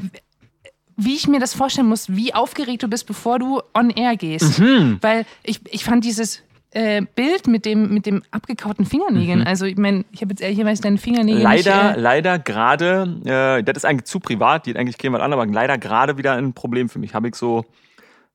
wie 0.96 1.14
ich 1.14 1.28
mir 1.28 1.38
das 1.38 1.52
vorstellen 1.52 1.88
muss, 1.88 2.08
wie 2.16 2.32
aufgeregt 2.32 2.82
du 2.82 2.88
bist, 2.88 3.06
bevor 3.06 3.38
du 3.38 3.60
on 3.74 3.90
air 3.90 4.16
gehst. 4.16 4.58
Mhm. 4.58 4.96
Weil 5.02 5.26
ich, 5.42 5.60
ich 5.72 5.84
fand 5.84 6.04
dieses 6.06 6.42
äh, 6.76 7.00
Bild 7.14 7.46
mit 7.46 7.64
dem, 7.64 7.94
mit 7.94 8.04
dem 8.04 8.22
abgekauten 8.30 8.84
Fingernägeln, 8.84 9.40
Mhm. 9.40 9.46
also 9.46 9.64
ich 9.64 9.78
meine, 9.78 10.04
ich 10.12 10.20
habe 10.20 10.32
jetzt 10.32 10.42
ehrlicherweise 10.42 10.82
deine 10.82 10.98
Fingernägel 10.98 11.40
Leider, 11.42 11.84
nicht... 11.88 11.96
Äh, 11.96 12.00
leider 12.00 12.38
gerade, 12.38 13.20
äh, 13.24 13.62
das 13.64 13.78
ist 13.78 13.84
eigentlich 13.86 14.04
zu 14.04 14.20
privat, 14.20 14.64
geht 14.64 14.76
eigentlich 14.76 14.98
keinem 14.98 15.14
was 15.14 15.22
an, 15.22 15.32
aber 15.32 15.46
leider 15.46 15.78
gerade 15.78 16.18
wieder 16.18 16.32
ein 16.34 16.52
Problem 16.52 16.88
für 16.90 16.98
mich. 16.98 17.14
Habe 17.14 17.28
ich 17.28 17.34
so 17.34 17.64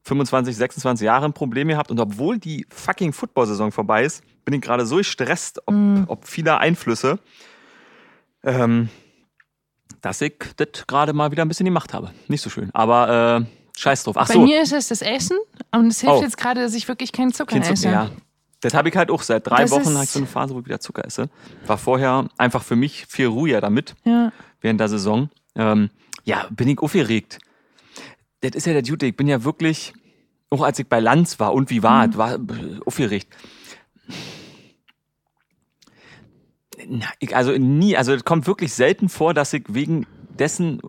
25, 0.03 0.55
26 0.57 1.05
Jahre 1.05 1.25
ein 1.25 1.33
Problem 1.33 1.67
gehabt 1.67 1.91
und 1.91 1.99
obwohl 1.99 2.39
die 2.39 2.65
fucking 2.69 3.13
Football-Saison 3.13 3.71
vorbei 3.71 4.03
ist, 4.05 4.23
bin 4.43 4.55
ich 4.55 4.61
gerade 4.61 4.87
so 4.87 4.95
gestresst, 4.95 5.61
ob, 5.67 5.75
Mhm. 5.75 6.05
ob 6.07 6.27
vieler 6.27 6.59
Einflüsse, 6.59 7.19
ähm, 8.43 8.89
dass 10.01 10.19
ich 10.21 10.33
das 10.57 10.87
gerade 10.87 11.13
mal 11.13 11.31
wieder 11.31 11.45
ein 11.45 11.47
bisschen 11.47 11.65
gemacht 11.65 11.93
habe. 11.93 12.09
Nicht 12.27 12.41
so 12.41 12.49
schön, 12.49 12.71
aber 12.73 13.45
äh, 13.45 13.79
scheiß 13.79 14.03
drauf. 14.03 14.17
Ach 14.17 14.27
bei 14.27 14.33
so, 14.33 14.41
mir 14.41 14.63
ist 14.63 14.73
es 14.73 14.87
das 14.87 15.03
Essen 15.03 15.37
und 15.71 15.87
es 15.87 16.01
hilft 16.01 16.15
Oh. 16.15 16.21
jetzt 16.23 16.37
gerade, 16.37 16.61
dass 16.61 16.73
ich 16.73 16.87
wirklich 16.87 17.11
keinen 17.11 17.33
Zucker 17.33 17.59
kein 17.59 17.61
esse. 17.61 17.75
Zucker, 17.75 17.91
ja. 17.91 18.09
Das 18.61 18.73
habe 18.73 18.89
ich 18.89 18.95
halt 18.95 19.09
auch 19.11 19.23
seit 19.23 19.47
drei 19.47 19.63
Das 19.63 19.71
Wochen, 19.71 19.95
ich 20.01 20.09
so 20.09 20.19
eine 20.19 20.27
Phase, 20.27 20.53
wo 20.55 20.59
ich 20.59 20.65
wieder 20.65 20.79
Zucker 20.79 21.03
esse. 21.05 21.29
War 21.65 21.77
vorher 21.77 22.29
einfach 22.37 22.63
für 22.63 22.75
mich 22.75 23.05
viel 23.07 23.27
ruhiger 23.27 23.59
damit. 23.61 23.95
Ja. 24.05 24.31
während 24.61 24.79
der 24.79 24.89
Saison. 24.89 25.29
Ähm, 25.55 25.89
ja, 26.23 26.47
bin 26.51 26.67
ich 26.67 26.77
aufgeregt. 26.79 27.39
Das 28.41 28.51
ist 28.51 28.65
ja 28.67 28.73
der 28.73 28.83
Dude, 28.83 29.07
ich 29.07 29.15
bin 29.17 29.27
ja 29.27 29.43
wirklich, 29.43 29.93
auch 30.51 30.61
als 30.61 30.77
ich 30.79 30.87
bei 30.87 30.99
Lanz 30.99 31.39
war 31.39 31.53
und 31.53 31.69
wie 31.71 31.81
war, 31.81 32.05
Mhm. 32.07 32.17
war 32.17 32.33
äh, 32.35 32.79
aufgeregt. 32.85 33.27
Na, 36.87 37.07
ich, 37.19 37.35
also 37.35 37.51
nie, 37.51 37.95
also 37.97 38.13
es 38.13 38.23
kommt 38.23 38.47
wirklich 38.47 38.73
selten 38.73 39.09
vor, 39.09 39.33
dass 39.33 39.53
ich 39.53 39.63
wegen 39.67 40.07
dessen, 40.37 40.81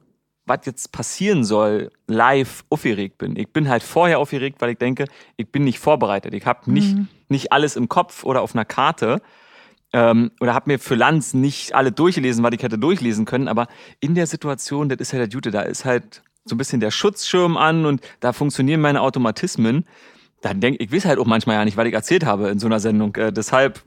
was 0.47 0.61
jetzt 0.65 0.93
passieren 0.93 1.45
soll, 1.45 1.91
live 2.07 2.65
aufgeregt 2.71 3.19
bin. 3.19 3.37
Ich 3.37 3.49
bin 3.53 3.69
halt 3.69 3.83
vorher 3.83 4.19
aufgeregt, 4.19 4.61
weil 4.61 4.71
ich 4.71 4.79
denke, 4.79 5.05
ich 5.37 5.51
bin 5.51 5.65
nicht 5.65 5.79
vorbereitet. 5.79 6.35
Ich 6.35 6.47
habe 6.47 6.71
nicht, 6.71 6.97
nicht 7.33 7.53
alles 7.53 7.75
im 7.75 7.89
Kopf 7.89 8.23
oder 8.23 8.43
auf 8.43 8.55
einer 8.55 8.65
Karte 8.65 9.21
ähm, 9.93 10.31
oder 10.41 10.55
habe 10.55 10.71
mir 10.71 10.79
für 10.79 10.95
Lanz 10.95 11.35
nicht 11.35 11.75
alle 11.75 11.93
durchgelesen, 11.93 12.43
was 12.45 12.53
ich 12.53 12.63
hätte 12.63 12.79
durchlesen 12.79 13.25
können, 13.25 13.49
aber 13.49 13.69
in 14.01 14.15
der 14.15 14.27
Situation, 14.27 14.89
das 14.89 14.99
ist 14.99 15.13
ja 15.13 15.19
der 15.19 15.29
Jute, 15.29 15.51
da 15.51 15.63
ist 15.63 15.85
halt 15.85 16.23
so 16.45 16.55
ein 16.55 16.59
bisschen 16.59 16.81
der 16.81 16.91
Schutzschirm 16.91 17.57
an 17.57 17.87
und 17.87 18.01
da 18.21 18.33
funktionieren 18.33 18.81
meine 18.81 19.01
Automatismen. 19.01 19.87
Dann 20.41 20.61
denke 20.61 20.83
ich, 20.83 20.93
weiß 20.93 21.05
halt 21.05 21.19
auch 21.19 21.27
manchmal 21.27 21.57
ja 21.57 21.65
nicht, 21.65 21.77
was 21.77 21.87
ich 21.87 21.95
erzählt 21.95 22.25
habe 22.25 22.49
in 22.49 22.59
so 22.59 22.67
einer 22.67 22.81
Sendung. 22.81 23.15
Äh, 23.15 23.33
deshalb, 23.33 23.81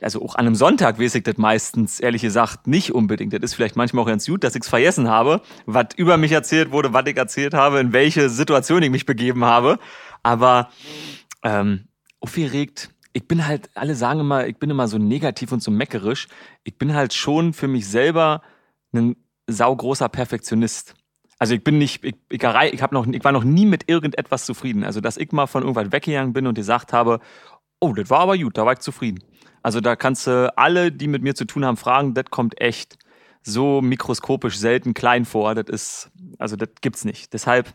also 0.00 0.22
auch 0.22 0.34
an 0.34 0.46
einem 0.46 0.54
Sonntag 0.54 0.98
weiß 0.98 1.14
ich 1.16 1.24
das 1.24 1.36
meistens, 1.36 2.00
ehrlich 2.00 2.22
gesagt, 2.22 2.66
nicht 2.66 2.94
unbedingt. 2.94 3.34
Das 3.34 3.42
ist 3.42 3.54
vielleicht 3.54 3.76
manchmal 3.76 4.04
auch 4.04 4.08
ganz 4.08 4.26
gut, 4.26 4.44
dass 4.44 4.54
ich 4.54 4.62
es 4.62 4.68
vergessen 4.68 5.08
habe, 5.08 5.42
was 5.66 5.88
über 5.96 6.16
mich 6.16 6.32
erzählt 6.32 6.70
wurde, 6.70 6.94
was 6.94 7.06
ich 7.06 7.16
erzählt 7.16 7.52
habe, 7.52 7.80
in 7.80 7.92
welche 7.92 8.30
Situation 8.30 8.82
ich 8.82 8.90
mich 8.90 9.04
begeben 9.04 9.44
habe. 9.44 9.78
Aber 10.22 10.70
ähm, 11.42 11.88
aufgeregt, 12.22 12.90
ich 13.12 13.28
bin 13.28 13.46
halt, 13.46 13.70
alle 13.74 13.94
sagen 13.94 14.20
immer, 14.20 14.46
ich 14.46 14.56
bin 14.56 14.70
immer 14.70 14.88
so 14.88 14.98
negativ 14.98 15.52
und 15.52 15.62
so 15.62 15.70
meckerisch. 15.70 16.28
Ich 16.64 16.78
bin 16.78 16.94
halt 16.94 17.12
schon 17.12 17.52
für 17.52 17.68
mich 17.68 17.86
selber 17.86 18.42
ein 18.92 19.16
saugroßer 19.46 20.08
Perfektionist. 20.08 20.94
Also 21.38 21.54
ich 21.54 21.64
bin 21.64 21.78
nicht, 21.78 22.04
ich, 22.04 22.14
ich, 22.30 22.42
ich, 22.42 22.90
noch, 22.90 23.06
ich 23.06 23.24
war 23.24 23.32
noch 23.32 23.44
nie 23.44 23.66
mit 23.66 23.88
irgendetwas 23.88 24.46
zufrieden. 24.46 24.84
Also 24.84 25.00
dass 25.00 25.16
ich 25.16 25.32
mal 25.32 25.46
von 25.46 25.62
irgendwas 25.62 25.92
weggegangen 25.92 26.32
bin 26.32 26.46
und 26.46 26.54
gesagt 26.54 26.92
habe, 26.92 27.20
oh, 27.80 27.92
das 27.92 28.08
war 28.08 28.20
aber 28.20 28.38
gut, 28.38 28.56
da 28.56 28.64
war 28.64 28.74
ich 28.74 28.78
zufrieden. 28.78 29.22
Also 29.62 29.80
da 29.80 29.96
kannst 29.96 30.26
du 30.26 30.56
alle, 30.56 30.90
die 30.90 31.08
mit 31.08 31.22
mir 31.22 31.34
zu 31.34 31.44
tun 31.44 31.64
haben, 31.64 31.76
fragen, 31.76 32.14
das 32.14 32.26
kommt 32.30 32.60
echt 32.60 32.96
so 33.42 33.80
mikroskopisch 33.82 34.56
selten 34.56 34.94
klein 34.94 35.24
vor. 35.24 35.54
Das 35.54 35.66
ist, 35.68 36.10
also 36.38 36.56
das 36.56 36.68
gibt's 36.80 37.04
nicht. 37.04 37.32
Deshalb, 37.32 37.72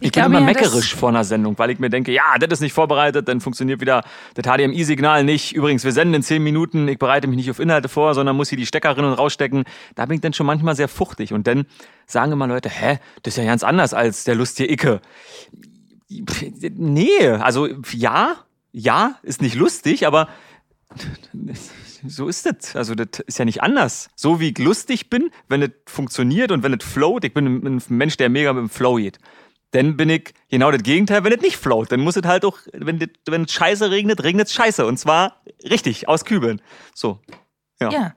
bin 0.00 0.10
glaube 0.10 0.30
immer 0.30 0.40
ja, 0.40 0.46
meckerisch 0.46 0.94
vor 0.94 1.08
einer 1.08 1.24
Sendung, 1.24 1.58
weil 1.58 1.70
ich 1.70 1.78
mir 1.78 1.90
denke, 1.90 2.12
ja, 2.12 2.38
das 2.38 2.58
ist 2.58 2.60
nicht 2.60 2.72
vorbereitet, 2.72 3.28
dann 3.28 3.40
funktioniert 3.40 3.80
wieder 3.80 4.02
das 4.34 4.44
HDMI-Signal 4.44 5.24
nicht. 5.24 5.54
Übrigens, 5.54 5.84
wir 5.84 5.92
senden 5.92 6.14
in 6.14 6.22
zehn 6.22 6.42
Minuten, 6.42 6.88
ich 6.88 6.98
bereite 6.98 7.26
mich 7.26 7.36
nicht 7.36 7.50
auf 7.50 7.58
Inhalte 7.58 7.88
vor, 7.88 8.14
sondern 8.14 8.36
muss 8.36 8.48
hier 8.48 8.58
die 8.58 8.66
Steckerinnen 8.66 9.12
rausstecken. 9.12 9.64
Da 9.94 10.06
bin 10.06 10.16
ich 10.16 10.20
dann 10.20 10.32
schon 10.32 10.46
manchmal 10.46 10.76
sehr 10.76 10.88
fuchtig. 10.88 11.32
Und 11.32 11.46
dann 11.46 11.66
sagen 12.06 12.32
immer 12.32 12.46
Leute, 12.46 12.68
hä, 12.68 12.98
das 13.22 13.34
ist 13.34 13.38
ja 13.38 13.44
ganz 13.44 13.62
anders 13.62 13.94
als 13.94 14.24
der 14.24 14.34
lustige 14.34 14.72
Icke. 14.72 15.00
Nee, 16.08 17.28
also 17.28 17.68
ja, 17.92 18.36
ja, 18.72 19.16
ist 19.22 19.42
nicht 19.42 19.54
lustig, 19.54 20.06
aber 20.06 20.28
so 22.06 22.28
ist 22.28 22.46
das. 22.46 22.76
Also 22.76 22.94
das 22.94 23.20
ist 23.26 23.38
ja 23.38 23.44
nicht 23.44 23.62
anders. 23.62 24.10
So 24.14 24.40
wie 24.40 24.50
ich 24.50 24.58
lustig 24.58 25.10
bin, 25.10 25.30
wenn 25.48 25.62
es 25.62 25.70
funktioniert 25.86 26.50
und 26.50 26.62
wenn 26.62 26.72
es 26.72 26.84
float, 26.84 27.24
ich 27.24 27.34
bin 27.34 27.46
ein 27.46 27.66
ein 27.66 27.82
Mensch, 27.88 28.16
der 28.16 28.28
mega 28.28 28.52
mit 28.52 28.62
dem 28.62 28.70
Flow 28.70 28.96
geht. 28.96 29.18
Dann 29.72 29.96
bin 29.96 30.08
ich 30.08 30.32
genau 30.48 30.70
das 30.70 30.82
Gegenteil, 30.82 31.24
wenn 31.24 31.32
es 31.32 31.42
nicht 31.42 31.56
float. 31.56 31.92
Dann 31.92 32.00
muss 32.00 32.16
es 32.16 32.24
halt 32.24 32.44
auch, 32.44 32.58
wenn 32.72 33.00
es 33.00 33.08
wenn 33.26 33.46
scheiße 33.46 33.90
regnet, 33.90 34.22
regnet 34.22 34.46
es 34.46 34.54
scheiße. 34.54 34.86
Und 34.86 34.98
zwar 34.98 35.42
richtig, 35.62 36.08
aus 36.08 36.24
Kübeln. 36.24 36.62
So. 36.94 37.20
Ja. 37.80 37.90
Ja. 37.90 38.14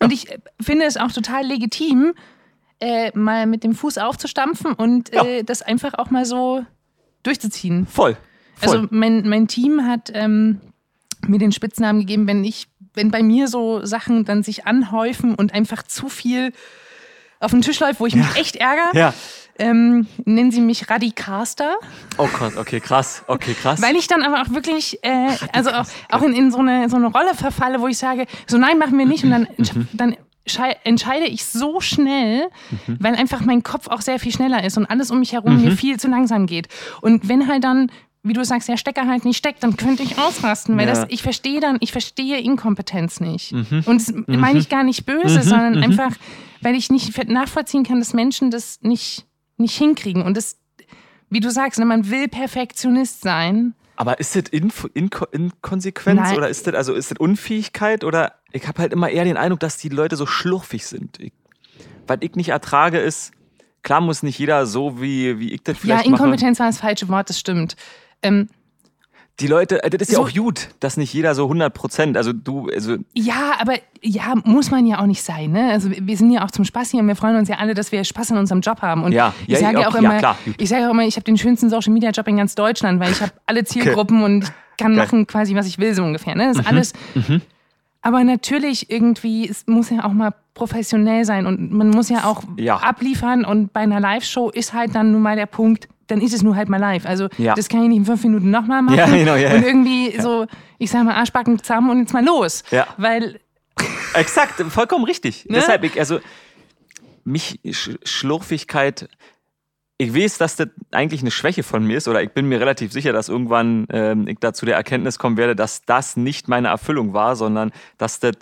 Und 0.00 0.12
ich 0.12 0.30
äh, 0.30 0.38
finde 0.60 0.86
es 0.86 0.96
auch 0.96 1.12
total 1.12 1.44
legitim, 1.44 2.14
äh, 2.80 3.16
mal 3.16 3.46
mit 3.46 3.64
dem 3.64 3.74
Fuß 3.74 3.98
aufzustampfen 3.98 4.72
und 4.72 5.12
äh, 5.12 5.42
das 5.42 5.62
einfach 5.62 5.94
auch 5.94 6.10
mal 6.10 6.24
so 6.24 6.64
durchzuziehen. 7.22 7.86
Voll. 7.86 8.16
Voll. 8.54 8.76
Also 8.76 8.88
mein, 8.90 9.28
mein 9.28 9.48
Team 9.48 9.86
hat 9.86 10.10
ähm, 10.14 10.60
mir 11.26 11.38
den 11.38 11.52
Spitznamen 11.52 12.00
gegeben, 12.00 12.26
wenn 12.26 12.44
ich, 12.44 12.68
wenn 12.94 13.10
bei 13.10 13.22
mir 13.22 13.48
so 13.48 13.84
Sachen 13.84 14.24
dann 14.24 14.42
sich 14.42 14.66
anhäufen 14.66 15.34
und 15.34 15.54
einfach 15.54 15.82
zu 15.82 16.08
viel 16.08 16.52
auf 17.40 17.52
den 17.52 17.62
Tisch 17.62 17.78
läuft, 17.78 18.00
wo 18.00 18.06
ich 18.06 18.16
mich 18.16 18.36
echt 18.36 18.56
ärgere. 18.56 18.90
Ja. 18.94 19.14
Ähm, 19.58 20.06
nennen 20.24 20.50
sie 20.52 20.60
mich 20.60 20.88
Radikaster. 20.88 21.74
Oh 22.16 22.28
Gott, 22.38 22.56
okay, 22.56 22.80
krass. 22.80 23.24
Okay, 23.26 23.54
krass. 23.54 23.82
Weil 23.82 23.96
ich 23.96 24.06
dann 24.06 24.22
aber 24.22 24.42
auch 24.42 24.50
wirklich, 24.54 24.98
äh, 25.02 25.30
also 25.52 25.70
auch, 25.70 25.86
auch 26.10 26.22
in, 26.22 26.32
in 26.32 26.50
so, 26.52 26.58
eine, 26.58 26.88
so 26.88 26.96
eine 26.96 27.06
Rolle 27.08 27.34
verfalle, 27.34 27.80
wo 27.80 27.88
ich 27.88 27.98
sage, 27.98 28.26
so 28.46 28.56
nein, 28.58 28.78
machen 28.78 28.96
wir 28.98 29.06
nicht. 29.06 29.24
Und 29.24 29.30
dann, 29.30 29.48
Mhm. 29.58 29.88
dann 29.92 30.16
schei- 30.46 30.76
entscheide 30.84 31.26
ich 31.26 31.44
so 31.44 31.80
schnell, 31.80 32.48
Mhm. 32.86 32.96
weil 33.00 33.14
einfach 33.16 33.40
mein 33.40 33.62
Kopf 33.62 33.88
auch 33.88 34.00
sehr 34.00 34.18
viel 34.20 34.32
schneller 34.32 34.62
ist 34.64 34.76
und 34.78 34.86
alles 34.86 35.10
um 35.10 35.18
mich 35.18 35.32
herum 35.32 35.60
mir 35.60 35.72
viel 35.72 35.98
zu 35.98 36.08
langsam 36.08 36.46
geht. 36.46 36.68
Und 37.00 37.28
wenn 37.28 37.48
halt 37.48 37.64
dann 37.64 37.90
wie 38.24 38.32
du 38.34 38.44
sagst, 38.44 38.68
der 38.68 38.76
Stecker 38.76 39.06
halt 39.06 39.24
nicht 39.24 39.38
steckt, 39.38 39.62
dann 39.62 39.76
könnte 39.76 40.02
ich 40.02 40.18
ausrasten, 40.18 40.76
weil 40.76 40.86
Ja. 40.88 40.92
das, 40.94 41.06
ich 41.08 41.22
verstehe 41.22 41.60
dann, 41.60 41.78
ich 41.80 41.92
verstehe 41.92 42.38
Inkompetenz 42.40 43.20
nicht. 43.20 43.52
Mhm. 43.52 43.84
Und 43.86 44.06
das 44.06 44.12
meine 44.26 44.58
ich 44.58 44.68
gar 44.68 44.82
nicht 44.82 45.06
böse, 45.06 45.40
sondern 45.42 45.78
einfach, 45.82 46.10
weil 46.60 46.74
ich 46.74 46.90
nicht 46.90 47.16
nachvollziehen 47.28 47.84
kann, 47.84 48.00
dass 48.00 48.12
Menschen 48.12 48.50
das 48.50 48.80
nicht, 48.82 49.24
nicht 49.58 49.76
hinkriegen. 49.76 50.22
Und 50.22 50.36
das, 50.36 50.56
wie 51.30 51.40
du 51.40 51.50
sagst, 51.50 51.78
ne, 51.78 51.84
man 51.84 52.10
will 52.10 52.28
Perfektionist 52.28 53.20
sein. 53.22 53.74
Aber 53.96 54.20
ist 54.20 54.36
das 54.36 54.44
Info, 54.50 54.88
Inko, 54.94 55.26
Inkonsequenz 55.32 56.20
Nein. 56.20 56.36
oder 56.36 56.48
ist 56.48 56.66
das, 56.66 56.74
also 56.74 56.94
ist 56.94 57.10
das 57.10 57.18
Unfähigkeit 57.18 58.04
oder 58.04 58.34
ich 58.52 58.66
habe 58.68 58.80
halt 58.80 58.92
immer 58.92 59.10
eher 59.10 59.24
den 59.24 59.36
Eindruck, 59.36 59.60
dass 59.60 59.76
die 59.76 59.88
Leute 59.88 60.16
so 60.16 60.24
schlurfig 60.24 60.86
sind. 60.86 61.18
Ich, 61.18 61.32
was 62.06 62.18
ich 62.20 62.34
nicht 62.36 62.50
ertrage 62.50 62.98
ist, 62.98 63.32
klar 63.82 64.00
muss 64.00 64.22
nicht 64.22 64.38
jeder 64.38 64.66
so 64.66 65.00
wie, 65.00 65.40
wie 65.40 65.52
ich 65.52 65.62
das 65.64 65.76
Ja, 65.76 65.80
vielleicht 65.80 66.10
mache. 66.10 66.22
Inkompetenz 66.22 66.60
war 66.60 66.66
das 66.66 66.78
falsche 66.78 67.08
Wort, 67.08 67.28
das 67.28 67.40
stimmt. 67.40 67.74
Ähm, 68.22 68.48
Die 69.40 69.46
Leute, 69.46 69.82
äh, 69.84 69.90
das 69.90 70.02
ist 70.08 70.12
ja 70.12 70.16
So- 70.16 70.24
auch 70.24 70.32
gut, 70.32 70.68
dass 70.80 70.96
nicht 70.96 71.12
jeder 71.14 71.34
so 71.34 71.48
100 71.48 71.72
Prozent, 71.72 72.16
also 72.16 72.32
du, 72.32 72.68
also 72.74 72.96
Ja, 73.14 73.52
aber 73.60 73.74
ja, 74.02 74.34
muss 74.44 74.70
man 74.72 74.84
ja 74.86 74.98
auch 75.00 75.06
nicht 75.06 75.22
sein. 75.22 75.52
Ne? 75.52 75.70
Also 75.70 75.90
wir 75.92 76.16
sind 76.16 76.30
ja 76.32 76.44
auch 76.44 76.50
zum 76.50 76.64
Spaß 76.64 76.90
hier 76.90 77.00
und 77.00 77.06
wir 77.08 77.14
freuen 77.16 77.36
uns 77.36 77.48
ja 77.48 77.56
alle, 77.58 77.74
dass 77.74 77.92
wir 77.92 78.02
Spaß 78.02 78.32
an 78.32 78.38
unserem 78.38 78.60
Job 78.62 78.82
haben. 78.82 79.04
Und 79.04 79.12
Ja, 79.12 79.32
ich 79.46 79.54
ja, 79.54 79.60
sage 79.60 79.80
ja, 79.80 79.88
auch 79.88 79.92
ja, 79.94 79.98
immer, 80.00 80.18
klar, 80.18 80.36
gut. 80.44 80.54
ich 80.58 80.68
sage 80.68 80.86
auch 80.86 80.90
immer, 80.90 81.04
ich 81.04 81.14
habe 81.16 81.24
den 81.24 81.38
schönsten 81.38 81.70
Social 81.70 81.92
Media 81.92 82.10
Job 82.10 82.26
in 82.26 82.36
ganz 82.36 82.54
Deutschland, 82.56 82.98
weil 83.00 83.12
ich 83.12 83.20
habe 83.20 83.32
alle 83.46 83.64
Zielgruppen 83.64 84.22
und 84.24 84.44
ich 84.44 84.50
kann 84.76 84.94
Geil. 84.96 85.04
machen 85.04 85.26
quasi, 85.26 85.54
was 85.54 85.66
ich 85.66 85.78
will, 85.78 85.94
so 85.94 86.02
ungefähr. 86.02 86.34
Ne? 86.34 86.44
Mhm, 86.44 86.48
Das 86.48 86.58
ist 86.58 86.66
alles. 86.68 86.92
Aber 88.00 88.22
natürlich 88.24 88.90
irgendwie, 88.90 89.48
es 89.48 89.66
muss 89.66 89.90
ja 89.90 90.04
auch 90.04 90.12
mal 90.12 90.32
professionell 90.54 91.24
sein 91.24 91.46
und 91.46 91.72
man 91.72 91.90
muss 91.90 92.08
ja 92.08 92.24
auch 92.24 92.42
Ja. 92.56 92.76
abliefern 92.78 93.44
und 93.44 93.72
bei 93.72 93.80
einer 93.80 94.00
Live-Show 94.00 94.50
ist 94.50 94.72
halt 94.72 94.94
dann 94.94 95.12
nun 95.12 95.22
mal 95.22 95.36
der 95.36 95.46
Punkt, 95.46 95.88
dann 96.08 96.20
ist 96.20 96.34
es 96.34 96.42
nur 96.42 96.56
halt 96.56 96.68
mal 96.68 96.78
live. 96.78 97.06
Also 97.06 97.28
Ja. 97.38 97.54
das 97.54 97.68
kann 97.68 97.82
ich 97.82 97.88
nicht 97.88 97.98
in 97.98 98.04
fünf 98.04 98.22
Minuten 98.24 98.50
nochmal 98.50 98.82
machen. 98.82 98.96
Ja, 98.98 99.06
genau, 99.06 99.36
ja, 99.36 99.54
und 99.54 99.64
irgendwie 99.64 100.20
so, 100.20 100.46
ich 100.78 100.90
sag 100.90 101.04
mal, 101.04 101.14
Arschbacken 101.14 101.58
zusammen 101.62 101.90
und 101.90 102.00
jetzt 102.00 102.12
mal 102.12 102.24
los. 102.24 102.64
Ja. 102.70 102.86
Weil 102.96 103.40
Exakt, 104.14 104.60
vollkommen 104.70 105.04
richtig. 105.04 105.44
Ne? 105.46 105.54
Deshalb, 105.58 105.84
ich, 105.84 105.98
also, 106.00 106.18
mich, 107.24 107.60
Sch 107.70 107.90
Schlurfigkeit, 108.04 109.08
ich 109.98 110.14
weiß, 110.14 110.38
dass 110.38 110.56
das 110.56 110.68
eigentlich 110.92 111.20
eine 111.20 111.30
Schwäche 111.30 111.62
von 111.62 111.84
mir 111.84 111.96
ist, 111.98 112.08
oder 112.08 112.22
ich 112.22 112.30
bin 112.30 112.48
mir 112.48 112.60
relativ 112.60 112.92
sicher, 112.92 113.12
dass 113.12 113.28
irgendwann 113.28 113.86
ähm, 113.90 114.26
ich 114.28 114.38
da 114.40 114.52
zu 114.52 114.64
der 114.64 114.76
Erkenntnis 114.76 115.18
kommen 115.18 115.36
werde, 115.36 115.56
dass 115.56 115.84
das 115.84 116.16
nicht 116.16 116.48
meine 116.48 116.68
Erfüllung 116.68 117.12
war, 117.12 117.36
sondern 117.36 117.72
dass 117.98 118.20
das 118.20 118.34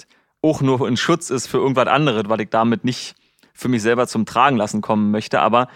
auch 0.42 0.60
nur 0.60 0.86
ein 0.86 0.96
Schutz 0.96 1.30
ist 1.30 1.46
für 1.46 1.56
irgendwas 1.58 1.88
anderes, 1.88 2.24
weil 2.28 2.42
ich 2.42 2.50
damit 2.50 2.84
nicht 2.84 3.14
für 3.54 3.68
mich 3.68 3.82
selber 3.82 4.06
zum 4.06 4.26
Tragen 4.26 4.56
lassen 4.56 4.82
kommen 4.82 5.10
möchte. 5.10 5.40
Aber 5.40 5.68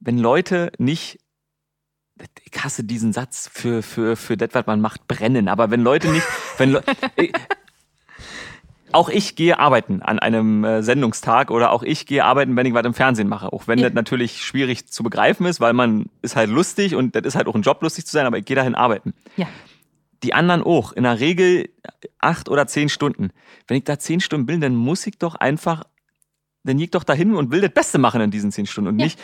wenn 0.00 0.18
Leute 0.18 0.72
nicht 0.78 1.18
ich 2.44 2.64
hasse 2.64 2.84
diesen 2.84 3.12
Satz 3.12 3.50
für, 3.52 3.82
für, 3.82 4.16
für 4.16 4.36
das, 4.36 4.50
was 4.52 4.66
man 4.66 4.80
macht, 4.80 5.06
brennen. 5.08 5.48
Aber 5.48 5.70
wenn 5.70 5.82
Leute 5.82 6.08
nicht, 6.08 6.26
wenn 6.58 6.70
Le 6.72 6.82
auch 8.92 9.10
ich 9.10 9.36
gehe 9.36 9.58
arbeiten 9.58 10.00
an 10.00 10.18
einem 10.18 10.64
äh, 10.64 10.82
Sendungstag 10.82 11.50
oder 11.50 11.72
auch 11.72 11.82
ich 11.82 12.06
gehe 12.06 12.24
arbeiten, 12.24 12.56
wenn 12.56 12.64
ich 12.64 12.72
was 12.72 12.86
im 12.86 12.94
Fernsehen 12.94 13.28
mache. 13.28 13.52
Auch 13.52 13.66
wenn 13.68 13.78
Ja. 13.78 13.86
das 13.88 13.94
natürlich 13.94 14.42
schwierig 14.42 14.86
zu 14.90 15.02
begreifen 15.02 15.44
ist, 15.46 15.60
weil 15.60 15.74
man 15.74 16.06
ist 16.22 16.36
halt 16.36 16.48
lustig 16.48 16.94
und 16.94 17.14
das 17.14 17.24
ist 17.24 17.34
halt 17.34 17.48
auch 17.48 17.54
ein 17.54 17.62
Job, 17.62 17.82
lustig 17.82 18.06
zu 18.06 18.12
sein, 18.12 18.24
aber 18.26 18.38
ich 18.38 18.44
gehe 18.46 18.56
dahin 18.56 18.74
arbeiten. 18.74 19.12
ja. 19.36 19.46
Die 20.24 20.34
anderen 20.34 20.64
auch. 20.64 20.90
In 20.90 21.04
der 21.04 21.20
Regel 21.20 21.68
acht 22.18 22.48
oder 22.48 22.66
zehn 22.66 22.88
Stunden. 22.88 23.30
Wenn 23.68 23.76
ich 23.76 23.84
da 23.84 24.00
zehn 24.00 24.18
Stunden 24.18 24.46
bin, 24.46 24.60
dann 24.60 24.74
muss 24.74 25.06
ich 25.06 25.16
doch 25.16 25.36
einfach, 25.36 25.84
dann 26.64 26.76
gehe 26.78 26.86
ich 26.86 26.90
doch 26.90 27.04
dahin 27.04 27.36
und 27.36 27.52
will 27.52 27.60
das 27.60 27.70
Beste 27.70 27.98
machen 27.98 28.20
in 28.20 28.32
diesen 28.32 28.50
zehn 28.50 28.66
Stunden 28.66 28.88
und 28.88 28.98
Ja. 28.98 29.04
nicht 29.04 29.20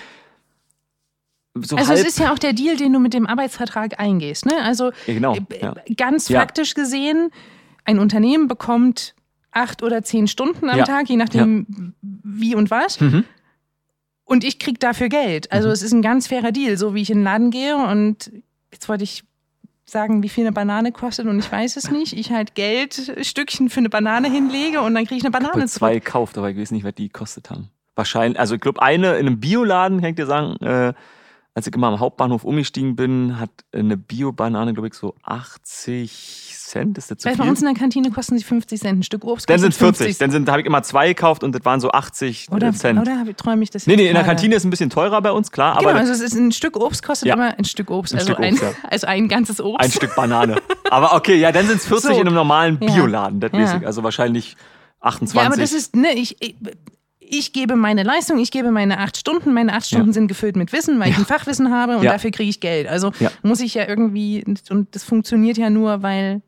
so 1.55 1.77
Also 1.77 1.91
halb. 1.91 2.01
es 2.01 2.07
ist 2.07 2.19
ja 2.19 2.33
auch 2.33 2.39
der 2.39 2.53
Deal, 2.53 2.77
den 2.77 2.93
du 2.93 2.99
mit 2.99 3.15
dem 3.15 3.27
Arbeitsvertrag 3.27 4.01
eingehst. 4.01 4.47
Ne? 4.47 4.55
Also 4.63 4.91
Ja, 5.07 5.15
genau, 5.15 5.35
äh, 5.37 5.41
ja. 5.61 5.75
ganz 5.97 6.29
Ja. 6.29 6.41
faktisch 6.41 6.75
gesehen, 6.75 7.31
ein 7.85 7.99
Unternehmen 7.99 8.49
bekommt 8.49 9.15
acht 9.53 9.83
oder 9.83 10.03
zehn 10.03 10.27
Stunden 10.27 10.69
am. 10.69 10.83
Tag, 10.85 11.09
je 11.09 11.17
nachdem 11.17 11.95
wie 12.03 12.55
und 12.57 12.71
was. 12.71 13.01
Mhm. 13.01 13.25
Und 14.25 14.43
ich 14.43 14.59
krieg 14.59 14.81
dafür 14.81 15.09
Geld. 15.09 15.53
Also 15.53 15.69
es 15.69 15.83
ist 15.83 15.93
ein 15.93 16.03
ganz 16.03 16.27
fairer 16.27 16.51
Deal, 16.51 16.77
so 16.77 16.95
wie 16.95 17.03
ich 17.03 17.11
in 17.11 17.19
den 17.19 17.25
Laden 17.25 17.51
gehe 17.51 17.77
und 17.77 18.33
jetzt 18.73 18.89
wollte 18.89 19.05
ich 19.05 19.23
sagen, 19.87 20.23
wie 20.23 20.31
viel 20.31 20.45
eine 20.45 20.53
Banane 20.53 20.93
kostet 20.93 21.27
und 21.27 21.39
ich 21.39 21.53
weiß 21.53 21.77
es 21.77 21.91
nicht. 21.91 22.15
Ich 22.15 22.33
halt 22.33 22.55
Geldstückchen 22.55 23.69
für 23.69 23.79
eine 23.81 23.91
Banane 23.91 24.31
hinlege 24.31 24.81
und 24.81 24.95
dann 24.95 25.05
kriege 25.05 25.19
ich 25.19 25.25
eine 25.25 25.31
Banane 25.31 25.53
habe 25.53 25.61
zurück. 25.67 25.79
zwei 25.79 25.95
gekauft, 25.95 26.39
aber 26.39 26.51
ich 26.51 26.57
weiß 26.57 26.71
nicht, 26.71 26.85
was 26.85 26.95
die 26.95 27.09
gekostet 27.09 27.51
haben. 27.51 27.69
Wahrscheinlich, 27.95 28.41
also 28.41 28.55
ich 28.57 28.61
glaube, 28.63 28.81
eine 28.83 29.17
in 29.19 29.27
einem 29.27 29.39
Bioladen, 29.41 30.01
kann 30.01 30.11
ich 30.11 30.17
dir 30.17 30.27
sagen, 30.27 30.57
äh, 30.65 30.95
als 31.57 31.69
ich 31.69 31.75
immer 31.75 31.87
am 31.87 32.01
Hauptbahnhof 32.01 32.43
umgestiegen 32.45 32.97
bin, 32.97 33.39
hat 33.39 33.51
eine 33.73 33.97
Bio-Banane, 33.97 34.73
glaube 34.75 34.89
ich, 34.89 34.95
so 34.95 35.15
80 35.23 36.53
Cent. 36.59 36.99
Ist 36.99 37.13
das 37.13 37.19
zu 37.19 37.29
Weil 37.29 37.37
bei 37.37 37.45
viel? 37.45 37.51
uns 37.51 37.61
in 37.61 37.67
der 37.67 37.75
Kantine 37.75 38.11
kosten 38.11 38.37
sie 38.37 38.43
50 38.43 38.81
Cent. 38.81 38.99
Ein 38.99 39.03
Stück 39.05 39.25
Obst 39.25 39.49
Dann 39.49 39.61
sind 39.61 39.71
es 39.71 39.77
40. 39.79 40.19
Dann 40.19 40.33
sind, 40.33 40.49
da 40.49 40.53
habe 40.53 40.63
ich 40.63 40.67
immer 40.67 40.83
zwei 40.83 41.07
gekauft 41.09 41.45
und 41.45 41.55
das 41.55 41.65
waren 41.65 41.79
so 41.79 41.93
80 41.93 42.49
Oder, 42.51 42.73
Cent. 42.73 42.99
oder 42.99 43.25
träume 43.37 43.63
ich 43.63 43.71
das 43.71 43.87
nee, 43.87 43.95
nee, 43.95 44.09
in 44.09 44.15
der? 44.15 44.25
Kantine 44.25 44.57
ist 44.57 44.65
ein 44.65 44.71
bisschen 44.71 44.91
teurer 44.91 45.23
bei 45.23 45.31
uns, 45.31 45.53
klar, 45.53 45.79
Genau, 45.79 45.91
aber 45.91 45.99
also 46.01 46.13
es 46.13 46.21
ist 46.21 46.35
ein 46.35 46.51
Stück 46.51 46.77
Obst 46.77 47.05
kostet 47.05 47.29
Ja. 47.29 47.35
immer 47.35 47.57
ein 47.57 47.65
Stück 47.65 47.89
Obst, 47.91 48.13
Ein 48.15 48.19
also, 48.19 48.33
Stück 48.33 48.45
ein, 48.45 48.55
Obst, 48.55 48.63
ja. 48.65 48.73
also 48.91 49.07
ein 49.07 49.29
ganzes 49.29 49.61
Obst. 49.61 49.81
ein 49.85 49.93
Stück 49.93 50.17
Banane. 50.17 50.57
aber 50.91 51.15
okay, 51.15 51.37
ja, 51.37 51.53
dann 51.53 51.69
sind 51.69 51.77
es 51.77 51.87
40 51.87 52.11
So. 52.11 52.21
in 52.21 52.27
einem 52.27 52.35
normalen. 52.35 52.79
Bioladen, 52.81 53.39
das 53.39 53.53
Ja. 53.53 53.59
weiß 53.61 53.75
ich. 53.81 53.87
Also 53.87 54.03
wahrscheinlich 54.03 54.57
28. 55.01 55.37
ja, 55.41 55.47
aber 55.47 55.57
das 55.57 55.73
ist, 55.73 55.95
ne, 55.95 56.13
ich, 56.15 56.37
ich, 56.41 56.57
ich 57.29 57.53
gebe 57.53 57.77
meine 57.77 58.03
Leistung, 58.03 58.39
ich 58.39 58.51
gebe 58.51 58.71
meine 58.71 58.99
acht 59.01 59.17
Stunden. 59.17 59.53
Meine 59.55 59.73
acht 59.75 59.87
Stunden 59.87 60.09
Ja. 60.09 60.13
sind 60.13 60.29
gefüllt 60.29 60.57
mit 60.57 60.73
Wissen, 60.73 60.99
weil 61.01 61.11
ich 61.11 61.17
ein 61.19 61.27
Fachwissen 61.27 61.73
habe 61.73 61.97
und 61.97 62.03
Ja. 62.05 62.13
dafür 62.13 62.31
kriege 62.31 62.49
ich 62.51 62.61
Geld. 62.61 62.89
Also 62.89 63.13
Ja. 63.19 63.31
muss 63.43 63.61
ich 63.61 63.75
ja 63.75 63.89
irgendwie, 63.89 64.45
und 64.71 64.95
das 64.95 65.05
funktioniert 65.05 65.57
ja 65.59 65.71
nur, 65.71 66.03
weil. 66.03 66.43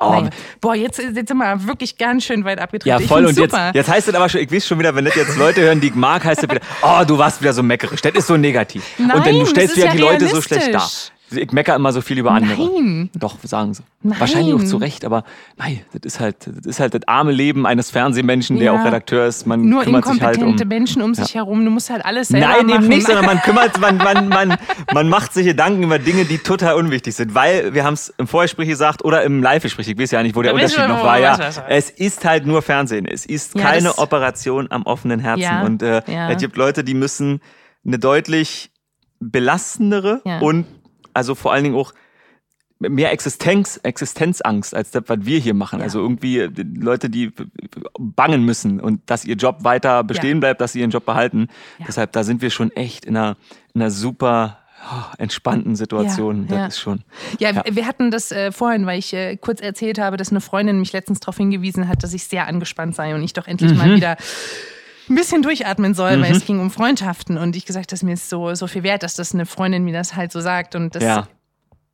Oh. 0.00 0.22
Boah, 0.60 0.76
jetzt, 0.76 0.98
jetzt 0.98 1.28
sind 1.28 1.36
wir 1.38 1.66
wirklich 1.66 1.98
ganz 1.98 2.22
schön 2.24 2.44
weit 2.44 2.60
abgetreten. 2.60 3.00
Ja, 3.00 3.06
voll. 3.08 3.24
Und 3.26 3.36
jetzt, 3.36 3.50
super. 3.50 3.72
jetzt 3.74 3.88
heißt 3.88 4.06
es 4.06 4.14
aber 4.14 4.28
schon, 4.28 4.42
ich 4.42 4.52
weiß 4.52 4.64
schon 4.66 4.78
wieder, 4.78 4.94
wenn 4.94 5.04
das 5.04 5.16
jetzt 5.16 5.36
Leute 5.36 5.62
hören, 5.62 5.80
die 5.80 5.88
ich 5.88 5.94
mag, 5.94 6.22
heißt 6.24 6.44
es 6.44 6.48
wieder, 6.48 6.60
oh, 6.82 7.02
du 7.04 7.18
warst 7.18 7.40
wieder 7.40 7.52
so 7.52 7.64
meckerisch. 7.64 8.00
Das 8.02 8.12
ist 8.14 8.26
so 8.28 8.36
negativ. 8.36 8.84
und 8.98 9.08
dann 9.08 9.18
Nein, 9.20 9.34
du 9.34 9.40
das 9.40 9.50
stellst 9.50 9.76
wieder 9.76 9.86
ja 9.86 9.92
die 9.92 9.98
Leute 9.98 10.28
so 10.28 10.40
schlecht 10.40 10.72
dar. 10.72 10.88
Ich 11.30 11.52
meckere 11.52 11.76
immer 11.76 11.92
so 11.92 12.00
viel 12.00 12.18
über 12.18 12.30
andere. 12.30 12.56
Nein. 12.58 13.10
Doch, 13.14 13.36
sagen 13.42 13.74
sie. 13.74 13.82
Nein. 14.02 14.18
Wahrscheinlich 14.20 14.54
auch 14.54 14.62
zu 14.64 14.76
Recht, 14.78 15.04
aber 15.04 15.24
nein, 15.56 15.80
das 15.92 16.00
ist 16.14 16.20
halt, 16.20 16.36
das 16.46 16.64
ist 16.66 16.80
halt 16.80 16.94
das 16.94 17.02
arme 17.06 17.32
Leben 17.32 17.66
eines 17.66 17.90
Fernsehmenschen, 17.90 18.56
der 18.58 18.66
Ja. 18.72 18.80
auch 18.80 18.84
Redakteur 18.84 19.26
ist. 19.26 19.46
Man 19.46 19.68
Nur 19.68 19.82
kümmert 19.82 20.06
sich 20.06 20.22
halt 20.22 20.36
um. 20.38 20.42
inkompetente 20.44 20.64
Menschen 20.66 21.02
um 21.02 21.14
sich 21.14 21.34
herum. 21.34 21.64
Du 21.64 21.70
musst 21.70 21.90
halt 21.90 22.04
alles 22.04 22.28
selber 22.28 22.46
Nein, 22.46 22.66
machen. 22.66 22.78
eben 22.84 22.88
nicht, 22.88 23.06
sondern 23.06 23.26
man 23.26 23.40
kümmert, 23.42 23.78
man, 23.80 23.96
man, 23.98 24.28
man, 24.28 24.56
man 24.94 25.08
macht 25.08 25.34
sich 25.34 25.44
Gedanken 25.46 25.82
über 25.82 25.98
Dinge, 25.98 26.24
die 26.24 26.38
total 26.38 26.76
unwichtig 26.76 27.14
sind, 27.16 27.34
weil 27.34 27.74
wir 27.74 27.84
haben 27.84 27.94
es 27.94 28.14
im 28.18 28.26
Vorgespräch 28.26 28.68
gesagt 28.68 29.04
oder 29.04 29.22
im 29.24 29.42
Live-Gespräch, 29.42 29.88
ich 29.88 29.98
weiß 29.98 30.12
ja 30.12 30.22
nicht, 30.22 30.36
wo 30.36 30.42
der 30.42 30.52
Da 30.52 30.56
Unterschied 30.58 30.88
noch 30.88 31.02
war. 31.02 31.18
Ja, 31.18 31.32
was- 31.32 31.38
was- 31.40 31.56
was. 31.58 31.64
es 31.68 31.90
ist 31.90 32.24
halt 32.24 32.46
nur 32.46 32.62
Fernsehen, 32.62 33.04
es 33.06 33.26
ist 33.26 33.54
Ja, 33.56 33.62
keine 33.64 33.98
Operation 33.98 34.68
am 34.70 34.84
offenen 34.84 35.18
Herzen 35.20 35.42
Ja, 35.42 35.62
und 35.64 35.82
äh, 35.82 36.02
ja. 36.06 36.30
es 36.30 36.38
gibt 36.40 36.56
Leute, 36.56 36.84
die 36.84 36.94
müssen 36.94 37.40
eine 37.84 37.98
deutlich 37.98 38.70
belastendere 39.20 40.20
Ja. 40.24 40.38
und 40.38 40.66
also 41.18 41.34
vor 41.34 41.52
allen 41.52 41.64
Dingen 41.64 41.76
auch 41.76 41.92
mehr 42.80 43.10
Existenz, 43.12 43.78
Existenzangst 43.82 44.72
als 44.74 44.92
das, 44.92 45.02
was 45.08 45.18
wir 45.22 45.40
hier 45.40 45.54
machen. 45.54 45.80
Ja. 45.80 45.84
Also 45.84 46.00
irgendwie 46.00 46.38
äh, 46.38 46.50
Leute, 46.76 47.10
die 47.10 47.32
bangen 47.98 48.44
müssen 48.44 48.80
und 48.80 49.00
dass 49.10 49.24
ihr 49.24 49.34
Job 49.34 49.64
weiter 49.64 50.04
bestehen 50.04 50.38
bleibt, 50.40 50.60
dass 50.60 50.72
sie 50.72 50.80
ihren 50.80 50.90
Job 50.90 51.04
behalten. 51.04 51.48
Ja. 51.78 51.86
Deshalb, 51.88 52.12
da 52.12 52.22
sind 52.22 52.40
wir 52.40 52.50
schon 52.50 52.70
echt 52.70 53.04
in 53.04 53.16
einer, 53.16 53.36
in 53.74 53.80
einer 53.82 53.90
super 53.90 54.58
oh, 54.92 55.02
entspannten 55.18 55.74
Situation. 55.74 56.46
Ja, 56.48 56.54
ja. 56.54 56.64
Das 56.66 56.74
ist 56.74 56.80
schon. 56.80 57.02
Ja, 57.40 57.50
Ja. 57.50 57.64
wir 57.68 57.84
hatten 57.84 58.12
das 58.12 58.30
äh, 58.30 58.52
vorhin, 58.52 58.86
weil 58.86 59.00
ich 59.00 59.12
äh, 59.12 59.36
kurz 59.36 59.60
erzählt 59.60 59.98
habe, 59.98 60.16
dass 60.16 60.30
eine 60.30 60.40
Freundin 60.40 60.78
mich 60.78 60.92
letztens 60.92 61.18
darauf 61.18 61.36
hingewiesen 61.36 61.88
hat, 61.88 62.04
dass 62.04 62.14
ich 62.14 62.24
sehr 62.24 62.46
angespannt 62.46 62.94
sei 62.94 63.12
und 63.16 63.24
ich 63.24 63.32
doch 63.32 63.48
endlich 63.48 63.72
Mhm. 63.72 63.76
mal 63.78 63.94
wieder 63.96 64.16
ein 65.08 65.14
bisschen 65.14 65.42
durchatmen 65.42 65.94
soll, 65.94 66.20
weil 66.20 66.32
es 66.32 66.44
ging 66.44 66.60
um 66.60 66.70
Freundschaften 66.70 67.38
und 67.38 67.56
ich 67.56 67.66
gesagt, 67.66 67.92
dass 67.92 68.02
mir 68.02 68.14
ist 68.14 68.28
so, 68.28 68.54
so 68.54 68.66
viel 68.66 68.82
wert, 68.82 69.02
dass 69.02 69.14
das 69.14 69.34
eine 69.34 69.46
Freundin 69.46 69.84
mir 69.84 69.92
das 69.94 70.16
halt 70.16 70.32
so 70.32 70.40
sagt 70.40 70.74
und 70.74 70.94
das 70.94 71.02
Ja. 71.02 71.28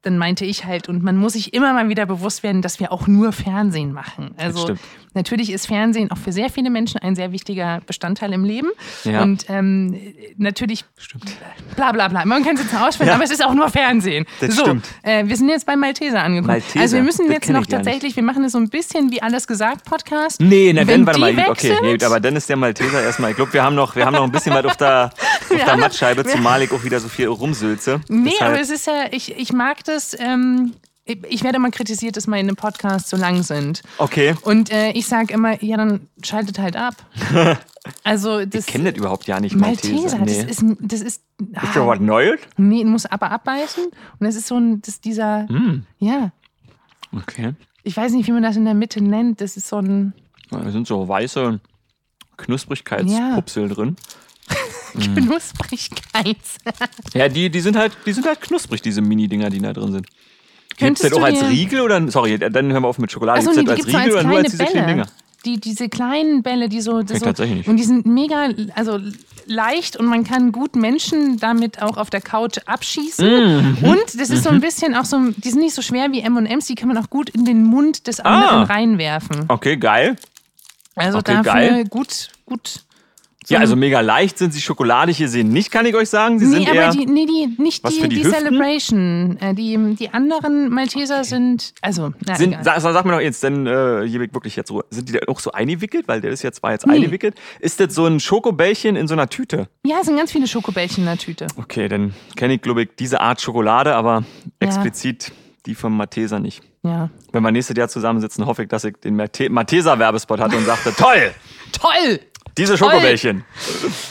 dann 0.03 0.19
meinte 0.19 0.45
ich 0.45 0.65
halt, 0.65 0.89
und 0.89 1.03
man 1.03 1.17
muss 1.17 1.33
sich 1.33 1.55
immer 1.55 1.73
mal 1.73 1.89
wieder 1.89 2.05
bewusst 2.07 2.43
werden, 2.43 2.61
dass 2.61 2.79
wir 2.81 2.93
auch 2.93 3.07
nur 3.07 3.33
Fernsehen 3.33 3.93
machen. 3.93 4.35
Also 4.37 4.63
stimmt. 4.63 4.81
Natürlich 5.15 5.51
ist 5.51 5.67
Fernsehen 5.67 6.11
auch 6.11 6.19
für 6.19 6.33
sehr 6.33 6.51
viele 6.51 6.71
Menschen 6.71 6.99
ein 7.01 7.15
sehr 7.17 7.33
wichtiger 7.33 7.81
Bestandteil 7.87 8.33
im 8.33 8.45
Leben. 8.45 8.69
Ja. 9.05 9.23
Und 9.23 9.47
ähm, 9.49 9.99
natürlich, 10.37 10.85
Stimmt. 10.97 11.25
bla 11.77 11.93
bla 11.93 12.09
bla. 12.09 12.25
Man 12.25 12.45
kann 12.45 12.57
es 12.57 12.63
jetzt 12.63 12.73
noch 12.73 12.83
ausführen, 12.83 13.09
Ja. 13.09 13.15
aber 13.15 13.25
es 13.25 13.31
ist 13.31 13.45
auch 13.45 13.55
nur 13.55 13.69
Fernsehen. 13.71 14.27
Das 14.41 14.57
so, 14.57 14.63
stimmt. 14.63 14.87
Äh, 15.03 15.27
wir 15.27 15.37
sind 15.37 15.49
jetzt 15.49 15.67
bei 15.67 15.77
Malteser 15.77 16.23
angekommen. 16.23 16.49
Malteser, 16.49 16.81
also 16.81 16.97
wir 16.97 17.03
müssen 17.03 17.31
jetzt 17.31 17.49
noch 17.51 17.67
tatsächlich, 17.67 18.17
wir 18.17 18.23
machen 18.23 18.45
es 18.45 18.53
so 18.53 18.59
ein 18.59 18.69
bisschen 18.69 19.11
wie 19.11 19.23
alles 19.23 19.47
gesagt 19.47 19.85
Podcast. 19.85 20.41
Nee, 20.41 20.73
na 20.75 20.87
Wenn 20.87 21.05
dann, 21.05 21.07
warte 21.07 21.21
mal. 21.21 21.51
Okay, 21.51 21.77
nee, 21.83 21.97
aber 22.05 22.21
dann 22.21 22.37
ist 22.37 22.49
der 22.49 22.57
Malteser 22.57 23.03
erstmal. 23.03 23.31
Ich 23.31 23.37
glaube, 23.37 23.53
wir 23.53 23.63
haben 23.63 23.75
noch, 23.75 23.97
wir 23.97 24.05
haben 24.07 24.15
noch 24.15 24.25
ein 24.25 24.33
bisschen 24.33 24.55
was 24.55 24.65
auf 24.65 24.77
der, 24.77 25.11
auf 25.51 25.65
der 25.65 25.77
Mattscheibe, 25.77 26.25
zumal 26.25 26.63
ich 26.63 26.73
auch 26.73 26.85
wieder 26.85 27.01
so 27.01 27.09
viel 27.09 27.27
rumsülze. 27.29 28.01
Nee, 28.09 28.31
Deshalb- 28.31 28.51
aber 28.53 28.61
es 28.61 28.71
ist 28.71 28.87
ja, 28.87 29.05
ich, 29.11 29.37
ich 29.39 29.53
mag 29.53 29.85
das, 29.85 30.17
ähm, 30.19 30.73
ich, 31.05 31.45
werde 31.45 31.57
immer 31.57 31.71
kritisiert, 31.71 32.17
dass 32.17 32.27
meine 32.27 32.55
Podcasts 32.55 33.11
so 33.11 33.17
lang 33.17 33.43
sind. 33.43 33.83
Okay. 33.99 34.35
Und 34.43 34.71
äh, 34.73 34.93
ich 34.93 35.07
sage 35.07 35.35
immer, 35.35 35.63
ja, 35.63 35.77
dann 35.77 36.09
schaltet 36.23 36.59
halt 36.59 36.77
ab. 36.77 36.95
Also 38.03 38.47
das 38.47 38.67
Ich 38.67 38.73
kenne 38.73 38.91
das 38.91 38.99
überhaupt 38.99 39.27
ja 39.27 39.39
nicht, 39.41 39.57
Malteser, 39.57 40.17
Malteser. 40.17 40.19
Nee. 40.21 40.47
das 40.47 40.63
ist, 40.63 40.77
das 40.81 41.01
ist, 41.03 41.23
ist 41.39 41.75
ja 41.75 41.87
was 41.87 42.01
Neues? 42.01 42.41
nee, 42.57 42.83
muss 42.83 43.05
aber 43.05 43.31
abbeißen. 43.31 43.85
Und 43.85 43.95
das 44.27 44.37
ist 44.37 44.47
so 44.47 44.57
ein, 44.57 44.81
das 44.81 44.95
ist 44.95 45.05
dieser, 45.05 45.47
Hm. 45.49 45.85
ja, 45.99 46.33
Okay. 47.15 47.53
ich 47.83 47.95
weiß 47.95 48.13
nicht, 48.13 48.27
wie 48.27 48.33
man 48.33 48.43
das 48.43 48.57
in 48.57 48.65
der 48.65 48.73
Mitte 48.73 49.05
nennt. 49.05 49.43
Das 49.43 49.59
ist 49.59 49.69
so 49.69 49.77
ein 49.77 50.15
Da 50.51 50.71
sind 50.71 50.87
so 50.87 51.07
weiße 51.07 51.61
Knusprigkeitspupsel 52.39 53.69
drin. 53.69 53.97
Hm. 54.95 55.17
Knusprigkeit. 55.17 56.37
Ja, 57.15 57.29
die, 57.29 57.51
die 57.51 57.61
sind 57.61 57.77
halt, 57.77 57.97
die 58.07 58.13
sind 58.13 58.27
halt 58.27 58.41
knusprig, 58.41 58.81
diese 58.81 59.03
Mini-Dinger, 59.03 59.51
die 59.51 59.59
da 59.59 59.73
drin 59.73 59.91
sind. 59.91 60.07
Gibt 60.77 61.01
es 61.01 61.11
das 61.11 61.13
auch 61.19 61.23
als 61.23 61.43
Riegel 61.49 61.81
oder? 61.81 62.11
Sorry, 62.11 62.39
dann 62.39 62.73
hören 62.73 62.83
wir 62.83 62.89
auf 62.89 62.99
mit 62.99 63.11
Schokolade. 63.13 63.39
Achso, 63.41 63.51
Gibt's 63.53 63.63
nee, 63.63 63.77
das 63.77 63.87
die 63.87 63.95
als 63.95 63.95
gibt 63.95 63.95
es 63.97 64.01
Riegel 64.03 64.17
als 64.17 64.25
oder 64.25 64.29
nur 64.29 64.39
als 64.39 64.51
diese 64.51 64.65
kleinen 64.65 64.73
Bälle. 64.75 64.87
Dinger? 64.87 65.07
Die, 65.45 65.61
diese 65.61 65.89
kleinen 65.91 66.43
Bälle, 66.43 66.69
die 66.71 66.81
so, 66.81 67.01
ich 67.01 67.19
so 67.19 67.27
und 67.27 67.77
die 67.77 67.83
sind 67.85 68.07
mega, 68.07 68.49
also 68.75 68.99
leicht 69.47 69.95
und 69.97 70.07
man 70.07 70.25
kann 70.25 70.53
gut 70.53 70.75
Menschen 70.75 71.39
damit 71.39 71.83
auch 71.83 71.99
auf 71.99 72.09
der 72.09 72.23
Couch 72.23 72.59
abschießen. 72.65 73.27
Mhm. 73.83 73.85
Und 73.85 74.19
das 74.19 74.31
ist 74.31 74.43
so 74.45 74.49
ein 74.49 74.61
bisschen 74.63 74.95
auch 74.95 75.05
so, 75.05 75.19
die 75.37 75.51
sind 75.51 75.61
nicht 75.61 75.75
so 75.75 75.83
schwer 75.83 76.11
wie 76.13 76.21
M&M's, 76.21 76.67
die 76.67 76.75
kann 76.75 76.89
man 76.89 76.97
auch 76.97 77.11
gut 77.11 77.29
in 77.29 77.45
den 77.45 77.63
Mund 77.63 78.07
des 78.07 78.21
anderen 78.21 78.61
Ah. 78.61 78.63
reinwerfen. 78.63 79.45
Okay, 79.49 79.77
geil. 79.77 80.17
Also 80.97 81.19
Okay, 81.19 81.35
dafür 81.35 81.53
geil. 81.53 81.85
gut, 81.91 82.29
gut. 82.47 82.84
Ja, 83.49 83.59
also 83.61 83.77
mega 83.77 84.01
leicht 84.01 84.39
sind 84.39 84.53
sie 84.55 84.61
schokoladig 84.61 85.19
gesehen 85.19 85.49
nicht, 85.51 85.71
kann 85.71 85.87
ich 85.87 85.95
euch 85.95 86.09
sagen. 86.09 86.39
Sie 86.39 86.47
Nee, 86.47 86.53
sind 86.59 86.69
aber 86.69 86.77
eher. 86.81 86.91
die, 86.91 87.07
nee, 87.07 87.27
die, 87.27 87.61
nicht 87.63 87.87
die, 87.89 88.09
die 88.09 88.23
die? 88.23 88.23
Celebration. 88.25 89.37
Äh, 89.41 89.55
die, 89.55 89.95
die 89.99 90.09
anderen 90.13 90.71
Malteser 90.71 91.25
sind, 91.25 91.75
also, 91.83 92.13
na, 92.27 92.35
sind, 92.37 92.57
sag, 92.63 92.81
sag 92.81 93.05
mir 93.05 93.13
doch 93.13 93.21
jetzt, 93.21 93.43
denn 93.43 93.67
äh, 93.67 94.07
hier 94.07 94.21
wirklich 94.21 94.57
jetzt 94.57 94.71
Ruhe. 94.71 94.85
Sind 94.91 95.09
die 95.09 95.13
da 95.13 95.21
auch 95.29 95.41
so 95.41 95.53
eingewickelt? 95.53 96.09
Weil 96.09 96.21
der 96.21 96.31
ist 96.31 96.43
jetzt 96.43 96.61
zwar 96.61 96.73
jetzt 96.73 96.87
Nee. 96.87 96.95
eingewickelt. 96.95 97.35
Ist 97.61 97.81
das 97.81 97.95
so 97.95 98.07
ein 98.07 98.21
Schokobällchen 98.21 98.97
in 98.97 99.09
so 99.09 99.15
einer 99.15 99.29
Tüte? 99.29 99.69
Ja, 99.85 99.97
es 100.01 100.07
sind 100.07 100.17
ganz 100.17 100.33
viele 100.33 100.47
Schokobällchen 100.47 101.05
in 101.05 101.07
der 101.07 101.19
Tüte. 101.19 101.47
Okay, 101.57 101.89
dann 101.89 102.15
kenne 102.37 102.55
ich, 102.55 102.63
glaube 102.63 102.83
ich, 102.83 102.89
diese 102.99 103.21
Art 103.21 103.41
Schokolade, 103.41 103.95
aber 103.95 104.25
Ja. 104.63 104.69
explizit 104.69 105.33
die 105.67 105.75
vom 105.75 105.97
Malteser 105.97 106.41
nicht. 106.41 106.63
Ja. 106.83 107.09
Wenn 107.33 107.43
wir 107.43 107.51
nächstes 107.51 107.75
Jahr 107.77 107.89
zusammensitzen, 107.89 108.45
hoffe 108.45 108.65
ich, 108.65 108.69
dass 108.69 108.85
ich 108.85 108.97
den 109.03 109.17
Mate- 109.17 109.49
Malteser-Werbespot 109.49 110.39
hatte 110.41 110.57
und 110.59 110.67
sagte, 110.67 110.95
toll, 110.95 111.33
Toll! 111.73 112.21
Diese 112.57 112.77
Schokobällchen. 112.79 113.45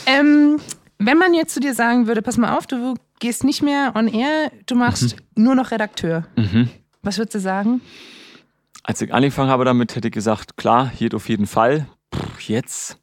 Ähm, 0.06 0.60
wenn 1.00 1.18
man 1.18 1.34
jetzt 1.34 1.54
zu 1.54 1.60
dir 1.60 1.74
sagen 1.74 2.08
würde, 2.08 2.22
pass 2.22 2.38
mal 2.38 2.58
auf, 2.58 2.68
du 2.68 2.96
gehst 3.20 3.44
nicht 3.44 3.62
mehr 3.62 3.94
on 3.96 4.08
air, 4.08 4.52
du 4.66 4.76
machst 4.76 5.16
Mhm. 5.36 5.44
nur 5.44 5.56
noch 5.56 5.72
Redakteur. 5.72 6.26
Was 7.02 7.18
würdest 7.18 7.36
du 7.36 7.40
sagen? 7.40 7.82
Als 8.84 9.02
ich 9.02 9.14
angefangen 9.14 9.50
habe 9.50 9.64
damit, 9.66 9.96
hätte 9.96 10.10
ich 10.10 10.14
gesagt, 10.14 10.58
klar, 10.58 10.90
hier 10.90 11.14
auf 11.14 11.30
jeden 11.30 11.48
Fall. 11.48 11.88
Puh, 12.12 12.28
jetzt 12.48 12.98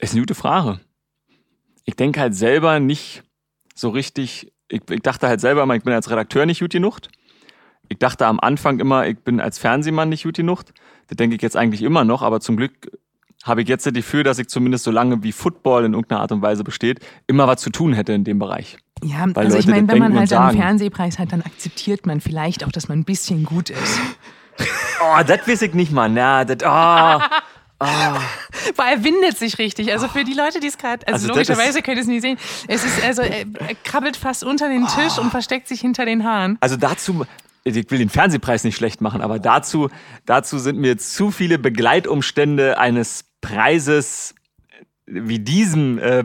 ist 0.00 0.12
eine 0.12 0.22
gute 0.22 0.34
Frage. 0.34 0.80
Ich 1.84 1.96
denke 1.96 2.20
halt 2.20 2.34
selber 2.34 2.78
nicht 2.78 3.24
so 3.74 3.88
richtig, 3.88 4.52
ich, 4.68 4.82
ich 4.90 5.00
dachte 5.00 5.26
halt 5.26 5.40
selber 5.40 5.62
immer, 5.64 5.74
ich 5.74 5.82
bin 5.82 5.92
als 5.92 6.08
Redakteur 6.10 6.46
nicht 6.46 6.60
gut 6.60 6.70
genug. 6.72 7.00
Ich 7.88 7.98
dachte 7.98 8.26
am 8.26 8.38
Anfang 8.40 8.78
immer, 8.78 9.06
ich 9.06 9.18
bin 9.18 9.40
als 9.40 9.58
Fernsehmann 9.58 10.08
nicht 10.08 10.22
gut 10.22 10.36
genug. 10.36 10.62
Das 11.08 11.16
denke 11.16 11.34
ich 11.36 11.42
jetzt 11.42 11.56
eigentlich 11.56 11.82
immer 11.82 12.04
noch, 12.04 12.22
aber 12.22 12.40
zum 12.40 12.56
Glück 12.56 12.90
habe 13.44 13.62
ich 13.62 13.68
jetzt 13.68 13.86
das 13.86 13.92
Gefühl, 13.92 14.22
dass 14.22 14.38
ich 14.38 14.48
zumindest 14.48 14.84
so 14.84 14.90
lange 14.90 15.22
wie 15.22 15.32
Football 15.32 15.84
in 15.84 15.94
irgendeiner 15.94 16.20
Art 16.20 16.32
und 16.32 16.42
Weise 16.42 16.64
besteht, 16.64 17.00
immer 17.26 17.46
was 17.46 17.60
zu 17.60 17.70
tun 17.70 17.92
hätte 17.92 18.12
in 18.12 18.24
dem 18.24 18.38
Bereich. 18.38 18.78
Ja, 19.02 19.26
Weil 19.34 19.46
also 19.46 19.58
ich 19.58 19.66
Leute 19.66 19.70
meine, 19.70 19.86
das 19.86 19.94
wenn 19.94 20.02
man 20.02 20.18
halt 20.18 20.32
einen. 20.32 20.58
Fernsehpreis 20.58 21.18
hat, 21.18 21.32
dann 21.32 21.42
akzeptiert 21.42 22.06
man 22.06 22.20
vielleicht 22.20 22.64
auch, 22.64 22.72
dass 22.72 22.88
man 22.88 23.00
ein 23.00 23.04
bisschen 23.04 23.44
gut 23.44 23.70
ist. 23.70 24.00
Oh, 25.00 25.20
das 25.26 25.48
weiß 25.48 25.62
ich 25.62 25.74
nicht 25.74 25.90
mal. 25.90 26.08
Na, 26.08 26.44
das, 26.44 26.58
oh. 26.62 26.66
Aber 27.82 28.20
er 28.88 29.02
windet 29.02 29.36
sich 29.38 29.58
richtig. 29.58 29.90
Also 29.90 30.06
für 30.08 30.22
die 30.22 30.34
Leute, 30.34 30.60
die 30.60 30.68
es 30.68 30.78
gerade, 30.78 31.04
also, 31.08 31.26
Also 31.26 31.28
logischerweise 31.28 31.82
können 31.82 31.98
es 31.98 32.06
nicht 32.06 32.22
sehen. 32.22 32.38
Es 32.68 32.84
ist 32.84 33.02
also, 33.02 33.22
er, 33.22 33.40
er 33.40 33.74
krabbelt 33.82 34.16
fast 34.16 34.44
unter 34.44 34.68
den 34.68 34.86
Tisch 34.86 35.18
und 35.18 35.30
versteckt 35.30 35.66
sich 35.66 35.80
hinter 35.80 36.04
den 36.04 36.22
Haaren. 36.22 36.58
Also 36.60 36.76
dazu, 36.76 37.24
ich 37.64 37.90
will 37.90 37.98
den 37.98 38.10
Fernsehpreis 38.10 38.62
nicht 38.62 38.76
schlecht 38.76 39.00
machen, 39.00 39.20
aber 39.20 39.38
dazu, 39.38 39.88
dazu 40.26 40.58
sind 40.58 40.78
mir 40.78 40.98
zu 40.98 41.30
viele 41.30 41.58
Begleitumstände 41.58 42.78
eines 42.78 43.24
Preises 43.42 44.34
wie 45.06 45.38
diesem 45.38 45.98
äh, 45.98 46.24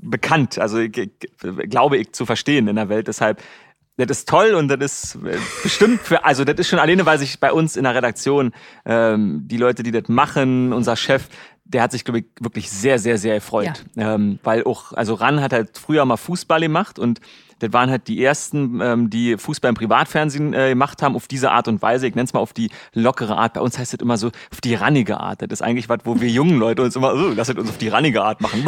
bekannt. 0.00 0.58
Also 0.58 0.84
glaube 0.88 1.98
ich 1.98 2.12
zu 2.12 2.26
verstehen 2.26 2.66
in 2.66 2.76
der 2.76 2.88
Welt. 2.88 3.06
Deshalb, 3.06 3.40
das 3.96 4.18
ist 4.18 4.28
toll 4.28 4.54
und 4.54 4.68
das 4.68 4.80
ist 4.80 5.14
äh, 5.24 5.38
bestimmt 5.62 6.00
für, 6.00 6.24
also 6.24 6.44
das 6.44 6.56
ist 6.58 6.68
schon 6.68 6.80
alleine, 6.80 7.06
weil 7.06 7.18
sich 7.18 7.38
bei 7.38 7.52
uns 7.52 7.76
in 7.76 7.84
der 7.84 7.94
Redaktion 7.94 8.52
ähm, 8.84 9.42
die 9.46 9.58
Leute, 9.58 9.84
die 9.84 9.92
das 9.92 10.08
machen, 10.08 10.72
unser 10.72 10.96
Chef, 10.96 11.28
der 11.64 11.82
hat 11.82 11.92
sich, 11.92 12.04
glaube 12.04 12.20
ich, 12.20 12.26
wirklich 12.40 12.70
sehr, 12.70 12.98
sehr, 12.98 13.16
sehr 13.16 13.34
erfreut. 13.34 13.84
Ähm, 13.96 14.38
weil 14.42 14.64
auch, 14.64 14.92
also 14.92 15.14
Ran 15.14 15.40
hat 15.40 15.52
halt 15.52 15.78
früher 15.78 16.04
mal 16.04 16.16
Fußball 16.16 16.60
gemacht 16.60 16.98
und 16.98 17.20
das 17.58 17.72
waren 17.72 17.90
halt 17.90 18.08
die 18.08 18.22
ersten, 18.22 18.80
ähm, 18.80 19.10
die 19.10 19.36
Fußball 19.36 19.70
im 19.70 19.74
Privatfernsehen 19.74 20.54
äh, 20.54 20.70
gemacht 20.70 21.02
haben, 21.02 21.16
auf 21.16 21.28
diese 21.28 21.50
Art 21.50 21.68
und 21.68 21.82
Weise. 21.82 22.06
Ich 22.06 22.14
nenne 22.14 22.24
es 22.24 22.32
mal 22.32 22.40
auf 22.40 22.52
die 22.52 22.70
lockere 22.92 23.36
Art. 23.36 23.54
Bei 23.54 23.60
uns 23.60 23.78
heißt 23.78 23.92
das 23.92 24.00
immer 24.00 24.16
so, 24.16 24.28
auf 24.28 24.60
die 24.62 24.74
rannige 24.74 25.20
Art. 25.20 25.42
Das 25.42 25.50
ist 25.50 25.62
eigentlich 25.62 25.88
was, 25.88 26.00
wo 26.04 26.20
wir 26.20 26.28
jungen 26.28 26.58
Leute 26.58 26.82
uns 26.82 26.96
immer, 26.96 27.14
oh, 27.14 27.32
lasst 27.34 27.56
uns 27.56 27.70
auf 27.70 27.78
die 27.78 27.88
rannige 27.88 28.22
Art 28.22 28.40
machen. 28.40 28.64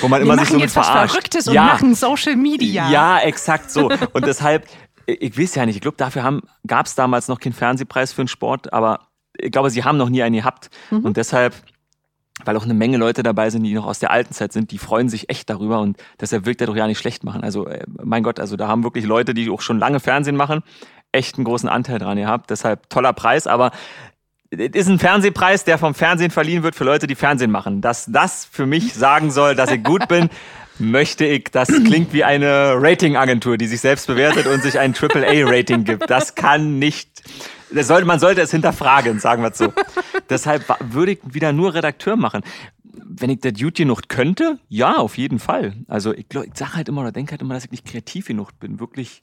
Wo 0.00 0.08
man 0.08 0.20
Wir 0.20 0.32
immer 0.32 0.38
sich 0.38 0.50
so 0.50 0.58
jetzt 0.58 0.76
was 0.76 0.86
verarscht. 0.86 1.12
Verrücktes 1.12 1.48
und 1.48 1.54
ja. 1.54 1.64
machen 1.64 1.94
Social 1.94 2.36
Media. 2.36 2.90
Ja, 2.90 3.18
exakt 3.20 3.70
so. 3.70 3.90
Und 4.12 4.26
deshalb, 4.26 4.66
ich 5.06 5.38
weiß 5.38 5.54
ja 5.54 5.66
nicht, 5.66 5.76
ich 5.76 5.82
glaube, 5.82 5.96
dafür 5.96 6.40
gab 6.66 6.86
es 6.86 6.94
damals 6.94 7.28
noch 7.28 7.40
keinen 7.40 7.52
Fernsehpreis 7.52 8.12
für 8.12 8.22
den 8.22 8.28
Sport, 8.28 8.72
aber 8.72 9.08
ich 9.38 9.50
glaube, 9.50 9.70
sie 9.70 9.84
haben 9.84 9.96
noch 9.96 10.08
nie 10.08 10.22
einen 10.22 10.36
gehabt. 10.36 10.70
Und 10.90 11.16
deshalb, 11.16 11.54
weil 12.44 12.56
auch 12.56 12.64
eine 12.64 12.74
Menge 12.74 12.96
Leute 12.96 13.22
dabei 13.22 13.50
sind, 13.50 13.62
die 13.62 13.74
noch 13.74 13.86
aus 13.86 13.98
der 13.98 14.10
alten 14.10 14.32
Zeit 14.32 14.52
sind, 14.52 14.70
die 14.70 14.78
freuen 14.78 15.08
sich 15.08 15.30
echt 15.30 15.50
darüber 15.50 15.80
und 15.80 15.96
deshalb 16.20 16.46
wirkt 16.46 16.60
er 16.60 16.66
doch 16.66 16.76
ja 16.76 16.86
nicht 16.86 16.98
schlecht 16.98 17.24
machen. 17.24 17.42
Also, 17.42 17.66
äh, 17.66 17.84
mein 18.02 18.22
Gott, 18.22 18.40
also 18.40 18.56
da 18.56 18.68
haben 18.68 18.84
wirklich 18.84 19.04
Leute, 19.04 19.34
die 19.34 19.50
auch 19.50 19.60
schon 19.60 19.78
lange 19.78 20.00
Fernsehen 20.00 20.36
machen, 20.36 20.62
echt 21.12 21.36
einen 21.36 21.44
großen 21.44 21.68
Anteil 21.68 21.98
dran 21.98 22.16
gehabt. 22.16 22.50
Deshalb 22.50 22.88
toller 22.88 23.12
Preis, 23.12 23.46
aber 23.46 23.70
es 24.50 24.74
ist 24.74 24.88
ein 24.88 24.98
Fernsehpreis, 24.98 25.64
der 25.64 25.78
vom 25.78 25.94
Fernsehen 25.94 26.30
verliehen 26.30 26.62
wird 26.62 26.74
für 26.74 26.84
Leute, 26.84 27.06
die 27.06 27.14
Fernsehen 27.14 27.50
machen. 27.50 27.80
Dass 27.80 28.06
das 28.06 28.44
für 28.50 28.66
mich 28.66 28.92
sagen 28.94 29.30
soll, 29.30 29.54
dass 29.54 29.70
ich 29.70 29.82
gut 29.82 30.08
bin, 30.08 30.28
möchte 30.78 31.24
ich. 31.24 31.44
Das 31.52 31.68
klingt 31.68 32.12
wie 32.12 32.24
eine 32.24 32.74
Ratingagentur, 32.78 33.56
die 33.56 33.66
sich 33.66 33.80
selbst 33.80 34.06
bewertet 34.06 34.46
und 34.46 34.62
sich 34.62 34.78
ein 34.78 34.94
AAA-Rating 35.00 35.84
gibt. 35.84 36.10
Das 36.10 36.34
kann 36.34 36.78
nicht. 36.78 37.22
Sollte, 37.74 38.06
man 38.06 38.18
sollte 38.18 38.40
es 38.40 38.50
hinterfragen, 38.50 39.18
sagen 39.18 39.42
wir 39.42 39.52
so. 39.52 39.72
Deshalb 40.30 40.64
würde 40.80 41.12
ich 41.12 41.20
wieder 41.24 41.52
nur 41.52 41.74
Redakteur 41.74 42.16
machen. 42.16 42.42
Wenn 42.82 43.30
ich 43.30 43.40
das 43.40 43.54
gut 43.54 43.76
genug 43.76 44.08
könnte, 44.08 44.58
ja, 44.68 44.96
auf 44.96 45.16
jeden 45.16 45.38
Fall. 45.38 45.74
Also 45.88 46.12
ich, 46.12 46.28
glaub, 46.28 46.44
ich 46.44 46.56
sage 46.56 46.74
halt 46.74 46.88
immer 46.88 47.00
oder 47.00 47.12
denke 47.12 47.32
halt 47.32 47.42
immer, 47.42 47.54
dass 47.54 47.64
ich 47.64 47.70
nicht 47.70 47.86
kreativ 47.86 48.26
genug 48.26 48.58
bin, 48.60 48.80
wirklich 48.80 49.22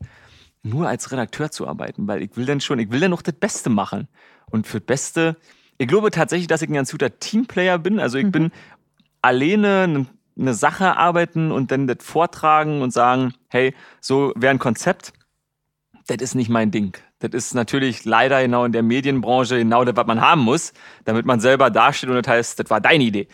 nur 0.63 0.87
als 0.87 1.11
Redakteur 1.11 1.51
zu 1.51 1.67
arbeiten, 1.67 2.07
weil 2.07 2.21
ich 2.21 2.35
will 2.35 2.45
dann 2.45 2.61
schon, 2.61 2.79
ich 2.79 2.91
will 2.91 2.99
dann 2.99 3.11
noch 3.11 3.21
das 3.21 3.35
Beste 3.35 3.69
machen. 3.69 4.07
Und 4.47 4.67
für 4.67 4.79
das 4.79 4.85
Beste, 4.85 5.37
ich 5.77 5.87
glaube 5.87 6.11
tatsächlich, 6.11 6.47
dass 6.47 6.61
ich 6.61 6.69
ein 6.69 6.73
ganz 6.73 6.91
guter 6.91 7.19
Teamplayer 7.19 7.77
bin. 7.77 7.99
Also 7.99 8.17
ich 8.17 8.31
bin 8.31 8.51
alleine 9.21 9.83
eine, 9.83 10.05
eine 10.37 10.53
Sache 10.53 10.97
arbeiten 10.97 11.51
und 11.51 11.71
dann 11.71 11.87
das 11.87 11.97
vortragen 12.01 12.81
und 12.81 12.91
sagen, 12.91 13.33
hey, 13.49 13.73
so 14.01 14.33
wäre 14.35 14.51
ein 14.51 14.59
Konzept. 14.59 15.13
Das 16.07 16.17
ist 16.17 16.35
nicht 16.35 16.49
mein 16.49 16.71
Ding. 16.71 16.97
Das 17.19 17.31
ist 17.33 17.53
natürlich 17.53 18.05
leider 18.05 18.41
genau 18.41 18.65
in 18.65 18.71
der 18.71 18.83
Medienbranche 18.83 19.57
genau 19.57 19.83
das, 19.83 19.95
was 19.95 20.07
man 20.07 20.21
haben 20.21 20.41
muss, 20.41 20.73
damit 21.03 21.25
man 21.25 21.39
selber 21.39 21.69
dasteht 21.69 22.09
und 22.09 22.15
das 22.15 22.27
heißt, 22.27 22.59
das 22.59 22.69
war 22.69 22.79
deine 22.79 23.03
Idee. 23.03 23.27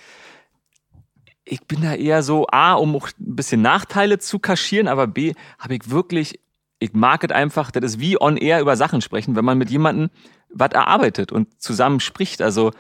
Ich 1.44 1.62
bin 1.62 1.84
da 1.84 1.94
eher 1.94 2.24
so, 2.24 2.48
A, 2.48 2.74
um 2.74 2.96
auch 2.96 3.08
ein 3.20 3.36
bisschen 3.36 3.62
Nachteile 3.62 4.18
zu 4.18 4.40
kaschieren, 4.40 4.88
aber 4.88 5.06
B, 5.06 5.34
habe 5.60 5.76
ich 5.76 5.92
wirklich, 5.92 6.40
ich 6.80 6.94
mag 6.94 7.24
es 7.24 7.30
einfach, 7.30 7.70
das 7.70 7.84
ist 7.84 8.00
wie 8.00 8.20
on 8.20 8.38
air 8.38 8.60
über 8.60 8.76
Sachen 8.76 9.02
sprechen, 9.02 9.36
wenn 9.36 9.46
man 9.46 9.60
mit 9.60 9.70
jemandem 9.70 10.10
was 10.50 10.72
erarbeitet 10.72 11.32
und 11.32 11.62
zusammen 11.62 12.00
spricht. 12.00 12.42
Also 12.42 12.72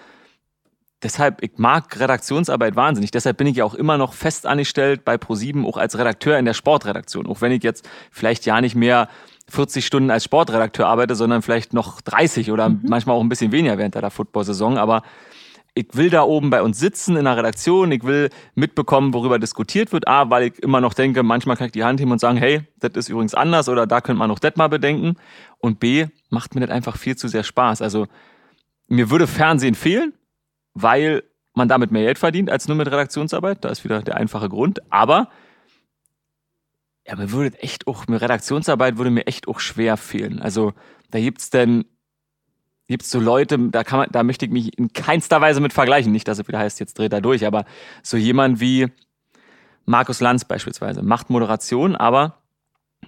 deshalb, 1.03 1.43
ich 1.43 1.51
mag 1.57 1.99
Redaktionsarbeit 1.99 2.75
wahnsinnig. 2.75 3.11
Deshalb 3.11 3.37
bin 3.37 3.47
ich 3.47 3.57
ja 3.57 3.65
auch 3.65 3.75
immer 3.75 3.97
noch 3.97 4.13
fest 4.13 4.47
angestellt 4.47 5.05
bei 5.05 5.17
ProSieben, 5.17 5.65
auch 5.65 5.77
als 5.77 5.97
Redakteur 5.97 6.39
in 6.39 6.45
der 6.45 6.53
Sportredaktion. 6.53 7.27
Auch 7.27 7.41
wenn 7.41 7.51
ich 7.51 7.63
jetzt 7.63 7.87
vielleicht 8.11 8.45
ja 8.45 8.59
nicht 8.61 8.75
mehr 8.75 9.07
40 9.49 9.85
Stunden 9.85 10.11
als 10.11 10.23
Sportredakteur 10.23 10.87
arbeite, 10.87 11.15
sondern 11.15 11.41
vielleicht 11.41 11.73
noch 11.73 12.01
30 12.01 12.51
oder 12.51 12.69
mhm. 12.69 12.81
manchmal 12.87 13.15
auch 13.15 13.21
ein 13.21 13.29
bisschen 13.29 13.51
weniger 13.51 13.77
während 13.77 13.95
der 13.95 14.09
Football-Saison. 14.09 14.77
Aber 14.77 15.03
ich 15.75 15.87
will 15.91 16.09
da 16.09 16.23
oben 16.23 16.49
bei 16.49 16.61
uns 16.61 16.79
sitzen 16.79 17.17
in 17.17 17.25
der 17.25 17.35
Redaktion, 17.35 17.91
ich 17.91 18.03
will 18.03 18.29
mitbekommen, 18.55 19.13
worüber 19.13 19.39
diskutiert 19.39 19.91
wird. 19.91 20.07
A, 20.07 20.29
weil 20.29 20.43
ich 20.43 20.59
immer 20.59 20.79
noch 20.79 20.93
denke, 20.93 21.21
manchmal 21.21 21.57
kann 21.57 21.67
ich 21.67 21.73
die 21.73 21.83
Hand 21.83 21.99
heben 21.99 22.11
und 22.11 22.19
sagen, 22.19 22.37
hey, 22.37 22.61
das 22.79 22.91
ist 22.95 23.09
übrigens 23.09 23.35
anders 23.35 23.67
oder 23.67 23.85
da 23.85 23.99
könnte 23.99 24.19
man 24.19 24.29
noch 24.29 24.39
das 24.39 24.55
mal 24.55 24.69
bedenken. 24.69 25.17
Und 25.59 25.79
B, 25.79 26.07
macht 26.29 26.55
mir 26.55 26.61
das 26.61 26.69
einfach 26.69 26.95
viel 26.95 27.17
zu 27.17 27.27
sehr 27.27 27.43
Spaß. 27.43 27.81
Also 27.81 28.07
mir 28.87 29.09
würde 29.09 29.27
Fernsehen 29.27 29.75
fehlen, 29.75 30.13
weil 30.73 31.23
man 31.53 31.67
damit 31.67 31.91
mehr 31.91 32.03
Geld 32.03 32.19
verdient 32.19 32.49
als 32.49 32.67
nur 32.67 32.77
mit 32.77 32.87
Redaktionsarbeit. 32.87 33.63
Da 33.65 33.69
ist 33.69 33.83
wieder 33.83 34.01
der 34.01 34.15
einfache 34.15 34.47
Grund. 34.47 34.79
Aber 34.91 35.29
ja, 37.07 37.15
mir 37.15 37.31
würde 37.31 37.57
echt 37.59 37.87
auch, 37.87 38.07
mir 38.07 38.21
Redaktionsarbeit 38.21 38.97
würde 38.97 39.11
mir 39.11 39.27
echt 39.27 39.47
auch 39.47 39.59
schwer 39.59 39.97
fehlen. 39.97 40.41
Also 40.41 40.73
da 41.11 41.19
gibt's 41.19 41.49
denn, 41.49 41.85
gibt's 42.87 43.11
so 43.11 43.19
Leute, 43.19 43.57
da 43.69 43.83
kann 43.83 43.99
man, 43.99 44.09
da 44.11 44.23
möchte 44.23 44.45
ich 44.45 44.51
mich 44.51 44.77
in 44.77 44.91
keinster 44.91 45.39
Weise 45.39 45.59
mit 45.59 45.73
vergleichen. 45.73 46.11
Nicht, 46.11 46.27
dass 46.27 46.39
es 46.39 46.47
wieder 46.47 46.59
heißt, 46.59 46.79
jetzt 46.79 46.97
dreht 46.97 47.13
er 47.13 47.21
durch, 47.21 47.45
aber 47.45 47.65
so 48.01 48.17
jemand 48.17 48.59
wie 48.59 48.87
Markus 49.85 50.19
Lanz 50.19 50.45
beispielsweise 50.45 51.03
macht 51.03 51.29
Moderation, 51.29 51.95
aber 51.95 52.41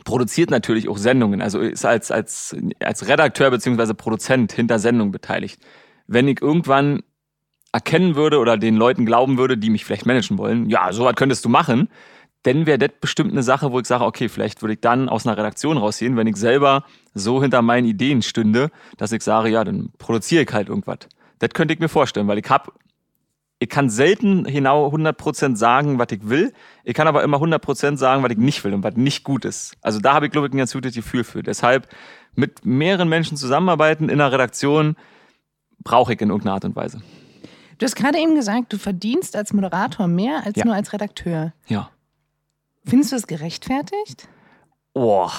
produziert 0.04 0.52
natürlich 0.52 0.89
auch 0.89 0.98
Sendungen. 0.98 1.41
Also 1.41 1.60
ist 1.60 1.86
als, 1.86 2.12
als, 2.12 2.56
als 2.80 3.08
Redakteur 3.08 3.50
beziehungsweise 3.50 3.95
Produzent 3.95 4.52
hinter 4.52 4.78
Sendungen 4.78 5.12
beteiligt. 5.12 5.60
Wenn 6.06 6.28
ich 6.28 6.39
irgendwann 6.41 7.02
erkennen 7.72 8.16
würde 8.16 8.38
oder 8.38 8.58
den 8.58 8.76
Leuten 8.76 9.06
glauben 9.08 9.39
würde, 9.39 9.58
die 9.58 9.72
mich 9.72 9.86
vielleicht 9.86 10.06
managen 10.06 10.38
wollen, 10.38 10.70
ja, 10.70 10.93
sowas 10.93 11.16
könntest 11.16 11.43
du 11.45 11.50
machen, 11.50 11.89
dann 12.48 12.66
wäre 12.66 12.78
das 12.78 12.91
bestimmt 13.02 13.32
eine 13.32 13.43
Sache, 13.43 13.72
wo 13.72 13.80
ich 13.80 13.88
sage, 13.88 14.06
okay, 14.06 14.30
vielleicht 14.30 14.62
würde 14.62 14.74
ich 14.74 14.82
dann 14.82 15.10
aus 15.10 15.28
einer 15.28 15.38
Redaktion 15.38 15.78
rausgehen, 15.78 16.16
wenn 16.18 16.28
ich 16.28 16.38
selber 16.38 16.84
so 17.14 17.41
hinter 17.41 17.62
meinen 17.62 17.86
Ideen 17.86 18.22
stünde, 18.22 18.70
dass 18.98 19.12
ich 19.12 19.22
sage, 19.22 19.50
ja, 19.50 19.64
dann 19.64 19.89
produziere 19.98 20.43
ich 20.43 20.54
halt 20.54 20.70
irgendwas. 20.70 21.00
Das 21.39 21.50
könnte 21.52 21.74
ich 21.74 21.80
mir 21.80 21.89
vorstellen, 21.89 22.28
weil 22.28 22.38
ich 22.39 22.50
habe 22.50 22.72
ich 23.60 23.70
kann 23.70 23.89
selten 23.89 24.43
genau 24.43 24.88
100% 24.88 25.56
sagen, 25.56 25.98
was 25.98 26.10
ich 26.12 26.30
will. 26.30 26.54
Ich 26.84 26.93
kann 26.93 27.08
aber 27.08 27.24
immer 27.24 27.38
100% 27.38 27.98
sagen, 27.98 28.22
was 28.22 28.30
ich 28.32 28.38
nicht 28.38 28.64
will 28.64 28.74
und 28.76 28.84
was 28.84 28.95
nicht 28.95 29.24
gut 29.24 29.45
ist. 29.45 29.74
Also 29.82 30.00
da 30.00 30.14
habe 30.14 30.28
ich, 30.28 30.32
glaube 30.32 30.45
ich, 30.45 30.54
ein 30.54 30.58
ganz 30.58 30.74
gutes 30.74 30.93
Gefühl 30.93 31.24
für. 31.24 31.41
Deshalb 31.41 31.88
mit 32.36 32.66
mehreren 32.66 33.10
Menschen 33.10 33.36
zusammenarbeiten 33.36 34.10
in 34.10 34.22
einer 34.22 34.32
Redaktion 34.32 34.95
brauche 35.84 36.14
ich 36.14 36.22
in 36.22 36.30
irgendeiner 36.30 36.54
Art 36.54 36.66
und 36.66 36.76
Weise. 36.76 37.02
Du 37.80 37.86
hast 37.86 37.95
gerade 37.95 38.20
eben 38.20 38.36
gesagt, 38.36 38.74
du 38.74 38.78
verdienst 38.78 39.36
als 39.36 39.54
Moderator 39.54 40.08
mehr 40.08 40.45
als 40.45 40.56
Ja. 40.58 40.66
nur 40.66 40.76
als 40.76 40.93
Redakteur. 40.93 41.54
Ja. 41.68 41.89
Findest 42.88 43.11
du 43.11 43.15
das 43.17 43.27
gerechtfertigt? 43.27 44.27
Oh, 44.93 45.29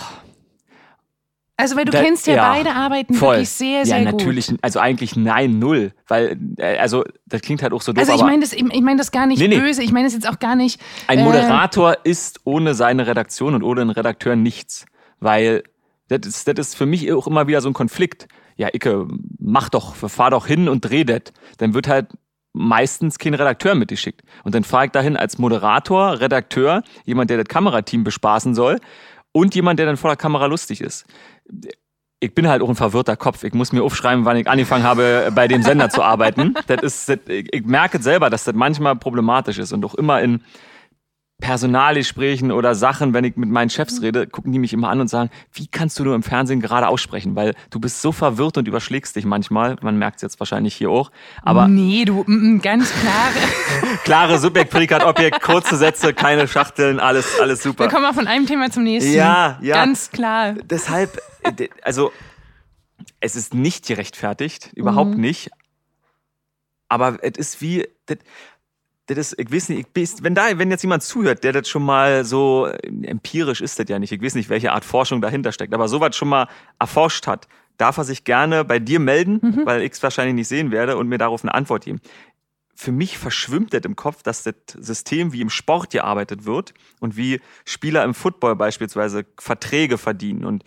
Also, 1.61 1.74
weil 1.76 1.84
du 1.86 1.90
Da- 1.90 2.03
kennst 2.03 2.28
ja, 2.28 2.34
ja, 2.36 2.53
beide 2.53 2.72
Arbeiten 2.72 3.14
voll. 3.14 3.34
wirklich 3.36 3.49
sehr, 3.51 3.84
sehr 3.84 3.99
ja, 4.03 4.11
gut. 4.12 4.20
natürlich. 4.20 4.55
Also 4.62 4.78
eigentlich 4.78 5.16
nein, 5.16 5.59
null. 5.59 5.92
Weil, 6.07 6.38
äh, 6.59 6.78
also 6.78 7.05
das 7.26 7.40
klingt 7.40 7.62
halt 7.64 7.72
auch 7.72 7.82
so 7.82 7.92
doof, 7.92 8.01
Also 8.01 8.14
ich 8.14 8.22
meine 8.22 8.42
das, 8.42 8.53
ich 8.53 8.62
ich 8.62 8.80
meine 8.80 8.96
das 8.99 9.11
gar 9.11 9.26
nicht 9.26 9.40
Nee, 9.40 9.49
nee. 9.49 9.59
böse. 9.59 9.82
Ich 9.82 9.90
meine 9.90 10.07
das 10.07 10.14
jetzt 10.14 10.28
auch 10.28 10.38
gar 10.38 10.55
nicht. 10.55 10.80
ein 11.09 11.18
äh, 11.18 11.24
Moderator 11.24 11.96
ist 12.05 12.40
ohne 12.44 12.74
seine 12.74 13.09
Redaktion 13.09 13.55
und 13.57 13.64
ohne 13.64 13.80
einen 13.80 13.90
Redakteur 13.90 14.36
nichts. 14.36 14.86
Weil 15.18 15.64
das 16.07 16.20
ist, 16.28 16.46
das 16.46 16.59
ist 16.68 16.74
für 16.76 16.86
mich 16.86 17.12
auch 17.12 17.26
immer 17.26 17.49
wieder 17.49 17.61
so 17.61 17.68
ein 17.68 17.74
Konflikt. 17.74 18.28
Ja, 18.57 18.68
Icke, 18.72 19.09
mach 19.40 19.68
doch, 19.68 19.96
fahr 19.96 20.30
doch 20.30 20.46
hin 20.46 20.68
und 20.68 20.82
dreh 20.82 21.03
das. 21.03 21.22
Dann 21.59 21.74
wird 21.74 21.88
halt 21.88 22.07
meistens 22.53 23.18
kein 23.18 23.34
Redakteur 23.34 23.74
mitgeschickt. 23.74 24.22
Und 24.44 24.55
dann 24.55 24.64
fahre 24.64 24.86
ich 24.86 24.90
dahin 24.90 25.16
als 25.16 25.38
Moderator, 25.38 26.20
Redakteur, 26.20 26.82
jemand, 27.05 27.30
der 27.30 27.38
das 27.38 27.46
Kamerateam 27.46 28.05
bespaßen 28.05 28.55
soll 28.55 28.78
und 29.32 29.55
jemand, 29.55 29.78
der 29.78 29.86
dann 29.86 29.96
vor 29.96 30.11
der 30.11 30.16
Kamera 30.16 30.46
lustig 30.46 30.80
ist. 30.80 31.07
Ich 32.20 32.34
bin 32.34 32.49
halt 32.49 32.62
auch 32.62 32.68
ein 32.68 32.74
verwirrter 32.74 33.16
Kopf. 33.16 33.44
Ich 33.44 33.55
muss 33.55 33.72
mir 33.72 33.84
aufschreiben, 33.84 34.24
wann 34.24 34.36
ich 34.36 34.49
angefangen 34.49 34.82
habe, 34.82 35.30
bei 35.34 35.46
dem 35.46 35.62
Sender 35.62 35.88
zu 35.88 36.03
arbeiten. 36.03 36.55
Das 36.66 36.82
ist, 36.82 37.09
das, 37.09 37.18
ich 37.28 37.64
merke 37.64 38.03
selber, 38.03 38.28
dass 38.28 38.44
das 38.44 38.55
manchmal 38.55 38.96
problematisch 38.96 39.59
ist 39.59 39.72
und 39.72 39.84
auch 39.84 39.94
immer 39.94 40.20
in 40.20 40.42
Personalgesprächen 41.41 42.51
oder 42.51 42.74
Sachen, 42.74 43.14
wenn 43.14 43.22
ich 43.24 43.36
mit 43.36 43.49
meinen 43.49 43.70
Chefs 43.70 44.03
rede, 44.03 44.26
gucken 44.26 44.51
die 44.53 44.59
mich 44.59 44.72
immer 44.72 44.89
an 44.89 45.01
und 45.01 45.09
sagen, 45.09 45.30
wie 45.53 45.68
kannst 45.68 45.99
du 45.99 46.05
nur 46.05 46.16
im 46.16 46.24
Fernsehen 46.24 46.61
gerade 46.61 46.89
aussprechen? 46.89 47.36
Weil 47.36 47.55
du 47.70 47.78
bist 47.78 48.03
so 48.03 48.11
verwirrt 48.11 48.59
und 48.59 48.66
überschlägst 48.66 49.14
dich 49.14 49.24
manchmal. 49.24 49.76
Man 49.80 49.99
merkt 49.99 50.16
es 50.16 50.22
jetzt 50.22 50.41
wahrscheinlich 50.41 50.74
hier 50.74 50.91
auch. 50.91 51.12
Aber 51.43 51.68
Nee, 51.68 52.05
du, 52.05 52.24
mm, 52.26 52.57
mm, 52.57 52.61
ganz 52.61 52.93
klar. 52.93 53.28
klare 54.05 54.39
Subjekt, 54.39 54.70
Prädikat, 54.70 55.05
Objekt, 55.05 55.41
kurze 55.41 55.76
Sätze, 55.76 56.12
keine 56.12 56.49
Schachteln, 56.49 56.99
alles, 56.99 57.39
alles 57.41 57.62
super. 57.62 57.84
Wir 57.84 57.91
kommen 57.91 58.03
mal 58.03 58.14
von 58.14 58.26
einem 58.26 58.47
Thema 58.47 58.70
zum 58.70 58.82
nächsten. 58.82 59.12
Ja, 59.14 59.59
ja. 59.62 59.76
Ganz 59.76 60.11
klar. 60.11 60.55
Deshalb, 60.64 61.18
äh, 61.45 61.68
also, 61.82 62.11
es 63.20 63.36
ist 63.36 63.55
nicht 63.55 63.86
gerechtfertigt, 63.86 64.70
überhaupt 64.74 65.14
Mhm. 65.14 65.20
nicht. 65.20 65.51
Aber 66.89 67.18
es 67.22 67.36
ist 67.39 67.61
wie, 67.62 67.86
das, 69.09 69.33
ist, 69.33 69.39
ich 69.39 69.53
weiß 69.53 69.71
nicht, 69.71 69.89
ich 69.95 70.01
weiß, 70.03 70.23
wenn 70.23 70.35
da, 70.35 70.59
wenn 70.59 70.71
jetzt 70.71 70.83
jemand 70.83 71.03
zuhört, 71.03 71.43
der 71.45 71.53
das 71.53 71.69
schon 71.69 71.83
mal 71.85 72.25
so, 72.25 72.67
äh, 72.67 72.79
empirisch 73.07 73.61
ist 73.61 73.79
das 73.79 73.87
ja 73.89 73.99
nicht, 73.99 74.13
ich 74.13 74.23
weiß 74.23 74.35
nicht, 74.35 74.49
welche 74.51 74.73
Art 74.73 74.85
Forschung 74.85 75.21
dahinter 75.21 75.53
steckt, 75.53 75.75
aber 75.75 75.89
sowas 75.89 76.15
schon 76.15 76.29
mal 76.29 76.47
erforscht 76.79 77.27
hat, 77.27 77.49
darf 77.79 77.97
er 77.97 78.05
sich 78.05 78.25
gerne 78.25 78.65
bei 78.65 78.79
dir 78.79 79.01
melden, 79.01 79.41
Mhm. 79.43 79.63
weil 79.65 79.83
ich 79.83 79.93
es 79.93 80.03
wahrscheinlich 80.03 80.35
nicht 80.35 80.49
sehen 80.49 80.71
werde 80.71 80.97
und 80.97 81.09
mir 81.09 81.19
darauf 81.19 81.43
eine 81.43 81.55
Antwort 81.55 81.85
geben. 81.85 82.01
Für 82.75 82.93
mich 82.93 83.19
verschwimmt 83.19 83.75
das 83.75 83.83
im 83.85 83.97
Kopf, 83.97 84.23
dass 84.23 84.45
das 84.45 84.55
System, 84.79 85.33
wie 85.33 85.41
im 85.41 85.51
Sport 85.51 85.91
gearbeitet 85.91 86.45
wird 86.45 86.75
und 87.01 87.17
wie 87.17 87.41
Spieler 87.65 88.05
im 88.05 88.15
Football 88.15 88.55
beispielsweise 88.55 89.25
Verträge 89.39 89.99
verdienen 89.99 90.45
und 90.45 90.63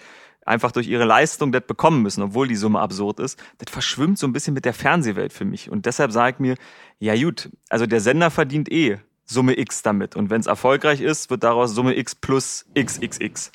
einfach 0.45 0.71
durch 0.71 0.87
ihre 0.87 1.05
Leistung 1.05 1.51
das 1.51 1.63
bekommen 1.65 2.01
müssen, 2.01 2.23
obwohl 2.23 2.47
die 2.47 2.55
Summe 2.55 2.79
absurd 2.79 3.19
ist, 3.19 3.41
das 3.59 3.71
verschwimmt 3.71 4.17
so 4.17 4.27
ein 4.27 4.33
bisschen 4.33 4.53
mit 4.53 4.65
der 4.65 4.73
Fernsehwelt 4.73 5.33
für 5.33 5.45
mich. 5.45 5.69
Und 5.69 5.85
deshalb 5.85 6.11
sage 6.11 6.35
ich 6.35 6.39
mir, 6.39 6.55
ja 6.99 7.15
gut, 7.15 7.49
also 7.69 7.85
der 7.85 8.01
Sender 8.01 8.31
verdient 8.31 8.71
eh 8.71 8.99
Summe 9.25 9.57
X 9.57 9.81
damit. 9.81 10.15
Und 10.15 10.29
wenn 10.29 10.41
es 10.41 10.47
erfolgreich 10.47 11.01
ist, 11.01 11.29
wird 11.29 11.43
daraus 11.43 11.73
Summe 11.73 11.95
X 11.95 12.15
plus 12.15 12.65
XXX. 12.77 13.51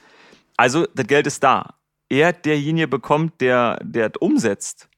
Also 0.57 0.87
das 0.95 1.07
Geld 1.07 1.27
ist 1.27 1.43
da. 1.43 1.75
Er 2.09 2.33
derjenige 2.33 2.89
bekommt, 2.89 3.41
der 3.41 3.79
der 3.83 4.09
das 4.09 4.21
umsetzt. 4.21 4.89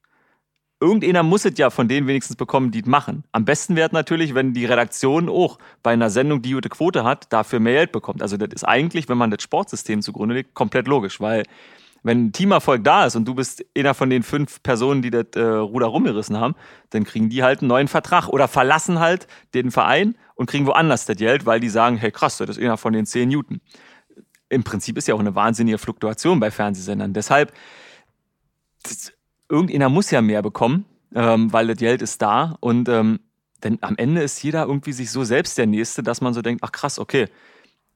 Irgendeiner 0.81 1.25
muss 1.25 1.45
es 1.45 1.59
ja 1.59 1.71
von 1.71 1.89
denen 1.89 2.07
wenigstens 2.07 2.37
bekommen, 2.37 2.71
die 2.71 2.81
es 2.81 2.87
machen. 2.87 3.25
Am 3.33 3.45
besten 3.45 3.75
wäre 3.75 3.91
natürlich, 3.93 4.35
wenn 4.35 4.55
die 4.55 4.65
Redaktion 4.65 5.29
auch 5.29 5.59
bei 5.83 5.93
einer 5.93 6.09
Sendung, 6.09 6.41
die 6.41 6.53
gute 6.53 6.69
Quote 6.69 7.03
hat, 7.03 7.33
dafür 7.33 7.59
mehr 7.59 7.75
Geld 7.75 7.93
bekommt. 7.93 8.23
Also 8.23 8.37
das 8.37 8.51
ist 8.53 8.65
eigentlich, 8.65 9.09
wenn 9.09 9.19
man 9.19 9.31
das 9.31 9.43
Sportsystem 9.43 10.03
zugrunde 10.03 10.37
legt, 10.37 10.55
komplett 10.55 10.87
logisch, 10.87 11.21
weil 11.21 11.43
wenn 12.03 12.27
ein 12.27 12.33
Teamerfolg 12.33 12.85
da 12.85 13.07
ist 13.07 13.17
und 13.17 13.27
du 13.27 13.35
bist 13.35 13.65
einer 13.77 13.93
von 13.93 14.09
den 14.09 14.23
fünf 14.23 14.63
Personen, 14.63 15.03
die 15.03 15.11
das 15.11 15.27
äh, 15.35 15.41
Ruder 15.41 15.87
rumgerissen 15.87 16.39
haben, 16.39 16.55
dann 16.91 17.05
kriegen 17.05 17.29
die 17.29 17.43
halt 17.43 17.61
einen 17.61 17.69
neuen 17.69 17.89
Vertrag 17.89 18.29
oder 18.29 18.47
verlassen 18.47 19.01
halt 19.01 19.27
den 19.55 19.71
Verein 19.71 20.17
und 20.37 20.49
kriegen 20.49 20.67
woanders 20.67 21.07
das 21.07 21.17
Geld, 21.17 21.45
weil 21.45 21.61
die 21.61 21.69
sagen, 21.69 21.97
hey 21.97 22.13
krass, 22.13 22.39
das 22.39 22.51
ist 22.51 22.61
einer 22.61 22.77
von 22.77 22.93
den 22.93 23.05
zehn 23.05 23.29
Newton. 23.29 23.61
Im 24.49 24.65
Prinzip 24.65 24.97
ist 24.97 25.09
ja 25.09 25.15
auch 25.15 25.21
eine 25.21 25.35
wahnsinnige 25.35 25.79
Fluktuation 25.79 26.41
bei 26.41 26.51
Fernsehsendern. 26.51 27.13
Deshalb, 27.13 27.53
das, 28.85 29.13
irgendeiner 29.49 29.89
muss 29.89 30.11
ja 30.11 30.21
mehr 30.21 30.43
bekommen, 30.43 30.85
ähm, 31.15 31.53
weil 31.53 31.67
das 31.67 31.79
Geld 31.79 32.03
ist 32.03 32.23
da. 32.23 32.57
Und 32.61 32.89
ähm, 32.89 33.21
denn 33.65 33.79
am 33.81 33.97
Ende 33.97 34.23
ist 34.23 34.43
jeder 34.43 34.67
irgendwie 34.67 34.93
sich 34.93 35.11
so 35.11 35.25
selbst 35.25 35.59
der 35.59 35.67
Nächste, 35.67 36.03
dass 36.03 36.21
man 36.21 36.35
so 36.35 36.43
denkt, 36.43 36.63
ach 36.65 36.73
krass, 36.73 36.99
okay, 36.99 37.27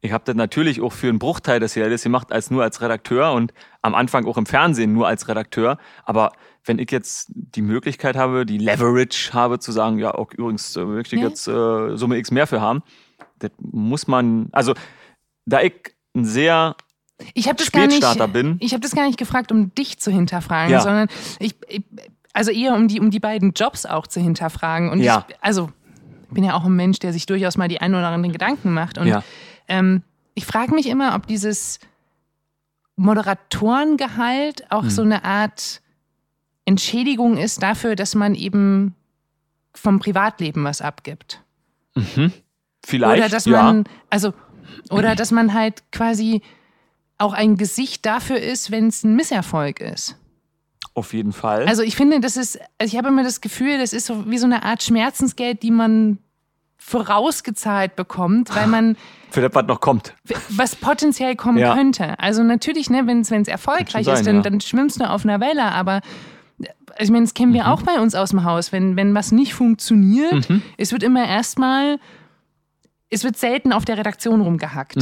ich 0.05 0.11
habe 0.11 0.25
das 0.25 0.35
natürlich 0.35 0.81
auch 0.81 0.93
für 0.93 1.09
einen 1.09 1.21
Bruchteil 1.21 1.61
des 1.61 1.75
Geldes 1.75 2.03
gemacht, 2.03 2.33
als 2.33 2.51
nur 2.51 2.65
als 2.65 2.81
Redakteur 2.81 3.33
und 3.33 3.55
am 3.83 3.95
Anfang 3.95 4.27
auch 4.27 4.37
im 4.37 4.47
Fernsehen 4.47 4.93
nur 4.93 5.07
als 5.07 5.29
Redakteur. 5.29 5.79
Aber 6.05 6.33
wenn 6.65 6.81
ich 6.81 6.91
jetzt 6.91 7.31
die 7.33 7.63
Möglichkeit 7.63 8.17
habe, 8.17 8.45
die 8.45 8.59
Leverage 8.59 9.33
habe, 9.33 9.61
zu 9.61 9.71
sagen, 9.71 9.99
ja, 9.99 10.13
auch 10.13 10.33
übrigens 10.33 10.75
äh, 10.75 10.85
möchte 10.85 11.15
ich 11.15 11.23
jetzt 11.23 11.47
äh, 11.47 11.97
Summe 11.97 12.17
X 12.19 12.33
mehr 12.33 12.49
für 12.49 12.61
haben, 12.61 12.83
das 13.39 13.53
muss 13.59 14.09
man, 14.09 14.49
also 14.51 14.75
da 15.47 15.61
ich 15.61 15.95
ein 16.15 16.25
sehr 16.25 16.75
Ich 17.35 17.49
habe 17.49 17.57
das 17.57 17.73
gar 17.73 17.87
nicht. 17.87 18.03
Bin. 18.33 18.57
Ich 18.61 18.73
habe 18.73 18.81
das 18.81 18.93
gar 18.95 19.07
nicht 19.07 19.19
gefragt, 19.19 19.51
um 19.53 19.75
dich 19.75 19.99
zu 19.99 20.11
hinterfragen, 20.11 20.73
Ja. 20.73 20.81
sondern 20.81 21.09
ich, 21.39 21.55
ich, 21.69 21.83
also 22.33 22.51
eher 22.51 22.75
um 22.75 22.89
die, 22.89 23.01
um 23.01 23.11
die 23.11 23.21
beiden 23.21 23.53
Jobs 23.53 23.85
auch 23.87 24.07
zu 24.07 24.21
hinterfragen. 24.21 24.91
Und 24.91 25.01
Ja. 25.01 25.27
ich, 25.29 25.37
also 25.41 25.71
bin 26.31 26.45
ja 26.45 26.55
auch 26.55 26.65
ein 26.65 26.75
Mensch, 26.75 26.99
der 26.99 27.13
sich 27.13 27.27
durchaus 27.27 27.57
mal 27.57 27.69
die 27.69 27.81
ein 27.81 27.95
oder 27.95 28.07
anderen 28.09 28.33
Gedanken 28.33 28.73
macht. 28.73 28.97
Und 28.99 29.07
Ja. 29.07 29.23
ähm, 29.69 30.03
ich 30.35 30.47
frage 30.47 30.75
mich 30.75 30.87
immer, 30.87 31.15
ob 31.15 31.27
dieses 31.27 31.79
Moderatorengehalt 32.97 34.71
auch 34.71 34.83
Hm. 34.85 34.91
so 34.91 35.03
eine 35.03 35.25
Art 35.25 35.81
Entschädigung 36.65 37.37
ist 37.37 37.63
dafür, 37.63 37.97
dass 37.97 38.15
man 38.15 38.35
eben 38.35 38.95
vom 39.75 39.99
Privatleben 39.99 40.65
was 40.65 40.81
abgibt. 40.81 41.43
vielleicht, 42.85 43.19
Oder 43.21 43.29
dass 43.29 43.45
ja. 43.45 43.63
man, 43.63 43.85
also, 44.11 44.33
oder 44.91 45.15
dass 45.15 45.31
man 45.31 45.53
halt 45.55 45.83
quasi 45.93 46.43
auch 47.23 47.33
ein 47.33 47.57
Gesicht 47.57 48.05
dafür 48.07 48.39
ist, 48.39 48.71
wenn 48.71 48.89
es 48.89 49.05
ein 49.05 49.15
Misserfolg 49.17 49.81
ist. 49.81 50.17
Auf 50.95 51.15
jeden 51.15 51.33
Fall. 51.33 51.65
Also 51.67 51.83
ich 51.83 51.97
finde, 51.97 52.21
das 52.21 52.37
ist, 52.37 52.59
also 52.79 52.93
ich 52.93 52.99
habe 52.99 53.09
immer 53.09 53.23
das 53.23 53.41
Gefühl, 53.41 53.79
das 53.79 53.93
ist 53.95 54.07
so 54.07 54.29
wie 54.31 54.37
so 54.39 54.45
eine 54.47 54.63
Art 54.63 54.83
Schmerzensgeld, 54.83 55.63
die 55.63 55.71
man 55.71 56.19
vorausgezahlt 56.77 57.97
bekommt, 57.97 58.55
weil 58.55 58.67
man 58.67 58.97
Für 59.31 59.41
das, 59.41 59.55
was 59.55 59.67
noch 59.67 59.81
kommt. 59.81 60.15
was 60.51 60.77
potenziell 60.77 61.37
kommen 61.37 61.59
Ja. 61.59 61.75
könnte. 61.75 62.19
Also 62.19 62.43
natürlich, 62.43 62.91
ne, 62.91 63.07
wenn 63.07 63.21
es 63.21 63.31
erfolgreich 63.31 64.07
Kann 64.07 64.15
ist, 64.15 64.21
dann, 64.21 64.25
sein, 64.25 64.37
ja. 64.37 64.43
dann 64.43 64.61
schwimmst 64.61 65.01
du 65.01 65.09
auf 65.09 65.25
einer 65.25 65.41
Welle, 65.41 65.65
aber 65.73 66.01
also 66.97 67.05
ich 67.05 67.11
meine, 67.11 67.25
das 67.25 67.35
kennen 67.35 67.55
wir 67.55 67.63
Mhm. 67.63 67.69
auch 67.69 67.83
bei 67.83 67.99
uns 68.01 68.15
aus 68.15 68.31
dem 68.31 68.45
Haus. 68.45 68.73
Wenn, 68.73 68.97
wenn 68.97 69.15
was 69.15 69.33
nicht 69.33 69.55
funktioniert, 69.55 70.51
Mhm. 70.51 70.63
es 70.77 70.93
wird 70.93 71.03
immer 71.03 71.27
erstmal, 71.27 71.99
es 73.09 73.25
wird 73.25 73.37
selten 73.39 73.73
auf 73.73 73.85
der 73.87 73.97
Redaktion 73.97 74.41
rumgehackt. 74.43 74.97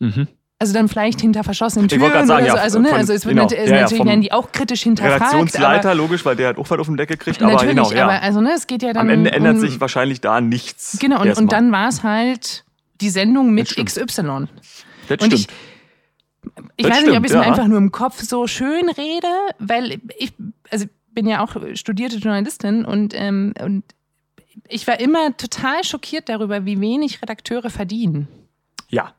Mhm. 0.00 0.26
Also 0.62 0.74
dann 0.74 0.88
vielleicht 0.88 1.22
hinter 1.22 1.42
verschlossenen 1.42 1.86
Ich 1.86 1.90
Türen 1.90 2.02
wollte 2.02 2.16
gerade 2.16 2.26
sagen, 2.26 2.42
oder 2.44 2.50
so. 2.52 2.56
ja, 2.58 2.62
Also, 2.62 2.78
ne, 2.80 2.88
von- 2.90 2.98
also 2.98 3.12
es 3.14 3.24
wird 3.24 3.34
genau. 3.34 3.48
nat- 3.48 3.52
Ja, 3.66 3.80
natürlich 3.80 4.04
werden 4.04 4.20
die 4.20 4.30
auch 4.30 4.52
kritisch 4.52 4.82
hinterfragt. 4.82 5.20
Redaktionsleiter, 5.22 5.88
aber 5.90 5.94
logisch, 5.94 6.22
weil 6.26 6.36
der 6.36 6.48
hat 6.50 6.58
auch 6.58 6.68
was 6.68 6.78
auf 6.78 6.86
den 6.86 6.98
Deckel 6.98 7.16
gekriegt, 7.16 7.42
aber 7.42 7.64
genau, 7.64 7.90
ja. 7.90 8.04
aber 8.04 8.20
also 8.22 8.42
ne, 8.42 8.52
es 8.54 8.66
geht 8.66 8.82
ja 8.82 8.92
dann 8.92 9.02
Am 9.02 9.08
Ende 9.08 9.32
ändert 9.32 9.54
um, 9.54 9.60
sich 9.60 9.80
wahrscheinlich 9.80 10.20
da 10.20 10.40
nichts. 10.42 10.98
Genau, 11.00 11.22
und, 11.22 11.34
und 11.38 11.50
dann 11.50 11.72
war 11.72 11.88
es 11.88 12.02
halt 12.02 12.64
die 13.00 13.08
Sendung 13.08 13.52
mit 13.54 13.74
Das. 13.78 13.84
XY. 13.86 14.48
Das 15.08 15.18
und 15.22 15.32
ich- 15.32 15.42
stimmt. 15.44 15.48
Ich 16.76 16.86
Das 16.86 16.96
weiß 16.98 17.06
nicht, 17.06 17.16
ob 17.16 17.24
ich 17.24 17.30
es 17.30 17.36
mir 17.36 17.42
ja. 17.42 17.48
einfach 17.48 17.66
nur 17.66 17.78
im 17.78 17.90
Kopf 17.92 18.20
so 18.20 18.46
schön 18.46 18.88
rede, 18.90 19.26
weil 19.58 19.98
ich, 20.18 20.32
also 20.70 20.84
ich 20.84 20.90
bin 21.14 21.26
ja 21.26 21.42
auch 21.42 21.56
studierte 21.74 22.16
Journalistin 22.16 22.84
und, 22.84 23.14
ähm, 23.14 23.54
und 23.62 23.84
ich 24.68 24.86
war 24.86 25.00
immer 25.00 25.34
total 25.38 25.84
schockiert 25.84 26.28
darüber, 26.28 26.66
wie 26.66 26.80
wenig 26.80 27.22
Redakteure 27.22 27.70
verdienen. 27.70 28.28
ja. 28.88 29.14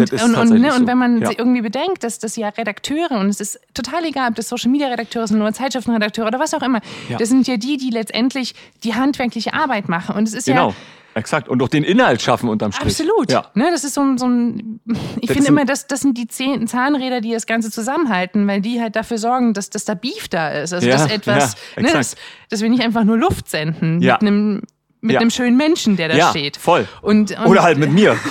Und, 0.00 0.12
und, 0.12 0.34
und, 0.52 0.60
ne, 0.60 0.72
und 0.74 0.80
so, 0.80 0.86
wenn 0.86 0.98
man 0.98 1.20
ja. 1.20 1.28
sich 1.28 1.38
irgendwie 1.38 1.60
bedenkt, 1.62 2.02
dass 2.04 2.18
das 2.18 2.36
ja 2.36 2.48
Redakteure, 2.48 3.12
und 3.20 3.28
es 3.28 3.40
ist 3.40 3.60
total 3.74 4.04
egal, 4.04 4.30
ob 4.30 4.34
das 4.36 4.48
Social 4.48 4.70
Media 4.70 4.88
Redakteure 4.88 5.26
sind 5.26 5.40
oder 5.40 5.52
Zeitschriftenredakteure 5.52 6.26
oder 6.28 6.38
was 6.40 6.54
auch 6.54 6.62
immer, 6.62 6.80
Ja. 7.08 7.18
das 7.18 7.28
sind 7.28 7.46
ja 7.46 7.56
die, 7.56 7.76
die 7.76 7.90
letztendlich 7.90 8.54
die 8.84 8.94
handwerkliche 8.94 9.54
Arbeit 9.54 9.88
machen. 9.88 10.16
Und 10.16 10.26
es 10.28 10.34
ist 10.34 10.46
Genau. 10.46 10.70
ja 10.70 10.74
Exakt. 11.14 11.46
Und 11.50 11.62
auch 11.62 11.68
den 11.68 11.84
Inhalt 11.84 12.22
schaffen 12.22 12.48
unterm 12.48 12.72
Strich. 12.72 12.86
Absolut. 12.98 13.30
Ja. 13.30 13.44
Ne, 13.52 13.66
das 13.70 13.84
ist 13.84 13.92
so, 13.92 14.00
ein- 14.00 14.16
so 14.16 14.26
ein. 14.26 14.80
Ich 15.20 15.30
finde 15.30 15.48
immer, 15.48 15.66
das, 15.66 15.86
das 15.86 16.00
sind 16.00 16.16
die 16.16 16.26
zehn 16.26 16.66
Zahnräder, 16.66 17.20
die 17.20 17.32
das 17.32 17.44
Ganze 17.44 17.70
zusammenhalten, 17.70 18.46
weil 18.48 18.62
die 18.62 18.80
halt 18.80 18.96
dafür 18.96 19.18
sorgen, 19.18 19.52
dass, 19.52 19.68
dass 19.68 19.84
da 19.84 19.92
Beef 19.92 20.28
da 20.28 20.48
ist. 20.48 20.72
Also 20.72 20.86
Ja, 20.88 20.94
dass 20.96 21.10
etwas, 21.12 21.54
ja, 21.76 21.82
ne, 21.82 21.90
dass, 21.92 22.16
dass 22.48 22.62
wir 22.62 22.70
nicht 22.70 22.82
einfach 22.82 23.04
nur 23.04 23.18
Luft 23.18 23.50
senden 23.50 24.00
Ja. 24.00 24.14
mit 24.14 24.22
einem 24.22 24.62
mit 25.02 25.14
Ja. 25.14 25.20
einem 25.20 25.30
schönen 25.30 25.56
Menschen, 25.58 25.96
der 25.98 26.08
da 26.08 26.14
ja, 26.16 26.30
steht. 26.30 26.56
voll. 26.56 26.88
Und, 27.02 27.36
und 27.38 27.46
Oder 27.46 27.62
halt 27.62 27.76
mit 27.78 27.92
mir. 27.92 28.16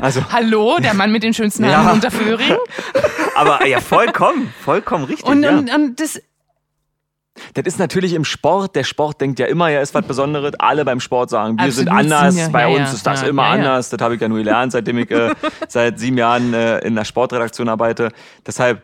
Also, 0.00 0.22
Hallo, 0.32 0.78
der 0.82 0.92
Mann 0.92 1.12
mit 1.12 1.22
den 1.22 1.32
schönsten 1.32 1.62
Ja. 1.62 1.76
Haaren 1.84 1.92
unter 1.92 2.10
Föhring. 2.10 2.56
aber 3.36 3.64
ja, 3.64 3.80
vollkommen, 3.80 4.52
vollkommen 4.60 5.04
richtig. 5.04 5.24
Und, 5.24 5.44
ja. 5.44 5.56
und, 5.56 5.72
und 5.72 6.00
das, 6.00 6.20
Das 7.54 7.64
ist 7.64 7.78
natürlich 7.78 8.12
im 8.12 8.24
Sport. 8.24 8.74
Der 8.74 8.82
Sport 8.82 9.20
denkt 9.20 9.38
ja 9.38 9.46
immer, 9.46 9.70
er 9.70 9.82
ist 9.82 9.94
was 9.94 10.04
Besonderes. 10.04 10.54
Alle 10.58 10.84
beim 10.84 10.98
Sport 10.98 11.30
sagen, 11.30 11.56
wir 11.60 11.70
sind 11.70 11.86
Absolut, 11.88 12.12
anders. 12.12 12.34
sind 12.34 12.42
ja- 12.42 12.48
Bei 12.48 12.62
ja, 12.62 12.66
uns 12.68 12.78
ja, 12.78 12.92
ist 12.92 13.06
das 13.06 13.22
ja, 13.22 13.28
immer 13.28 13.42
ja, 13.42 13.48
ja. 13.48 13.54
anders. 13.54 13.90
Das 13.90 14.00
habe 14.00 14.16
ich 14.16 14.20
ja 14.20 14.28
nur 14.28 14.38
gelernt, 14.38 14.72
seitdem 14.72 14.98
ich 14.98 15.10
äh, 15.12 15.30
seit 15.68 16.00
sieben 16.00 16.18
Jahren 16.18 16.52
äh, 16.54 16.78
in 16.80 16.96
der 16.96 17.04
Sportredaktion 17.04 17.68
arbeite. 17.68 18.10
Deshalb 18.44 18.82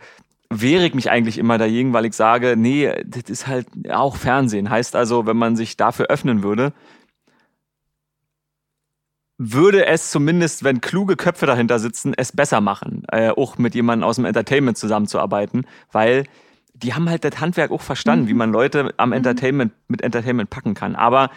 wehre 0.48 0.84
ich 0.86 0.94
mich 0.94 1.10
eigentlich 1.10 1.38
immer 1.38 1.58
dagegen, 1.58 1.92
weil 1.92 2.04
ich 2.04 2.14
sage, 2.14 2.54
nee, 2.56 2.88
das 3.04 3.24
ist 3.28 3.48
halt 3.48 3.66
auch 3.90 4.14
Fernsehen. 4.14 4.70
Heißt 4.70 4.94
also, 4.94 5.26
wenn 5.26 5.36
man 5.36 5.56
sich 5.56 5.76
dafür 5.76 6.06
öffnen 6.06 6.44
würde, 6.44 6.72
würde 9.42 9.86
es 9.86 10.10
zumindest, 10.10 10.64
wenn 10.64 10.82
kluge 10.82 11.16
Köpfe 11.16 11.46
dahinter 11.46 11.78
sitzen, 11.78 12.12
es 12.14 12.30
besser 12.30 12.60
machen, 12.60 13.04
äh, 13.10 13.30
auch 13.30 13.56
mit 13.56 13.74
jemandem 13.74 14.06
aus 14.06 14.16
dem 14.16 14.26
Entertainment 14.26 14.76
zusammenzuarbeiten, 14.76 15.66
weil 15.90 16.24
die 16.74 16.92
haben 16.92 17.08
halt 17.08 17.24
das 17.24 17.40
Handwerk 17.40 17.70
auch 17.70 17.80
verstanden, 17.80 18.28
wie 18.28 18.34
man 18.34 18.52
Leute 18.52 18.92
am 18.98 19.12
Entertainment 19.12 19.72
mit 19.88 20.02
Entertainment 20.02 20.50
packen 20.50 20.74
kann. 20.74 20.94
Aber 20.94 21.30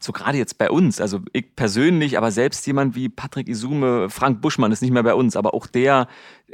so 0.00 0.12
gerade 0.12 0.38
jetzt 0.38 0.58
bei 0.58 0.70
uns, 0.70 1.00
also 1.00 1.20
ich 1.32 1.56
persönlich, 1.56 2.16
aber 2.16 2.30
selbst 2.30 2.64
jemand 2.68 2.94
wie 2.94 3.08
Patrick 3.08 3.48
Isume, 3.48 4.08
Frank 4.08 4.40
Buschmann 4.40 4.70
ist 4.70 4.80
nicht 4.80 4.92
mehr 4.92 5.02
bei 5.02 5.14
uns, 5.14 5.34
aber 5.34 5.54
auch 5.54 5.66
der, 5.66 6.06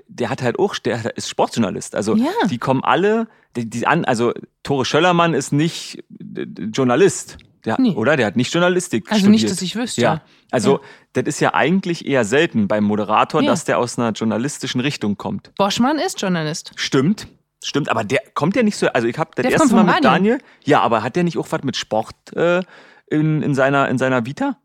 der 0.08 0.30
hat 0.30 0.40
halt 0.40 0.58
auch, 0.58 0.76
der 0.78 1.14
ist 1.16 1.28
Sportjournalist. 1.28 1.94
Also 1.94 2.16
Ja. 2.16 2.30
die 2.48 2.58
kommen 2.58 2.82
alle, 2.82 3.28
die, 3.54 3.68
die 3.68 3.86
an, 3.86 4.06
also 4.06 4.32
Tore 4.62 4.86
Schöllermann 4.86 5.34
ist 5.34 5.52
nicht 5.52 6.02
äh, 6.36 6.42
Journalist, 6.72 7.36
der, 7.66 7.76
Nee. 7.80 7.90
oder? 7.94 8.16
Der 8.16 8.26
hat 8.26 8.36
nicht 8.36 8.52
Journalistik 8.54 9.04
also 9.10 9.20
studiert. 9.20 9.42
nicht, 9.42 9.50
dass 9.50 9.60
ich 9.62 9.76
wüsste. 9.76 10.00
Ja, 10.00 10.22
also 10.50 10.74
Ja. 10.74 10.80
das 11.14 11.24
ist 11.26 11.40
ja 11.40 11.54
eigentlich 11.54 12.06
eher 12.06 12.24
selten 12.24 12.68
beim 12.68 12.84
Moderator, 12.84 13.42
Ja. 13.42 13.50
dass 13.50 13.64
der 13.64 13.78
aus 13.78 13.98
einer 13.98 14.12
journalistischen 14.12 14.80
Richtung 14.80 15.16
kommt. 15.16 15.52
Boschmann 15.56 15.98
ist 15.98 16.20
Journalist. 16.22 16.72
Stimmt, 16.76 17.26
stimmt, 17.62 17.88
aber 17.90 18.04
der 18.04 18.20
kommt 18.34 18.56
ja 18.56 18.62
nicht 18.62 18.76
so, 18.76 18.86
also 18.88 19.06
ich 19.08 19.18
habe 19.18 19.30
das 19.34 19.42
Der 19.42 19.52
erste 19.52 19.74
Mal 19.74 19.84
mit 19.84 19.94
Radio. 19.96 20.10
Daniel, 20.10 20.38
ja, 20.64 20.80
aber 20.80 21.02
hat 21.02 21.16
der 21.16 21.24
nicht 21.24 21.36
auch 21.38 21.46
was 21.50 21.62
mit 21.62 21.76
Sport 21.76 22.14
äh, 22.34 22.62
in, 23.08 23.42
in, 23.42 23.54
seiner, 23.54 23.88
in 23.88 23.98
seiner 23.98 24.24
Vita? 24.26 24.56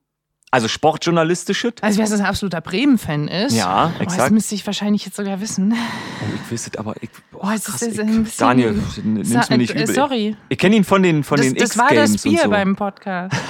Also 0.54 0.68
sportjournalistisches? 0.68 1.74
Also 1.82 2.00
wer 2.00 2.08
ein 2.16 2.22
absoluter 2.26 2.60
Bremen-Fan 2.60 3.30
ist. 3.30 3.56
Ja, 3.56 3.88
Oh, 3.88 3.92
das 4.04 4.14
exakt. 4.14 4.32
müsste 4.32 4.54
ich 4.56 4.66
wahrscheinlich 4.68 5.06
jetzt 5.06 5.16
sogar 5.16 5.40
wissen. 5.40 5.74
Oh, 5.74 6.26
ich 6.36 6.42
es, 6.68 6.78
aber 6.78 6.94
ich, 7.02 7.10
oh, 7.34 7.38
Oh, 7.42 7.48
krass, 7.48 7.82
ist 7.82 7.94
ich, 7.94 8.00
ein 8.02 8.24
bisschen- 8.26 8.48
Daniel, 8.48 8.84
nimm's 9.04 9.50
mir 9.50 9.58
nicht 9.58 9.74
äh, 9.74 9.84
übel. 9.84 9.96
sorry. 9.96 10.36
Ich 10.50 10.58
kenne 10.58 10.76
ihn 10.76 10.84
von 10.84 11.02
den, 11.04 11.24
von 11.24 11.38
Das, 11.38 11.46
den 11.48 11.56
das 11.56 11.78
war 11.78 11.90
das 11.94 12.22
Bier 12.22 12.42
so. 12.44 12.50
beim 12.50 12.76
Podcast. 12.76 13.36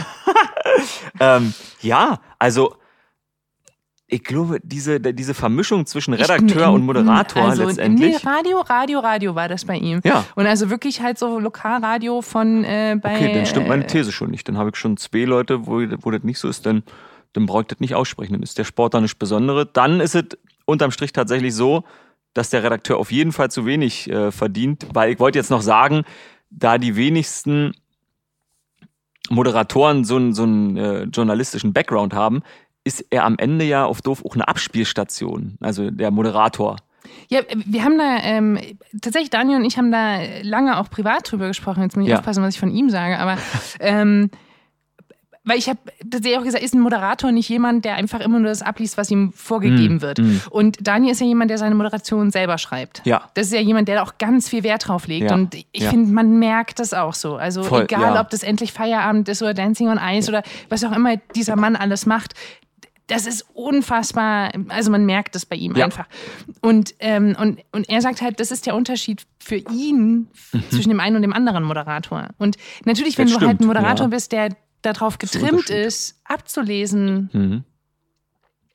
Ähm, 1.19 1.53
ja, 1.81 2.19
also 2.39 2.75
ich 4.13 4.25
glaube, 4.25 4.59
diese, 4.61 4.99
diese 4.99 5.33
Vermischung 5.33 5.85
zwischen 5.85 6.13
Ich- 6.13 6.19
Redakteur 6.19 6.67
in- 6.67 6.73
und 6.73 6.85
Moderator 6.85 7.43
also 7.43 7.65
letztendlich. 7.65 8.21
Nee, 8.21 8.29
Radio, 8.29 8.59
Radio, 8.59 8.99
Radio 8.99 9.35
war 9.35 9.47
das 9.47 9.63
bei 9.63 9.77
ihm. 9.77 10.01
Ja. 10.03 10.25
Und 10.35 10.45
also 10.47 10.69
wirklich 10.69 11.01
halt 11.01 11.17
so 11.17 11.39
Lokalradio 11.39 12.21
von 12.21 12.65
äh, 12.65 12.97
bei. 13.01 13.15
Okay, 13.15 13.33
dann 13.33 13.45
stimmt 13.45 13.69
meine 13.69 13.85
äh, 13.85 13.87
These 13.87 14.11
schon 14.11 14.29
nicht. 14.29 14.47
Dann 14.49 14.57
habe 14.57 14.69
ich 14.71 14.75
schon 14.75 14.97
zwei 14.97 15.23
Leute, 15.23 15.65
wo, 15.65 15.79
wo 16.01 16.11
das 16.11 16.23
nicht 16.23 16.39
so 16.39 16.49
ist, 16.49 16.65
dann, 16.65 16.83
dann 17.31 17.45
brauche 17.45 17.61
ich 17.61 17.67
das 17.67 17.79
nicht 17.79 17.95
aussprechen. 17.95 18.33
Dann 18.33 18.43
ist 18.43 18.57
der 18.57 18.65
Sport 18.65 18.93
da 18.93 18.99
nicht 18.99 19.17
Besondere. 19.17 19.65
Dann 19.65 20.01
ist 20.01 20.13
es 20.15 20.25
unterm 20.65 20.91
Strich 20.91 21.13
tatsächlich 21.13 21.55
so, 21.55 21.85
dass 22.33 22.49
der 22.49 22.63
Redakteur 22.63 22.97
auf 22.97 23.13
jeden 23.13 23.31
Fall 23.31 23.49
zu 23.49 23.65
wenig 23.65 24.09
äh, 24.09 24.31
verdient, 24.31 24.87
weil 24.93 25.13
ich 25.13 25.19
wollte 25.19 25.39
jetzt 25.39 25.51
noch 25.51 25.61
sagen, 25.61 26.03
da 26.49 26.77
die 26.77 26.97
wenigsten 26.97 27.71
Moderatoren 29.29 30.03
so 30.03 30.17
einen, 30.17 30.33
so 30.33 30.43
einen 30.43 30.75
äh, 30.75 31.03
journalistischen 31.03 31.71
Background 31.71 32.13
haben, 32.13 32.41
ist 32.83 33.05
er 33.09 33.25
am 33.25 33.37
Ende 33.37 33.65
ja 33.65 33.85
auf 33.85 34.01
doof 34.01 34.23
auch 34.25 34.33
eine 34.35 34.47
Abspielstation, 34.47 35.55
also 35.61 35.91
der 35.91 36.11
Moderator. 36.11 36.77
Ja, 37.29 37.41
wir 37.53 37.83
haben 37.83 37.97
da, 37.97 38.17
ähm, 38.23 38.59
tatsächlich 39.01 39.29
Daniel 39.29 39.57
und 39.57 39.65
ich 39.65 39.77
haben 39.77 39.91
da 39.91 40.17
lange 40.43 40.79
auch 40.79 40.89
privat 40.89 41.31
drüber 41.31 41.47
gesprochen. 41.47 41.83
Jetzt 41.83 41.95
muss 41.95 42.05
ich 42.05 42.11
Ja. 42.11 42.17
aufpassen, 42.19 42.43
was 42.43 42.53
ich 42.55 42.59
von 42.59 42.71
ihm 42.71 42.89
sage, 42.89 43.17
aber 43.19 43.37
ähm, 43.79 44.29
weil 45.43 45.57
ich 45.57 45.67
habe 45.69 45.79
tatsächlich 46.09 46.37
auch 46.37 46.43
gesagt, 46.43 46.63
ist 46.63 46.75
ein 46.75 46.81
Moderator 46.81 47.31
nicht 47.31 47.49
jemand, 47.49 47.83
der 47.83 47.95
einfach 47.95 48.19
immer 48.19 48.37
nur 48.39 48.49
das 48.49 48.61
abliest, 48.61 48.95
was 48.97 49.09
ihm 49.09 49.33
vorgegeben 49.33 49.95
Mm, 49.95 50.01
wird. 50.01 50.19
mm. 50.19 50.37
Und 50.51 50.77
Daniel 50.87 51.13
ist 51.13 51.19
ja 51.19 51.25
jemand, 51.25 51.49
der 51.49 51.57
seine 51.57 51.73
Moderation 51.73 52.29
selber 52.29 52.59
schreibt. 52.59 53.01
Ja. 53.05 53.23
Das 53.33 53.47
ist 53.47 53.53
ja 53.53 53.59
jemand, 53.59 53.87
der 53.87 53.95
da 53.95 54.03
auch 54.03 54.19
ganz 54.19 54.47
viel 54.49 54.61
Wert 54.63 54.87
drauf 54.87 55.07
legt. 55.07 55.31
Ja. 55.31 55.33
Und 55.33 55.55
ich 55.55 55.65
Ja. 55.81 55.89
finde, 55.89 56.13
man 56.13 56.37
merkt 56.37 56.77
das 56.79 56.93
auch 56.93 57.15
so. 57.15 57.37
Also 57.37 57.63
Voll, 57.63 57.83
egal, 57.85 58.13
ja. 58.13 58.21
ob 58.21 58.29
das 58.29 58.43
endlich 58.43 58.71
Feierabend 58.71 59.27
ist 59.29 59.41
oder 59.41 59.55
Dancing 59.55 59.87
on 59.87 59.99
Ice 60.11 60.29
oder 60.29 60.43
was 60.69 60.83
auch 60.83 60.91
immer 60.91 61.17
dieser 61.35 61.55
Mann 61.55 61.75
alles 61.75 62.05
macht. 62.05 62.35
Das 63.07 63.25
ist 63.27 63.45
unfassbar, 63.53 64.51
also 64.69 64.89
man 64.91 65.05
merkt 65.05 65.35
das 65.35 65.45
bei 65.45 65.55
ihm 65.55 65.75
Ja. 65.75 65.85
einfach. 65.85 66.07
Und, 66.61 66.95
ähm, 66.99 67.35
und, 67.39 67.59
und 67.71 67.89
er 67.89 68.01
sagt 68.01 68.21
halt, 68.21 68.39
das 68.39 68.51
ist 68.51 68.65
der 68.65 68.75
Unterschied 68.75 69.23
für 69.39 69.55
ihn 69.57 70.27
zwischen 70.69 70.89
dem 70.89 70.99
einen 70.99 71.17
und 71.17 71.21
dem 71.21 71.33
anderen 71.33 71.63
Moderator. 71.63 72.29
Und 72.37 72.57
natürlich, 72.85 73.17
wenn 73.17 73.25
Das 73.27 73.33
du 73.33 73.39
halt 73.41 73.57
stimmt, 73.57 73.61
ein 73.61 73.67
Moderator 73.67 74.05
ja. 74.05 74.09
bist, 74.09 74.31
der 74.31 74.55
darauf 74.81 75.17
getrimmt 75.17 75.69
ist, 75.69 76.19
abzulesen, 76.25 77.29
Mhm. 77.33 77.63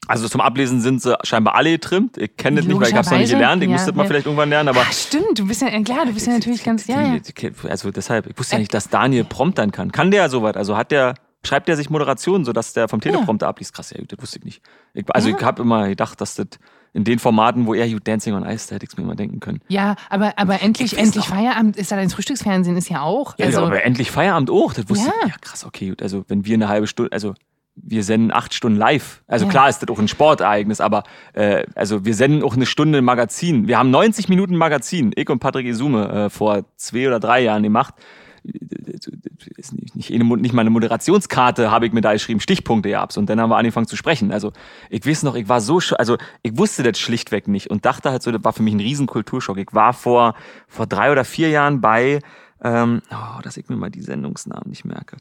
Also 0.08 0.28
zum 0.28 0.40
Ablesen 0.40 0.80
sind 0.80 1.02
sie 1.02 1.16
scheinbar 1.24 1.56
alle 1.56 1.72
getrimmt. 1.72 2.16
Ich 2.16 2.36
kenne 2.36 2.58
das 2.58 2.66
nicht, 2.66 2.78
weil 2.78 2.88
ich 2.88 2.94
habe 2.94 3.04
es 3.04 3.10
noch 3.10 3.18
nicht 3.18 3.30
gelernt. 3.32 3.60
Ich 3.62 3.68
ja, 3.68 3.72
muss 3.74 3.86
das 3.86 3.94
mal 3.94 4.04
ja. 4.04 4.08
vielleicht 4.08 4.26
irgendwann 4.26 4.50
lernen, 4.50 4.68
aber 4.68 4.82
Ach, 4.86 4.92
stimmt, 4.92 5.36
du 5.36 5.46
bist 5.48 5.62
ja, 5.62 5.82
klar, 5.82 6.06
du 6.06 6.12
bist 6.12 6.28
ja 6.28 6.34
natürlich 6.34 6.62
ganz, 6.62 6.86
ja, 6.86 7.02
ja. 7.02 7.20
Also 7.68 7.90
deshalb, 7.90 8.28
ich 8.28 8.38
wusste 8.38 8.54
ja 8.54 8.60
nicht, 8.60 8.72
dass 8.72 8.88
Daniel 8.88 9.24
promptern 9.24 9.72
kann. 9.72 9.90
Kann 9.90 10.12
der 10.12 10.28
sowas? 10.28 10.54
Also 10.54 10.76
hat 10.76 10.92
der, 10.92 11.14
schreibt 11.44 11.68
der 11.68 11.76
sich 11.76 11.90
Moderationen, 11.90 12.44
sodass 12.44 12.72
der 12.72 12.88
vom 12.88 13.00
Teleprompter 13.00 13.48
abliest? 13.48 13.72
Krass, 13.74 13.90
ja, 13.90 14.00
das 14.06 14.20
wusste 14.20 14.38
ich 14.38 14.44
nicht. 14.44 14.62
Ich, 14.94 15.04
also 15.08 15.28
Ja. 15.28 15.36
ich 15.36 15.44
habe 15.44 15.62
immer 15.62 15.88
gedacht, 15.88 16.20
dass 16.20 16.34
das 16.34 16.46
in 16.92 17.04
den 17.04 17.18
Formaten, 17.18 17.66
wo 17.66 17.74
er 17.74 17.86
You 17.86 17.98
Dancing 17.98 18.34
on 18.34 18.44
Ice, 18.44 18.68
da 18.68 18.76
hätte 18.76 18.84
ich 18.86 18.90
es 18.92 18.96
mir 18.96 19.04
mal 19.04 19.16
denken 19.16 19.38
können. 19.38 19.60
Ja, 19.68 19.96
aber, 20.08 20.32
aber 20.38 20.62
endlich, 20.62 20.96
endlich. 20.96 21.26
Feierabend 21.26 21.76
ist 21.76 21.90
ja 21.90 21.96
dein 21.98 22.08
Frühstücksfernsehen 22.08 22.76
ist 22.76 22.88
ja 22.88 23.02
auch. 23.02 23.36
Ja, 23.38 23.46
also, 23.46 23.64
aber 23.66 23.84
endlich 23.84 24.10
Feierabend 24.10 24.50
auch. 24.50 24.72
Das 24.72 24.88
wusste 24.88 25.08
Ja. 25.08 25.12
ich. 25.26 25.28
Ja, 25.32 25.36
krass, 25.40 25.64
okay, 25.66 25.90
gut. 25.90 26.00
Also 26.02 26.24
wenn 26.28 26.46
wir 26.46 26.54
eine 26.54 26.68
halbe 26.68 26.86
Stunde, 26.86 27.12
also 27.12 27.34
wir 27.78 28.02
senden 28.02 28.32
acht 28.32 28.54
Stunden 28.54 28.78
live. 28.78 29.22
Also 29.26 29.44
Ja. 29.44 29.50
klar 29.50 29.68
ist 29.68 29.80
das 29.80 29.90
auch 29.90 29.98
ein 29.98 30.08
Sportereignis, 30.08 30.80
aber 30.80 31.02
äh, 31.34 31.66
also 31.74 32.06
wir 32.06 32.14
senden 32.14 32.42
auch 32.42 32.56
eine 32.56 32.64
Stunde 32.64 33.02
Magazin. 33.02 33.68
Wir 33.68 33.78
haben 33.78 33.90
90 33.90 34.30
Minuten 34.30 34.56
Magazin, 34.56 35.12
ich 35.14 35.28
und 35.28 35.38
Patrick 35.40 35.66
Isume, 35.66 36.08
äh, 36.10 36.30
vor 36.30 36.64
zwei 36.76 37.06
oder 37.06 37.20
drei 37.20 37.42
Jahren 37.42 37.62
gemacht. 37.62 37.94
Nicht, 39.72 40.10
nicht, 40.10 40.10
nicht 40.10 40.52
mal 40.52 40.60
eine 40.60 40.70
Moderationskarte 40.70 41.70
habe 41.70 41.86
ich 41.86 41.92
mir 41.92 42.00
da 42.00 42.12
geschrieben, 42.12 42.40
Stichpunkte 42.40 42.90
gehabt. 42.90 43.16
Und 43.16 43.28
dann 43.28 43.40
haben 43.40 43.50
wir 43.50 43.56
angefangen 43.56 43.86
zu 43.86 43.96
sprechen. 43.96 44.32
Also 44.32 44.52
ich 44.90 45.06
weiß 45.06 45.22
noch, 45.22 45.34
ich 45.34 45.48
war 45.48 45.60
so, 45.60 45.80
also 45.98 46.16
ich 46.42 46.56
wusste 46.56 46.82
das 46.82 46.98
schlichtweg 46.98 47.48
nicht 47.48 47.70
und 47.70 47.84
dachte 47.84 48.10
halt 48.10 48.22
so, 48.22 48.30
das 48.30 48.44
war 48.44 48.52
für 48.52 48.62
mich 48.62 48.74
ein 48.74 48.80
riesen 48.80 49.06
Kulturschock. 49.06 49.58
Ich 49.58 49.72
war 49.72 49.92
vor, 49.92 50.34
vor 50.68 50.86
drei 50.86 51.12
oder 51.12 51.24
vier 51.24 51.50
Jahren 51.50 51.80
bei, 51.80 52.20
ähm, 52.62 53.02
oh, 53.10 53.40
dass 53.42 53.56
ich 53.56 53.68
mir 53.68 53.76
mal 53.76 53.90
die 53.90 54.02
Sendungsnamen 54.02 54.68
nicht 54.68 54.84
merke. 54.84 55.16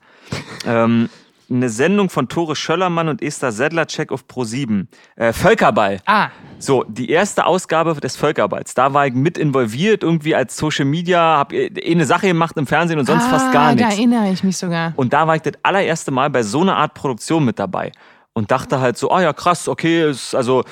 ähm, 0.65 1.10
eine 1.49 1.69
Sendung 1.69 2.09
von 2.09 2.27
Tore 2.27 2.55
Schöllermann 2.55 3.07
und 3.07 3.22
Esther 3.22 3.51
Sedlacek 3.51 4.11
auf 4.11 4.26
Pro7. 4.30 4.88
Äh, 5.15 5.34
Völkerball. 5.34 5.99
Ah. 6.05 6.30
So, 6.59 6.84
die 6.88 7.09
erste 7.09 7.45
Ausgabe 7.45 7.93
des 7.95 8.15
Völkerballs. 8.15 8.73
Da 8.73 8.93
war 8.93 9.07
ich 9.07 9.13
mit 9.13 9.38
involviert, 9.38 10.03
irgendwie 10.03 10.35
als 10.35 10.57
Social 10.57 10.85
Media, 10.85 11.38
hab 11.38 11.53
eh 11.53 11.69
eine 11.91 12.05
Sache 12.05 12.27
gemacht 12.27 12.57
im 12.57 12.67
Fernsehen 12.67 12.99
und 12.99 13.05
sonst 13.05 13.26
ah, 13.26 13.30
fast 13.30 13.51
gar 13.51 13.76
Da 13.76 13.85
nichts. 13.85 13.95
erinnere 13.95 14.31
ich 14.31 14.43
mich 14.43 14.57
sogar. 14.57 14.93
Und 14.95 15.13
da 15.13 15.27
war 15.27 15.35
ich 15.35 15.41
das 15.41 15.53
allererste 15.63 16.11
Mal 16.11 16.30
bei 16.30 16.43
so 16.43 16.61
einer 16.61 16.77
Art 16.77 16.93
Produktion 16.93 17.45
mit 17.45 17.59
dabei. 17.59 17.91
Und 18.34 18.51
dachte 18.51 18.80
halt 18.80 18.97
so, 18.97 19.11
oh 19.11 19.19
ja, 19.19 19.31
krass, 19.31 19.67
okay, 19.67 20.09
ist, 20.09 20.35
also, 20.35 20.63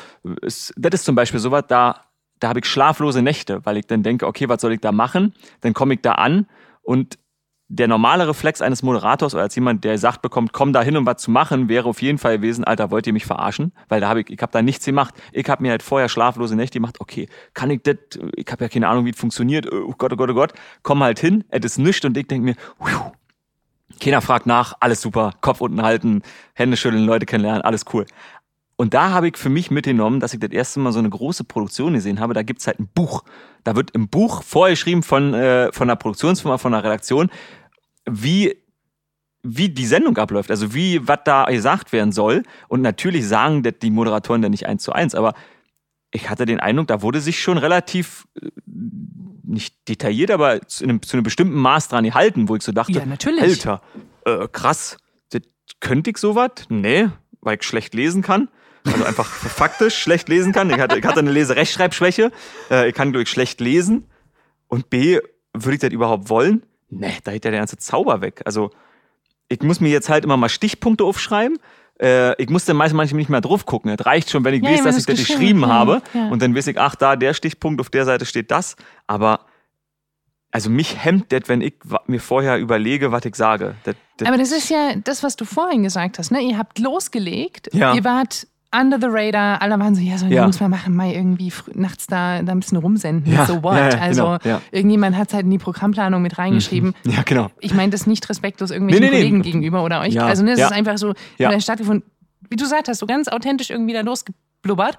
ist, 0.42 0.74
das 0.78 0.96
ist 0.96 1.06
zum 1.06 1.16
Beispiel 1.16 1.40
sowas, 1.40 1.64
da, 1.68 2.02
da 2.40 2.50
habe 2.50 2.60
ich 2.60 2.66
schlaflose 2.66 3.22
Nächte, 3.22 3.62
weil 3.66 3.78
ich 3.78 3.88
dann 3.88 4.04
denke, 4.04 4.28
okay, 4.28 4.50
was 4.50 4.62
soll 4.62 4.74
ich 4.74 4.82
da 4.82 4.92
machen? 4.92 5.34
Dann 5.62 5.74
komme 5.74 5.94
ich 5.94 6.02
da 6.02 6.14
an 6.14 6.48
und 6.82 7.18
der 7.70 7.88
normale 7.88 8.28
Reflex 8.28 8.62
eines 8.62 8.84
Moderators 8.84 9.34
oder 9.34 9.44
als 9.44 9.56
jemand, 9.56 9.84
der 9.84 9.98
sagt 9.98 10.22
bekommt, 10.22 10.54
komm 10.54 10.74
da 10.74 10.82
hin, 10.82 10.98
um 10.98 11.06
was 11.06 11.22
zu 11.22 11.32
machen, 11.32 11.70
wäre 11.70 11.88
auf 11.88 12.02
jeden 12.02 12.18
Fall 12.18 12.38
gewesen, 12.38 12.64
Alter, 12.64 12.92
wollt 12.92 13.08
ihr 13.08 13.14
mich 13.14 13.26
verarschen? 13.26 13.74
Weil 13.90 14.02
da 14.02 14.10
habe 14.10 14.22
ich, 14.22 14.30
ich 14.30 14.42
habe 14.42 14.52
da 14.52 14.62
nichts 14.62 14.86
gemacht. 14.86 15.16
Ich 15.32 15.50
habe 15.50 15.64
mir 15.64 15.72
halt 15.72 15.82
vorher 15.82 16.10
schlaflose 16.10 16.56
Nächte 16.56 16.80
gemacht. 16.80 16.98
Okay, 17.00 17.28
kann 17.54 17.72
ich 17.72 17.82
das? 17.84 17.96
Ich 18.36 18.52
habe 18.52 18.66
ja 18.66 18.70
keine 18.70 18.88
Ahnung, 18.88 19.06
wie 19.06 19.12
es 19.12 19.18
funktioniert. 19.18 19.72
Oh 19.72 19.94
Gott, 19.98 20.14
oh 20.14 20.16
Gott, 20.16 20.30
oh 20.30 20.34
Gott. 20.34 20.54
Komm 20.84 21.02
halt 21.04 21.20
hin, 21.20 21.44
es 21.50 21.66
ist 21.66 21.78
nichts 21.80 22.06
und 22.06 22.18
ich 22.18 22.28
denke 22.28 22.46
mir, 22.46 22.56
phew, 22.84 23.12
keiner 24.00 24.22
fragt 24.22 24.46
nach, 24.46 24.74
alles 24.80 25.02
super, 25.02 25.34
Kopf 25.42 25.62
unten 25.62 25.82
halten, 25.82 26.22
Hände 26.54 26.78
schütteln, 26.78 27.06
Leute 27.06 27.26
kennenlernen, 27.26 27.62
alles 27.62 27.86
cool. 27.94 28.06
Und 28.76 28.94
da 28.94 29.12
habe 29.12 29.28
ich 29.28 29.38
für 29.38 29.50
mich 29.50 29.72
mitgenommen, 29.72 30.20
dass 30.20 30.34
ich 30.34 30.40
das 30.40 30.52
erste 30.52 30.80
Mal 30.80 30.92
so 30.92 31.00
eine 31.00 31.10
große 31.10 31.44
Produktion 31.44 31.94
gesehen 31.94 32.20
habe. 32.20 32.34
Da 32.34 32.44
gibt's 32.44 32.68
halt 32.68 32.80
ein 32.80 32.90
Buch. 32.94 33.24
Da 33.64 33.76
wird 33.76 33.92
im 33.92 34.10
Buch 34.10 34.44
vorgeschrieben 34.44 35.04
von, 35.04 35.34
äh, 35.34 35.72
von 35.72 35.90
einer 35.90 35.96
Produktionsfirma, 35.96 36.58
von 36.58 36.74
einer 36.74 36.84
Redaktion, 36.84 37.30
wie, 38.10 38.58
wie 39.44 39.70
die 39.70 39.86
Sendung 39.86 40.18
abläuft. 40.18 40.50
Also 40.50 40.74
wie, 40.74 41.08
was 41.08 41.20
da 41.24 41.46
gesagt 41.46 41.94
werden 41.94 42.12
soll. 42.12 42.44
Und 42.68 42.82
natürlich 42.82 43.28
sagen 43.28 43.64
das 43.64 43.76
die 43.82 43.92
Moderatoren 43.92 44.42
dann 44.42 44.52
nicht 44.52 44.66
eins 44.66 44.84
zu 44.84 44.92
eins. 44.92 45.14
Aber 45.14 45.34
ich 46.12 46.30
hatte 46.30 46.46
den 46.46 46.60
Eindruck, 46.60 46.88
da 46.88 47.02
wurde 47.02 47.22
sich 47.22 47.42
schon 47.42 47.58
relativ 47.58 48.28
äh, 48.42 48.50
nicht 49.44 49.88
detailliert, 49.88 50.32
aber 50.32 50.68
zu 50.68 50.84
einem, 50.84 51.02
zu 51.02 51.16
einem 51.16 51.24
bestimmten 51.24 51.56
Maß 51.56 51.90
dran 51.90 52.06
gehalten, 52.06 52.50
wo 52.50 52.56
ich 52.56 52.64
so 52.64 52.72
dachte, 52.72 52.94
Ja, 52.94 53.06
natürlich. 53.06 53.42
Alter, 53.42 53.82
äh, 54.26 54.48
krass, 54.52 54.98
das, 55.30 55.42
könnte 55.80 56.10
ich 56.10 56.18
sowas? 56.18 56.52
Nee, 56.70 57.10
weil 57.42 57.58
ich 57.58 57.64
schlecht 57.64 57.94
lesen 57.94 58.22
kann. 58.22 58.50
Also 58.86 59.06
einfach 59.06 59.26
faktisch 59.28 59.98
schlecht 59.98 60.28
lesen 60.30 60.52
kann. 60.52 60.70
Ich 60.70 60.78
hatte, 60.80 60.98
ich 61.00 61.06
hatte 61.06 61.20
eine 61.20 61.32
Leserechtschreibschwäche. 61.32 62.32
Äh, 62.70 62.90
ich 62.90 62.96
kann 62.96 63.14
durch 63.14 63.30
schlecht 63.30 63.62
lesen. 63.62 64.08
Und 64.68 64.90
B, 64.90 65.20
würde 65.54 65.74
ich 65.76 65.80
das 65.80 65.92
überhaupt 65.92 66.30
wollen? 66.30 66.64
Nee, 66.90 67.14
da 67.24 67.32
hätte 67.32 67.48
ja 67.48 67.52
der 67.52 67.60
ganze 67.62 67.78
Zauber 67.78 68.22
weg. 68.22 68.42
Also, 68.46 68.72
ich 69.48 69.62
muss 69.62 69.80
mir 69.80 69.90
jetzt 69.90 70.10
halt 70.10 70.24
immer 70.26 70.38
mal 70.38 70.50
Stichpunkte 70.50 71.04
aufschreiben. 71.04 71.60
Äh, 72.02 72.42
ich 72.42 72.50
muss 72.50 72.66
dann 72.66 72.76
meist 72.76 72.94
manchmal 72.94 73.18
nicht 73.20 73.30
mehr 73.30 73.42
drauf 73.42 73.66
gucken. 73.66 73.92
Es 73.92 74.06
reicht 74.06 74.30
schon, 74.32 74.44
wenn 74.44 74.54
ich 74.56 74.64
Ja, 74.64 74.72
weiß, 74.72 74.84
dass 74.84 74.98
ich 74.98 75.06
das 75.06 75.18
geschrieben 75.18 75.66
habe. 75.68 76.02
ja. 76.14 76.28
Und 76.30 76.42
dann 76.42 76.56
weiß 76.56 76.68
ich, 76.68 76.78
ach, 76.80 76.96
da 76.96 77.16
der 77.16 77.34
Stichpunkt, 77.34 77.80
auf 77.80 77.90
der 77.90 78.06
Seite 78.06 78.26
steht 78.26 78.52
das. 78.52 78.76
Aber 79.08 79.42
also 80.52 80.70
mich 80.70 81.04
hemmt 81.04 81.32
das, 81.32 81.42
wenn 81.48 81.62
ich 81.62 81.76
mir 82.08 82.20
vorher 82.20 82.58
überlege, 82.60 83.12
was 83.12 83.26
ich 83.26 83.36
sage. 83.36 83.76
Das, 83.86 83.96
das, 84.18 84.28
Aber 84.28 84.38
das 84.38 84.52
ist 84.52 84.70
ja 84.70 84.94
das, 85.04 85.24
was 85.24 85.36
du 85.36 85.46
vorhin 85.46 85.84
gesagt 85.84 86.20
hast. 86.20 86.32
Ne? 86.32 86.42
Ihr 86.42 86.58
habt 86.58 86.80
losgelegt, 86.80 87.70
Ja. 87.74 87.94
ihr 87.96 88.04
wart 88.04 88.48
under 88.76 88.98
the 89.00 89.08
radar, 89.10 89.62
alle 89.62 89.78
waren 89.80 89.94
so, 89.96 90.02
ja, 90.02 90.18
so 90.18 90.26
Ja. 90.26 90.44
Jungs, 90.44 90.60
wir 90.60 90.68
machen 90.70 90.96
mal 90.96 91.12
irgendwie 91.12 91.52
nachts 91.76 92.08
da, 92.08 92.42
da 92.42 92.52
ein 92.52 92.60
bisschen 92.60 92.78
rumsenden. 92.80 93.32
Ja, 93.32 93.46
So 93.46 93.62
what? 93.64 93.76
ja, 93.78 93.90
ja, 93.90 93.98
also 94.00 94.38
genau, 94.44 94.60
irgendjemand 94.72 95.16
hat 95.18 95.28
es 95.30 95.34
halt 95.34 95.46
in 95.46 95.52
die 95.52 95.58
Programmplanung 95.60 96.22
mit 96.22 96.38
reingeschrieben. 96.38 96.94
ja, 97.06 97.22
genau. 97.24 97.50
Ich 97.60 97.74
meine 97.74 97.92
das 97.92 98.08
nicht 98.08 98.28
respektlos 98.30 98.72
irgendwelchen 98.72 99.04
Nee, 99.04 99.10
nee, 99.10 99.16
nee. 99.16 99.22
Kollegen 99.24 99.42
gegenüber 99.44 99.84
oder 99.84 100.02
euch. 100.02 100.20
Also 100.20 100.44
ne, 100.44 100.52
es 100.54 100.60
ist 100.60 100.72
einfach 100.72 100.98
so, 100.98 101.14
Ja. 101.38 101.52
ja. 101.52 101.60
stattgefunden, 101.60 102.04
wie 102.50 102.56
du 102.56 102.64
gesagt 102.64 102.88
hast, 102.88 103.00
so 103.00 103.06
ganz 103.06 103.28
authentisch 103.28 103.70
irgendwie 103.70 103.94
da 103.94 104.02
losgeblubbert. 104.02 104.98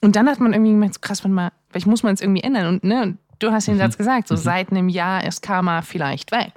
Und 0.00 0.16
dann 0.16 0.28
hat 0.28 0.38
man 0.40 0.52
irgendwie 0.52 0.70
gemerkt, 0.72 0.94
so 0.94 1.00
krass, 1.00 1.24
warte 1.24 1.34
mal, 1.34 1.50
vielleicht 1.70 1.86
muss 1.86 2.02
man 2.02 2.14
es 2.14 2.20
irgendwie 2.20 2.42
ändern. 2.42 2.66
Und, 2.66 2.84
ne, 2.84 3.02
und 3.02 3.18
du 3.38 3.50
hast 3.52 3.68
den 3.68 3.74
Mhm. 3.74 3.78
Satz 3.78 3.96
gesagt, 3.98 4.28
so 4.28 4.36
seit 4.36 4.70
einem 4.70 4.88
Jahr 4.88 5.24
ist 5.24 5.42
Karma 5.42 5.82
vielleicht 5.82 6.32
weg. 6.32 6.52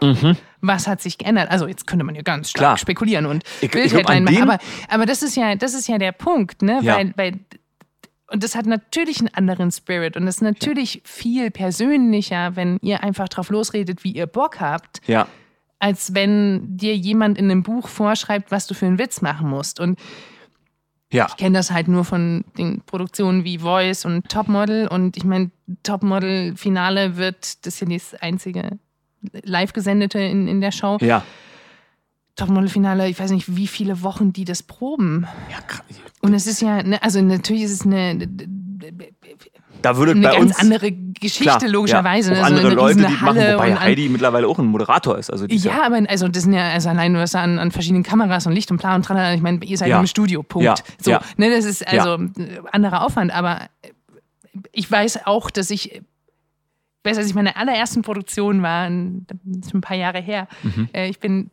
Was 0.62 0.88
hat 0.88 1.02
sich 1.02 1.18
geändert? 1.18 1.50
Also 1.50 1.68
jetzt 1.68 1.88
könnte 1.88 2.06
man 2.06 2.14
ja 2.16 2.22
ganz 2.22 2.50
stark 2.50 2.60
Klar. 2.62 2.78
spekulieren 2.78 3.26
und 3.26 3.44
Ich- 3.62 3.74
ich 3.74 3.92
glaub, 3.92 4.08
machen. 4.08 4.42
Aber, 4.44 4.58
aber 4.90 5.06
das 5.06 5.24
ist 5.24 5.36
ja, 5.36 5.56
das 5.56 5.74
ist 5.74 5.88
ja 5.88 5.98
der 5.98 6.12
Punkt, 6.12 6.62
ne? 6.62 6.80
Ja. 6.84 6.98
Weil, 6.98 7.14
weil 7.16 7.40
und 8.32 8.44
das 8.44 8.56
hat 8.56 8.66
natürlich 8.66 9.20
einen 9.20 9.34
anderen 9.34 9.72
Spirit 9.72 10.16
und 10.16 10.26
das 10.26 10.36
ist 10.36 10.42
natürlich 10.42 11.02
viel 11.04 11.52
persönlicher, 11.52 12.56
wenn 12.56 12.78
ihr 12.82 13.04
einfach 13.04 13.28
drauf 13.28 13.50
losredet, 13.50 14.04
wie 14.06 14.12
ihr 14.12 14.26
Bock 14.28 14.62
habt, 14.62 15.02
Ja. 15.08 15.28
als 15.80 16.14
wenn 16.14 16.78
dir 16.78 16.96
jemand 16.96 17.38
in 17.38 17.52
einem 17.52 17.64
Buch 17.64 17.88
vorschreibt, 17.90 18.50
was 18.52 18.68
du 18.68 18.74
für 18.74 18.86
einen 18.86 19.00
Witz 19.00 19.22
machen 19.22 19.50
musst. 19.50 19.80
Und 19.82 20.00
Ja. 21.12 21.28
ich 21.30 21.36
kenne 21.36 21.58
das 21.58 21.72
halt 21.72 21.88
nur 21.88 22.06
von 22.06 22.46
den 22.58 22.82
Produktionen 22.86 23.44
wie 23.44 23.58
Voice 23.60 24.06
und 24.06 24.30
Topmodel. 24.30 24.88
Und 24.88 25.18
ich 25.18 25.26
meine, 25.26 25.52
Topmodel-Finale 25.84 27.18
wird, 27.18 27.66
das 27.66 27.76
ist 27.76 27.82
ja 27.82 27.88
das 27.88 28.14
einzige 28.16 28.80
live 29.44 29.74
gesendete 29.74 30.20
in, 30.20 30.48
in 30.48 30.62
der 30.62 30.72
Show. 30.72 30.98
Ja. 31.02 31.24
Topmodel-Finale, 32.36 33.10
ich 33.10 33.20
weiß 33.20 33.32
nicht, 33.32 33.56
wie 33.56 33.68
viele 33.68 34.02
Wochen 34.04 34.32
die 34.32 34.46
das 34.46 34.64
proben. 34.64 35.28
ja 35.52 35.60
krass. 35.62 35.86
Und 36.22 36.34
es 36.34 36.48
ist 36.48 36.62
ja, 36.62 36.82
ne, 36.82 37.02
also 37.04 37.22
natürlich 37.22 37.64
ist 37.64 37.72
es 37.72 37.86
eine, 37.86 38.28
Da 39.82 39.98
würde 39.98 40.12
eine 40.12 40.22
bei 40.22 40.32
ganz 40.38 40.52
uns 40.52 40.60
andere 40.60 40.92
Geschichte, 40.92 41.44
klar, 41.58 41.70
logischerweise. 41.70 42.34
Ja, 42.34 42.42
auch 42.42 42.48
So 42.48 42.54
andere 42.54 42.68
eine 42.68 42.76
Leute, 42.76 42.96
die 42.98 43.14
machen, 43.24 43.38
wobei 43.38 43.76
Heidi 43.76 44.10
mittlerweile 44.10 44.48
auch 44.48 44.60
ein 44.60 44.66
Moderator 44.68 45.18
ist. 45.18 45.30
Also 45.32 45.46
Ja, 45.48 45.84
aber 45.86 46.02
also 46.10 46.28
das 46.28 46.44
sind 46.44 46.54
ja 46.54 46.70
also 46.72 46.90
allein 46.90 47.16
was 47.16 47.36
an, 47.36 47.60
an 47.60 47.72
verschiedenen 47.72 48.04
Kameras 48.04 48.46
und 48.48 48.54
Licht 48.54 48.70
und 48.72 48.78
Plan 48.78 48.96
und 48.96 49.04
Tralala. 49.06 49.34
Ich 49.34 49.42
meine, 49.42 49.64
ihr 49.66 49.78
seid 49.78 49.90
Ja. 49.90 50.00
im 50.00 50.08
Studio, 50.08 50.44
Punkt. 50.44 50.66
Ja, 50.66 50.76
So, 51.00 51.12
ja. 51.12 51.22
ne, 51.38 51.50
das 51.50 51.66
ist 51.66 51.88
also 51.88 52.16
äh, 52.16 52.60
anderer 52.72 53.06
Aufwand, 53.06 53.34
aber 53.36 53.62
ich 54.72 54.90
weiß 54.92 55.26
auch, 55.26 55.50
dass 55.50 55.70
ich, 55.72 55.92
ich 55.96 56.02
weiß, 57.04 57.18
als 57.18 57.28
ich 57.28 57.34
meine 57.36 57.56
allerersten 57.56 58.02
Produktion 58.04 58.62
war, 58.62 58.84
ein- 58.86 59.26
das 59.44 59.68
ist 59.68 59.74
ein 59.74 59.82
paar 59.82 59.98
Jahre 59.98 60.20
her, 60.20 60.48
Mhm. 60.64 60.90
äh, 60.94 61.08
ich 61.08 61.20
bin 61.20 61.50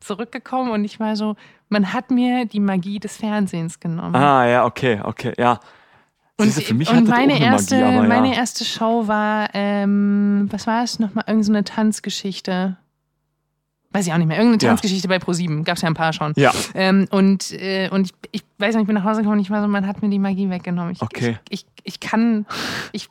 zurückgekommen 0.00 0.70
und 0.72 0.84
ich 0.84 0.98
war 1.00 1.16
so, 1.16 1.36
man 1.68 1.92
hat 1.92 2.10
mir 2.10 2.44
die 2.44 2.60
Magie 2.60 2.98
des 2.98 3.16
Fernsehens 3.16 3.78
genommen. 3.80 4.14
Ah, 4.16 4.46
ja, 4.46 4.64
okay, 4.66 5.00
okay, 5.02 5.32
ja. 5.38 5.60
Und, 6.40 6.52
für 6.52 6.74
mich 6.74 6.90
und 6.90 7.08
meine, 7.08 7.40
erste, 7.40 7.80
Magie, 7.80 7.96
aber 7.98 8.06
meine 8.08 8.28
ja. 8.28 8.34
erste 8.34 8.64
Show 8.64 9.06
war, 9.06 9.48
ähm, 9.54 10.48
was 10.50 10.66
war 10.66 10.82
es 10.84 10.98
nochmal? 10.98 11.24
Irgend 11.26 11.44
so 11.44 11.52
eine 11.52 11.64
Tanzgeschichte. 11.64 12.76
Weiß 13.92 14.06
ich 14.06 14.12
auch 14.12 14.18
nicht 14.18 14.28
mehr. 14.28 14.36
Irgendeine 14.38 14.62
Ja. 14.62 14.68
Tanzgeschichte 14.68 15.08
bei 15.08 15.18
ProSieben. 15.18 15.64
Gab 15.64 15.76
es 15.76 15.82
ja 15.82 15.88
ein 15.88 15.94
paar 15.94 16.12
schon. 16.12 16.32
Ja. 16.36 16.52
Ähm, 16.74 17.08
und 17.10 17.52
äh, 17.52 17.88
und 17.90 18.06
ich, 18.06 18.12
ich 18.30 18.42
weiß 18.58 18.74
noch, 18.74 18.82
ich 18.82 18.86
bin 18.86 18.94
nach 18.94 19.04
Hause 19.04 19.20
gekommen 19.22 19.38
und 19.38 19.42
ich 19.44 19.50
war 19.50 19.60
so, 19.62 19.68
man 19.68 19.86
hat 19.86 20.00
mir 20.02 20.08
die 20.10 20.18
Magie 20.20 20.48
weggenommen. 20.48 20.92
Ich, 20.92 21.02
Okay. 21.02 21.38
Ich, 21.48 21.66
ich, 21.84 21.94
ich 21.94 22.00
kann, 22.00 22.46
ich, 22.92 23.08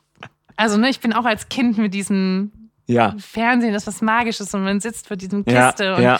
also 0.56 0.78
ne, 0.78 0.88
ich 0.88 1.00
bin 1.00 1.12
auch 1.12 1.26
als 1.26 1.48
Kind 1.50 1.76
mit 1.76 1.92
diesem 1.92 2.50
Ja. 2.86 3.14
Fernsehen, 3.18 3.72
das 3.74 3.82
ist 3.82 3.86
was 3.88 4.02
Magisches 4.02 4.54
und 4.54 4.64
man 4.64 4.80
sitzt 4.80 5.06
vor 5.08 5.16
diesem 5.18 5.44
Ja, 5.46 5.66
Kiste 5.68 5.94
und 5.96 6.02
ja. 6.02 6.18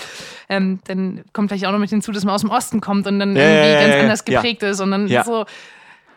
ähm, 0.50 0.78
dann 0.86 1.22
kommt 1.32 1.48
vielleicht 1.48 1.64
auch 1.66 1.72
noch 1.72 1.78
mit 1.78 1.88
hinzu, 1.90 2.12
dass 2.12 2.24
man 2.26 2.34
aus 2.34 2.42
dem 2.42 2.50
Osten 2.50 2.80
kommt 2.82 3.06
und 3.06 3.18
dann 3.18 3.34
Ja, 3.34 3.42
irgendwie 3.42 3.66
ja, 3.68 3.72
ja, 3.74 3.80
ganz 3.80 3.94
ja, 3.94 4.00
anders 4.02 4.24
ja. 4.28 4.34
geprägt 4.40 4.62
ist 4.62 4.80
und 4.80 4.90
dann 4.90 5.08
Ja. 5.08 5.24
so. 5.24 5.46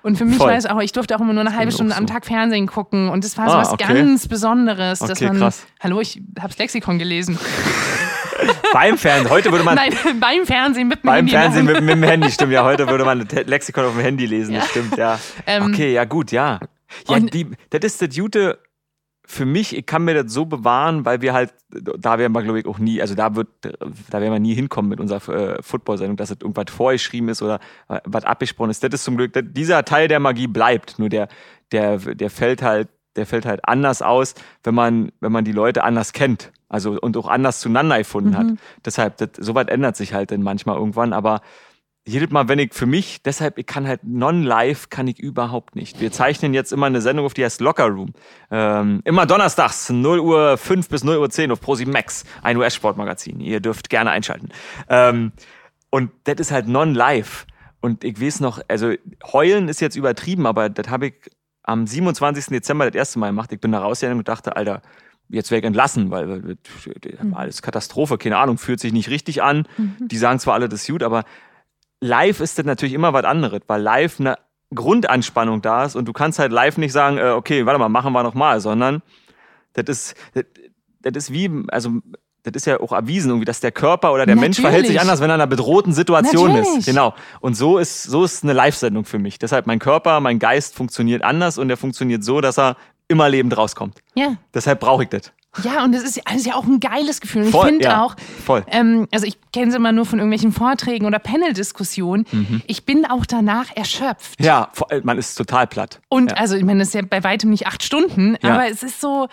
Und 0.04 0.18
für 0.18 0.26
mich 0.26 0.38
Voll. 0.38 0.50
war 0.50 0.58
es 0.58 0.66
auch, 0.66 0.82
ich 0.82 0.92
durfte 0.92 1.16
auch 1.16 1.22
immer 1.22 1.34
nur 1.34 1.42
eine 1.46 1.56
halbe 1.56 1.72
Stunde 1.72 1.94
auch 1.94 1.98
am 1.98 2.08
so. 2.08 2.14
Tag 2.14 2.26
Fernsehen 2.26 2.68
gucken 2.68 3.10
und 3.10 3.24
das 3.24 3.38
war 3.38 3.48
so 3.50 3.56
Ah, 3.56 3.62
was 3.62 3.72
okay. 3.72 3.86
ganz 3.88 4.28
Besonderes, 4.28 5.00
dass 5.00 5.12
Okay, 5.12 5.28
man, 5.28 5.38
krass. 5.38 5.66
hallo, 5.80 6.02
ich 6.02 6.22
hab's 6.40 6.58
Lexikon 6.58 7.00
gelesen. 7.00 7.40
Beim 8.74 8.98
Fernsehen. 8.98 9.30
Heute 9.32 9.52
würde 9.52 9.64
man 9.64 9.76
Nein, 9.76 9.94
beim 10.20 10.46
Fernsehen 10.46 10.88
mit 10.90 11.04
dem 11.04 11.08
beim 11.08 11.16
Handy 11.28 11.32
der 11.32 11.42
Fernsehen 11.42 11.66
mit, 11.66 11.82
mit 11.82 11.90
dem 11.96 12.04
Handy, 12.04 12.30
stimmt 12.32 12.52
ja. 12.52 12.64
Heute 12.64 12.88
würde 12.90 13.06
man 13.06 13.22
ein 13.32 13.46
Lexikon 13.46 13.86
auf 13.86 13.94
dem 13.94 14.02
Handy 14.02 14.26
lesen, 14.26 14.56
das 14.56 14.64
Ja. 14.66 14.70
stimmt, 14.70 14.98
ja. 14.98 15.20
Ähm, 15.46 15.64
okay, 15.72 15.94
ja, 15.94 16.04
gut, 16.04 16.32
ja. 16.32 16.60
Ja, 17.08 17.20
die, 17.20 17.48
das 17.70 17.84
ist 17.86 18.02
das 18.02 18.16
Jute 18.16 18.60
für 19.26 19.46
mich, 19.46 19.76
ich 19.76 19.86
kann 19.86 20.04
mir 20.04 20.22
das 20.22 20.34
so 20.34 20.46
bewahren, 20.46 21.06
weil 21.06 21.22
wir 21.22 21.34
halt, 21.34 21.54
da 21.70 22.20
werden 22.20 22.34
wir, 22.34 22.44
glaube 22.44 22.60
ich, 22.60 22.66
auch 22.66 22.78
nie, 22.78 23.02
also 23.02 23.16
da 23.16 23.36
wird, 23.36 23.48
da 23.62 24.22
werden 24.22 24.34
wir 24.34 24.40
nie 24.40 24.54
hinkommen 24.54 24.90
mit 24.90 25.00
unserer 25.00 25.58
äh, 25.58 25.64
Football-Sendung, 25.64 26.18
dass 26.18 26.30
es 26.30 26.38
irgendwas 26.42 26.74
vorgeschrieben 26.74 27.30
ist 27.30 27.42
oder 27.42 27.60
äh, 27.88 28.00
was 28.06 28.26
abgesprochen 28.26 28.70
ist. 28.70 28.84
Das 28.84 28.94
ist 28.94 29.04
zum 29.04 29.16
Glück, 29.16 29.34
das, 29.34 29.44
dieser 29.48 29.86
Teil 29.86 30.08
der 30.08 30.20
Magie 30.20 30.48
bleibt. 30.48 31.00
Nur 31.00 31.10
der, 31.10 31.30
der, 31.72 31.98
der 31.98 32.30
fällt 32.30 32.62
halt, 32.62 32.90
der 33.16 33.26
fällt 33.26 33.46
halt 33.46 33.62
anders 33.64 34.02
aus, 34.02 34.36
wenn 34.64 34.76
man, 34.76 35.12
wenn 35.22 35.32
man 35.32 35.46
die 35.46 35.52
Leute 35.52 35.84
anders 35.84 36.14
kennt. 36.14 36.52
Also 36.68 37.00
und 37.00 37.16
auch 37.18 37.28
anders 37.28 37.60
zueinander 37.60 38.00
gefunden 38.00 38.36
hat. 38.38 38.48
Deshalb, 38.84 39.18
das, 39.18 39.30
sowas 39.38 39.68
ändert 39.68 39.96
sich 39.96 40.14
halt 40.14 40.32
dann 40.32 40.42
manchmal 40.42 40.76
irgendwann, 40.76 41.14
aber 41.14 41.42
jedes 42.06 42.32
Mal, 42.32 42.50
wenn 42.50 42.60
ich 42.60 42.74
für 42.74 42.86
mich, 42.86 43.22
deshalb, 43.24 43.58
ich 43.58 43.66
kann 43.66 43.88
halt 43.88 44.04
non-live, 44.04 44.90
kann 44.90 45.08
ich 45.08 45.20
überhaupt 45.20 45.76
nicht. 45.76 46.02
Wir 46.02 46.12
zeichnen 46.12 46.54
jetzt 46.54 46.74
immer 46.74 46.88
eine 46.88 47.02
Sendung 47.02 47.26
auf, 47.26 47.34
die 47.34 47.46
heißt 47.46 47.62
Locker 47.62 47.88
Room. 47.88 48.14
Ähm, 48.52 49.02
immer 49.06 49.26
donnerstags, 49.26 49.90
0 49.90 50.20
Uhr 50.20 50.58
5 50.58 50.90
bis 50.90 51.04
0 51.06 51.18
Uhr 51.18 51.30
10 51.30 51.52
auf 51.52 51.62
Prosi 51.62 51.86
Max, 51.86 52.26
ein 52.42 52.58
US-Sportmagazin. 52.58 53.40
Ihr 53.40 53.62
dürft 53.62 53.90
gerne 53.90 54.12
einschalten. 54.12 54.50
Ähm, 54.90 55.32
und 55.92 56.12
das 56.26 56.36
ist 56.40 56.52
halt 56.52 56.68
non-live. 56.68 57.46
Und 57.80 58.04
ich 58.04 58.20
weiß 58.20 58.42
noch, 58.42 58.62
also 58.68 58.94
heulen 59.32 59.70
ist 59.70 59.80
jetzt 59.80 59.96
übertrieben, 59.96 60.46
aber 60.46 60.70
das 60.70 60.90
habe 60.90 61.08
ich 61.08 61.14
am 61.64 61.88
27. 61.88 62.48
Dezember 62.48 62.86
das 62.86 62.96
erste 62.96 63.20
Mal 63.20 63.28
gemacht. 63.28 63.52
Ich 63.54 63.62
bin 63.62 63.72
da 63.72 63.80
rausgegangen 63.80 64.20
und 64.20 64.28
dachte, 64.28 64.58
Alter, 64.58 64.82
jetzt 65.30 65.52
wäre 65.52 65.60
ich 65.60 65.66
entlassen, 65.66 66.12
weil 66.12 66.58
alles 67.34 67.62
Katastrophe, 67.62 68.18
keine 68.18 68.38
Ahnung, 68.38 68.58
fühlt 68.58 68.82
sich 68.82 68.92
nicht 68.92 69.10
richtig 69.10 69.42
an. 69.42 69.68
Mhm. 69.78 70.08
Die 70.08 70.18
sagen 70.18 70.40
zwar 70.40 70.56
alle, 70.56 70.68
das 70.68 70.82
ist 70.82 70.92
gut, 70.92 71.04
aber 71.04 71.24
live 72.04 72.40
ist 72.40 72.58
das 72.58 72.66
natürlich 72.66 72.94
immer 72.94 73.14
was 73.14 73.24
anderes, 73.24 73.62
weil 73.68 73.82
live 73.82 74.20
eine 74.20 74.38
Grundanspannung 74.76 75.62
da 75.62 75.86
ist 75.86 75.96
und 75.96 76.06
du 76.06 76.14
kannst 76.14 76.40
halt 76.40 76.52
live 76.52 76.78
nicht 76.78 76.92
sagen, 76.92 77.18
äh, 77.18 77.32
okay, 77.32 77.66
warte 77.66 77.80
mal, 77.80 77.90
machen 77.90 78.14
wir 78.14 78.24
nochmal, 78.24 78.60
sondern 78.60 79.02
das 79.74 79.86
ist, 79.88 80.16
das, 80.34 80.46
das 81.02 81.16
ist 81.16 81.34
wie, 81.34 81.50
also 81.70 81.92
das 82.44 82.54
ist 82.56 82.66
ja 82.66 82.80
auch 82.80 82.92
erwiesen, 82.92 83.30
irgendwie, 83.30 83.46
dass 83.46 83.62
der 83.62 83.72
Körper 83.72 84.12
oder 84.12 84.26
der 84.26 84.36
Natürlich. 84.36 84.58
Mensch 84.58 84.62
verhält 84.62 84.88
sich 84.88 85.00
anders, 85.00 85.22
wenn 85.22 85.30
er 85.30 85.36
in 85.36 85.42
einer 85.42 85.48
bedrohten 85.48 85.94
Situation 85.94 86.50
Natürlich. 86.50 86.80
ist. 86.80 86.86
Genau. 86.86 87.14
Und 87.40 87.56
so 87.56 87.78
ist, 87.78 88.04
so 88.04 88.26
ist 88.26 88.44
eine 88.44 88.52
Live-Sendung 88.52 89.06
für 89.06 89.18
mich. 89.18 89.40
Deshalb 89.40 89.66
mein 89.66 89.80
Körper, 89.80 90.20
mein 90.20 90.40
Geist 90.40 90.76
funktioniert 90.76 91.24
anders 91.24 91.58
und 91.58 91.70
der 91.70 91.78
funktioniert 91.78 92.24
so, 92.24 92.42
dass 92.42 92.60
er 92.60 92.76
immer 93.08 93.30
lebend 93.30 93.56
rauskommt. 93.56 94.00
Ja. 94.16 94.36
Deshalb 94.54 94.82
brauche 94.82 95.04
ich 95.04 95.10
das. 95.10 95.32
Ja, 95.62 95.84
und 95.84 95.94
es 95.94 96.04
ist, 96.04 96.18
ist, 96.18 96.46
ja 96.46 96.56
auch 96.56 96.66
ein 96.66 96.80
geiles 96.80 97.22
Gefühl. 97.22 97.44
Und 97.44 97.52
voll, 97.52 97.66
ich 97.66 97.72
finde 97.74 97.86
ja, 97.86 98.04
auch, 98.04 98.16
voll. 98.44 98.64
Ähm, 98.68 99.08
also 99.12 99.28
ich 99.28 99.38
kenne 99.52 99.70
es 99.70 99.76
immer 99.76 99.92
nur 99.92 100.06
von 100.06 100.18
irgendwelchen 100.18 100.52
Vorträgen 100.52 101.06
oder 101.06 101.20
Panel-Diskussionen. 101.20 102.26
Mhm. 102.32 102.62
Ich 102.66 102.86
bin 102.86 103.06
auch 103.06 103.26
danach 103.26 103.76
erschöpft. 103.76 104.44
Ja, 104.44 104.72
man 105.04 105.18
ist 105.20 105.36
total 105.36 105.68
platt. 105.68 106.00
Und 106.10 106.32
ja. 106.32 106.38
also, 106.38 106.56
ich 106.56 106.64
meine, 106.64 106.80
das 106.80 106.90
ist 106.90 106.96
ja 106.96 107.02
bei 107.08 107.24
weitem 107.24 107.52
nicht 107.52 107.68
acht 107.68 107.84
Stunden, 107.84 108.36
ja. 108.42 108.54
aber 108.54 108.68
es 108.68 108.82
ist 108.82 109.00
so, 109.00 109.28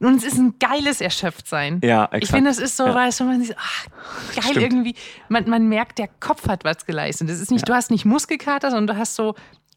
und 0.00 0.16
es 0.16 0.24
ist 0.24 0.38
ein 0.38 0.54
geiles 0.58 1.00
Erschöpftsein. 1.00 1.80
Ja, 1.82 2.04
exakt. 2.04 2.24
Ich 2.24 2.30
finde, 2.30 2.50
das 2.50 2.58
ist 2.58 2.76
so, 2.76 2.86
ja. 2.86 2.94
weißt 2.94 3.20
du, 3.20 3.24
man 3.24 3.42
sieht, 3.42 3.56
ach, 3.58 3.86
geil 4.34 4.44
Stimmt. 4.44 4.62
irgendwie. 4.62 4.94
Man, 5.28 5.48
man 5.48 5.68
merkt, 5.68 5.98
der 5.98 6.08
Kopf 6.20 6.48
hat 6.48 6.64
was 6.64 6.84
geleistet. 6.86 7.28
Das 7.28 7.40
ist 7.40 7.50
nicht, 7.50 7.62
ja. 7.62 7.72
du 7.72 7.74
hast 7.74 7.90
nicht 7.90 8.04
Muskelkater, 8.04 8.70
sondern 8.70 8.96
du 8.96 9.00
hast 9.00 9.14
so 9.14 9.34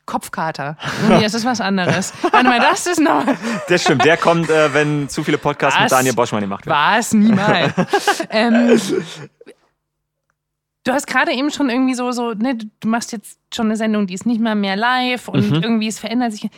Kopfkater. 0.07 0.77
Nee, 1.07 1.21
das 1.21 1.35
ist 1.35 1.45
was 1.45 1.61
anderes. 1.61 2.13
Warte 2.31 2.47
mal, 2.47 2.59
das 2.59 2.87
ist 2.87 2.99
noch. 2.99 3.23
Das 3.67 3.83
stimmt, 3.83 4.05
der 4.05 4.17
kommt, 4.17 4.49
äh, 4.49 4.73
wenn 4.73 5.09
zu 5.09 5.23
viele 5.23 5.37
Podcasts 5.37 5.77
was? 5.77 5.83
mit 5.83 5.91
Daniel 5.91 6.15
Boschmann 6.15 6.41
gemacht 6.41 6.65
werden. 6.65 6.77
Was? 6.77 7.13
Niemals. 7.13 7.73
ähm, 8.31 8.81
du 10.85 10.91
hast 10.93 11.05
gerade 11.05 11.33
eben 11.33 11.51
schon 11.51 11.69
irgendwie 11.69 11.93
so, 11.93 12.11
so 12.11 12.33
ne, 12.33 12.55
du 12.55 12.87
machst 12.87 13.11
jetzt 13.11 13.37
schon 13.53 13.67
eine 13.67 13.75
Sendung, 13.75 14.07
die 14.07 14.13
ist 14.13 14.25
nicht 14.25 14.41
mal 14.41 14.55
mehr 14.55 14.75
live 14.75 15.27
und 15.27 15.51
mhm. 15.51 15.61
irgendwie 15.61 15.87
es 15.87 15.99
verändert 15.99 16.31
sich. 16.31 16.49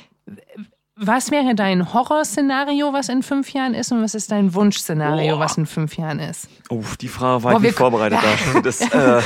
Was 1.01 1.31
wäre 1.31 1.55
dein 1.55 1.93
Horrorszenario, 1.93 2.91
was 2.91 3.07
in 3.07 3.23
fünf 3.23 3.53
Jahren 3.53 3.73
ist, 3.73 3.93
und 3.93 4.03
was 4.03 4.15
ist 4.15 4.31
dein 4.31 4.53
Wunschszenario, 4.53 5.37
oh. 5.37 5.39
was 5.39 5.57
in 5.57 5.65
fünf 5.65 5.95
Jahren 5.95 6.19
ist? 6.19 6.49
Oh, 6.67 6.83
die 6.99 7.07
Frage 7.07 7.41
war 7.41 7.53
ich 7.53 7.59
nicht 7.59 7.77
vorbereitet. 7.77 8.19
Da. 8.21 8.59
Das, 8.61 8.81
äh, 8.81 9.21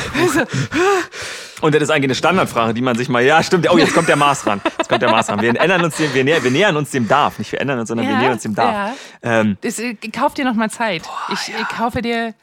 und 1.61 1.73
das 1.73 1.81
ist 1.81 1.89
eigentlich 1.89 2.03
eine 2.03 2.15
Standardfrage, 2.15 2.75
die 2.75 2.83
man 2.83 2.95
sich 2.95 3.09
mal, 3.09 3.23
ja, 3.23 3.41
stimmt, 3.41 3.67
oh, 3.71 3.77
jetzt 3.79 3.95
kommt 3.95 4.07
der 4.07 4.15
Mars 4.15 4.45
ran. 4.45 4.61
Jetzt 4.77 4.87
kommt 4.87 5.01
der 5.01 5.09
Mars 5.09 5.29
ran. 5.29 5.41
Wir 5.41 5.59
ändern 5.59 5.83
uns 5.83 5.97
dem, 5.97 6.13
wir, 6.13 6.23
näher, 6.23 6.43
wir 6.43 6.51
nähern 6.51 6.77
uns 6.77 6.91
dem 6.91 7.07
Darf. 7.07 7.39
Nicht 7.39 7.51
wir 7.51 7.59
ändern 7.59 7.79
uns, 7.79 7.87
sondern 7.87 8.05
ja, 8.05 8.11
wir 8.11 8.17
nähern 8.19 8.33
uns 8.33 8.43
dem 8.43 8.53
Darf. 8.53 8.95
Ja. 9.23 9.39
Ähm, 9.39 9.57
das, 9.61 9.79
äh, 9.79 9.95
kauf 9.95 10.35
dir 10.35 10.45
noch 10.45 10.53
mal 10.53 10.69
Zeit. 10.69 11.01
Boah, 11.03 11.33
ich, 11.33 11.47
ja. 11.47 11.55
ich 11.59 11.67
kaufe 11.69 12.03
dir. 12.03 12.35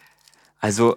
Also, 0.61 0.97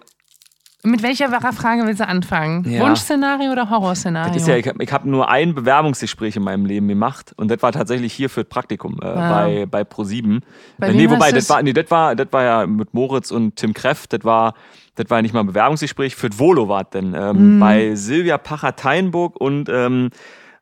mit 0.85 1.01
welcher 1.01 1.29
Frage 1.53 1.85
willst 1.85 2.01
du 2.01 2.07
anfangen? 2.07 2.69
Ja. 2.69 2.81
Wunschszenario 2.81 3.51
oder 3.51 3.69
Horrorszenario? 3.69 4.33
Das 4.33 4.41
ist 4.41 4.47
ja, 4.47 4.57
ich 4.57 4.67
habe 4.67 4.85
hab 4.85 5.05
nur 5.05 5.29
ein 5.29 5.55
Bewerbungsgespräch 5.55 6.35
in 6.35 6.43
meinem 6.43 6.65
Leben 6.65 6.89
gemacht 6.89 7.33
und 7.37 7.49
das 7.49 7.61
war 7.61 7.71
tatsächlich 7.71 8.11
hier 8.11 8.29
für 8.29 8.43
das 8.43 8.49
Praktikum 8.49 8.99
äh, 9.01 9.05
ah. 9.05 9.29
bei, 9.29 9.65
bei 9.65 9.81
Pro7. 9.83 10.41
Bei 10.77 10.89
äh, 10.89 10.93
nee, 10.93 11.09
wobei, 11.09 11.31
das 11.31 11.49
war, 11.49 11.63
nee, 11.63 11.71
das 11.71 11.89
war, 11.89 12.15
das 12.15 12.27
war 12.31 12.43
ja 12.43 12.67
mit 12.67 12.93
Moritz 12.93 13.31
und 13.31 13.55
Tim 13.55 13.73
Kreff, 13.73 14.07
das 14.07 14.25
war, 14.25 14.55
das 14.95 15.09
war 15.09 15.21
nicht 15.21 15.33
mal 15.33 15.39
ein 15.39 15.47
Bewerbungsgespräch, 15.47 16.15
für 16.15 16.29
das 16.29 16.37
Volo 16.37 16.67
war 16.67 16.83
denn 16.83 17.15
ähm, 17.17 17.55
mhm. 17.55 17.59
bei 17.61 17.95
Silvia 17.95 18.37
Pacher-Teinburg 18.37 19.39
und 19.39 19.69
ähm, 19.69 20.09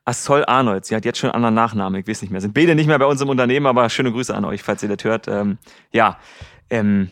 Assol 0.06 0.45
Arnold. 0.45 0.85
Sie 0.85 0.95
hat 0.95 1.03
jetzt 1.03 1.18
schon 1.18 1.31
einen 1.31 1.45
anderen 1.45 1.56
Nachnamen, 1.56 1.99
ich 1.99 2.07
weiß 2.07 2.22
nicht 2.22 2.31
mehr. 2.31 2.41
Sind 2.41 2.53
beide 2.53 2.76
nicht 2.76 2.88
mehr 2.88 2.99
bei 2.99 3.06
uns 3.06 3.22
im 3.22 3.30
Unternehmen, 3.30 3.65
aber 3.65 3.89
schöne 3.89 4.11
Grüße 4.11 4.35
an 4.35 4.45
euch, 4.45 4.61
falls 4.61 4.84
ihr 4.84 4.89
das 4.89 5.03
hört. 5.03 5.27
Ähm, 5.27 5.57
ja, 5.91 6.18
ähm, 6.69 7.10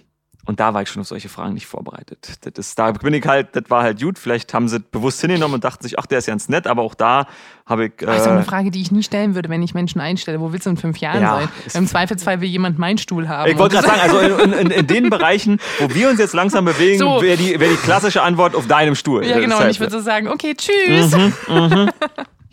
und 0.49 0.59
da 0.59 0.73
war 0.73 0.81
ich 0.81 0.89
schon 0.89 1.01
auf 1.01 1.07
solche 1.07 1.29
Fragen 1.29 1.53
nicht 1.53 1.67
vorbereitet. 1.67 2.39
Das 2.41 2.53
ist, 2.57 2.79
da 2.79 2.91
bin 2.91 3.13
ich 3.13 3.23
halt, 3.23 3.55
das 3.55 3.65
war 3.67 3.83
halt 3.83 4.01
gut. 4.01 4.17
Vielleicht 4.17 4.51
haben 4.55 4.67
sie 4.67 4.79
bewusst 4.79 5.21
hingenommen 5.21 5.53
und 5.53 5.63
dachten 5.63 5.83
sich, 5.83 5.99
ach, 5.99 6.07
der 6.07 6.17
ist 6.17 6.25
ganz 6.25 6.49
nett, 6.49 6.65
aber 6.65 6.81
auch 6.81 6.95
da 6.95 7.27
habe 7.67 7.85
ich. 7.85 8.01
Äh, 8.01 8.07
das 8.07 8.21
ist 8.21 8.27
eine 8.27 8.41
Frage, 8.41 8.71
die 8.71 8.81
ich 8.81 8.91
nie 8.91 9.03
stellen 9.03 9.35
würde, 9.35 9.47
wenn 9.49 9.61
ich 9.61 9.75
Menschen 9.75 10.01
einstelle. 10.01 10.39
Wo 10.39 10.51
willst 10.51 10.65
du 10.65 10.71
in 10.71 10.77
fünf 10.77 10.97
Jahren 10.97 11.21
ja, 11.21 11.37
sein? 11.37 11.49
Im 11.75 11.87
Zweifelsfall 11.87 12.41
will 12.41 12.49
jemand 12.49 12.79
meinen 12.79 12.97
Stuhl 12.97 13.29
haben. 13.29 13.51
Ich 13.51 13.59
wollte 13.59 13.75
gerade 13.75 13.89
sagen, 13.89 14.01
also 14.01 14.43
in, 14.43 14.53
in, 14.53 14.71
in, 14.71 14.87
den 14.87 15.11
Bereichen, 15.11 15.59
wo 15.77 15.93
wir 15.93 16.09
uns 16.09 16.17
jetzt 16.17 16.33
langsam 16.33 16.65
bewegen, 16.65 16.97
so. 16.97 17.21
wäre 17.21 17.37
die, 17.37 17.59
wär 17.59 17.69
die 17.69 17.75
klassische 17.75 18.23
Antwort 18.23 18.55
auf 18.55 18.65
deinem 18.65 18.95
Stuhl. 18.95 19.23
Ja, 19.27 19.39
genau. 19.39 19.61
und 19.61 19.69
ich 19.69 19.79
würde 19.79 19.91
so 19.91 19.99
sagen, 19.99 20.29
okay, 20.29 20.55
tschüss. 20.55 21.15
Mhm, 21.15 21.33
mhm. 21.47 21.89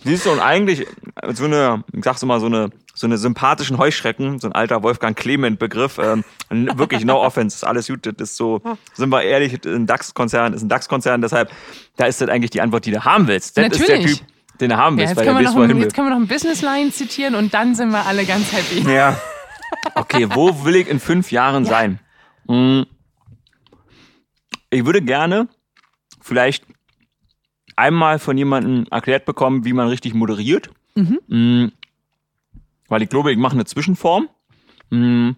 Siehst 0.04 0.26
du, 0.26 0.32
und 0.32 0.40
eigentlich 0.40 0.86
so 1.32 1.44
eine, 1.44 1.82
ich 1.94 2.04
sag's 2.04 2.22
mal, 2.26 2.40
so 2.40 2.46
eine 2.46 2.68
so 2.96 3.06
eine 3.06 3.18
sympathischen 3.18 3.76
Heuschrecken, 3.76 4.38
so 4.38 4.48
ein 4.48 4.54
alter 4.54 4.82
Wolfgang 4.82 5.16
Clement-Begriff. 5.16 5.98
Ähm, 5.98 6.24
wirklich 6.76 7.04
no 7.04 7.22
offense, 7.22 7.56
ist 7.56 7.64
alles 7.64 7.88
gut. 7.88 8.06
Das 8.06 8.30
ist 8.30 8.36
so, 8.36 8.62
sind 8.94 9.10
wir 9.10 9.22
ehrlich, 9.22 9.64
ein 9.66 9.86
DAX-Konzern 9.86 10.54
ist 10.54 10.62
ein 10.62 10.70
DAX-Konzern, 10.70 11.20
deshalb, 11.20 11.52
da 11.96 12.06
ist 12.06 12.22
das 12.22 12.30
eigentlich 12.30 12.50
die 12.50 12.62
Antwort, 12.62 12.86
die 12.86 12.90
du 12.90 13.04
haben 13.04 13.28
willst. 13.28 13.58
Das 13.58 13.64
Natürlich. 13.64 14.06
ist 14.06 14.20
der 14.20 14.26
Typ, 14.26 14.58
den 14.60 14.70
du 14.70 14.76
haben 14.78 14.96
willst, 14.96 15.10
ja, 15.10 15.16
weil 15.18 15.24
der 15.26 15.34
weiß, 15.34 15.54
ein, 15.54 15.78
Jetzt 15.78 15.94
können 15.94 16.08
wir 16.08 16.14
noch 16.14 16.22
ein 16.22 16.26
Business-Line 16.26 16.90
zitieren 16.90 17.34
und 17.34 17.52
dann 17.52 17.74
sind 17.74 17.90
wir 17.90 18.06
alle 18.06 18.24
ganz 18.24 18.50
happy. 18.50 18.90
Ja. 18.90 19.20
Okay, 19.94 20.28
wo 20.32 20.64
will 20.64 20.76
ich 20.76 20.88
in 20.88 20.98
fünf 20.98 21.30
Jahren 21.30 21.64
ja. 21.64 21.70
sein? 21.70 22.00
Hm. 22.48 22.86
Ich 24.70 24.86
würde 24.86 25.02
gerne 25.02 25.48
vielleicht 26.22 26.64
einmal 27.76 28.18
von 28.18 28.38
jemandem 28.38 28.86
erklärt 28.90 29.26
bekommen, 29.26 29.66
wie 29.66 29.74
man 29.74 29.88
richtig 29.88 30.14
moderiert. 30.14 30.70
Mhm. 30.94 31.72
Weil 32.88 33.02
ich 33.02 33.08
glaube, 33.08 33.32
ich 33.32 33.38
mache 33.38 33.54
eine 33.54 33.64
Zwischenform. 33.64 34.28
Hm. 34.90 35.36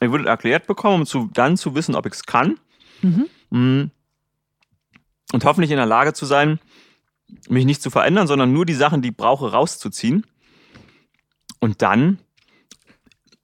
Ich 0.00 0.10
würde 0.10 0.28
erklärt 0.28 0.66
bekommen, 0.66 1.00
um 1.00 1.06
zu, 1.06 1.30
dann 1.32 1.56
zu 1.56 1.74
wissen, 1.74 1.94
ob 1.94 2.06
ich 2.06 2.12
es 2.14 2.24
kann. 2.24 2.58
Mhm. 3.02 3.26
Hm. 3.50 3.90
Und 5.32 5.44
hoffentlich 5.44 5.70
in 5.70 5.76
der 5.76 5.86
Lage 5.86 6.12
zu 6.12 6.26
sein, 6.26 6.58
mich 7.48 7.64
nicht 7.64 7.82
zu 7.82 7.90
verändern, 7.90 8.26
sondern 8.26 8.52
nur 8.52 8.66
die 8.66 8.74
Sachen, 8.74 9.02
die 9.02 9.08
ich 9.08 9.16
brauche, 9.16 9.52
rauszuziehen. 9.52 10.26
Und 11.60 11.82
dann, 11.82 12.18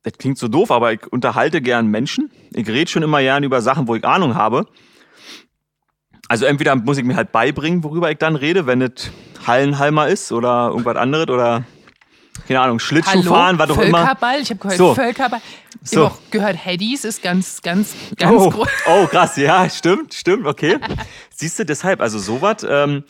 das 0.03 0.15
klingt 0.15 0.39
so 0.39 0.49
doof, 0.49 0.71
aber 0.71 0.93
ich 0.93 1.07
unterhalte 1.07 1.63
gern 1.63 1.87
Menschen. 1.87 2.31
Ich 2.53 2.69
rede 2.69 2.91
schon 2.91 3.03
immer 3.03 3.21
gern 3.21 3.45
über 3.45 3.63
Sachen, 3.63 3.89
wo 3.89 3.95
ich 3.95 4.05
Ahnung 4.05 4.35
habe. 4.35 4.67
Also 6.29 6.45
entweder 6.45 6.77
muss 6.77 6.99
ich 6.99 7.05
mir 7.05 7.17
halt 7.17 7.33
beibringen, 7.33 7.83
worüber 7.83 8.11
ich 8.11 8.19
dann 8.19 8.37
rede, 8.37 8.67
wenn 8.67 8.83
es 8.83 9.11
Hallenhalmer 9.47 10.09
ist 10.09 10.31
oder 10.31 10.69
irgendwas 10.69 10.97
anderes 10.97 11.29
oder 11.29 11.65
keine 12.47 12.61
Ahnung, 12.61 12.79
Schlittschuh 12.79 13.23
fahren, 13.23 13.59
doch 13.59 13.67
Völkerball, 13.67 13.89
immer. 13.89 13.99
Völkerball, 13.99 14.41
ich 14.41 14.51
habe 14.51 14.61
gehört, 14.61 14.79
so. 14.79 14.95
Völkerball. 14.95 15.41
Ich 15.83 15.91
so. 15.91 16.05
habe 16.05 16.15
auch 16.15 16.19
gehört, 16.31 16.65
Heddies 16.65 17.05
ist 17.05 17.23
ganz, 17.23 17.63
ganz, 17.63 17.95
ganz 18.17 18.41
oh. 18.41 18.51
groß. 18.51 18.69
Oh, 18.87 19.07
krass, 19.07 19.37
ja, 19.37 19.69
stimmt, 19.69 20.15
stimmt, 20.15 20.47
okay. 20.47 20.79
Siehst 21.35 21.59
du, 21.59 21.65
deshalb, 21.65 22.01
also 22.01 22.19
sowas, 22.19 22.67
ähm, 22.69 23.05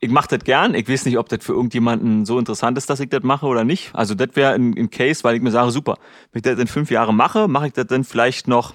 ich 0.00 0.10
mache 0.10 0.28
das 0.36 0.44
gern. 0.44 0.74
Ich 0.74 0.88
weiß 0.88 1.06
nicht, 1.06 1.18
ob 1.18 1.28
das 1.28 1.44
für 1.44 1.52
irgendjemanden 1.52 2.24
so 2.24 2.38
interessant 2.38 2.78
ist, 2.78 2.88
dass 2.88 3.00
ich 3.00 3.08
das 3.08 3.22
mache 3.22 3.46
oder 3.46 3.64
nicht. 3.64 3.90
Also 3.94 4.14
das 4.14 4.28
wäre 4.34 4.54
ein, 4.54 4.76
ein 4.78 4.90
Case, 4.90 5.24
weil 5.24 5.36
ich 5.36 5.42
mir 5.42 5.50
sage, 5.50 5.70
super, 5.72 5.98
wenn 6.32 6.38
ich 6.38 6.42
das 6.42 6.58
in 6.58 6.68
fünf 6.68 6.90
Jahren 6.90 7.16
mache, 7.16 7.48
mache 7.48 7.66
ich 7.66 7.72
das 7.72 7.86
dann 7.86 8.04
vielleicht 8.04 8.46
noch 8.46 8.74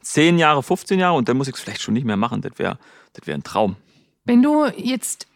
zehn 0.00 0.38
Jahre, 0.38 0.62
15 0.62 0.98
Jahre 0.98 1.16
und 1.16 1.28
dann 1.28 1.36
muss 1.36 1.48
ich 1.48 1.54
es 1.54 1.60
vielleicht 1.60 1.82
schon 1.82 1.94
nicht 1.94 2.04
mehr 2.04 2.16
machen. 2.16 2.42
Das 2.42 2.58
wäre 2.58 2.78
das 3.12 3.26
wär 3.26 3.34
ein 3.34 3.44
Traum. 3.44 3.76
Wenn 4.24 4.42
du 4.42 4.66
jetzt 4.76 5.26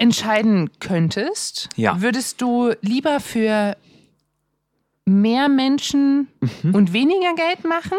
entscheiden 0.00 0.70
könntest, 0.80 1.68
ja. 1.76 2.00
würdest 2.00 2.40
du 2.40 2.72
lieber 2.80 3.20
für 3.20 3.76
mehr 5.04 5.48
Menschen 5.48 6.28
mhm. 6.62 6.74
und 6.74 6.92
weniger 6.92 7.34
Geld 7.34 7.64
machen 7.64 7.98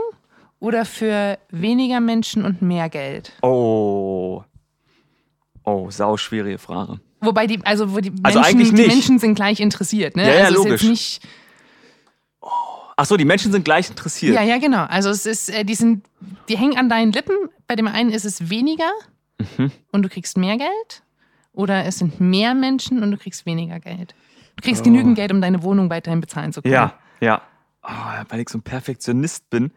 oder 0.60 0.86
für 0.86 1.38
weniger 1.50 2.00
Menschen 2.00 2.44
und 2.44 2.62
mehr 2.62 2.90
Geld? 2.90 3.32
Oh. 3.44 4.44
Oh, 5.64 5.92
sau 5.92 6.18
schwierige 6.18 6.58
Frage. 6.58 7.00
Wobei 7.20 7.46
die, 7.46 7.64
also 7.64 7.94
wo 7.94 8.00
die, 8.00 8.12
also 8.24 8.40
Menschen, 8.40 8.76
die 8.76 8.88
Menschen 8.88 9.20
sind 9.20 9.36
gleich 9.36 9.60
interessiert, 9.60 10.16
ne? 10.16 10.28
Ja, 10.28 10.40
ja 10.40 10.46
also 10.46 10.64
logisch. 10.64 10.84
nicht 10.84 11.22
Ach 12.98 13.06
so, 13.06 13.18
die 13.18 13.26
Menschen 13.26 13.52
sind 13.52 13.64
gleich 13.64 13.90
interessiert. 13.90 14.36
Ja, 14.36 14.44
ja, 14.44 14.58
genau. 14.60 14.84
Also 14.86 15.10
es 15.10 15.26
ist, 15.26 15.50
äh, 15.50 15.64
die 15.64 15.76
sind, 15.76 16.06
die 16.50 16.58
hängen 16.58 16.78
an 16.78 16.90
deinen 16.90 17.12
Lippen. 17.12 17.36
Bei 17.68 17.76
dem 17.76 17.88
einen 17.88 18.12
ist 18.12 18.26
es 18.26 18.50
weniger 18.50 18.92
mhm. 19.58 19.72
und 19.92 20.04
du 20.04 20.10
kriegst 20.10 20.38
mehr 20.38 20.58
Geld. 20.58 21.04
Oder 21.54 21.86
es 21.86 21.98
sind 22.00 22.20
mehr 22.20 22.54
Menschen 22.54 23.04
und 23.04 23.12
du 23.12 23.18
kriegst 23.18 23.46
weniger 23.46 23.80
Geld. 23.80 24.16
Du 24.56 24.64
kriegst 24.64 24.82
oh. 24.82 24.86
genügend 24.86 25.16
Geld, 25.16 25.32
um 25.32 25.42
deine 25.42 25.64
Wohnung 25.64 25.90
weiterhin 25.90 26.22
bezahlen 26.22 26.54
zu 26.54 26.62
können. 26.62 26.74
Ja, 26.74 26.94
ja. 27.20 27.42
Oh, 27.84 28.24
weil 28.30 28.40
ich 28.40 28.50
so 28.50 28.60
ein 28.60 28.62
Perfektionist 28.62 29.50
bin. 29.50 29.72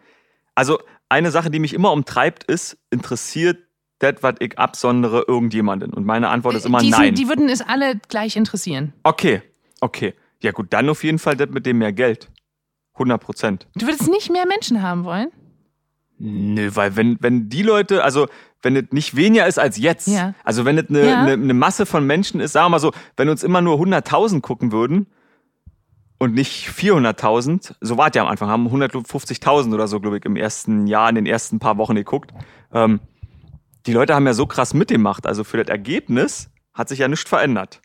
Also 0.55 0.79
eine 1.09 1.31
Sache, 1.31 1.51
die 1.51 1.59
mich 1.59 1.75
immer 1.75 1.93
umtreibt, 1.93 2.45
ist, 2.45 2.77
interessiert 2.91 3.59
das, 3.99 4.17
was 4.21 4.35
ich 4.41 4.59
absondere, 4.59 5.25
irgendjemanden? 5.27 5.93
Und 5.93 6.05
meine 6.05 6.29
Antwort 6.29 6.55
ist 6.55 6.67
immer 6.67 6.79
die, 6.79 6.91
sind- 6.91 6.99
nein. 6.99 7.15
Die 7.15 7.29
würden 7.29 7.49
es 7.49 7.63
alle 7.63 7.97
gleich 8.09 8.37
interessieren. 8.37 8.93
Okay, 9.03 9.43
okay. 9.81 10.15
Ja 10.43 10.53
gut, 10.53 10.67
dann 10.71 10.89
auf 10.89 11.03
jeden 11.03 11.19
Fall 11.19 11.37
das 11.37 11.49
mit 11.51 11.65
dem 11.65 11.79
mehr 11.79 11.93
Geld. 11.93 12.31
100 12.95 13.21
Prozent. 13.21 13.67
Du 13.75 13.87
würdest 13.87 14.09
nicht 14.09 14.31
mehr 14.31 14.47
Menschen 14.47 14.83
haben 14.83 15.05
wollen? 15.05 15.31
Nö, 16.19 16.71
weil 16.75 16.95
wenn, 16.97 17.17
wenn 17.21 17.49
die 17.49 17.63
Leute, 17.63 18.05
also 18.05 18.29
wenn 18.65 18.77
es 18.77 18.85
nicht 18.91 19.15
weniger 19.17 19.47
ist 19.47 19.59
als 19.59 19.77
jetzt, 19.79 20.09
Ja. 20.09 20.35
also 20.43 20.65
wenn 20.65 20.79
es 20.79 20.89
eine 20.89 21.07
Ja. 21.07 21.21
eine- 21.23 21.33
eine 21.33 21.55
Masse 21.55 21.87
von 21.87 22.07
Menschen 22.07 22.41
ist, 22.41 22.53
sagen 22.53 22.67
wir 22.67 22.71
mal 22.71 22.79
so, 22.81 22.93
wenn 23.17 23.29
uns 23.29 23.43
immer 23.43 23.61
nur 23.61 23.79
100.000 23.79 24.43
gucken 24.43 24.73
würden 24.73 25.07
und 26.19 26.35
nicht 26.35 26.69
400.000, 26.71 27.75
so 27.81 27.99
war 27.99 28.09
es 28.09 28.15
ja 28.15 28.23
am 28.23 28.29
Anfang, 28.29 28.49
haben 28.49 28.71
150.000 28.71 29.75
oder 29.75 29.89
so, 29.89 30.01
glaube 30.01 30.19
ich, 30.19 30.25
im 30.25 30.37
ersten 30.37 30.87
Jahr, 30.87 31.09
in 31.09 31.15
den 31.17 31.27
ersten 31.27 31.59
paar 31.59 31.77
Wochen 31.79 31.95
geguckt. 31.95 32.33
Ähm, 32.73 33.01
die 33.87 33.93
Leute 33.93 34.15
haben 34.15 34.27
ja 34.27 34.33
so 34.35 34.47
krass 34.47 34.73
mitgemacht, 34.75 35.27
also 35.27 35.45
für 35.45 35.59
das 35.59 35.69
Ergebnis 35.69 36.51
hat 36.73 36.89
sich 36.89 37.01
ja 37.01 37.09
nichts 37.09 37.29
verändert. 37.29 37.81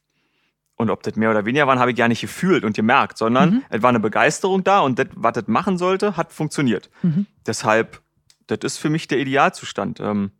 Und 0.77 0.89
ob 0.89 1.03
das 1.03 1.15
mehr 1.17 1.29
oder 1.29 1.43
weniger 1.45 1.67
waren, 1.67 1.79
habe 1.79 1.91
ich 1.91 1.97
gar 1.97 2.07
nicht 2.07 2.21
gefühlt 2.21 2.63
und 2.63 2.73
gemerkt, 2.73 3.17
sondern 3.17 3.49
Mhm. 3.49 3.63
es 3.69 3.81
war 3.81 3.89
eine 3.89 3.99
Begeisterung 3.99 4.63
da 4.63 4.79
und 4.79 4.97
das, 4.97 5.07
was 5.13 5.33
das 5.33 5.47
machen 5.47 5.77
sollte, 5.77 6.15
hat 6.15 6.31
funktioniert. 6.31 6.89
Mhm. 7.01 7.25
Deshalb, 7.45 8.01
das 8.47 8.59
ist 8.63 8.77
für 8.77 8.89
mich 8.89 9.07
der 9.09 9.17
Idealzustand. 9.19 9.99
Ähm, 9.99 10.31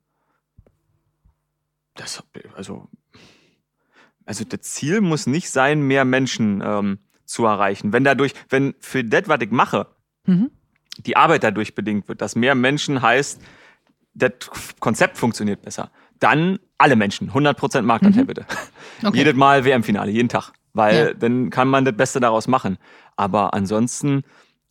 das, 2.00 2.24
also, 2.56 2.88
also 4.26 4.44
das 4.46 4.62
Ziel 4.62 5.02
muss 5.02 5.28
nicht 5.28 5.50
sein, 5.50 5.82
mehr 5.82 6.06
Menschen 6.06 6.62
ähm, 6.64 7.00
zu 7.26 7.46
erreichen. 7.46 7.94
Wenn 7.94 8.04
dadurch, 8.04 8.34
wenn 8.50 8.74
für 8.80 9.04
das, 9.04 9.24
was 9.28 9.40
ich 9.42 9.52
mache, 9.52 9.88
Mhm. 10.26 10.52
die 10.98 11.16
Arbeit 11.16 11.44
dadurch 11.44 11.74
bedingt 11.76 12.08
wird, 12.08 12.22
dass 12.22 12.36
mehr 12.36 12.54
Menschen 12.54 13.02
heißt, 13.02 13.42
das 14.14 14.32
Konzept 14.80 15.18
funktioniert 15.18 15.62
besser, 15.62 15.92
dann 16.20 16.60
alle 16.78 16.96
Menschen, 16.96 17.32
100% 17.34 17.82
Marktanteil 17.84 18.26
bitte. 18.26 18.42
Mhm. 18.42 18.56
Okay. 19.08 19.18
Jedes 19.20 19.36
Mal 19.36 19.64
WM-Finale, 19.64 20.12
jeden 20.12 20.28
Tag. 20.28 20.52
Weil 20.74 21.08
Ja. 21.08 21.14
dann 21.14 21.50
kann 21.50 21.70
man 21.70 21.86
das 21.86 21.96
Beste 21.96 22.20
daraus 22.20 22.48
machen. 22.50 22.78
Aber 23.16 23.54
ansonsten 23.54 24.24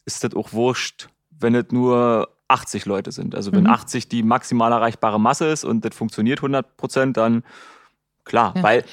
ist 0.05 0.22
das 0.22 0.34
auch 0.34 0.52
wurscht, 0.52 1.09
wenn 1.30 1.55
es 1.55 1.70
nur 1.70 2.28
80 2.48 2.86
Leute 2.86 3.12
sind. 3.12 3.34
Also 3.34 3.52
wenn 3.52 3.64
Mhm. 3.64 3.70
80 3.70 4.08
die 4.08 4.22
maximal 4.22 4.72
erreichbare 4.72 5.20
Masse 5.20 5.46
ist 5.46 5.64
und 5.64 5.84
das 5.84 5.94
funktioniert 5.94 6.40
100%, 6.40 7.16
dann 7.16 7.44
klar. 8.24 8.54
Ja. 8.56 8.62
Weil 8.62 8.84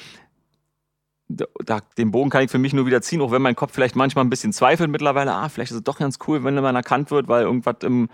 da, 1.28 1.80
den 1.98 2.12
Bogen 2.12 2.30
kann 2.30 2.44
ich 2.44 2.52
für 2.52 2.58
mich 2.60 2.74
nur 2.74 2.86
wieder 2.86 3.02
ziehen, 3.02 3.22
auch 3.22 3.32
wenn 3.32 3.42
mein 3.42 3.56
Kopf 3.56 3.74
vielleicht 3.74 3.96
manchmal 3.96 4.24
ein 4.26 4.30
bisschen 4.30 4.54
zweifelt 4.54 4.92
mittlerweile. 4.92 5.34
Ah, 5.34 5.50
vielleicht 5.50 5.72
ist 5.72 5.78
es 5.78 5.84
doch 5.84 5.98
ganz 5.98 6.20
cool, 6.28 6.44
wenn 6.44 6.54
man 6.56 6.76
erkannt 6.76 7.10
wird, 7.12 7.28
weil 7.28 7.44
irgendwas 7.44 7.78
im 7.82 8.10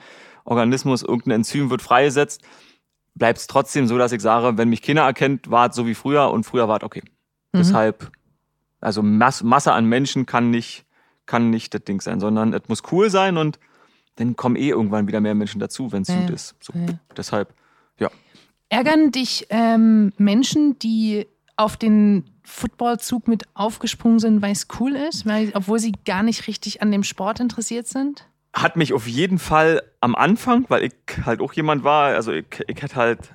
Organismus, 0.45 1.01
irgendein 1.03 1.31
Enzym 1.41 1.69
wird 1.69 1.81
freigesetzt. 1.81 2.41
Bleibt 3.13 3.39
es 3.39 3.47
trotzdem 3.47 3.88
so, 3.88 3.97
dass 3.97 4.13
ich 4.13 4.22
sage, 4.22 4.57
wenn 4.57 4.69
mich 4.69 4.81
keiner 4.81 5.01
erkennt, 5.01 5.51
war 5.51 5.69
es 5.69 5.76
so 5.76 5.85
wie 5.85 5.95
früher 5.95 6.31
und 6.31 6.45
früher 6.45 6.69
war 6.69 6.77
es 6.77 6.84
okay. 6.84 7.03
Mhm. 7.51 7.57
Deshalb, 7.57 8.11
also 8.80 9.03
Mass, 9.03 9.43
Masse 9.43 9.73
an 9.73 9.85
Menschen 9.85 10.26
kann 10.26 10.49
nicht, 10.49 10.85
kann 11.26 11.49
nicht 11.49 11.73
das 11.73 11.84
Ding 11.84 11.99
sein, 11.99 12.22
sondern 12.22 12.53
es 12.53 12.61
muss 12.69 12.84
cool 12.91 13.09
sein 13.09 13.35
und 13.35 13.59
dann 14.16 14.36
kommen 14.36 14.56
eh 14.56 14.70
irgendwann 14.70 15.08
wieder 15.08 15.22
mehr 15.22 15.36
Menschen 15.36 15.60
dazu, 15.60 15.92
wenn 15.92 16.04
es 16.04 16.10
Ja, 16.10 16.22
gut 16.22 16.30
ist. 16.32 16.56
So, 16.60 16.74
ja. 16.74 16.94
Deshalb, 17.16 17.54
ja. 18.00 18.10
Ärgern 18.70 19.12
dich 19.12 19.48
ähm, 19.50 20.14
Menschen, 20.18 20.78
die 20.80 21.28
auf 21.58 21.78
den 21.78 22.26
Footballzug 22.44 23.28
mit 23.28 23.44
aufgesprungen 23.54 24.20
sind, 24.20 24.42
weil 24.42 24.52
es 24.52 24.68
cool 24.80 24.96
ist, 24.96 25.26
weil, 25.26 25.52
obwohl 25.54 25.80
sie 25.80 25.94
gar 26.06 26.24
nicht 26.24 26.48
richtig 26.48 26.82
an 26.82 26.92
dem 26.92 27.04
Sport 27.04 27.40
interessiert 27.40 27.88
sind? 27.88 28.28
Hat 28.54 28.76
mich 28.76 28.94
auf 28.94 29.08
jeden 29.08 29.40
Fall 29.40 29.82
am 30.02 30.16
Anfang, 30.16 30.66
weil 30.68 30.84
ich 30.84 30.94
halt 31.26 31.40
auch 31.40 31.54
jemand 31.54 31.84
war, 31.84 32.16
also 32.16 32.32
ich, 32.32 32.46
ich 32.68 32.82
hätte 32.82 32.96
halt, 32.96 33.34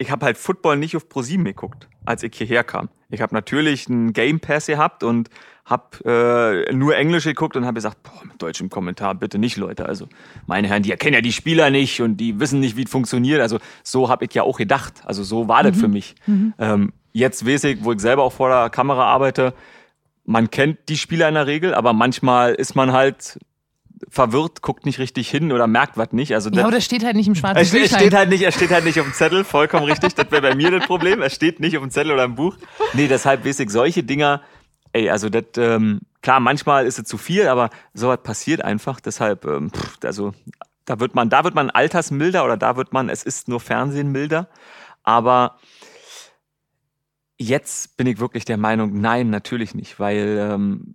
ich 0.00 0.10
habe 0.10 0.24
halt 0.24 0.38
Football 0.38 0.78
nicht 0.78 0.96
auf 0.96 1.10
ProSieben 1.10 1.44
geguckt, 1.44 1.86
als 2.06 2.22
ich 2.22 2.34
hierher 2.34 2.64
kam. 2.64 2.88
Ich 3.10 3.20
habe 3.20 3.34
natürlich 3.34 3.86
einen 3.86 4.14
Game 4.14 4.40
Pass 4.40 4.64
gehabt 4.64 5.02
und 5.02 5.28
habe 5.66 6.64
äh, 6.66 6.72
nur 6.72 6.96
Englisch 6.96 7.24
geguckt 7.24 7.54
und 7.54 7.66
habe 7.66 7.74
gesagt, 7.74 8.02
boah, 8.02 8.24
mit 8.24 8.40
deutschem 8.40 8.70
Kommentar 8.70 9.14
bitte 9.14 9.38
nicht, 9.38 9.58
Leute. 9.58 9.84
Also 9.84 10.08
meine 10.46 10.68
Herren, 10.68 10.82
die 10.82 10.90
erkennen 10.90 11.14
ja 11.14 11.20
die 11.20 11.32
Spieler 11.32 11.68
nicht 11.68 12.00
und 12.00 12.16
die 12.16 12.40
wissen 12.40 12.60
nicht, 12.60 12.78
wie 12.78 12.84
es 12.84 12.90
funktioniert. 12.90 13.42
Also 13.42 13.58
so 13.82 14.08
habe 14.08 14.24
ich 14.24 14.32
ja 14.32 14.42
auch 14.42 14.56
gedacht. 14.56 15.02
Also 15.04 15.22
so 15.22 15.48
war 15.48 15.62
das 15.62 15.76
für 15.78 15.88
mich. 15.88 16.14
Ähm, 16.58 16.94
jetzt 17.12 17.46
weiß 17.46 17.64
ich, 17.64 17.84
wo 17.84 17.92
ich 17.92 18.00
selber 18.00 18.22
auch 18.22 18.32
vor 18.32 18.48
der 18.48 18.70
Kamera 18.70 19.04
arbeite, 19.04 19.52
man 20.24 20.50
kennt 20.50 20.78
die 20.88 20.96
Spieler 20.96 21.28
in 21.28 21.34
der 21.34 21.46
Regel, 21.46 21.74
aber 21.74 21.92
manchmal 21.92 22.54
ist 22.54 22.74
man 22.74 22.92
halt 22.92 23.38
verwirrt, 24.08 24.62
guckt 24.62 24.86
nicht 24.86 24.98
richtig 24.98 25.28
hin 25.28 25.52
oder 25.52 25.66
merkt 25.66 25.96
was 25.96 26.12
nicht. 26.12 26.32
Also 26.34 26.50
Ja, 26.50 26.56
das- 26.56 26.66
oder 26.66 26.80
steht 26.80 27.04
halt 27.04 27.16
nicht 27.16 27.28
im 27.28 27.34
schwarzen 27.34 27.58
er, 27.58 27.64
steht, 27.64 27.90
er 27.92 27.98
steht 27.98 28.14
halt 28.14 28.28
nicht, 28.30 28.42
er 28.42 28.52
steht 28.52 28.70
halt 28.70 28.84
nicht 28.84 28.98
auf 29.00 29.06
dem 29.06 29.12
Zettel, 29.12 29.44
vollkommen 29.44 29.84
richtig. 29.84 30.14
Das 30.14 30.30
wäre 30.30 30.42
bei 30.42 30.54
mir 30.54 30.70
das 30.70 30.86
Problem. 30.86 31.20
Er 31.22 31.30
steht 31.30 31.60
nicht 31.60 31.76
auf 31.76 31.82
dem 31.82 31.90
Zettel 31.90 32.12
oder 32.12 32.24
im 32.24 32.34
Buch. 32.34 32.56
Nee, 32.94 33.08
deshalb 33.08 33.44
weiß 33.44 33.60
ich, 33.60 33.70
solche 33.70 34.02
Dinger, 34.02 34.40
ey, 34.92 35.10
also 35.10 35.28
das, 35.28 35.44
ähm, 35.58 36.00
klar, 36.22 36.40
manchmal 36.40 36.86
ist 36.86 36.98
es 36.98 37.04
zu 37.04 37.18
viel, 37.18 37.46
aber 37.46 37.70
sowas 37.94 38.20
passiert 38.22 38.62
einfach. 38.62 39.00
Deshalb, 39.00 39.44
ähm, 39.44 39.70
pff, 39.70 39.98
also 40.04 40.32
da 40.86 40.98
wird 40.98 41.14
man, 41.14 41.28
da 41.28 41.44
wird 41.44 41.54
man 41.54 41.70
altersmilder 41.70 42.44
oder 42.44 42.56
da 42.56 42.76
wird 42.76 42.92
man, 42.92 43.08
es 43.10 43.22
ist 43.22 43.48
nur 43.48 43.60
Fernsehen 43.60 44.10
milder. 44.10 44.48
Aber 45.02 45.58
jetzt 47.38 47.96
bin 47.96 48.06
ich 48.06 48.18
wirklich 48.18 48.44
der 48.44 48.56
Meinung, 48.56 49.00
nein, 49.00 49.30
natürlich 49.30 49.74
nicht, 49.74 49.98
weil 50.00 50.38
ähm, 50.52 50.94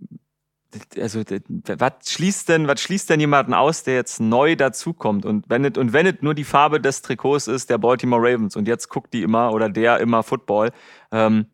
also 1.00 1.22
was 1.22 1.92
schließt 2.08 2.50
denn, 2.50 2.68
was 2.68 2.82
schließt 2.82 3.10
denn 3.10 3.20
jemanden 3.20 3.54
aus, 3.54 3.84
der 3.84 3.96
jetzt 3.96 4.20
neu 4.20 4.56
dazukommt? 4.56 5.26
Und 5.26 5.46
wenn 5.50 5.66
es 5.66 5.78
und 5.78 5.94
wenn 5.94 6.06
es 6.08 6.16
nur 6.22 6.34
die 6.34 6.44
Farbe 6.44 6.80
des 6.80 7.02
Trikots 7.02 7.48
ist 7.48 7.70
der 7.70 7.78
Baltimore 7.78 8.22
Ravens 8.22 8.56
und 8.56 8.68
jetzt 8.68 8.90
guckt 8.90 9.14
die 9.14 9.24
immer 9.24 9.52
oder 9.54 9.70
der 9.70 10.00
immer 10.00 10.24
Football, 10.24 10.72
ähm, 11.12 11.48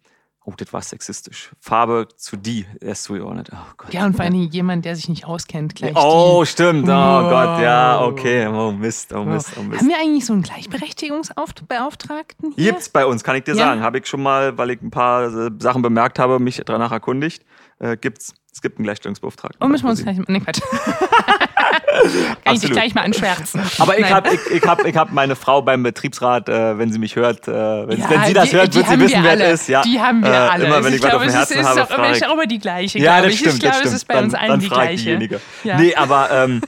oh, 0.43 0.53
das 0.57 0.73
war 0.73 0.81
sexistisch. 0.81 1.51
Farbe 1.59 2.07
zu 2.17 2.35
die 2.35 2.65
erst 2.81 3.03
zugeordnet. 3.03 3.49
Oh 3.53 3.57
Gott. 3.77 3.93
Ja, 3.93 4.05
und 4.05 4.15
vor 4.15 4.25
allem 4.25 4.33
jemand, 4.35 4.85
der 4.85 4.95
sich 4.95 5.07
nicht 5.07 5.25
auskennt, 5.25 5.75
gleich 5.75 5.93
Oh, 5.95 6.41
die. 6.43 6.47
stimmt. 6.47 6.85
Oh 6.85 6.91
Wow. 6.91 7.29
Gott, 7.29 7.61
ja, 7.61 8.01
okay. 8.01 8.47
Oh 8.47 8.71
Mist, 8.71 9.13
oh 9.13 9.23
Mist, 9.23 9.51
oh 9.59 9.63
Mist. 9.63 9.81
Haben 9.81 9.89
wir 9.89 9.97
eigentlich 9.97 10.25
so 10.25 10.33
einen 10.33 10.41
Gleichberechtigungsbeauftragten 10.41 12.53
hier? 12.55 12.71
Gibt's 12.71 12.89
bei 12.89 13.05
uns, 13.05 13.23
kann 13.23 13.35
ich 13.35 13.43
dir 13.43 13.55
Ja. 13.55 13.65
sagen. 13.67 13.81
Habe 13.81 13.99
ich 13.99 14.07
schon 14.07 14.23
mal, 14.23 14.57
weil 14.57 14.71
ich 14.71 14.81
ein 14.81 14.91
paar 14.91 15.23
äh, 15.25 15.51
Sachen 15.59 15.81
bemerkt 15.81 16.19
habe, 16.19 16.39
mich 16.39 16.61
danach 16.65 16.91
erkundigt. 16.91 17.45
Äh, 17.79 17.97
gibt's. 17.97 18.33
Es 18.53 18.61
gibt 18.61 18.77
einen 18.77 18.83
Gleichstellungsbeauftragten. 18.83 19.57
Oh, 19.63 19.67
müssen 19.69 19.85
wir 19.85 19.91
uns 19.91 20.03
gleich 20.03 20.17
mal. 20.17 20.25
Nee, 20.27 20.39
Quatsch. 20.41 20.59
Kann 20.71 22.03
ich 22.03 22.11
dich 22.11 22.37
Absolut. 22.45 22.71
gleich 22.73 22.95
mal 22.95 23.01
anschwärzen. 23.03 23.61
Aber 23.79 23.97
ich 23.97 24.11
habe 24.11 24.29
ich, 24.33 24.39
ich 24.57 24.63
hab, 24.67 24.85
ich 24.85 24.95
hab 24.95 25.11
meine 25.11 25.35
Frau 25.35 25.61
beim 25.61 25.83
Betriebsrat, 25.83 26.49
äh, 26.49 26.77
wenn 26.77 26.91
sie 26.91 26.99
mich 26.99 27.15
hört, 27.15 27.47
äh, 27.47 27.51
wenn, 27.87 27.99
Ja, 27.99 28.09
wenn 28.09 28.23
sie 28.25 28.33
das 28.33 28.49
die, 28.49 28.55
hört, 28.55 28.73
die 28.73 28.77
wird 28.79 28.87
sie 28.87 28.99
wissen, 28.99 29.23
wer 29.23 29.39
es 29.53 29.61
ist. 29.61 29.69
Ja. 29.69 29.81
Die 29.81 29.99
haben 30.01 30.21
wir 30.23 30.31
äh, 30.31 30.35
alle. 30.35 30.65
Immer 30.65 30.75
Also 30.75 30.85
wenn 30.87 30.93
ich, 30.93 30.99
ich 30.99 31.03
was 31.03 31.13
auf 31.13 31.19
glaube, 31.21 31.25
dem 31.25 31.29
es 31.29 31.35
Herzen 31.35 31.59
ist, 31.59 31.67
habe, 31.67 31.81
auch, 31.83 31.87
frage 31.89 32.17
ich. 32.17 32.25
auch 32.27 32.33
immer 32.33 32.45
die 32.47 32.59
gleiche. 32.59 32.99
Ja, 32.99 33.03
glaube 33.19 33.27
das 33.27 33.33
ich. 33.33 33.39
stimmt, 33.39 33.53
ich 33.55 33.59
glaube, 33.61 33.77
das 33.77 33.87
es 33.87 33.93
ist 33.93 34.05
bei 34.07 34.13
dann, 34.15 34.23
uns 34.25 34.33
allen 34.33 34.47
dann 34.49 34.59
die 34.59 34.67
fragt 34.67 34.81
gleiche. 35.03 35.39
Ja. 35.63 35.77
Nee, 35.77 35.95
aber 35.95 36.29
ähm, 36.31 36.61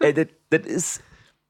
ey, 0.00 0.14
das, 0.14 0.26
das 0.50 0.66
ist 0.66 1.02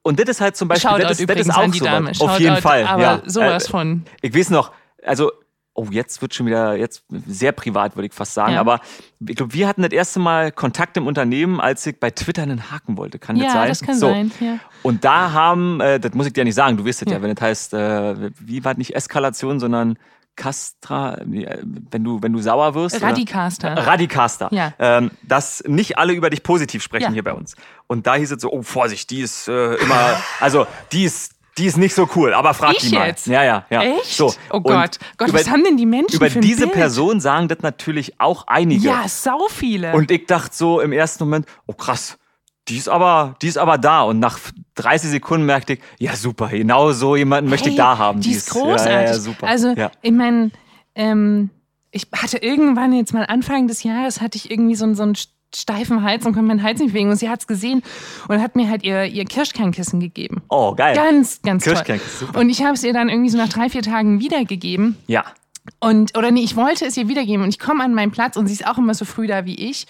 und 0.03 0.19
das 0.21 0.29
ist 0.29 0.41
halt 0.41 0.57
zum 0.57 0.69
Beispiel, 0.69 0.91
Shoutout 0.91 1.03
das, 1.09 1.21
ist- 1.21 1.29
das 1.31 1.39
ist 1.41 1.51
auch 1.51 2.13
so. 2.15 2.25
Auf 2.29 2.41
jeden 2.41 2.57
Fall. 2.59 2.85
aber 2.87 3.03
ja. 3.03 3.23
sowas 3.25 3.67
Äh, 3.67 3.71
von. 3.71 4.05
Ich 4.21 4.35
weiß 4.37 4.51
noch, 4.51 4.73
also, 5.05 5.31
oh, 5.75 5.87
jetzt 5.91 6.21
wird 6.21 6.35
schon 6.35 6.47
wieder, 6.47 6.77
jetzt 6.77 7.05
sehr 7.27 7.53
privat, 7.53 7.97
würde 7.97 8.07
ich 8.07 8.13
fast 8.13 8.35
sagen, 8.35 8.55
Ja. 8.55 8.61
aber 8.61 8.81
ich 9.27 9.37
glaube, 9.37 9.55
wir 9.55 9.67
hatten 9.67 9.83
das 9.83 9.93
erste 9.93 10.21
Mal 10.21 10.53
Kontakt 10.53 10.97
im 10.99 11.07
Unternehmen, 11.07 11.61
als 11.61 11.87
ich 11.87 11.99
bei 11.99 12.11
Twitter 12.11 12.43
einen 12.43 12.71
Haken 12.71 12.97
wollte. 12.99 13.19
Kann 13.19 13.37
das 13.37 13.47
Ja, 13.47 13.53
sein? 13.53 13.69
das 13.69 13.81
kann 13.81 13.95
so. 13.99 14.09
sein. 14.09 14.31
Ja. 14.41 14.59
Und 14.83 15.05
da 15.05 15.33
haben, 15.33 15.81
äh, 15.81 15.99
das 15.99 16.13
muss 16.13 16.27
ich 16.27 16.33
dir 16.35 16.45
nicht 16.45 16.55
sagen, 16.57 16.77
du 16.77 16.85
wirst 16.85 17.01
es 17.03 17.07
ja. 17.11 17.17
Ja. 17.19 17.23
wenn 17.23 17.35
das 17.35 17.43
heißt, 17.43 17.75
äh, 17.75 18.31
wie 18.41 18.65
war 18.65 18.75
das 18.75 18.79
nicht 18.79 18.95
Eskalation, 18.95 19.61
sondern 19.61 19.97
Castra, 20.37 21.19
äh, 21.19 21.59
wenn 21.63 22.05
du, 22.05 22.23
wenn 22.23 22.33
du 22.33 22.41
sauer 22.41 22.75
wirst. 22.75 22.97
oder? 22.97 23.07
Radicaster. 23.07 23.77
Radicaster. 23.77 24.49
Ja. 24.51 24.73
Ähm, 24.79 25.11
dass 25.23 25.63
nicht 25.67 25.99
alle 25.99 26.13
über 26.15 26.31
dich 26.31 26.43
positiv 26.43 26.83
sprechen 26.83 27.05
Ja. 27.05 27.13
hier 27.13 27.25
bei 27.25 27.33
uns. 27.35 27.55
Und 27.87 28.07
da 28.07 28.15
hieß 28.15 28.33
es 28.33 28.41
so, 28.43 28.51
oh 28.51 28.63
Vorsicht, 28.63 29.11
die 29.11 29.21
ist 29.21 29.49
äh, 29.49 29.75
immer, 29.77 30.17
also 30.41 30.67
die 30.93 31.05
ist, 31.05 31.32
die 31.59 31.67
ist 31.67 31.77
nicht 31.77 31.95
so 31.95 32.09
cool, 32.17 32.33
aber 32.35 32.55
frag 32.55 32.73
Ich 32.77 32.89
die 32.89 32.95
mal. 32.95 33.09
jetzt? 33.09 33.27
Ja, 33.27 33.45
ja, 33.45 33.67
ja. 33.71 33.83
Echt? 33.83 34.07
So. 34.17 34.33
Oh 34.51 34.57
Und 34.57 34.63
Gott. 34.65 34.99
Gott, 35.19 35.29
über, 35.29 35.39
was 35.41 35.51
haben 35.51 35.63
denn 35.65 35.77
die 35.77 35.87
Menschen 35.87 36.17
über 36.17 36.31
für 36.31 36.39
ein 36.39 36.43
diese 36.43 36.63
Bild? 36.63 36.73
Person 36.73 37.21
sagen 37.21 37.49
das 37.49 37.59
natürlich 37.61 38.19
auch 38.21 38.47
einige. 38.47 38.87
Ja, 38.89 39.05
sau 39.07 39.47
viele. 39.49 39.93
Und 39.93 40.11
ich 40.11 40.27
dachte 40.27 40.55
so 40.55 40.81
im 40.81 40.93
ersten 40.93 41.25
Moment, 41.25 41.47
oh 41.67 41.75
krass, 41.75 42.17
die 42.69 42.77
ist 42.79 42.89
aber, 42.89 43.35
die 43.43 43.49
ist 43.49 43.59
aber 43.59 43.77
da. 43.77 44.03
Und 44.03 44.19
nach 44.19 44.39
30 44.77 45.11
Sekunden 45.11 45.45
merkte 45.45 45.75
ich, 45.75 45.81
ja 45.99 46.17
super, 46.17 46.49
genau 46.49 46.93
so 46.93 47.17
jemanden 47.17 47.51
möchte 47.51 47.69
ich 47.69 47.77
da 47.77 47.99
haben. 47.99 48.21
Die, 48.21 48.33
ist 48.33 48.55
ja, 48.55 48.61
großartig. 48.61 48.87
Ja, 48.93 49.03
ja, 49.03 49.15
super. 49.15 49.47
Also, 49.47 49.73
ja. 49.73 49.91
ich 50.01 50.13
meine, 50.13 50.51
ähm, 50.95 51.51
ich 51.91 52.07
hatte 52.17 52.39
irgendwann 52.39 52.93
jetzt 52.95 53.13
mal 53.13 53.25
Anfang 53.27 53.67
des 53.69 53.83
Jahres 53.83 54.21
hatte 54.23 54.37
ich 54.39 54.51
irgendwie 54.51 54.75
so, 54.77 54.85
einen- 54.85 54.95
so 54.95 55.03
einen 55.03 55.17
steifen 55.55 56.03
Hals 56.03 56.27
und 56.27 56.33
konnte 56.33 56.49
meinen 56.49 56.63
Hals 56.63 56.81
nicht 56.81 56.93
bewegen. 56.93 57.11
Und 57.11 57.17
sie 57.17 57.29
hat 57.29 57.41
es 57.41 57.47
gesehen 57.47 57.83
und 58.29 58.41
hat 58.41 58.57
mir 58.57 58.69
halt 58.69 58.83
ihr, 58.83 59.05
ihr 59.05 59.25
Kirschkernkissen 59.25 60.01
gegeben. 60.01 60.43
Oh, 60.49 60.75
geil. 60.75 60.95
Ganz, 60.95 61.41
ganz 61.43 61.65
toll. 61.65 62.01
Und 62.35 62.51
ich 62.51 62.63
habe 62.63 62.75
es 62.75 62.85
ihr 62.85 62.93
dann 62.93 63.09
irgendwie 63.09 63.31
so 63.31 63.39
nach 63.39 63.49
drei, 63.49 63.69
vier 63.69 63.83
Tagen 63.83 64.21
wiedergegeben. 64.21 64.97
Ja. 65.07 65.25
Und, 65.79 66.19
oder 66.19 66.33
nee, 66.33 66.41
ich 66.43 66.57
wollte 66.57 66.85
es 66.87 66.97
ihr 66.97 67.07
wiedergeben 67.07 67.43
und 67.45 67.49
ich 67.51 67.61
komme 67.61 67.85
an 67.85 67.95
meinen 67.95 68.11
Platz 68.11 68.37
und 68.37 68.49
sie 68.49 68.53
ist 68.53 68.67
auch 68.67 68.79
immer 68.79 68.95
so 68.95 69.05
früh 69.05 69.29
da 69.29 69.45
wie 69.45 69.55
ich. 69.55 69.87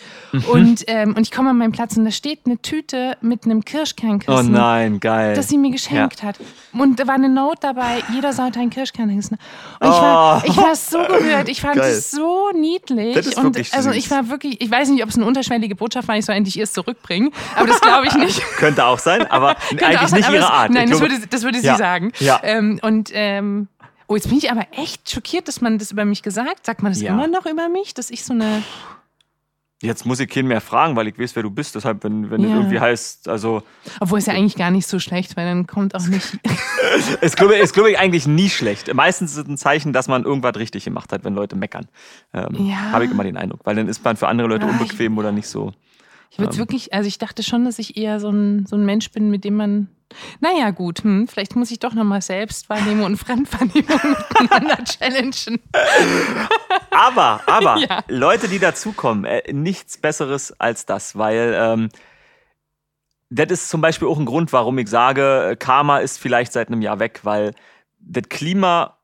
Und, 0.51 0.85
ähm, 0.86 1.15
und 1.16 1.23
ich 1.23 1.31
komme 1.31 1.49
an 1.51 1.57
meinen 1.57 1.73
Platz 1.73 1.97
und 1.97 2.05
da 2.05 2.11
steht 2.11 2.40
eine 2.44 2.59
Tüte 2.61 3.16
mit 3.23 3.44
einem 3.47 3.59
Oh 3.61 3.62
Kirschkernkissen, 3.65 4.53
nein, 4.53 5.01
geil. 5.01 5.35
das 5.35 5.49
sie 5.49 5.57
mir 5.57 5.70
geschenkt 5.70 6.23
hat. 6.23 6.39
Und 6.74 7.01
da 7.01 7.07
war 7.07 7.15
eine 7.15 7.31
Note 7.31 7.59
dabei, 7.62 8.03
jeder 8.12 8.35
sollte 8.35 8.61
ein 8.61 8.69
Kirschkernkissen. 8.69 9.39
Und 9.81 9.89
ich 9.89 9.94
Oh. 9.94 10.03
war, 10.03 10.44
ich 10.44 10.57
war 10.59 10.74
so 10.77 10.99
gerührt, 10.99 11.49
ich 11.49 11.62
fand 11.62 11.77
es 11.78 12.11
so 12.11 12.51
niedlich. 12.55 13.15
Das 13.15 13.27
ist 13.27 13.39
und 13.39 13.44
wirklich 13.44 13.73
also 13.73 13.90
ich 13.93 14.11
war 14.11 14.28
wirklich, 14.28 14.61
ich 14.61 14.70
weiß 14.70 14.90
nicht, 14.90 15.03
ob 15.03 15.09
es 15.09 15.16
eine 15.16 15.24
unterschwellige 15.24 15.74
Botschaft 15.74 16.07
war, 16.07 16.19
ich 16.19 16.27
soll 16.27 16.35
endlich 16.35 16.57
ihr 16.59 16.65
es 16.65 16.74
zurückbringen, 16.74 17.31
aber 17.57 17.66
das 17.69 17.81
glaube 17.81 18.07
ich 18.07 18.15
nicht. 18.16 18.43
Könnte 18.59 18.85
auch 18.85 18.99
sein, 18.99 19.27
aber 19.31 19.57
eigentlich 19.70 20.01
sein, 20.09 20.19
nicht 20.19 20.28
aber 20.28 20.36
ihre 20.36 20.51
Art. 20.53 20.70
Nein, 20.70 20.85
Ich 20.85 20.90
das 20.90 21.01
würde, 21.01 21.15
das 21.31 21.43
würde 21.44 21.61
sie 21.61 21.66
Ja, 21.66 21.77
sagen. 21.78 22.12
ja. 22.20 22.40
Ähm, 22.43 22.78
und 22.82 23.09
ähm, 23.15 23.69
oh, 24.13 24.17
jetzt 24.17 24.29
bin 24.29 24.39
ich 24.39 24.51
aber 24.51 24.67
echt 24.73 25.11
schockiert, 25.11 25.49
dass 25.49 25.61
man 25.61 25.79
das 25.79 25.91
über 25.91 26.05
mich 26.05 26.23
gesagt. 26.23 26.67
Sagt 26.67 26.83
man 26.83 26.93
das 26.93 27.01
Ja. 27.01 27.13
immer 27.15 27.27
noch 27.27 27.47
über 27.47 27.69
mich, 27.69 27.95
dass 27.95 28.11
ich 28.11 28.25
so 28.25 28.33
eine. 28.35 28.63
Jetzt 29.81 30.07
muss 30.07 30.21
ich 30.21 30.29
keinen 30.31 30.47
mehr 30.47 30.61
fragen, 30.61 30.95
weil 30.95 31.09
ich 31.09 31.19
weiß, 31.19 31.35
wer 31.35 31.43
du 31.43 31.51
bist. 31.51 31.75
Deshalb, 31.75 32.05
wenn, 32.05 32.31
wenn 32.31 32.41
Ja. 32.43 32.49
es 32.51 32.55
irgendwie 32.55 32.79
heißt, 32.79 33.27
also 33.29 33.63
Obwohl 33.99 34.21
es 34.21 34.27
ja 34.27 34.33
eigentlich 34.35 34.55
gar 34.55 34.71
nicht 34.71 34.87
so 34.87 35.01
schlecht, 35.01 35.37
weil 35.37 35.45
dann 35.45 35.67
kommt 35.67 35.97
auch 35.97 36.07
nicht. 36.07 36.39
ist 37.21 37.37
glaube 37.37 37.57
ist, 37.57 37.73
glaube 37.75 37.91
ich, 37.91 37.99
eigentlich 37.99 38.27
nie 38.29 38.49
schlecht. 38.49 38.95
Meistens 38.95 39.33
ist 39.33 39.39
es 39.39 39.49
ein 39.49 39.57
Zeichen, 39.59 39.93
dass 39.93 40.07
man 40.07 40.23
irgendwas 40.25 40.55
richtig 40.55 40.85
gemacht 40.85 41.13
hat, 41.13 41.25
wenn 41.25 41.35
Leute 41.35 41.57
meckern. 41.57 41.89
Ähm, 42.33 42.67
Ja. 42.69 42.93
Habe 42.93 43.07
ich 43.07 43.11
immer 43.11 43.25
den 43.25 43.37
Eindruck. 43.37 43.63
Weil 43.65 43.75
dann 43.75 43.89
ist 43.89 44.05
man 44.05 44.17
für 44.17 44.29
andere 44.29 44.47
Leute 44.47 44.67
ich- 44.67 44.71
unbequem 44.73 45.19
oder 45.19 45.33
nicht 45.33 45.49
so. 45.49 45.73
Ich 46.33 46.39
würde 46.39 46.57
wirklich, 46.57 46.95
also 46.95 47.07
ich 47.07 47.19
dachte 47.19 47.43
schon, 47.43 47.67
dass 47.67 47.79
ich 47.79 47.99
eher 47.99 48.19
so 48.19 48.31
ein, 48.31 48.65
so 48.65 48.75
ein 48.75 48.87
Mensch 48.87 49.11
bin, 49.11 49.31
mit 49.31 49.45
dem 49.45 49.55
man. 49.55 49.89
Naja, 50.41 50.71
gut, 50.71 51.05
hm, 51.05 51.29
vielleicht 51.29 51.57
muss 51.57 51.71
ich 51.71 51.79
doch 51.79 51.93
nochmal 51.93 52.23
Selbstwahrnehmung 52.23 53.05
und 53.05 53.17
Fremdwahrnehmung 53.19 54.17
miteinander 54.41 54.83
challengen. 54.83 55.61
Aber, 56.91 57.43
aber, 57.47 57.77
Ja. 57.89 58.03
Leute, 58.09 58.49
die 58.49 58.59
dazukommen, 58.59 59.27
äh, 59.27 59.53
nichts 59.53 59.99
Besseres 59.99 60.59
als 60.59 60.87
das, 60.87 61.19
weil 61.19 61.55
ähm, 61.55 61.89
das 63.29 63.51
ist 63.51 63.69
zum 63.69 63.83
Beispiel 63.83 64.09
auch 64.09 64.19
ein 64.19 64.25
Grund, 64.25 64.55
warum 64.55 64.79
ich 64.79 64.89
sage, 64.89 65.51
äh, 65.51 65.57
Karma 65.57 65.99
ist 65.99 66.19
vielleicht 66.19 66.55
seit 66.55 66.69
einem 66.69 66.81
Jahr 66.81 66.99
weg, 66.99 67.21
weil 67.25 67.53
das 68.01 68.25
Klima, 68.31 68.97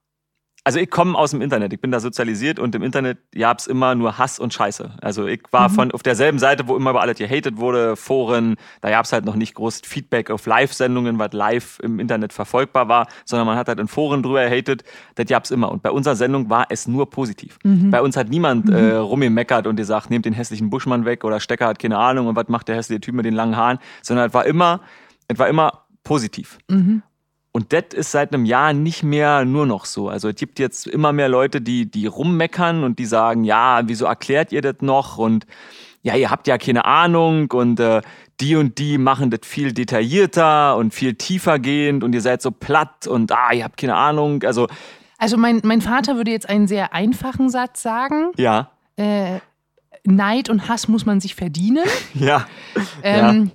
also 0.68 0.80
ich 0.80 0.90
komme 0.90 1.16
aus 1.16 1.30
dem 1.30 1.40
Internet, 1.40 1.72
ich 1.72 1.80
bin 1.80 1.90
da 1.90 1.98
sozialisiert 1.98 2.58
und 2.58 2.74
im 2.74 2.82
Internet 2.82 3.16
gab 3.34 3.58
es 3.58 3.66
immer 3.66 3.94
nur 3.94 4.18
Hass 4.18 4.38
und 4.38 4.52
Scheiße. 4.52 4.90
Also 5.00 5.26
ich 5.26 5.40
war 5.50 5.70
von 5.70 5.90
auf 5.92 6.02
derselben 6.02 6.38
Seite, 6.38 6.68
wo 6.68 6.76
immer 6.76 6.90
über 6.90 7.00
alles 7.00 7.16
gehatet 7.16 7.56
wurde, 7.56 7.96
Foren, 7.96 8.56
da 8.82 8.90
gab 8.90 9.06
es 9.06 9.14
halt 9.14 9.24
noch 9.24 9.34
nicht 9.34 9.54
groß 9.54 9.80
Feedback 9.86 10.30
auf 10.30 10.44
Live-Sendungen, 10.44 11.18
was 11.18 11.32
live 11.32 11.78
im 11.82 11.98
Internet 11.98 12.34
verfolgbar 12.34 12.86
war, 12.86 13.06
sondern 13.24 13.46
man 13.46 13.56
hat 13.56 13.68
halt 13.68 13.80
in 13.80 13.88
Foren 13.88 14.22
drüber 14.22 14.46
gehatet, 14.46 14.84
das 15.14 15.24
gab 15.24 15.44
es 15.44 15.52
immer. 15.52 15.72
Und 15.72 15.82
bei 15.82 15.90
unserer 15.90 16.16
Sendung 16.16 16.50
war 16.50 16.66
es 16.68 16.86
nur 16.86 17.08
positiv. 17.08 17.58
Bei 17.90 18.02
uns 18.02 18.18
hat 18.18 18.28
niemand 18.28 18.68
äh, 18.68 18.96
rumgemeckert 18.96 19.66
und 19.66 19.76
gesagt, 19.76 20.10
nehmt 20.10 20.26
den 20.26 20.34
hässlichen 20.34 20.68
Buschmann 20.68 21.06
weg 21.06 21.24
oder 21.24 21.40
Stecker 21.40 21.66
hat 21.68 21.78
keine 21.78 21.96
Ahnung 21.96 22.26
und 22.26 22.36
was 22.36 22.48
macht 22.48 22.68
der 22.68 22.76
hässliche 22.76 23.00
Typ 23.00 23.14
mit 23.14 23.24
den 23.24 23.32
langen 23.32 23.56
Haaren, 23.56 23.78
sondern 24.02 24.28
es 24.28 24.34
war 24.34 24.44
immer, 24.44 24.82
es 25.28 25.38
war 25.38 25.48
immer 25.48 25.84
positiv. 26.04 26.58
Und 27.58 27.72
das 27.72 27.86
ist 27.92 28.12
seit 28.12 28.32
einem 28.32 28.44
Jahr 28.44 28.72
nicht 28.72 29.02
mehr 29.02 29.44
nur 29.44 29.66
noch 29.66 29.84
so. 29.84 30.08
Also 30.08 30.28
es 30.28 30.36
gibt 30.36 30.60
jetzt 30.60 30.86
immer 30.86 31.12
mehr 31.12 31.28
Leute, 31.28 31.60
die, 31.60 31.90
die 31.90 32.06
rummeckern 32.06 32.84
und 32.84 33.00
die 33.00 33.04
sagen, 33.04 33.42
ja, 33.42 33.80
wieso 33.86 34.04
erklärt 34.04 34.52
ihr 34.52 34.62
das 34.62 34.76
noch? 34.80 35.18
Und 35.18 35.44
ja, 36.02 36.14
ihr 36.14 36.30
habt 36.30 36.46
ja 36.46 36.56
keine 36.56 36.84
Ahnung 36.84 37.50
und 37.50 37.80
äh, 37.80 38.00
die 38.38 38.54
und 38.54 38.78
die 38.78 38.96
machen 38.96 39.30
das 39.30 39.40
viel 39.42 39.72
detaillierter 39.72 40.76
und 40.76 40.94
viel 40.94 41.14
tiefer 41.14 41.58
gehend 41.58 42.04
und 42.04 42.14
ihr 42.14 42.20
seid 42.20 42.42
so 42.42 42.52
platt 42.52 43.08
und 43.08 43.32
ah, 43.32 43.52
ihr 43.52 43.64
habt 43.64 43.76
keine 43.76 43.96
Ahnung. 43.96 44.44
Also 44.44 44.68
Also 45.18 45.36
mein, 45.36 45.60
mein 45.64 45.80
Vater 45.80 46.14
würde 46.14 46.30
jetzt 46.30 46.48
einen 46.48 46.68
sehr 46.68 46.94
einfachen 46.94 47.50
Satz 47.50 47.82
sagen. 47.82 48.30
ja, 48.36 48.70
Äh, 48.96 49.40
Neid 50.04 50.48
und 50.48 50.68
Hass 50.68 50.86
muss 50.86 51.06
man 51.06 51.20
sich 51.20 51.34
verdienen. 51.34 51.84
ja, 52.14 52.46
Ähm, 53.02 53.50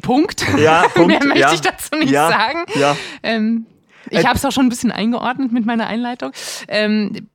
Punkt. 0.00 0.44
ja, 0.58 0.82
Punkt, 0.94 1.08
Mehr 1.08 1.24
möchte 1.24 1.40
ja, 1.40 1.52
ich 1.52 1.60
dazu 1.60 1.96
nicht 1.96 2.10
ja, 2.10 2.28
sagen. 2.28 2.64
Ja, 2.74 2.96
Ähm, 3.22 3.66
ich 4.10 4.20
Äh, 4.20 4.24
habe 4.24 4.36
es 4.36 4.44
auch 4.44 4.52
schon 4.52 4.66
ein 4.66 4.70
bisschen 4.70 4.90
eingeordnet 4.92 5.52
mit 5.52 5.66
meiner 5.66 5.86
Einleitung. 5.86 6.32
Ähm, 6.68 7.28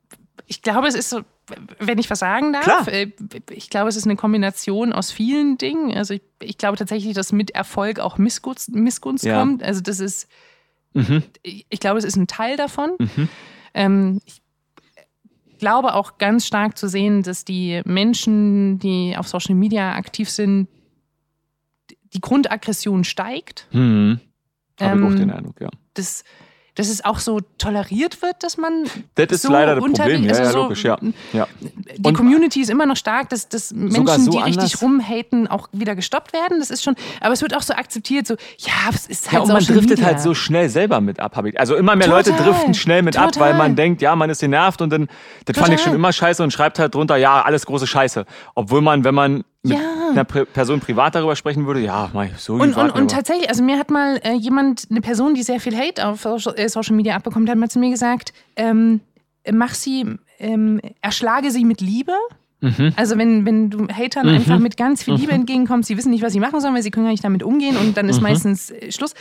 ich 0.48 0.62
glaube, 0.62 0.88
es 0.88 0.96
ist 0.96 1.10
so, 1.10 1.22
wenn 1.80 1.98
ich 2.00 2.10
was 2.10 2.20
sagen 2.20 2.54
darf, 2.54 2.64
Klar. 2.64 2.88
äh, 2.88 3.12
ich 3.52 3.70
glaube, 3.70 3.90
es 3.90 3.96
ist 3.96 4.06
eine 4.06 4.16
Kombination 4.16 4.92
aus 4.94 5.12
vielen 5.12 5.58
Dingen. 5.58 5.96
Also 5.96 6.14
ich, 6.16 6.22
ich 6.42 6.58
glaube 6.58 6.78
tatsächlich, 6.78 7.14
dass 7.14 7.32
mit 7.32 7.52
Erfolg 7.52 8.00
auch 8.00 8.18
Missgunst, 8.18 8.72
Missgunst 8.74 9.24
Ja. 9.24 9.40
kommt. 9.40 9.62
Also 9.64 9.82
das 9.82 10.00
ist, 10.00 10.28
mhm, 10.94 11.24
ich 11.44 11.66
ich 11.70 11.80
glaube, 11.80 12.00
es 12.00 12.06
ist 12.06 12.16
ein 12.16 12.28
Teil 12.28 12.58
davon. 12.58 12.92
mhm. 13.00 13.30
Ähm, 13.74 14.22
ich 14.26 14.42
glaube 15.60 15.94
auch 15.94 16.18
ganz 16.18 16.46
stark 16.46 16.78
zu 16.78 16.88
sehen, 16.90 17.24
dass 17.24 17.46
die 17.46 17.82
Menschen, 17.86 18.80
die 18.80 19.16
auf 19.18 19.28
Social 19.28 19.56
Media 19.56 19.94
aktiv 19.96 20.30
sind, 20.30 20.68
die 22.14 22.22
Grundaggression 22.22 23.04
steigt. 23.04 23.68
Hm. 23.72 24.20
Habe 24.82 25.00
ich 25.00 25.06
auch 25.06 25.10
Ähm, 25.12 25.16
den 25.18 25.32
Eindruck, 25.32 25.62
ja. 25.62 25.70
Dass, 25.94 26.24
dass 26.76 26.90
es 26.90 27.06
auch 27.06 27.20
so 27.20 27.40
toleriert 27.60 28.24
wird, 28.24 28.42
dass 28.42 28.58
man 28.58 28.86
Das 29.14 29.28
ist 29.28 29.44
so 29.44 29.52
leider 29.52 29.76
das 29.76 29.84
Problem, 29.84 30.24
ja, 30.24 30.30
also 30.32 30.42
ja, 30.44 30.50
so- 30.50 30.58
logisch, 30.64 30.84
ja. 30.84 30.98
ja. 31.32 31.48
die 31.98 32.08
Und- 32.08 32.16
Community 32.16 32.62
ist 32.62 32.72
immer 32.72 32.88
noch 32.88 32.96
stark, 32.98 33.30
dass, 33.30 33.48
dass 33.48 33.72
Menschen, 33.72 34.08
so 34.26 34.32
die 34.32 34.40
richtig 34.40 34.82
rumhaten, 34.82 35.48
auch 35.48 35.70
wieder 35.72 35.94
gestoppt 35.96 36.34
werden. 36.34 36.58
Das 36.60 36.72
ist 36.72 36.82
schon, 36.84 36.96
aber 37.22 37.34
es 37.34 37.44
wird 37.44 37.56
auch 37.56 37.62
so 37.62 37.76
akzeptiert, 37.76 38.26
so, 38.26 38.34
ja, 38.58 38.74
es 38.92 39.06
ist 39.06 39.26
halt 39.28 39.34
Ja, 39.34 39.40
und 39.42 39.48
man 39.50 39.64
driftet 39.64 39.90
Media. 40.00 40.06
halt 40.06 40.22
so 40.22 40.34
schnell 40.34 40.68
selber 40.70 41.00
mit 41.00 41.20
ab. 41.20 41.36
hab 41.36 41.46
ich- 41.46 41.60
Also 41.60 41.76
immer 41.76 41.96
mehr 41.96 42.08
Total, 42.08 42.26
Leute 42.34 42.44
driften 42.44 42.74
schnell 42.74 43.04
mit 43.04 43.16
ab, 43.18 43.26
weil 43.38 43.52
total. 43.52 43.54
man 43.54 43.76
denkt, 43.76 44.02
ja, 44.02 44.16
man 44.16 44.32
ist 44.32 44.40
genervt 44.40 44.82
und 44.82 44.90
dann, 44.90 45.08
das 45.46 45.56
fand 45.56 45.70
ich 45.70 45.76
Total. 45.76 45.80
schon 45.92 45.94
immer 45.94 46.12
scheiße 46.12 46.42
und 46.42 46.50
schreibt 46.52 46.80
halt 46.80 46.96
drunter, 46.96 47.18
ja, 47.18 47.44
alles 47.44 47.68
große 47.68 47.86
Scheiße. 47.86 48.26
Obwohl 48.56 48.82
man, 48.82 49.04
wenn 49.04 49.14
man 49.14 49.44
mit 49.64 49.78
Ja. 49.78 50.10
einer 50.12 50.24
Pri- 50.26 50.46
Person 50.46 50.80
privat 50.82 51.16
darüber 51.16 51.36
sprechen 51.36 51.66
würde, 51.66 51.80
ja, 51.80 52.10
mei, 52.14 52.32
so 52.38 52.54
Und, 52.56 52.76
und, 52.76 52.92
und 52.92 53.10
tatsächlich, 53.12 53.48
also 53.50 53.64
mir 53.64 53.80
hat 53.80 53.90
mal 53.90 54.20
äh, 54.24 54.34
jemand, 54.34 54.88
eine 54.92 55.00
Person, 55.02 55.34
die 55.36 55.44
sehr 55.44 55.60
viel 55.62 55.76
Hate 55.76 56.06
auf 56.06 56.22
Social, 56.22 56.54
äh, 56.58 56.68
Social 56.68 56.96
Media 56.96 57.16
abbekommt, 57.16 57.50
hat 57.50 57.58
mal 57.58 57.70
zu 57.70 57.80
mir 57.80 57.90
gesagt, 57.90 58.34
ähm, 58.58 59.00
mach 59.52 59.74
sie, 59.74 60.18
ähm, 60.40 60.82
erschlage 61.02 61.50
sie 61.52 61.64
mit 61.64 61.80
Liebe. 61.80 62.14
Mhm. 62.64 62.94
Also 62.96 63.18
wenn, 63.18 63.46
wenn 63.46 63.70
du 63.70 63.88
Hatern 63.90 64.28
einfach 64.30 64.58
mit 64.60 64.78
ganz 64.78 65.04
viel 65.04 65.14
Liebe 65.16 65.32
entgegenkommst, 65.34 65.88
sie 65.88 65.98
wissen 65.98 66.12
nicht, 66.12 66.24
was 66.24 66.34
sie 66.34 66.40
machen 66.40 66.60
sollen, 66.62 66.74
weil 66.74 66.82
sie 66.84 66.92
können 66.92 67.06
gar 67.06 67.12
nicht 67.12 67.24
damit 67.24 67.44
umgehen 67.44 67.78
und 67.78 67.96
dann 67.98 68.10
ist 68.10 68.18
Mhm. 68.18 68.24
meistens 68.24 68.72
äh, 68.72 68.92
Schluss. 68.92 69.14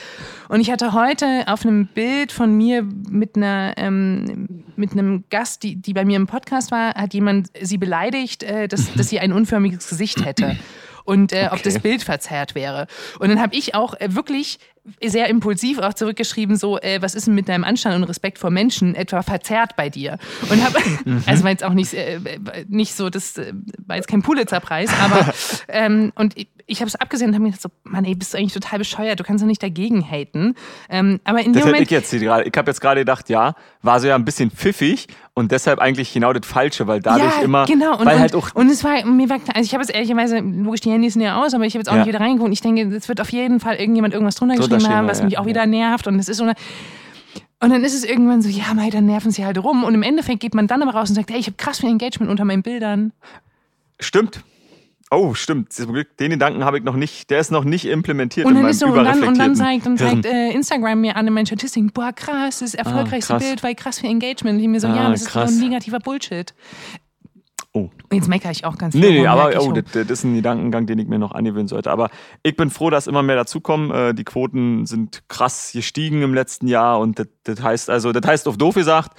Und 0.48 0.60
ich 0.60 0.70
hatte 0.70 0.92
heute 0.92 1.26
auf 1.46 1.64
einem 1.66 1.86
Bild 1.86 2.32
von 2.32 2.54
mir 2.56 2.82
mit 2.82 3.36
einer 3.36 3.74
ähm, 3.76 4.48
mit 4.76 4.92
einem 4.92 5.24
Gast, 5.30 5.62
die, 5.64 5.76
die 5.76 5.92
bei 5.92 6.04
mir 6.04 6.16
im 6.16 6.26
Podcast 6.26 6.70
war, 6.70 6.94
hat 6.94 7.12
jemand 7.14 7.48
sie 7.60 7.76
beleidigt, 7.78 8.42
äh, 8.42 8.68
dass, 8.68 8.92
dass 8.94 9.08
sie 9.10 9.20
ein 9.20 9.32
unförmiges 9.32 9.88
Gesicht 9.88 10.24
hätte. 10.24 10.56
Und 11.04 11.32
äh, 11.32 11.46
ob 11.46 11.54
Okay. 11.54 11.62
das 11.64 11.80
Bild 11.80 12.04
verzerrt 12.04 12.54
wäre. 12.54 12.86
Und 13.18 13.28
dann 13.28 13.40
habe 13.42 13.56
ich 13.56 13.74
auch 13.74 13.94
äh, 13.94 14.14
wirklich 14.14 14.60
sehr 15.02 15.28
impulsiv 15.28 15.78
auch 15.78 15.94
zurückgeschrieben, 15.94 16.56
so, 16.56 16.78
äh, 16.78 17.00
was 17.00 17.14
ist 17.14 17.26
denn 17.28 17.34
mit 17.34 17.48
deinem 17.48 17.64
Anstand 17.64 17.96
und 17.96 18.04
Respekt 18.04 18.38
vor 18.38 18.50
Menschen 18.50 18.94
etwa 18.94 19.22
verzerrt 19.22 19.76
bei 19.76 19.88
dir? 19.88 20.18
Und 20.50 20.62
habe, 20.64 20.78
also 21.26 21.44
war 21.44 21.50
jetzt 21.50 21.64
auch 21.64 21.72
nicht, 21.74 21.94
äh, 21.94 22.18
nicht 22.68 22.94
so, 22.94 23.08
das 23.08 23.38
äh, 23.38 23.52
war 23.86 23.96
jetzt 23.96 24.08
kein 24.08 24.22
Pulitzerpreis, 24.22 24.90
aber 25.00 25.32
ähm, 25.68 26.12
und 26.16 26.36
ich, 26.36 26.48
ich 26.66 26.80
habe 26.80 26.88
es 26.88 26.96
abgesehen 26.96 27.28
und 27.28 27.34
habe 27.34 27.42
mir 27.44 27.50
gedacht, 27.50 27.62
so, 27.62 27.68
Mann, 27.84 28.04
ey, 28.04 28.14
bist 28.14 28.34
du 28.34 28.38
eigentlich 28.38 28.54
total 28.54 28.78
bescheuert, 28.78 29.20
du 29.20 29.24
kannst 29.24 29.42
doch 29.42 29.48
nicht 29.48 29.62
dagegen 29.62 30.02
haten. 30.08 30.54
Ähm, 30.88 31.20
aber 31.24 31.38
in 31.40 31.46
dem 31.46 31.52
Das 31.54 31.62
hätte 31.62 31.68
Moment, 31.68 31.82
ich 31.82 31.90
jetzt 31.90 32.10
gerade. 32.10 32.44
Ich 32.44 32.56
habe 32.56 32.70
jetzt 32.70 32.80
gerade 32.80 33.00
gedacht, 33.00 33.28
ja, 33.28 33.54
war 33.82 34.00
so 34.00 34.08
ja 34.08 34.14
ein 34.14 34.24
bisschen 34.24 34.50
pfiffig 34.50 35.06
und 35.34 35.50
deshalb 35.50 35.78
eigentlich 35.80 36.12
genau 36.12 36.32
das 36.32 36.46
Falsche, 36.46 36.86
weil 36.86 37.00
dadurch 37.00 37.36
ja, 37.38 37.42
immer, 37.42 37.66
genau. 37.66 37.98
Und, 37.98 38.06
weil 38.06 38.16
und, 38.16 38.20
halt 38.20 38.34
auch 38.34 38.54
und 38.54 38.68
es 38.70 38.84
war, 38.84 39.04
mir 39.04 39.28
war 39.28 39.38
klar, 39.38 39.56
also 39.56 39.66
ich 39.66 39.72
habe 39.74 39.82
es 39.82 39.90
ehrlicherweise, 39.90 40.38
logisch, 40.38 40.80
die 40.80 40.90
Handys 40.90 41.14
sind 41.14 41.22
ja 41.22 41.42
aus, 41.42 41.54
aber 41.54 41.64
ich 41.64 41.74
habe 41.74 41.80
jetzt 41.80 41.88
auch 41.88 41.94
Ja. 41.94 42.00
nicht 42.00 42.08
wieder 42.08 42.20
reingeguckt. 42.20 42.52
Ich 42.52 42.60
denke, 42.60 42.82
es 42.94 43.08
wird 43.08 43.20
auf 43.20 43.30
jeden 43.30 43.58
Fall 43.60 43.76
irgendjemand 43.76 44.14
irgendwas 44.14 44.36
drunter 44.36 44.54
Drunter 44.56 44.71
ja, 44.78 45.06
was 45.06 45.22
mich 45.22 45.38
auch 45.38 45.46
wieder 45.46 45.66
nervt. 45.66 46.06
Und 46.06 46.18
es 46.18 46.28
ist 46.28 46.38
so 46.38 46.44
eine. 46.44 46.54
Und 47.60 47.70
dann 47.70 47.84
ist 47.84 47.94
es 47.94 48.02
irgendwann 48.04 48.42
so, 48.42 48.48
ja, 48.48 48.74
mei, 48.74 48.90
dann 48.90 49.06
nerven 49.06 49.30
sie 49.30 49.44
halt 49.44 49.56
rum. 49.62 49.84
Und 49.84 49.94
im 49.94 50.02
Endeffekt 50.02 50.40
geht 50.40 50.54
man 50.54 50.66
dann 50.66 50.82
aber 50.82 50.92
raus 50.94 51.10
und 51.10 51.14
sagt, 51.14 51.30
hey, 51.30 51.38
ich 51.38 51.46
habe 51.46 51.56
krass 51.56 51.78
viel 51.78 51.90
Engagement 51.90 52.30
unter 52.30 52.44
meinen 52.44 52.62
Bildern. 52.62 53.12
stimmt. 54.00 54.42
Oh, 55.14 55.34
stimmt. 55.34 55.68
Den 56.18 56.30
Gedanken 56.30 56.64
habe 56.64 56.78
ich 56.78 56.84
noch 56.84 56.96
nicht, 56.96 57.28
der 57.28 57.38
ist 57.38 57.52
noch 57.52 57.64
nicht 57.64 57.84
implementiert 57.84 58.46
Und 58.46 58.52
in 58.52 58.54
dann 58.56 58.62
meinem 58.62 58.70
ist 58.70 58.78
so, 58.80 58.86
und 58.86 59.04
dann, 59.04 59.22
und 59.22 59.38
dann 59.38 59.54
zeigt, 59.54 59.84
dann 59.84 59.98
zeigt 59.98 60.24
äh, 60.24 60.50
Instagram 60.52 61.02
mir 61.02 61.16
an 61.16 61.26
in 61.26 61.34
meinen 61.34 61.44
Statistiken, 61.44 61.92
boah, 61.92 62.12
krass, 62.14 62.60
das 62.60 62.72
erfolgreichste 62.72 63.34
Ah, 63.34 63.36
krass. 63.36 63.46
Bild, 63.46 63.62
weil 63.62 63.74
krass 63.74 63.98
viel 64.00 64.08
Engagement. 64.08 64.56
Und 64.56 64.62
ich 64.62 64.68
mir 64.68 64.80
so, 64.80 64.88
Ah, 64.88 64.96
ja, 64.96 65.10
das 65.10 65.22
ist 65.22 65.28
krass. 65.28 65.50
so 65.54 65.56
ein 65.62 65.68
negativer 65.68 65.98
Bullshit. 65.98 66.54
Oh. 67.74 67.88
Jetzt 68.12 68.28
meckere 68.28 68.50
ich 68.50 68.66
auch 68.66 68.76
ganz 68.76 68.94
viel. 68.94 69.00
Nee, 69.02 69.20
nee, 69.20 69.26
aber 69.26 69.50
oh, 69.60 69.72
das, 69.72 69.84
das 69.92 70.10
ist 70.10 70.24
ein 70.24 70.34
Gedankengang, 70.34 70.86
den 70.86 70.98
ich 70.98 71.08
mir 71.08 71.18
noch 71.18 71.32
angewöhnen 71.32 71.68
sollte. 71.68 71.90
Aber 71.90 72.10
ich 72.42 72.54
bin 72.54 72.68
froh, 72.68 72.90
dass 72.90 73.06
immer 73.06 73.22
mehr 73.22 73.36
dazukommen. 73.36 73.90
Äh, 73.90 74.14
Die 74.14 74.24
Quoten 74.24 74.84
sind 74.84 75.22
krass 75.28 75.70
gestiegen 75.72 76.20
im 76.22 76.34
letzten 76.34 76.66
Jahr 76.68 77.00
und 77.00 77.18
das, 77.18 77.28
das 77.44 77.62
heißt 77.62 77.88
also, 77.90 78.12
das 78.12 78.26
heißt 78.26 78.46
auf 78.46 78.58
doof 78.58 78.74
gesagt, 78.74 79.18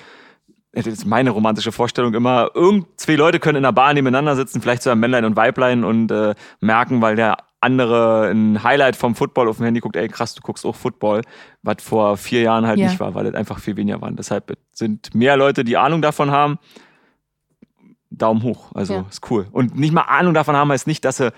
das 0.72 0.86
ist 0.88 1.06
meine 1.06 1.32
romantische 1.32 1.72
Vorstellung 1.72 2.14
immer, 2.14 2.52
irgend 2.54 2.86
zwei 2.98 3.16
Leute 3.16 3.40
können 3.40 3.58
in 3.58 3.66
einer 3.66 3.74
Bar 3.74 3.94
nebeneinander 3.94 4.36
sitzen, 4.36 4.62
vielleicht 4.62 4.84
so 4.84 4.90
ein 4.92 5.00
Männlein 5.00 5.26
und 5.26 5.36
Weiblein 5.36 5.84
und 5.84 6.12
äh, 6.12 6.36
merken, 6.62 7.02
weil 7.02 7.16
der 7.16 7.38
andere 7.60 8.30
ein 8.30 8.62
Highlight 8.64 8.96
vom 8.96 9.16
Football 9.16 9.48
auf 9.50 9.58
dem 9.58 9.66
Handy 9.66 9.80
guckt, 9.80 9.96
ey 9.96 10.08
krass, 10.10 10.36
du 10.36 10.42
guckst 10.42 10.66
auch 10.66 10.76
Football, 10.76 11.22
was 11.62 11.78
vor 11.80 12.18
vier 12.18 12.42
Jahren 12.42 12.68
halt 12.68 12.78
Ja. 12.78 12.88
nicht 12.88 13.00
war, 13.00 13.16
weil 13.16 13.26
es 13.26 13.34
einfach 13.36 13.60
viel 13.60 13.78
weniger 13.78 14.02
waren. 14.02 14.16
Deshalb 14.16 14.54
sind 14.74 15.16
mehr 15.16 15.38
Leute, 15.38 15.64
die 15.64 15.78
Ahnung 15.78 16.02
davon 16.02 16.30
haben, 16.32 16.58
Daumen 18.18 18.44
hoch. 18.44 18.72
Also 18.74 18.94
Ja. 18.94 19.06
ist 19.10 19.30
cool. 19.32 19.48
Und 19.52 19.78
nicht 19.78 19.94
mal 19.94 20.02
Ahnung 20.04 20.34
davon 20.34 20.56
haben 20.56 20.72
heißt 20.72 20.88
nicht, 20.88 21.04
dass 21.06 21.18
sie 21.18 21.32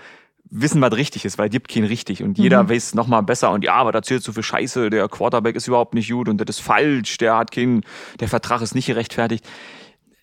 wissen, 0.48 0.80
was 0.80 0.92
richtig 0.92 1.24
ist, 1.24 1.38
weil 1.38 1.46
es 1.46 1.52
gibt 1.52 1.68
kein 1.68 1.82
richtig 1.84 2.22
und 2.22 2.38
jeder 2.38 2.62
Mhm. 2.62 2.70
weiß 2.70 2.84
es 2.84 2.94
nochmal 2.94 3.22
besser 3.24 3.50
und 3.50 3.64
ja, 3.64 3.74
aber 3.74 3.90
da 3.90 4.00
zählt 4.02 4.22
so 4.22 4.32
viel 4.32 4.44
Scheiße, 4.44 4.90
der 4.90 5.08
Quarterback 5.08 5.56
ist 5.56 5.66
überhaupt 5.66 5.94
nicht 5.94 6.08
gut 6.10 6.28
und 6.28 6.38
das 6.40 6.58
ist 6.58 6.64
falsch, 6.64 7.18
der 7.18 7.36
hat 7.36 7.50
keinen, 7.50 7.82
der 8.20 8.28
Vertrag 8.28 8.62
ist 8.62 8.74
nicht 8.74 8.86
gerechtfertigt. 8.86 9.44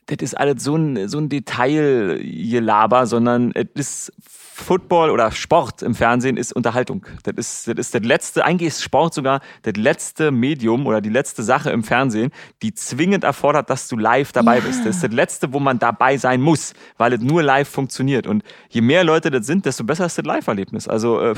Das 0.06 0.18
ist 0.22 0.38
alles 0.38 0.64
so 0.64 0.76
ein, 0.78 1.08
so 1.10 1.18
ein 1.18 1.28
Detailgelaber, 1.30 3.06
sondern 3.08 3.52
es 3.54 3.68
ist 3.76 4.14
Football 4.56 5.10
oder 5.10 5.32
Sport 5.32 5.82
im 5.82 5.96
Fernsehen 5.96 6.38
ist 6.38 6.54
Unterhaltung. 6.54 7.06
Das 7.24 7.34
ist, 7.38 7.68
das 7.68 7.88
ist 7.88 7.96
das 7.96 8.04
letzte, 8.04 8.46
eigentlich 8.46 8.68
ist 8.68 8.84
Sport 8.84 9.16
sogar 9.16 9.42
das 9.64 9.74
letzte 9.76 10.32
Medium 10.32 10.86
oder 10.86 11.02
die 11.02 11.10
letzte 11.10 11.42
Sache 11.42 11.72
im 11.72 11.84
Fernsehen, 11.84 12.32
die 12.62 12.74
zwingend 12.74 13.24
erfordert, 13.24 13.70
dass 13.72 13.88
du 13.88 13.98
live 13.98 14.32
dabei 14.32 14.58
Ja. 14.60 14.62
bist. 14.66 14.86
Das 14.86 14.98
ist 14.98 15.04
das 15.04 15.12
letzte, 15.12 15.54
wo 15.54 15.60
man 15.60 15.80
dabei 15.80 16.18
sein 16.18 16.40
muss, 16.40 16.74
weil 16.98 17.14
es 17.14 17.22
nur 17.22 17.42
live 17.42 17.68
funktioniert. 17.68 18.28
Und 18.28 18.44
je 18.70 18.82
mehr 18.82 19.04
Leute 19.04 19.32
das 19.32 19.48
sind, 19.48 19.66
desto 19.66 19.84
besser 19.84 20.06
ist 20.06 20.18
das 20.20 20.26
Live-Erlebnis. 20.26 20.88
Also, 20.88 21.20
äh, 21.20 21.34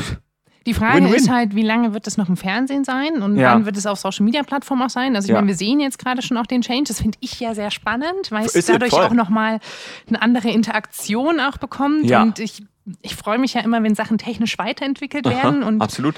Die 0.66 0.74
Frage 0.74 0.98
Win-win. 0.98 1.14
ist 1.14 1.30
halt, 1.30 1.56
wie 1.56 1.62
lange 1.62 1.94
wird 1.94 2.08
das 2.08 2.18
noch 2.18 2.28
im 2.30 2.38
Fernsehen 2.38 2.84
sein 2.84 3.22
und 3.22 3.38
Ja. 3.38 3.54
wann 3.54 3.66
wird 3.66 3.78
es 3.78 3.86
auf 3.86 4.00
Social 4.00 4.24
Media 4.26 4.42
Plattformen 4.44 4.82
auch 4.84 4.90
sein? 4.90 5.16
Also 5.16 5.28
ich 5.28 5.30
Ja. 5.30 5.36
meine, 5.36 5.48
wir 5.48 5.56
sehen 5.56 5.80
jetzt 5.80 6.00
gerade 6.00 6.22
schon 6.22 6.38
auch 6.38 6.46
den 6.48 6.62
Change. 6.62 6.86
Das 6.88 7.02
finde 7.02 7.18
ich 7.22 7.40
ja 7.40 7.54
sehr 7.54 7.70
spannend, 7.72 8.32
weil 8.32 8.46
es 8.46 8.66
dadurch 8.66 8.92
voll. 8.92 9.06
auch 9.06 9.12
nochmal 9.14 9.60
eine 10.08 10.22
andere 10.22 10.50
Interaktion 10.50 11.40
auch 11.40 11.58
bekommt. 11.58 12.06
Ja. 12.06 12.24
Und 12.24 12.40
ich, 12.40 12.64
ich 13.02 13.16
freue 13.16 13.38
mich 13.38 13.54
ja 13.54 13.62
immer, 13.62 13.82
wenn 13.84 13.94
Sachen 13.96 14.18
technisch 14.18 14.58
weiterentwickelt 14.58 15.26
werden. 15.26 15.62
aha, 15.62 15.68
Und 15.70 15.82
absolut. 15.82 16.16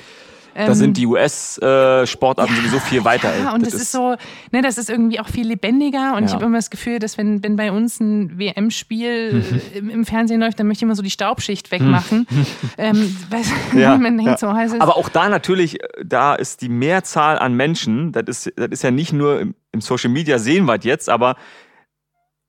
Da 0.57 0.65
ähm, 0.69 0.73
sind 0.73 0.97
die 0.97 1.05
US-Sportarten 1.05 2.55
sowieso 2.55 2.79
viel 2.79 3.03
weiter. 3.05 3.31
Ja, 3.37 3.53
und 3.53 3.63
das, 3.63 3.75
ist, 3.75 3.91
so, 3.91 4.15
ne, 4.51 4.61
das 4.63 4.79
ist 4.79 4.89
irgendwie 4.89 5.19
auch 5.19 5.27
viel 5.27 5.47
lebendiger. 5.47 6.15
Und 6.15 6.23
ich 6.23 6.31
Ja. 6.31 6.35
habe 6.37 6.45
immer 6.45 6.57
das 6.57 6.71
Gefühl, 6.71 6.97
dass 6.97 7.17
wenn, 7.19 7.43
wenn 7.43 7.55
bei 7.55 7.71
uns 7.71 7.99
ein 7.99 8.39
WM-Spiel 8.39 9.61
im, 9.75 9.89
im 9.91 10.03
Fernsehen 10.05 10.39
läuft, 10.41 10.59
dann 10.59 10.65
möchte 10.67 10.79
ich 10.79 10.83
immer 10.83 10.95
so 10.95 11.03
die 11.03 11.11
Staubschicht 11.11 11.69
wegmachen. 11.71 12.25
ähm, 12.79 13.15
weil 13.29 13.41
Ja, 13.79 13.97
man 13.99 14.17
denkt 14.17 14.31
ja. 14.31 14.37
so, 14.37 14.51
heißt 14.51 14.73
es. 14.73 14.81
Aber 14.81 14.97
auch 14.97 15.09
da 15.09 15.29
natürlich, 15.29 15.81
äh, 15.83 15.87
da 16.03 16.33
ist 16.33 16.61
die 16.63 16.69
Mehrzahl 16.69 17.37
an 17.37 17.53
Menschen, 17.53 18.11
das 18.11 18.23
ist, 18.27 18.53
das 18.55 18.69
ist 18.71 18.83
ja 18.83 18.89
nicht 18.89 19.13
nur 19.13 19.39
im, 19.39 19.53
im 19.71 19.81
Social 19.81 20.09
Media 20.09 20.39
sehen 20.39 20.65
wir 20.65 20.79
jetzt, 20.81 21.07
aber 21.07 21.35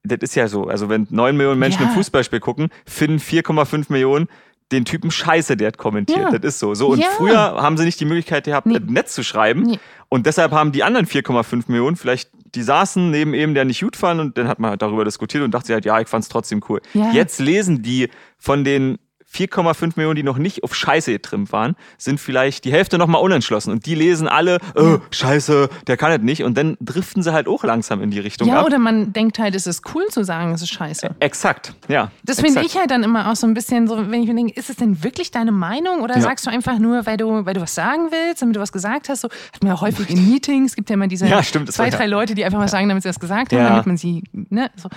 das 0.04 0.18
ist 0.22 0.34
ja 0.34 0.48
so. 0.48 0.64
Also 0.68 0.88
wenn 0.88 1.06
9 1.10 1.36
Millionen 1.36 1.58
Menschen 1.58 1.82
Ja. 1.82 1.88
im 1.88 1.94
Fußballspiel 1.94 2.40
gucken, 2.40 2.68
finden 2.86 3.18
4,5 3.18 3.86
Millionen 3.92 4.28
den 4.72 4.84
Typen 4.84 5.10
Scheiße, 5.10 5.56
der 5.56 5.68
hat 5.68 5.78
kommentiert. 5.78 6.18
Ja. 6.18 6.30
Das 6.38 6.54
ist 6.54 6.58
so. 6.58 6.74
So 6.74 6.88
und 6.88 6.98
Ja. 7.00 7.08
früher 7.16 7.38
haben 7.38 7.76
sie 7.78 7.84
nicht 7.84 7.98
die 8.00 8.04
Möglichkeit 8.04 8.44
gehabt, 8.44 8.66
Nee. 8.66 8.74
das 8.74 8.82
Netz 8.90 9.14
zu 9.14 9.22
schreiben. 9.24 9.62
Nee. 9.62 9.78
Und 10.10 10.26
deshalb 10.26 10.52
haben 10.52 10.72
die 10.72 10.82
anderen 10.84 11.06
4,5 11.06 11.68
Millionen 11.68 11.96
vielleicht, 11.96 12.30
die 12.54 12.62
saßen 12.62 13.10
neben 13.10 13.34
eben, 13.34 13.54
der 13.54 13.64
nicht 13.64 13.80
gut 13.80 13.96
fand 13.96 14.20
und 14.20 14.36
dann 14.38 14.48
hat 14.48 14.58
man 14.58 14.70
halt 14.70 14.82
darüber 14.82 15.04
diskutiert 15.04 15.42
und 15.44 15.52
dachte 15.52 15.72
halt, 15.72 15.84
ja, 15.84 16.00
ich 16.00 16.08
fand's 16.08 16.28
trotzdem 16.28 16.62
cool. 16.68 16.80
Ja. 16.94 17.10
Jetzt 17.12 17.40
lesen 17.40 17.82
die 17.82 18.08
von 18.38 18.64
den 18.64 18.98
4,5 19.32 19.92
Millionen, 19.96 20.16
die 20.16 20.22
noch 20.22 20.38
nicht 20.38 20.62
auf 20.64 20.74
Scheiße 20.74 21.12
getrimmt 21.12 21.52
waren, 21.52 21.76
sind 21.98 22.18
vielleicht 22.18 22.64
die 22.64 22.72
Hälfte 22.72 22.96
nochmal 22.98 23.20
unentschlossen. 23.22 23.70
Und 23.72 23.84
die 23.86 23.94
lesen 23.94 24.26
alle, 24.26 24.56
äh, 24.74 24.98
Scheiße, 25.10 25.68
der 25.86 25.96
kann 25.98 26.12
es 26.12 26.20
nicht. 26.22 26.44
Und 26.44 26.56
dann 26.56 26.76
driften 26.80 27.22
sie 27.22 27.32
halt 27.32 27.46
auch 27.46 27.62
langsam 27.62 28.00
in 28.02 28.10
die 28.10 28.20
Richtung 28.20 28.48
ja, 28.48 28.60
ab. 28.60 28.66
oder 28.66 28.78
man 28.78 29.12
denkt 29.12 29.38
halt, 29.38 29.54
es 29.54 29.66
ist 29.66 29.82
cool 29.94 30.06
zu 30.08 30.24
sagen, 30.24 30.52
es 30.54 30.62
ist 30.62 30.70
scheiße. 30.72 31.10
Exakt, 31.20 31.74
ja. 31.88 32.10
Das 32.24 32.40
finde 32.40 32.62
ich 32.62 32.76
halt 32.76 32.90
dann 32.90 33.02
immer 33.02 33.30
auch 33.30 33.36
so 33.36 33.46
ein 33.46 33.54
bisschen 33.54 33.86
so, 33.86 33.96
wenn 34.10 34.22
ich 34.22 34.28
mir 34.28 34.34
denke, 34.34 34.54
ist 34.58 34.70
es 34.70 34.76
denn 34.76 35.02
wirklich 35.04 35.30
deine 35.30 35.52
Meinung 35.52 36.00
oder 36.00 36.14
Ja. 36.14 36.20
sagst 36.22 36.46
du 36.46 36.50
einfach 36.50 36.78
nur, 36.78 37.04
weil 37.04 37.16
du, 37.18 37.44
weil 37.44 37.54
du 37.54 37.60
was 37.60 37.74
sagen 37.74 38.08
willst, 38.10 38.40
damit 38.42 38.56
du 38.56 38.60
was 38.60 38.72
gesagt 38.72 39.08
hast? 39.10 39.20
So 39.20 39.28
hat 39.28 39.62
man 39.62 39.72
ja 39.74 39.80
häufig 39.80 40.08
in 40.08 40.28
Meetings, 40.30 40.74
gibt 40.74 40.88
ja 40.88 40.94
immer 40.94 41.06
diese 41.06 41.26
Ja, 41.28 41.42
stimmt, 41.42 41.70
zwei, 41.70 41.84
war 41.84 41.90
ja- 41.92 41.96
drei 41.98 42.06
Leute, 42.06 42.34
die 42.34 42.44
einfach 42.44 42.58
was 42.60 42.70
sagen, 42.70 42.88
damit 42.88 43.02
sie 43.02 43.08
das 43.10 43.20
gesagt 43.20 43.52
haben, 43.52 43.62
damit 43.64 43.86
man 43.86 43.96
sie, 43.98 44.24
ne, 44.32 44.70
so. 44.76 44.88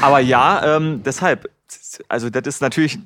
Aber 0.00 0.20
ja, 0.20 0.76
ähm, 0.76 1.02
deshalb, 1.04 1.48
also 2.08 2.30
das 2.30 2.46
ist 2.46 2.60
natürlich, 2.60 2.98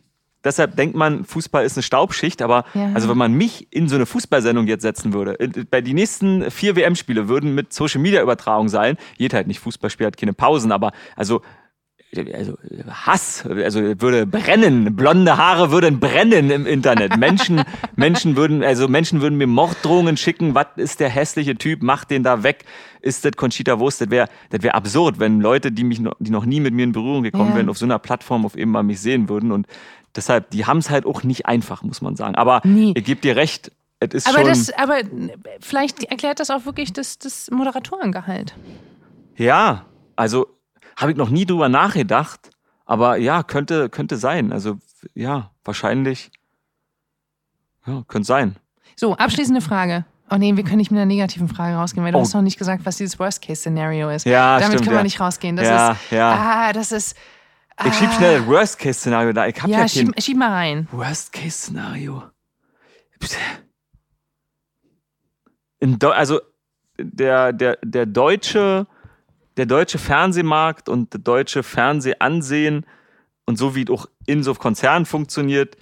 deshalb 0.45 0.77
denkt 0.77 0.97
man, 0.97 1.25
Fußball 1.25 1.65
ist 1.65 1.77
eine 1.77 1.83
Staubschicht, 1.83 2.43
aber 2.43 2.65
Ja. 2.75 2.93
also 2.95 3.09
wenn 3.09 3.19
man 3.19 3.33
mich 3.33 3.69
in 3.71 3.89
so 3.89 3.97
eine 3.97 4.07
Fußballsendung 4.07 4.67
jetzt 4.67 4.83
setzen 4.83 5.13
würde, 5.13 5.37
bei 5.71 5.81
die 5.81 5.95
nächsten 5.95 6.51
vier 6.51 6.77
WM-Spiele 6.77 7.29
würden 7.29 7.55
mit 7.55 7.73
Social 7.73 8.01
Media 8.01 8.23
Übertragung 8.23 8.69
sein, 8.69 8.97
geht 9.19 9.35
halt 9.35 9.47
nicht, 9.47 9.61
Fußballspiel 9.61 10.07
hat 10.07 10.17
keine 10.17 10.33
Pausen, 10.33 10.73
aber 10.73 10.93
also 11.17 11.43
also 12.35 12.59
Hass, 12.89 13.47
also 13.47 13.81
würde 14.01 14.27
brennen, 14.27 14.97
blonde 14.97 15.37
Haare 15.37 15.71
würden 15.71 16.01
brennen 16.01 16.51
im 16.51 16.67
Internet. 16.67 17.17
Menschen, 17.17 17.63
Menschen 17.97 18.37
würden, 18.37 18.65
also 18.65 18.89
Menschen 18.89 19.21
würden 19.21 19.39
mir 19.39 19.47
Morddrohungen 19.47 20.17
schicken. 20.17 20.55
Was 20.55 20.67
ist 20.77 20.99
der 21.01 21.09
hässliche 21.09 21.55
Typ? 21.57 21.83
Mach 21.83 22.05
den 22.05 22.23
da 22.25 22.43
weg. 22.43 22.65
Ist 23.01 23.25
das 23.25 23.33
Conchita 23.37 23.79
Wurst? 23.79 24.01
Das 24.01 24.11
wäre, 24.11 24.29
das 24.51 24.63
wäre 24.63 24.75
absurd, 24.75 25.21
wenn 25.21 25.41
Leute, 25.41 25.71
die 25.71 25.85
mich, 25.85 26.01
noch, 26.01 26.15
die 26.19 26.31
noch 26.31 26.45
nie 26.45 26.59
mit 26.61 26.75
mir 26.75 26.83
in 26.85 26.93
Berührung 26.93 27.23
gekommen 27.23 27.51
Ja. 27.51 27.57
wären, 27.57 27.69
auf 27.69 27.79
so 27.79 27.85
einer 27.87 27.99
Plattform 28.01 28.45
auf 28.45 28.57
eben 28.57 28.73
mal 28.73 28.83
mich 28.83 29.01
sehen 29.01 29.29
würden. 29.29 29.53
Und 29.53 29.67
deshalb, 30.17 30.51
die 30.51 30.67
haben 30.67 30.79
es 30.79 30.91
halt 30.91 31.07
auch 31.07 31.23
nicht 31.23 31.47
einfach, 31.47 31.83
muss 31.83 32.03
man 32.03 32.17
sagen. 32.17 32.35
Aber 32.35 32.61
Nee. 32.65 32.93
ich 32.97 33.05
gebe 33.05 33.21
dir 33.21 33.37
recht. 33.37 33.71
Es 34.01 34.15
ist 34.15 34.27
Aber 34.29 34.39
schon, 34.39 34.49
das, 34.49 34.73
aber 34.73 34.97
vielleicht 35.61 36.05
erklärt 36.05 36.41
das 36.41 36.51
auch 36.51 36.65
wirklich 36.65 36.93
das, 36.93 37.19
das 37.19 37.51
Moderatorengehalt. 37.53 38.55
Ja, 39.37 39.85
also 40.17 40.47
habe 41.01 41.13
ich 41.13 41.17
noch 41.19 41.31
nie 41.31 41.47
drüber 41.47 41.69
nachgedacht, 41.69 42.51
aber 42.85 43.17
ja, 43.17 43.43
könnte, 43.43 43.89
könnte 43.89 44.17
sein. 44.17 44.53
Also 44.53 44.79
ja, 45.15 45.51
wahrscheinlich. 45.65 46.31
Ja, 47.87 48.03
könnte 48.07 48.27
sein. 48.27 48.57
So, 48.97 49.17
abschließende 49.17 49.61
Frage. 49.61 50.05
Oh 50.31 50.37
nee, 50.37 50.55
wir 50.57 50.63
können 50.63 50.77
nicht 50.77 50.91
mit 50.91 50.99
einer 50.99 51.07
negativen 51.07 51.49
Frage 51.49 51.75
rausgehen, 51.77 52.05
weil 52.05 52.13
du 52.13 52.19
Oh. 52.19 52.21
hast 52.21 52.35
noch 52.35 52.43
nicht 52.43 52.59
gesagt, 52.59 52.85
was 52.87 52.97
dieses 52.99 53.19
Worst-Case-Szenario 53.19 54.11
ist. 54.11 54.27
Ja, 54.27 54.59
Damit 54.61 54.67
stimmt, 54.67 54.83
können 54.83 54.93
wir 54.93 54.99
ja. 54.99 55.03
nicht 55.03 55.21
rausgehen. 55.21 55.57
Das 55.57 55.67
Ja, 55.67 55.93
ist, 55.93 56.11
ja. 56.13 56.31
ah, 56.69 56.73
das 56.73 56.93
ist, 56.93 57.17
Ich 57.85 57.95
schieb 57.95 58.13
schnell 58.13 58.39
das 58.39 58.47
Worst-Case-Szenario 58.47 59.33
da. 59.33 59.47
Ich 59.47 59.61
habe 59.61 59.73
ja, 59.73 59.81
ja, 59.81 59.89
schieb, 59.89 60.13
schieb 60.23 60.37
mal 60.37 60.51
rein. 60.53 60.87
Worst-Case-Szenario. 60.93 62.23
Also 66.03 66.41
der, 66.99 67.53
der, 67.53 67.79
der 67.83 68.07
deutsche, 68.07 68.87
der 69.57 69.67
deutsche 69.67 69.99
Fernsehmarkt 69.99 70.89
und 70.89 71.13
der 71.13 71.21
deutsche 71.21 71.63
Fernsehansehen 71.63 72.87
und 73.47 73.57
so 73.57 73.75
wie 73.75 73.83
es 73.83 73.91
auch 73.91 74.07
in 74.27 74.43
so 74.43 74.55
Konzernen 74.55 75.07
funktioniert, 75.07 75.77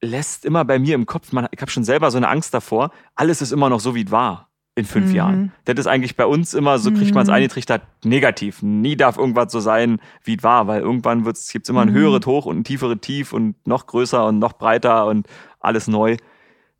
lässt 0.00 0.44
immer 0.44 0.64
bei 0.64 0.78
mir 0.78 0.94
im 0.94 1.06
Kopf, 1.06 1.32
man, 1.32 1.48
ich 1.50 1.60
habe 1.60 1.70
schon 1.70 1.84
selber 1.84 2.10
so 2.10 2.16
eine 2.18 2.28
Angst 2.28 2.52
davor, 2.52 2.90
alles 3.14 3.40
ist 3.42 3.52
immer 3.52 3.70
noch 3.70 3.80
so, 3.80 3.94
wie 3.94 4.04
es 4.04 4.10
war 4.10 4.50
in 4.76 4.84
fünf 4.84 5.10
Mhm. 5.10 5.14
Jahren. 5.14 5.52
Das 5.64 5.76
ist 5.78 5.86
eigentlich 5.86 6.16
bei 6.16 6.26
uns 6.26 6.52
immer, 6.52 6.78
so 6.78 6.90
kriegt 6.90 7.14
man 7.14 7.22
es 7.22 7.28
Mhm. 7.28 7.34
eingetrichtert, 7.34 7.82
negativ. 8.04 8.60
Nie 8.60 8.96
darf 8.96 9.16
irgendwas 9.16 9.52
so 9.52 9.60
sein, 9.60 10.00
wie 10.24 10.36
es 10.36 10.42
war, 10.42 10.66
weil 10.66 10.80
irgendwann 10.80 11.22
gibt 11.24 11.36
es 11.36 11.68
immer 11.68 11.82
ein 11.82 11.90
Mhm. 11.90 11.94
höheres 11.94 12.26
Hoch 12.26 12.46
und 12.46 12.58
ein 12.58 12.64
tieferes 12.64 12.98
Tief 13.00 13.32
und 13.32 13.54
noch 13.66 13.86
größer 13.86 14.26
und 14.26 14.40
noch 14.40 14.54
breiter 14.54 15.06
und 15.06 15.26
alles 15.60 15.86
neu. 15.86 16.16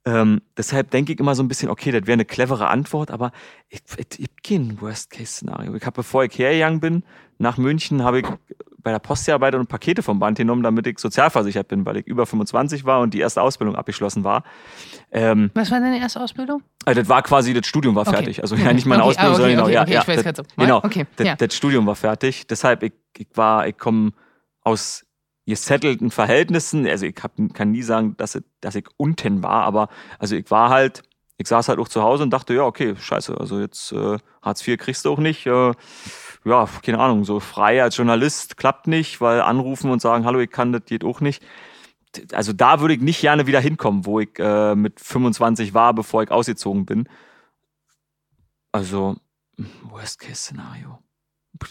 Ähm, 0.07 0.43
deshalb 0.57 0.91
denke 0.91 1.13
ich 1.15 1.19
immer 1.21 1.35
so 1.35 1.43
ein 1.43 1.49
bisschen, 1.49 1.71
okay, 1.71 1.91
das 1.91 2.03
wäre 2.03 2.13
eine 2.13 2.27
clevere 2.27 2.69
Antwort, 2.69 3.11
aber 3.11 3.33
ich, 3.71 3.81
ich, 3.97 4.21
ich 4.21 4.29
kein 4.43 4.79
Worst-Case-Szenario. 4.81 5.75
Ich 5.75 5.83
habe, 5.87 5.95
bevor 5.97 6.25
ich 6.25 6.39
hergegangen 6.39 6.81
bin, 6.81 7.05
nach 7.39 7.57
München, 7.57 8.03
habe 8.05 8.21
ich 8.21 8.27
bei 8.79 8.91
der 8.93 8.99
Post 8.99 9.25
gearbeitet 9.25 9.59
und 9.61 9.67
Pakete 9.69 10.03
vom 10.03 10.19
Band 10.19 10.37
genommen, 10.37 10.63
damit 10.63 10.87
ich 10.87 10.99
sozialversichert 10.99 11.69
bin, 11.69 11.87
weil 11.87 11.97
ich 11.97 12.07
über 12.07 12.27
25 12.27 12.85
war 12.85 13.01
und 13.01 13.15
die 13.15 13.21
erste 13.21 13.41
Ausbildung 13.41 13.77
abgeschlossen 13.77 14.25
war. 14.25 14.45
Ähm, 15.11 15.51
Was 15.55 15.71
war 15.71 15.81
deine 15.81 15.99
erste 15.99 16.21
Ausbildung? 16.21 16.63
also 16.85 17.01
das 17.01 17.09
war 17.09 17.23
quasi, 17.23 17.55
das 17.55 17.67
Studium 17.67 17.95
war 17.95 18.03
Okay. 18.07 18.17
fertig. 18.17 18.43
Also 18.43 18.57
ja, 18.57 18.71
nicht 18.75 18.85
meine 18.85 19.03
Okay, 19.05 19.11
Ausbildung, 19.13 19.33
ah, 19.33 19.37
okay, 19.37 19.43
sondern 19.55 19.67
genau, 19.67 19.75
ja, 19.75 19.83
okay, 19.83 19.95
ja, 19.95 20.03
ich 20.03 20.09
weiß 20.09 20.23
das, 20.23 20.37
so. 20.37 20.43
genau, 20.59 20.79
Okay, 20.85 21.07
das, 21.17 21.27
ja. 21.27 21.35
das 21.37 21.55
Studium 21.57 21.87
war 21.87 21.97
fertig. 21.97 22.47
Deshalb, 22.47 22.83
ich, 22.83 22.93
ich 23.17 23.29
war, 23.35 23.67
ich 23.67 23.79
komme 23.79 24.11
aus 24.61 25.07
gesettelten 25.47 26.11
Verhältnissen. 26.11 26.87
Also 26.87 27.07
ich 27.07 27.17
hab, 27.23 27.33
kann 27.53 27.71
nie 27.71 27.83
sagen, 27.83 28.17
dass, 28.17 28.35
ich- 28.35 28.45
dass 28.61 28.75
ich 28.75 28.87
unten 28.97 29.43
war, 29.43 29.65
aber 29.65 29.89
also 30.19 30.37
ich 30.37 30.51
war 30.51 30.71
halt, 30.71 31.03
ich 31.37 31.49
saß 31.49 31.69
halt 31.69 31.79
auch 31.79 31.89
zu 31.89 32.03
Hause 32.03 32.23
und 32.23 32.31
dachte, 32.31 32.55
ja, 32.55 32.63
okay, 32.63 32.95
scheiße, 32.97 33.37
also 33.39 33.59
jetzt 33.61 33.93
äh, 33.93 34.19
Hartz 34.41 34.67
IV 34.67 34.79
kriegst 34.79 35.05
du 35.05 35.13
auch 35.13 35.19
nicht. 35.19 35.47
Äh, 35.47 35.73
ja, 36.47 36.69
keine 36.83 36.99
Ahnung, 37.01 37.25
so 37.25 37.41
frei 37.41 37.83
als 37.83 37.97
Journalist 37.97 38.57
klappt 38.57 38.87
nicht, 38.87 39.21
weil 39.21 39.41
anrufen 39.41 39.91
und 39.91 40.01
sagen, 40.01 40.25
hallo, 40.25 40.39
ich 40.41 40.51
kann 40.51 40.73
das 40.73 40.85
geht 40.85 41.03
auch 41.05 41.21
nicht. 41.21 41.43
Also 42.33 42.53
da 42.53 42.81
würde 42.81 42.95
ich 42.95 43.01
nicht 43.01 43.21
gerne 43.21 43.47
wieder 43.49 43.61
hinkommen, 43.61 44.07
wo 44.07 44.21
ich 44.21 44.39
äh, 44.39 44.75
mit 44.77 45.01
25 45.01 45.75
war, 45.75 45.93
bevor 45.95 46.23
ich 46.23 46.31
ausgezogen 46.31 46.87
bin. 46.87 47.09
Also, 48.73 49.17
Worst-Case-Szenario. 49.83 50.99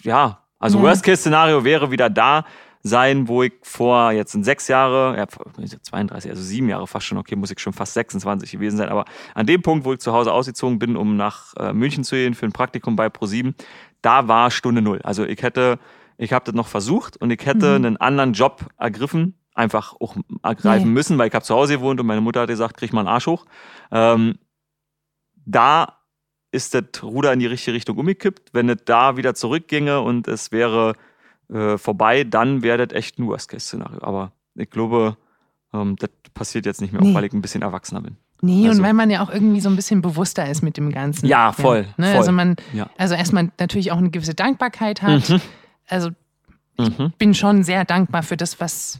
Ja, 0.04 0.44
also 0.60 0.78
Ja. 0.80 0.84
Worst-Case-Szenario 0.86 1.64
wäre 1.64 1.92
wieder 1.92 2.10
da 2.10 2.46
sein, 2.86 3.30
wo 3.30 3.44
ich 3.44 3.54
vor 3.62 4.12
jetzt 4.12 4.34
sind 4.34 4.44
sechs 4.44 4.68
Jahre, 4.68 5.16
ja, 5.18 5.26
32, 5.28 6.30
also 6.30 6.44
sieben 6.44 6.68
Jahre 6.68 6.86
fast 6.86 7.06
schon, 7.06 7.18
okay, 7.18 7.36
muss 7.38 7.50
ich 7.50 7.60
schon 7.60 7.72
fast 7.74 7.94
26 7.94 8.52
gewesen 8.52 8.76
sein, 8.78 8.90
aber 8.90 9.06
an 9.36 9.46
dem 9.46 9.62
Punkt, 9.62 9.86
wo 9.86 9.94
ich 9.94 10.00
zu 10.00 10.12
Hause 10.12 10.34
ausgezogen 10.34 10.80
bin, 10.80 10.98
um 10.98 11.16
nach 11.16 11.54
äh, 11.58 11.72
München 11.72 12.04
zu 12.04 12.16
gehen 12.16 12.34
für 12.34 12.46
ein 12.46 12.52
Praktikum 12.52 12.96
bei 12.98 13.08
ProSieben, 13.10 13.56
da 14.02 14.28
war 14.28 14.52
Stunde 14.52 14.82
Null. 14.82 15.00
Also 15.04 15.24
ich 15.26 15.42
hätte, 15.42 15.80
ich 16.18 16.34
habe 16.34 16.44
das 16.44 16.54
noch 16.56 16.68
versucht 16.68 17.16
und 17.18 17.32
ich 17.32 17.46
hätte 17.46 17.80
Mhm. 17.80 17.86
einen 17.86 17.98
anderen 17.98 18.34
Job 18.34 18.66
ergriffen, 18.78 19.36
einfach 19.54 19.96
auch 20.02 20.18
ergreifen 20.44 20.90
Nee. 20.90 20.94
müssen, 20.94 21.18
weil 21.18 21.30
ich 21.30 21.34
habe 21.36 21.46
zu 21.46 21.56
Hause 21.56 21.76
gewohnt 21.78 22.02
und 22.02 22.06
meine 22.06 22.20
Mutter 22.22 22.42
hat 22.42 22.50
gesagt, 22.50 22.76
krieg 22.76 22.92
mal 22.92 23.00
einen 23.02 23.08
Arsch 23.08 23.28
hoch. 23.28 23.46
Ähm, 23.92 24.36
da 25.46 26.00
ist 26.52 26.74
das 26.74 26.84
Ruder 27.02 27.34
in 27.34 27.40
die 27.40 27.46
richtige 27.48 27.76
Richtung 27.76 27.98
umgekippt. 27.98 28.50
Wenn 28.54 28.70
es 28.70 28.78
da 28.86 29.18
wieder 29.18 29.34
zurückginge 29.36 30.02
und 30.02 30.28
es 30.28 30.52
wäre 30.52 30.94
äh, 31.52 31.78
vorbei, 31.78 32.24
dann 32.24 32.62
wäre 32.64 32.86
das 32.86 32.96
echt 32.98 33.20
ein 33.20 33.28
Worst-Case-Szenario. 33.28 34.02
Aber 34.02 34.32
ich 34.56 34.70
glaube, 34.70 35.18
ähm, 35.74 35.96
das 35.98 36.10
passiert 36.34 36.66
jetzt 36.66 36.82
nicht 36.82 36.94
mehr, 36.94 37.02
Nee. 37.02 37.12
auch 37.12 37.16
weil 37.16 37.26
ich 37.26 37.34
ein 37.34 37.42
bisschen 37.42 37.62
erwachsener 37.62 38.02
bin. 38.02 38.18
Nee, 38.42 38.68
Also- 38.68 38.80
und 38.82 38.86
weil 38.86 38.94
man 38.94 39.10
ja 39.10 39.24
auch 39.24 39.30
irgendwie 39.32 39.62
so 39.62 39.70
ein 39.70 39.76
bisschen 39.76 40.02
bewusster 40.02 40.50
ist 40.50 40.62
mit 40.64 40.76
dem 40.78 40.92
Ganzen. 40.92 41.26
Ja, 41.28 41.52
voll, 41.54 41.88
ne? 41.98 42.08
voll. 42.08 42.18
Also 42.18 42.32
man, 42.32 42.56
Ja. 42.74 42.90
also 42.98 43.16
erstmal 43.16 43.50
natürlich 43.60 43.92
auch 43.92 43.98
eine 43.98 44.10
gewisse 44.10 44.34
Dankbarkeit 44.34 45.02
hat. 45.02 45.40
Also 45.88 46.10
Mhm. 46.78 47.14
bin 47.18 47.34
schon 47.34 47.64
sehr 47.64 47.86
dankbar 47.86 48.24
für 48.24 48.36
das, 48.38 48.60
was 48.60 49.00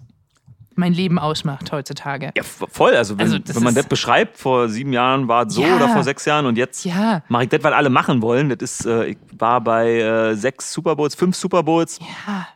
mein 0.78 0.94
Leben 0.94 1.20
ausmacht 1.20 1.72
heutzutage. 1.72 2.32
Ja, 2.36 2.44
voll. 2.44 2.96
Also, 2.96 3.18
wenn, 3.18 3.26
Also, 3.26 3.40
das 3.40 3.56
wenn 3.56 3.64
man 3.64 3.76
das 3.76 3.86
beschreibt, 3.88 4.38
vor 4.38 4.70
sieben 4.70 4.94
Jahren 4.94 5.28
war 5.28 5.48
es 5.48 5.54
so 5.54 5.64
Ja. 5.64 5.76
oder 5.76 5.90
vor 5.90 6.04
sechs 6.04 6.26
Jahren 6.26 6.46
und 6.46 6.58
jetzt 6.58 6.86
Ja, 6.86 7.22
mache 7.28 7.44
ich 7.44 7.50
das, 7.50 7.64
was 7.64 7.74
alle 7.74 7.90
machen 7.90 8.22
wollen. 8.22 8.50
Das 8.50 8.60
ist, 8.62 8.86
äh, 8.86 9.06
ich 9.06 9.18
war 9.38 9.62
bei 9.62 10.00
äh, 10.00 10.36
sechs 10.36 10.72
Super 10.74 10.96
Bowls, 10.96 11.16
fünf 11.16 11.36
Super 11.36 11.64
Bowls. 11.64 12.00
ja. 12.00 12.48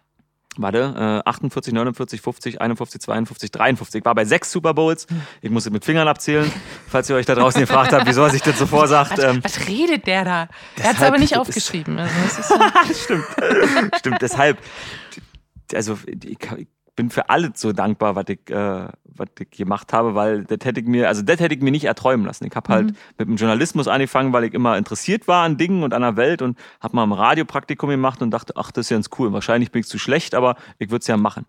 Warte, 0.59 1.21
äh, 1.23 1.29
48, 1.29 1.71
49, 1.71 2.19
50, 2.19 2.59
51, 2.59 2.99
52, 2.99 3.51
53. 3.51 3.99
Ich 3.99 4.05
war 4.05 4.15
bei 4.15 4.25
sechs 4.25 4.51
Super 4.51 4.73
Bowls. 4.73 5.05
Ich 5.39 5.51
muss 5.51 5.67
es 5.67 5.71
mit 5.71 5.85
Fingern 5.85 6.07
abzählen, 6.07 6.51
falls 6.87 7.07
ihr 7.11 7.15
euch 7.15 7.27
da 7.27 7.35
draußen 7.35 7.61
gefragt 7.61 7.93
habt, 7.93 8.07
wieso 8.07 8.23
er 8.23 8.31
sich 8.31 8.41
das 8.41 8.57
so 8.57 8.65
vorsagt. 8.65 9.19
Was, 9.19 9.23
Ähm, 9.23 9.43
was 9.43 9.67
redet 9.67 10.07
der 10.07 10.25
da? 10.25 10.47
Er 10.77 10.89
hat 10.89 10.95
es 10.97 11.03
aber 11.03 11.19
nicht 11.19 11.37
aufgeschrieben. 11.37 11.99
Also 12.39 12.57
das 12.87 13.03
stimmt. 13.03 13.25
stimmt, 13.99 14.21
deshalb. 14.23 14.57
Also, 15.75 15.99
ich, 16.07 16.39
ich 16.39 16.67
bin 16.97 17.11
für 17.11 17.29
alles 17.29 17.51
so 17.55 17.71
dankbar, 17.71 18.15
was 18.15 18.25
ich, 18.27 18.49
äh, 18.49 18.87
was 19.05 19.27
ich 19.39 19.51
gemacht 19.51 19.93
habe, 19.93 20.15
weil 20.15 20.43
das 20.43 20.65
hätte 20.65 20.81
ich 20.81 20.87
mir, 20.87 21.07
also 21.07 21.21
das 21.21 21.39
hätte 21.39 21.55
ich 21.55 21.61
mir 21.61 21.71
nicht 21.71 21.85
erträumen 21.85 22.25
lassen. 22.25 22.45
Ich 22.45 22.55
habe 22.55 22.73
halt 22.73 22.87
mit 23.17 23.27
dem 23.29 23.37
Journalismus 23.37 23.87
angefangen, 23.87 24.33
weil 24.33 24.43
ich 24.43 24.53
immer 24.53 24.77
interessiert 24.77 25.27
war 25.27 25.45
an 25.45 25.57
Dingen 25.57 25.83
und 25.83 25.93
an 25.93 26.01
der 26.01 26.17
Welt 26.17 26.41
und 26.41 26.57
habe 26.81 26.95
mal 26.95 27.03
im 27.03 27.13
Radiopraktikum 27.13 27.89
gemacht 27.89 28.21
und 28.21 28.31
dachte, 28.31 28.53
ach, 28.57 28.71
das 28.71 28.87
ist 28.87 28.89
ja 28.89 28.97
ganz 28.97 29.09
cool. 29.17 29.31
Wahrscheinlich 29.31 29.71
bin 29.71 29.81
ich 29.81 29.87
zu 29.87 29.99
schlecht, 29.99 30.33
aber 30.35 30.57
ich 30.79 30.89
würde 30.89 31.01
es 31.01 31.07
ja 31.07 31.17
machen. 31.17 31.45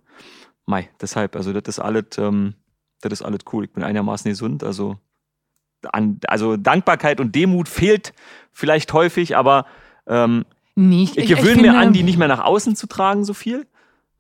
Mai, 0.66 0.90
deshalb, 1.00 1.34
also 1.34 1.52
das 1.54 1.62
ist 1.66 1.78
alles, 1.80 2.04
ähm, 2.18 2.54
das 3.00 3.14
ist 3.14 3.22
alles 3.22 3.40
cool. 3.52 3.64
Ich 3.64 3.72
bin 3.72 3.82
einigermaßen 3.82 4.30
gesund, 4.30 4.62
also 4.62 4.98
an, 5.90 6.20
also 6.28 6.58
Dankbarkeit 6.58 7.20
und 7.20 7.34
Demut 7.34 7.68
fehlt 7.68 8.12
vielleicht 8.52 8.92
häufig, 8.92 9.34
aber 9.34 9.64
ähm, 10.06 10.44
nee, 10.74 11.08
ich 11.14 11.26
gewöhne 11.26 11.62
mir 11.62 11.78
an, 11.78 11.94
die 11.94 12.02
nicht 12.02 12.18
mehr 12.18 12.28
nach 12.28 12.44
außen 12.44 12.76
zu 12.76 12.86
tragen, 12.86 13.24
so 13.24 13.32
viel. 13.32 13.66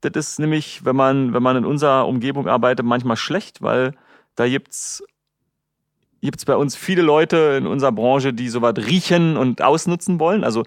Das 0.00 0.12
ist 0.14 0.38
nämlich, 0.38 0.84
wenn 0.84 0.96
man, 0.96 1.34
wenn 1.34 1.42
man 1.42 1.56
in 1.56 1.64
unserer 1.64 2.06
Umgebung 2.06 2.46
arbeitet, 2.46 2.86
manchmal 2.86 3.16
schlecht, 3.16 3.62
weil 3.62 3.94
da 4.36 4.48
gibt's 4.48 5.02
gibt's 6.20 6.44
bei 6.44 6.56
uns 6.56 6.74
viele 6.76 7.02
Leute 7.02 7.56
in 7.58 7.66
unserer 7.66 7.92
Branche, 7.92 8.32
die 8.32 8.48
sowas 8.48 8.74
riechen 8.76 9.36
und 9.36 9.62
ausnutzen 9.62 10.18
wollen. 10.18 10.44
Also 10.44 10.64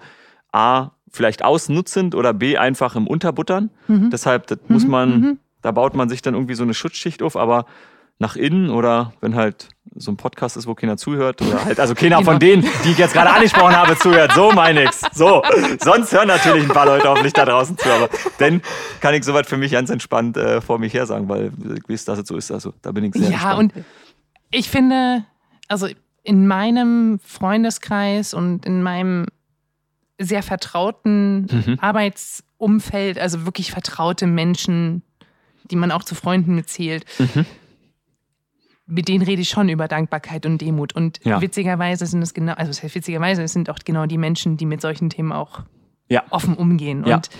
A, 0.50 0.90
vielleicht 1.10 1.44
ausnutzend 1.44 2.14
oder 2.14 2.32
B, 2.32 2.56
einfach 2.56 2.96
im 2.96 3.06
Unterbuttern. 3.06 3.70
Mhm. 3.86 4.10
Deshalb, 4.10 4.46
das 4.46 4.58
muss 4.68 4.86
man, 4.86 5.38
da 5.60 5.70
baut 5.70 5.94
man 5.94 6.08
sich 6.08 6.22
dann 6.22 6.34
irgendwie 6.34 6.54
so 6.54 6.62
eine 6.62 6.74
Schutzschicht 6.74 7.22
auf, 7.22 7.36
aber 7.36 7.66
nach 8.22 8.36
innen 8.36 8.70
oder 8.70 9.12
wenn 9.20 9.34
halt 9.34 9.68
so 9.94 10.10
ein 10.10 10.16
Podcast 10.16 10.56
ist, 10.56 10.66
wo 10.66 10.74
keiner 10.74 10.96
zuhört 10.96 11.42
oder 11.42 11.64
halt, 11.64 11.78
also 11.80 11.94
keiner 11.94 12.16
von 12.22 12.38
Genau. 12.38 12.62
denen, 12.62 12.68
die 12.84 12.90
ich 12.92 12.98
jetzt 12.98 13.12
gerade 13.12 13.30
angesprochen 13.30 13.76
habe, 13.76 13.98
zuhört. 13.98 14.32
So 14.32 14.50
meine 14.52 14.84
ich's. 14.84 15.02
So. 15.12 15.42
Sonst 15.80 16.12
hören 16.12 16.28
natürlich 16.28 16.62
ein 16.62 16.68
paar 16.70 16.86
Leute 16.86 17.08
hoffentlich 17.08 17.32
da 17.34 17.44
draußen 17.44 17.76
zu, 17.76 17.90
aber 17.90 18.08
dann 18.38 18.62
kann 19.00 19.12
ich 19.14 19.24
soweit 19.24 19.46
für 19.46 19.56
mich 19.58 19.72
ganz 19.72 19.90
entspannt 19.90 20.36
äh, 20.38 20.60
vor 20.62 20.78
mich 20.78 20.94
her 20.94 21.04
sagen, 21.04 21.28
weil 21.28 21.52
ich 21.76 21.86
weiß, 21.88 22.04
dass 22.06 22.20
es 22.20 22.28
so 22.28 22.36
ist. 22.36 22.50
Also 22.50 22.72
da 22.80 22.92
bin 22.92 23.04
ich 23.04 23.12
sehr 23.14 23.28
Ja, 23.28 23.32
entspannt. 23.52 23.74
und 23.76 23.84
ich 24.50 24.70
finde, 24.70 25.24
also 25.68 25.88
in 26.22 26.46
meinem 26.46 27.18
Freundeskreis 27.24 28.32
und 28.32 28.64
in 28.64 28.82
meinem 28.82 29.26
sehr 30.18 30.42
vertrauten 30.44 31.48
Mhm. 31.50 31.78
Arbeitsumfeld, 31.80 33.18
also 33.18 33.44
wirklich 33.44 33.72
vertraute 33.72 34.26
Menschen, 34.26 35.02
die 35.70 35.76
man 35.76 35.90
auch 35.90 36.04
zu 36.04 36.14
Freunden 36.14 36.54
mitzählt, 36.54 37.04
Mhm. 37.18 37.44
Mit 38.92 39.08
denen 39.08 39.24
rede 39.24 39.40
ich 39.40 39.48
schon 39.48 39.68
über 39.70 39.88
Dankbarkeit 39.88 40.44
und 40.44 40.60
Demut. 40.60 40.94
Und 40.94 41.18
Ja. 41.24 41.40
witzigerweise 41.40 42.04
sind 42.06 42.20
es 42.22 42.34
genau, 42.34 42.52
also 42.52 42.70
das 42.70 42.82
heißt 42.82 42.94
witzigerweise, 42.94 43.46
sind 43.48 43.70
auch 43.70 43.78
genau 43.84 44.06
die 44.06 44.18
Menschen, 44.18 44.56
die 44.58 44.66
mit 44.66 44.80
solchen 44.82 45.08
Themen 45.08 45.32
auch 45.32 45.60
Ja. 46.08 46.22
offen 46.30 46.54
umgehen. 46.54 47.04
Ja. 47.06 47.16
Und 47.16 47.30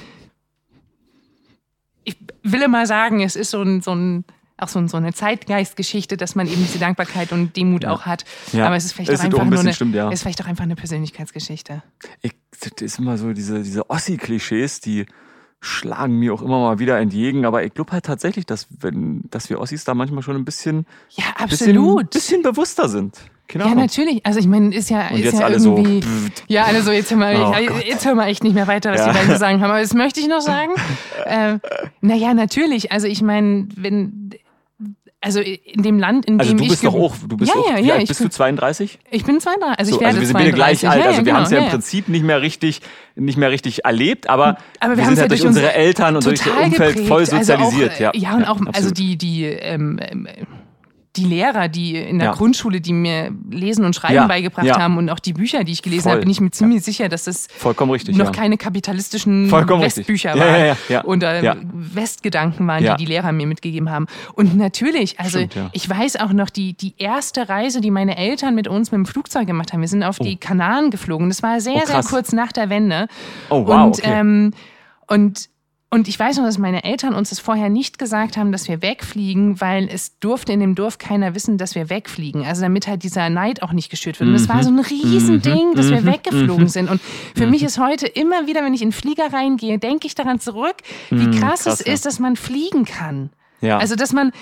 ich 2.05 2.17
will 2.43 2.63
immer 2.63 2.87
sagen, 2.87 3.21
es 3.21 3.37
ist 3.37 3.51
so 3.51 3.63
ein, 3.63 3.81
so 3.83 3.95
ein 3.95 4.25
auch 4.59 4.69
so, 4.69 4.87
so 4.87 4.97
eine 4.97 5.13
Zeitgeistgeschichte, 5.13 6.17
dass 6.17 6.35
man 6.37 6.47
eben 6.47 6.57
diese 6.63 6.79
Dankbarkeit 6.79 7.33
und 7.33 7.57
Demut 7.57 7.85
auch 7.85 8.03
hat. 8.07 8.25
Aber 8.55 8.77
es 8.77 8.85
ist 8.85 8.93
vielleicht 8.93 9.11
Es 9.11 9.21
auch 9.21 9.25
einfach 9.25 9.41
ein 9.41 9.47
nur 9.49 9.51
bisschen 9.65 9.67
eine, 9.67 9.75
stimmt, 9.75 10.13
ist 10.13 10.23
vielleicht 10.23 10.41
auch 10.43 10.47
einfach 10.47 10.63
eine 10.65 10.77
Persönlichkeitsgeschichte. 10.77 11.83
Ich, 12.21 12.33
das 12.61 12.71
ist 12.81 12.99
immer 13.01 13.19
so, 13.19 13.33
diese, 13.33 13.63
diese 13.63 13.91
Ossi-Klischees, 13.91 14.81
die 14.81 15.07
schlagen 15.65 16.19
mir 16.19 16.35
auch 16.35 16.43
immer 16.43 16.59
mal 16.59 16.79
wieder 16.81 16.99
entgegen. 16.99 17.47
Aber 17.47 17.65
ich 17.65 17.73
glaube 17.73 17.93
halt 17.93 18.05
tatsächlich, 18.05 18.45
dass, 18.47 18.67
wenn, 18.81 19.23
dass 19.31 19.49
wir 19.49 19.61
Ossis 19.61 19.85
da 19.85 19.95
manchmal 19.95 20.23
schon 20.23 20.35
ein 20.37 20.45
bisschen, 20.45 20.87
Ja, 21.11 21.25
bisschen, 21.47 21.71
absolut. 21.79 22.11
bisschen 22.11 22.43
bewusster 22.43 22.89
sind. 22.89 23.17
Keine 23.47 23.65
ja, 23.67 23.75
natürlich. 23.75 24.25
Also 24.27 24.41
ich 24.41 24.47
meine, 24.47 24.75
ist 24.75 24.91
ja, 24.91 25.09
Und 25.09 25.19
ist 25.19 25.25
jetzt 25.25 25.39
ja 25.39 25.45
alle 25.47 25.61
so. 25.61 25.77
irgendwie. 25.77 26.05
ja, 26.49 26.65
alle 26.65 26.83
so, 26.83 26.91
jetzt 26.91 27.11
hör 27.11 27.19
mal, 27.19 27.37
Oh 27.37 27.55
ich, 27.81 27.87
jetzt 27.89 28.05
hör 28.05 28.15
mal 28.15 28.27
echt 28.27 28.43
nicht 28.43 28.55
mehr 28.55 28.67
weiter, 28.67 28.91
was 28.93 29.01
Ja. 29.01 29.09
die 29.13 29.19
beiden 29.19 29.31
zu 29.33 29.39
sagen 29.39 29.61
haben. 29.61 29.71
Aber 29.71 29.81
das 29.81 29.95
möchte 29.95 30.21
ich 30.21 30.27
noch 30.29 30.41
sagen. 30.41 30.73
äh, 31.27 31.59
naja, 32.01 32.35
natürlich. 32.35 32.91
Also 32.91 33.07
ich 33.07 33.23
meine, 33.23 33.69
wenn 33.77 34.31
also 35.23 35.41
in 35.41 35.83
dem 35.83 35.99
Land, 35.99 36.27
in 36.27 36.39
Also 36.39 36.53
dem 36.53 36.59
du 36.59 36.65
ich 36.65 36.71
bist 36.71 36.85
doch 36.85 36.95
auch, 36.95 37.15
du 37.27 37.37
bist 37.37 37.55
ja, 37.55 37.61
auch, 37.61 37.71
ja, 37.71 37.77
wie 37.79 37.87
ja, 37.87 37.95
alt 37.95 38.03
ich 38.03 38.09
bist 38.09 38.21
bin, 38.21 38.29
du 38.29 38.35
32? 38.35 38.99
ich 39.11 39.25
bin 39.25 39.41
32, 39.41 39.79
also 39.79 39.91
So, 39.91 39.97
ich 39.97 40.01
werde 40.01 40.09
also 40.09 40.21
wir 40.21 40.27
sind 40.27 40.35
beide 40.37 40.51
32. 40.51 40.81
gleich 40.81 40.91
alt. 40.93 41.07
Also 41.07 41.25
wir 41.25 41.35
haben 41.35 41.43
es 41.45 41.51
ja 41.51 41.57
genau, 41.59 41.67
im 41.69 41.71
Prinzip 41.73 42.09
nicht 42.09 42.25
mehr 42.25 42.43
richtig, 42.43 42.81
nicht 43.15 43.39
mehr 43.39 43.51
richtig 43.51 43.85
erlebt, 43.85 44.29
aber, 44.29 44.59
Aber 44.81 44.93
wir 44.93 44.99
wir 44.99 45.05
sind 45.07 45.19
ja 45.19 45.29
durch 45.29 45.47
unsere 45.47 45.73
Eltern 45.73 46.17
und 46.17 46.27
durch 46.27 46.41
das 46.41 46.49
Umfeld 46.49 46.95
geprägt. 46.95 47.09
voll 47.09 47.21
Also 47.21 47.37
sozialisiert. 47.37 47.93
auch, 47.95 48.01
ja, 48.01 48.11
äh, 48.11 48.19
ja, 48.19 48.35
und 48.35 48.45
auch, 48.45 48.61
also 48.73 48.91
die, 48.91 49.17
die, 49.17 49.45
ähm, 49.45 49.99
ähm, 50.03 50.27
die 51.17 51.25
Lehrer, 51.25 51.69
die 51.69 51.97
in 51.97 52.19
der 52.19 52.29
Ja. 52.29 52.35
Grundschule, 52.35 52.81
die 52.81 52.95
mir 52.95 53.31
Lesen 53.51 53.85
und 53.85 53.95
Schreiben 53.95 54.15
Ja, 54.15 54.27
beigebracht 54.27 54.65
ja. 54.67 54.81
haben 54.81 54.97
und 54.97 55.11
auch 55.11 55.19
die 55.19 55.35
Bücher, 55.35 55.63
die 55.63 55.73
ich 55.73 55.83
gelesen 55.83 56.05
Voll. 56.05 56.13
habe, 56.13 56.21
bin 56.23 56.31
ich 56.31 56.41
mir 56.41 56.51
ziemlich 56.51 56.83
sicher, 56.83 57.09
dass 57.11 57.25
das 57.25 57.49
richtig. 57.93 58.17
noch 58.17 58.33
keine 58.33 58.57
kapitalistischen 58.57 59.49
Vollkommen. 59.49 59.83
Westbücher 59.83 60.35
waren 60.39 60.77
und 61.05 61.23
äh. 61.23 61.55
Westgedanken 61.73 62.67
waren, 62.67 62.83
die 62.85 62.97
die 63.05 63.07
Lehrer 63.07 63.33
mir 63.33 63.47
mitgegeben 63.47 63.91
haben. 63.91 64.07
Und 64.35 64.57
natürlich, 64.57 65.21
also 65.21 65.39
Stimmt, 65.39 65.71
ich 65.73 65.89
weiß 65.89 66.17
auch 66.17 66.33
noch 66.33 66.49
die, 66.51 66.73
die 66.75 66.95
erste 66.97 67.49
Reise, 67.49 67.81
die 67.81 67.91
meine 67.91 68.17
Eltern 68.17 68.55
mit 68.55 68.67
uns 68.69 68.91
mit 68.91 68.99
dem 68.99 69.07
Flugzeug 69.07 69.47
gemacht 69.47 69.73
haben. 69.73 69.81
Wir 69.83 69.89
sind 69.89 70.03
auf 70.05 70.19
die 70.19 70.37
Kanaren 70.37 70.91
geflogen. 70.91 71.29
Das 71.29 71.43
war 71.43 71.61
sehr, 71.61 71.75
Oh, 71.83 71.87
sehr 71.87 72.03
kurz 72.03 72.33
nach 72.33 72.53
der 72.53 72.71
Wende. 72.71 73.07
Oh, 73.51 73.67
wow, 73.67 73.85
Und, 73.87 73.99
okay. 73.99 74.03
ähm, 74.05 74.53
und, 75.09 75.49
und 75.93 76.09
ich 76.09 76.19
weiß 76.19 76.39
noch, 76.39 76.45
dass 76.45 76.57
meine 76.57 76.85
Eltern 76.85 77.15
uns 77.15 77.29
das 77.29 77.39
vorher 77.39 77.69
nicht 77.69 77.99
gesagt 77.99 78.37
haben, 78.39 78.51
dass 78.51 78.67
wir 78.67 78.81
wegfliegen, 78.81 79.61
weil 79.61 79.89
es 79.93 80.19
durfte 80.21 80.51
in 80.53 80.59
dem 80.61 80.75
Dorf 80.75 80.97
keiner 80.97 81.35
wissen, 81.35 81.59
dass 81.59 81.75
wir 81.75 81.91
wegfliegen. 81.91 82.45
Also 82.47 82.63
damit 82.63 82.87
halt 82.89 83.03
dieser 83.03 83.29
Neid 83.29 83.63
auch 83.63 83.73
nicht 83.73 83.91
geschürt 83.91 84.19
wird. 84.19 84.31
Und 84.31 84.35
es 84.35 84.49
Mhm. 84.49 84.53
war 84.55 84.63
so 84.65 84.71
ein 84.71 84.79
Riesending, 84.81 85.75
dass 85.75 85.91
wir 85.91 86.05
weggeflogen 86.07 86.69
sind. 86.69 86.89
Und 86.91 87.01
für 87.37 87.47
mich 87.47 87.63
ist 87.63 87.79
heute 87.79 88.07
immer 88.07 88.47
wieder, 88.47 88.65
wenn 88.65 88.73
ich 88.73 88.81
in 88.83 88.89
den 88.89 88.93
Flieger 88.95 89.33
reingehe, 89.33 89.79
denke 89.79 90.07
ich 90.07 90.15
daran 90.15 90.41
zurück, 90.41 90.77
wie 91.11 91.27
krass, 91.39 91.61
Mhm, 91.67 91.69
krass, 91.71 91.81
es 91.81 91.81
ist, 91.83 92.07
dass 92.07 92.19
man 92.19 92.37
fliegen 92.37 92.87
kann. 92.87 93.29
ja. 93.61 93.77
Also, 93.79 93.95
dass 93.95 94.13
man 94.15 94.33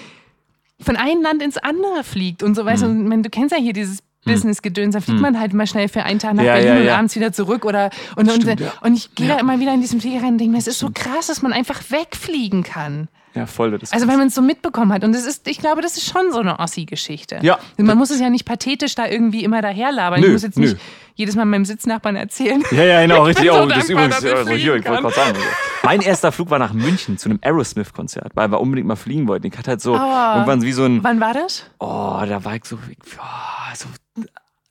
von 0.81 0.97
einem 0.97 1.20
Land 1.20 1.43
ins 1.43 1.59
andere 1.59 2.05
fliegt 2.05 2.43
und 2.43 2.55
so, 2.55 2.64
weißt 2.64 2.85
Mhm. 2.85 3.22
du 3.22 3.28
kennst 3.28 3.52
ja 3.55 3.60
hier 3.60 3.72
dieses 3.74 3.98
Business-Gedöns, 4.24 4.94
da 4.94 5.01
fliegt 5.01 5.20
man 5.20 5.40
halt 5.40 5.55
mal 5.55 5.66
schnell 5.66 5.88
für 5.88 6.02
einen 6.02 6.18
Tag 6.18 6.34
nach 6.34 6.42
Ja, 6.44 6.55
Berlin 6.55 6.68
ja, 6.74 6.80
und 6.80 6.86
ja. 6.86 6.97
abends 6.98 7.16
wieder 7.16 7.32
zurück 7.32 7.64
oder 7.64 7.90
und, 8.16 8.30
und, 8.30 8.42
Stimmt, 8.42 8.60
ja. 8.60 8.72
und 8.82 8.94
ich 8.94 9.14
gehe 9.14 9.28
da 9.28 9.38
immer 9.38 9.60
wieder 9.60 9.72
in 9.72 9.80
diesen 9.80 10.01
Flieger 10.01 10.22
rein 10.22 10.32
und 10.32 10.38
denke 10.38 10.52
mir, 10.52 10.59
es 10.59 10.66
ist 10.66 10.78
so 10.78 10.90
krass, 10.92 11.28
dass 11.28 11.42
man 11.42 11.52
einfach 11.52 11.80
wegfliegen 11.90 12.62
kann. 12.62 13.09
Ja, 13.35 13.47
voll. 13.47 13.78
Also, 13.90 14.09
weil 14.09 14.16
man 14.16 14.27
es 14.27 14.35
so 14.35 14.43
mitbekommen 14.43 14.93
hat. 14.93 15.05
Und 15.05 15.12
das 15.15 15.24
ist, 15.24 15.47
ich 15.47 15.59
glaube, 15.59 15.82
das 15.82 15.97
ist 15.97 16.11
schon 16.11 16.32
so 16.32 16.40
eine 16.40 16.59
Ossi-Geschichte. 16.59 17.39
Ja. 17.43 17.59
Man 17.77 17.97
muss 17.97 18.11
es 18.11 18.20
ja 18.20 18.28
nicht 18.28 18.44
pathetisch 18.44 18.94
da 18.97 19.07
irgendwie 19.07 19.44
immer 19.44 19.62
daherlabern. 19.62 20.20
Nö, 20.20 20.27
ich 20.27 20.32
muss 20.32 20.43
jetzt 20.43 20.59
nicht 20.59 20.74
nö. 20.74 20.81
jedes 21.15 21.36
Mal 21.36 21.44
meinem 21.44 21.65
Sitznachbarn 21.65 22.16
erzählen. 22.16 22.62
Ja, 22.73 22.82
ja, 22.82 23.02
genau, 23.02 23.23
richtig. 23.24 23.44
bin 23.47 23.55
so 23.55 23.62
oh, 23.62 23.66
das 23.66 23.86
dankbar, 23.86 24.05
übrigens, 24.07 24.24
ich 24.24 24.35
also 24.35 24.51
hier, 24.51 24.74
ich 24.77 24.86
wollte 24.89 25.02
gerade 25.02 25.15
sagen. 25.15 25.39
Mein 25.85 26.01
erster 26.02 26.32
Flug 26.32 26.51
war 26.51 26.59
nach 26.59 26.73
München 26.73 27.19
zu 27.19 27.28
einem 27.28 27.39
Aerosmith-Konzert, 27.43 28.32
weil 28.35 28.51
wir 28.51 28.61
unbedingt 28.61 28.89
mal 28.89 28.97
fliegen 28.97 29.28
wollten. 29.28 29.47
Ich 29.47 29.57
hatte 29.57 29.70
halt 29.70 29.81
so 29.81 29.94
Ah. 29.94 30.35
irgendwann 30.35 30.62
wie 30.62 30.73
so 30.73 30.85
ein, 30.85 31.02
Wann 31.05 31.20
war 31.20 31.32
das? 31.32 31.65
oh, 31.78 32.20
da 32.28 32.44
war 32.44 32.57
ich 32.57 32.65
so, 32.65 32.77
oh, 32.77 33.74
so 33.74 33.86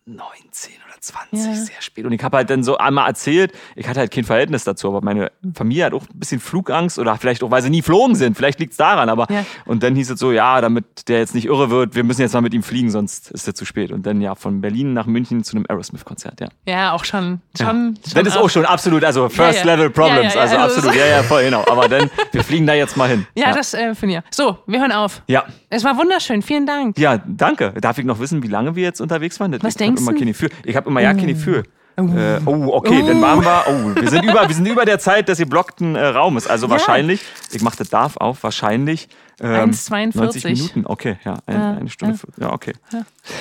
19 0.05 0.73
oder 0.75 0.78
20, 1.01 1.39
ja. 1.39 1.53
sehr 1.53 1.81
spät. 1.81 2.05
Und 2.05 2.11
ich 2.11 2.23
habe 2.23 2.37
halt 2.37 2.49
dann 2.49 2.63
so 2.63 2.77
einmal 2.77 3.07
erzählt, 3.07 3.53
ich 3.75 3.87
hatte 3.87 3.99
halt 3.99 4.11
kein 4.11 4.23
Verhältnis 4.23 4.63
dazu, 4.63 4.87
aber 4.87 5.01
meine 5.01 5.31
Familie 5.53 5.85
hat 5.85 5.93
auch 5.93 6.03
ein 6.03 6.19
bisschen 6.19 6.39
Flugangst 6.39 6.99
oder 6.99 7.15
vielleicht 7.17 7.43
auch, 7.43 7.51
weil 7.51 7.61
sie 7.61 7.69
nie 7.69 7.81
flogen 7.81 8.15
sind. 8.15 8.35
Vielleicht 8.35 8.59
liegt 8.59 8.71
es 8.71 8.77
daran, 8.77 9.09
aber. 9.09 9.27
Ja. 9.29 9.45
Und 9.65 9.83
dann 9.83 9.95
hieß 9.95 10.11
es 10.11 10.19
so, 10.19 10.31
ja, 10.31 10.61
damit 10.61 11.07
der 11.07 11.19
jetzt 11.19 11.35
nicht 11.35 11.45
irre 11.45 11.69
wird, 11.69 11.95
wir 11.95 12.03
müssen 12.03 12.21
jetzt 12.21 12.33
mal 12.33 12.41
mit 12.41 12.53
ihm 12.53 12.63
fliegen, 12.63 12.89
sonst 12.89 13.31
ist 13.31 13.47
er 13.47 13.55
zu 13.55 13.65
spät. 13.65 13.91
Und 13.91 14.05
dann 14.05 14.21
ja 14.21 14.35
von 14.35 14.61
Berlin 14.61 14.93
nach 14.93 15.05
München 15.05 15.43
zu 15.43 15.55
einem 15.55 15.65
Aerosmith-Konzert, 15.67 16.41
ja. 16.41 16.47
Ja, 16.65 16.93
auch 16.93 17.05
schon. 17.05 17.41
schon, 17.57 17.95
ja. 18.05 18.11
schon 18.11 18.23
das 18.25 18.35
ist 18.35 18.37
auch 18.37 18.49
schon 18.49 18.65
absolut, 18.65 19.03
also 19.03 19.29
First 19.29 19.63
Level 19.63 19.89
Problems, 19.89 20.35
also 20.35 20.57
absolut, 20.57 20.95
ja, 20.95 21.05
ja, 21.05 21.23
voll, 21.23 21.43
genau. 21.43 21.63
Aber 21.69 21.87
dann, 21.87 22.09
wir 22.31 22.43
fliegen 22.43 22.67
da 22.67 22.73
jetzt 22.73 22.97
mal 22.97 23.09
hin. 23.09 23.25
Ja, 23.35 23.53
das 23.53 23.73
äh, 23.73 23.95
finde 23.95 24.17
ich. 24.17 24.35
So, 24.35 24.57
wir 24.67 24.79
hören 24.79 24.91
auf. 24.91 25.21
Ja. 25.27 25.45
Es 25.69 25.83
war 25.83 25.97
wunderschön, 25.97 26.41
vielen 26.41 26.65
Dank. 26.65 26.97
Ja, 26.97 27.19
danke. 27.25 27.73
Darf 27.79 27.97
ich 27.97 28.05
noch 28.05 28.19
wissen, 28.19 28.43
wie 28.43 28.47
lange 28.47 28.75
wir 28.75 28.83
jetzt 28.83 29.01
unterwegs 29.01 29.39
waren? 29.39 29.51
Was 29.61 29.73
ich 29.73 29.77
denkst 29.77 30.03
du? 30.05 30.47
Ich 30.65 30.75
habe 30.75 30.88
immer 30.89 31.01
ja 31.01 31.13
keine 31.13 31.35
für. 31.35 31.63
Uh. 31.99 32.17
Äh, 32.17 32.39
oh, 32.45 32.73
okay, 32.73 33.01
uh. 33.01 33.07
dann 33.07 33.21
waren 33.21 33.43
wir. 33.43 33.63
Oh, 33.67 34.01
wir 34.01 34.09
sind 34.09 34.23
über, 34.23 34.47
wir 34.47 34.55
sind 34.55 34.67
über 34.67 34.85
der 34.85 34.99
Zeit 34.99 35.27
des 35.27 35.37
geblockten 35.37 35.95
äh, 35.95 36.05
Raumes. 36.05 36.47
Also 36.47 36.67
ja. 36.67 36.71
wahrscheinlich, 36.71 37.21
ich 37.51 37.61
mache 37.61 37.77
das 37.77 37.89
darf 37.89 38.17
auf, 38.17 38.43
wahrscheinlich. 38.43 39.09
Ähm, 39.41 39.71
1,42 39.71 40.47
Minuten, 40.47 40.85
okay, 40.85 41.17
ja, 41.23 41.37
ein, 41.45 41.55
ja. 41.55 41.71
eine 41.71 41.89
Stunde. 41.89 42.19
Ja, 42.37 42.47
ja 42.47 42.53
okay. 42.53 42.73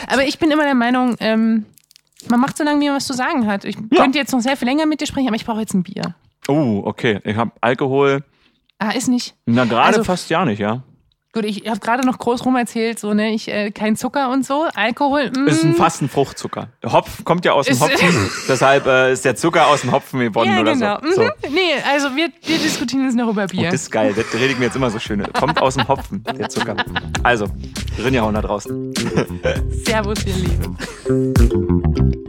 Aber 0.06 0.24
ich 0.24 0.38
bin 0.38 0.50
immer 0.50 0.64
der 0.64 0.74
Meinung, 0.74 1.16
ähm, 1.18 1.66
man 2.28 2.40
macht 2.40 2.56
so 2.56 2.64
lange, 2.64 2.80
wie 2.80 2.86
man 2.86 2.96
was 2.96 3.06
zu 3.06 3.14
sagen 3.14 3.46
hat. 3.46 3.64
Ich 3.64 3.76
könnte 3.90 4.18
jetzt 4.18 4.32
noch 4.32 4.40
sehr 4.40 4.56
viel 4.56 4.68
länger 4.68 4.86
mit 4.86 5.00
dir 5.00 5.06
sprechen, 5.06 5.28
aber 5.28 5.36
ich 5.36 5.44
brauche 5.44 5.60
jetzt 5.60 5.74
ein 5.74 5.82
Bier. 5.82 6.14
Oh, 6.48 6.82
okay. 6.84 7.20
Ich 7.24 7.36
habe 7.36 7.52
Alkohol. 7.60 8.24
Ah, 8.78 8.90
ist 8.90 9.08
nicht. 9.08 9.34
Na, 9.46 9.64
gerade 9.64 9.88
also, 9.88 10.04
fast 10.04 10.30
ja 10.30 10.44
nicht, 10.44 10.60
ja. 10.60 10.82
Gut, 11.34 11.44
ich 11.44 11.68
habe 11.68 11.78
gerade 11.78 12.06
noch 12.06 12.18
groß 12.18 12.46
rum 12.46 12.56
erzählt, 12.56 12.98
so, 12.98 13.12
ne, 13.12 13.34
ich, 13.34 13.48
äh, 13.48 13.70
kein 13.70 13.96
Zucker 13.96 14.30
und 14.30 14.46
so, 14.46 14.66
Alkohol. 14.74 15.30
Mm. 15.30 15.46
Ist 15.46 15.62
ein 15.62 15.74
fast 15.74 16.00
ein 16.00 16.08
Fruchtzucker. 16.08 16.68
Hopf 16.86 17.22
kommt 17.22 17.44
ja 17.44 17.52
aus 17.52 17.66
dem 17.66 17.78
Hopfen, 17.78 18.30
deshalb 18.48 18.86
äh, 18.86 19.12
ist 19.12 19.26
der 19.26 19.36
Zucker 19.36 19.66
aus 19.66 19.82
dem 19.82 19.92
Hopfen 19.92 20.20
gewonnen 20.20 20.54
ja, 20.54 20.60
oder 20.60 20.72
genau. 20.72 20.98
so. 21.14 21.22
Mhm. 21.22 21.30
Nee, 21.50 21.74
also 21.86 22.16
wir, 22.16 22.30
wir 22.46 22.58
diskutieren 22.58 23.04
jetzt 23.04 23.16
noch 23.16 23.28
über 23.28 23.46
Bier. 23.46 23.68
Oh, 23.68 23.70
das 23.70 23.82
ist 23.82 23.90
geil, 23.90 24.14
das 24.16 24.32
rede 24.32 24.52
ich 24.52 24.58
mir 24.58 24.66
jetzt 24.66 24.76
immer 24.76 24.90
so 24.90 24.98
schön. 24.98 25.22
Kommt 25.34 25.60
aus 25.60 25.74
dem 25.74 25.86
Hopfen, 25.86 26.24
der 26.24 26.48
Zucker. 26.48 26.76
Also, 27.22 27.46
Rinjahauen 28.02 28.34
da 28.34 28.40
draußen. 28.40 28.94
Servus, 29.84 30.24
ihr 30.24 30.34
Lieben. 30.34 32.24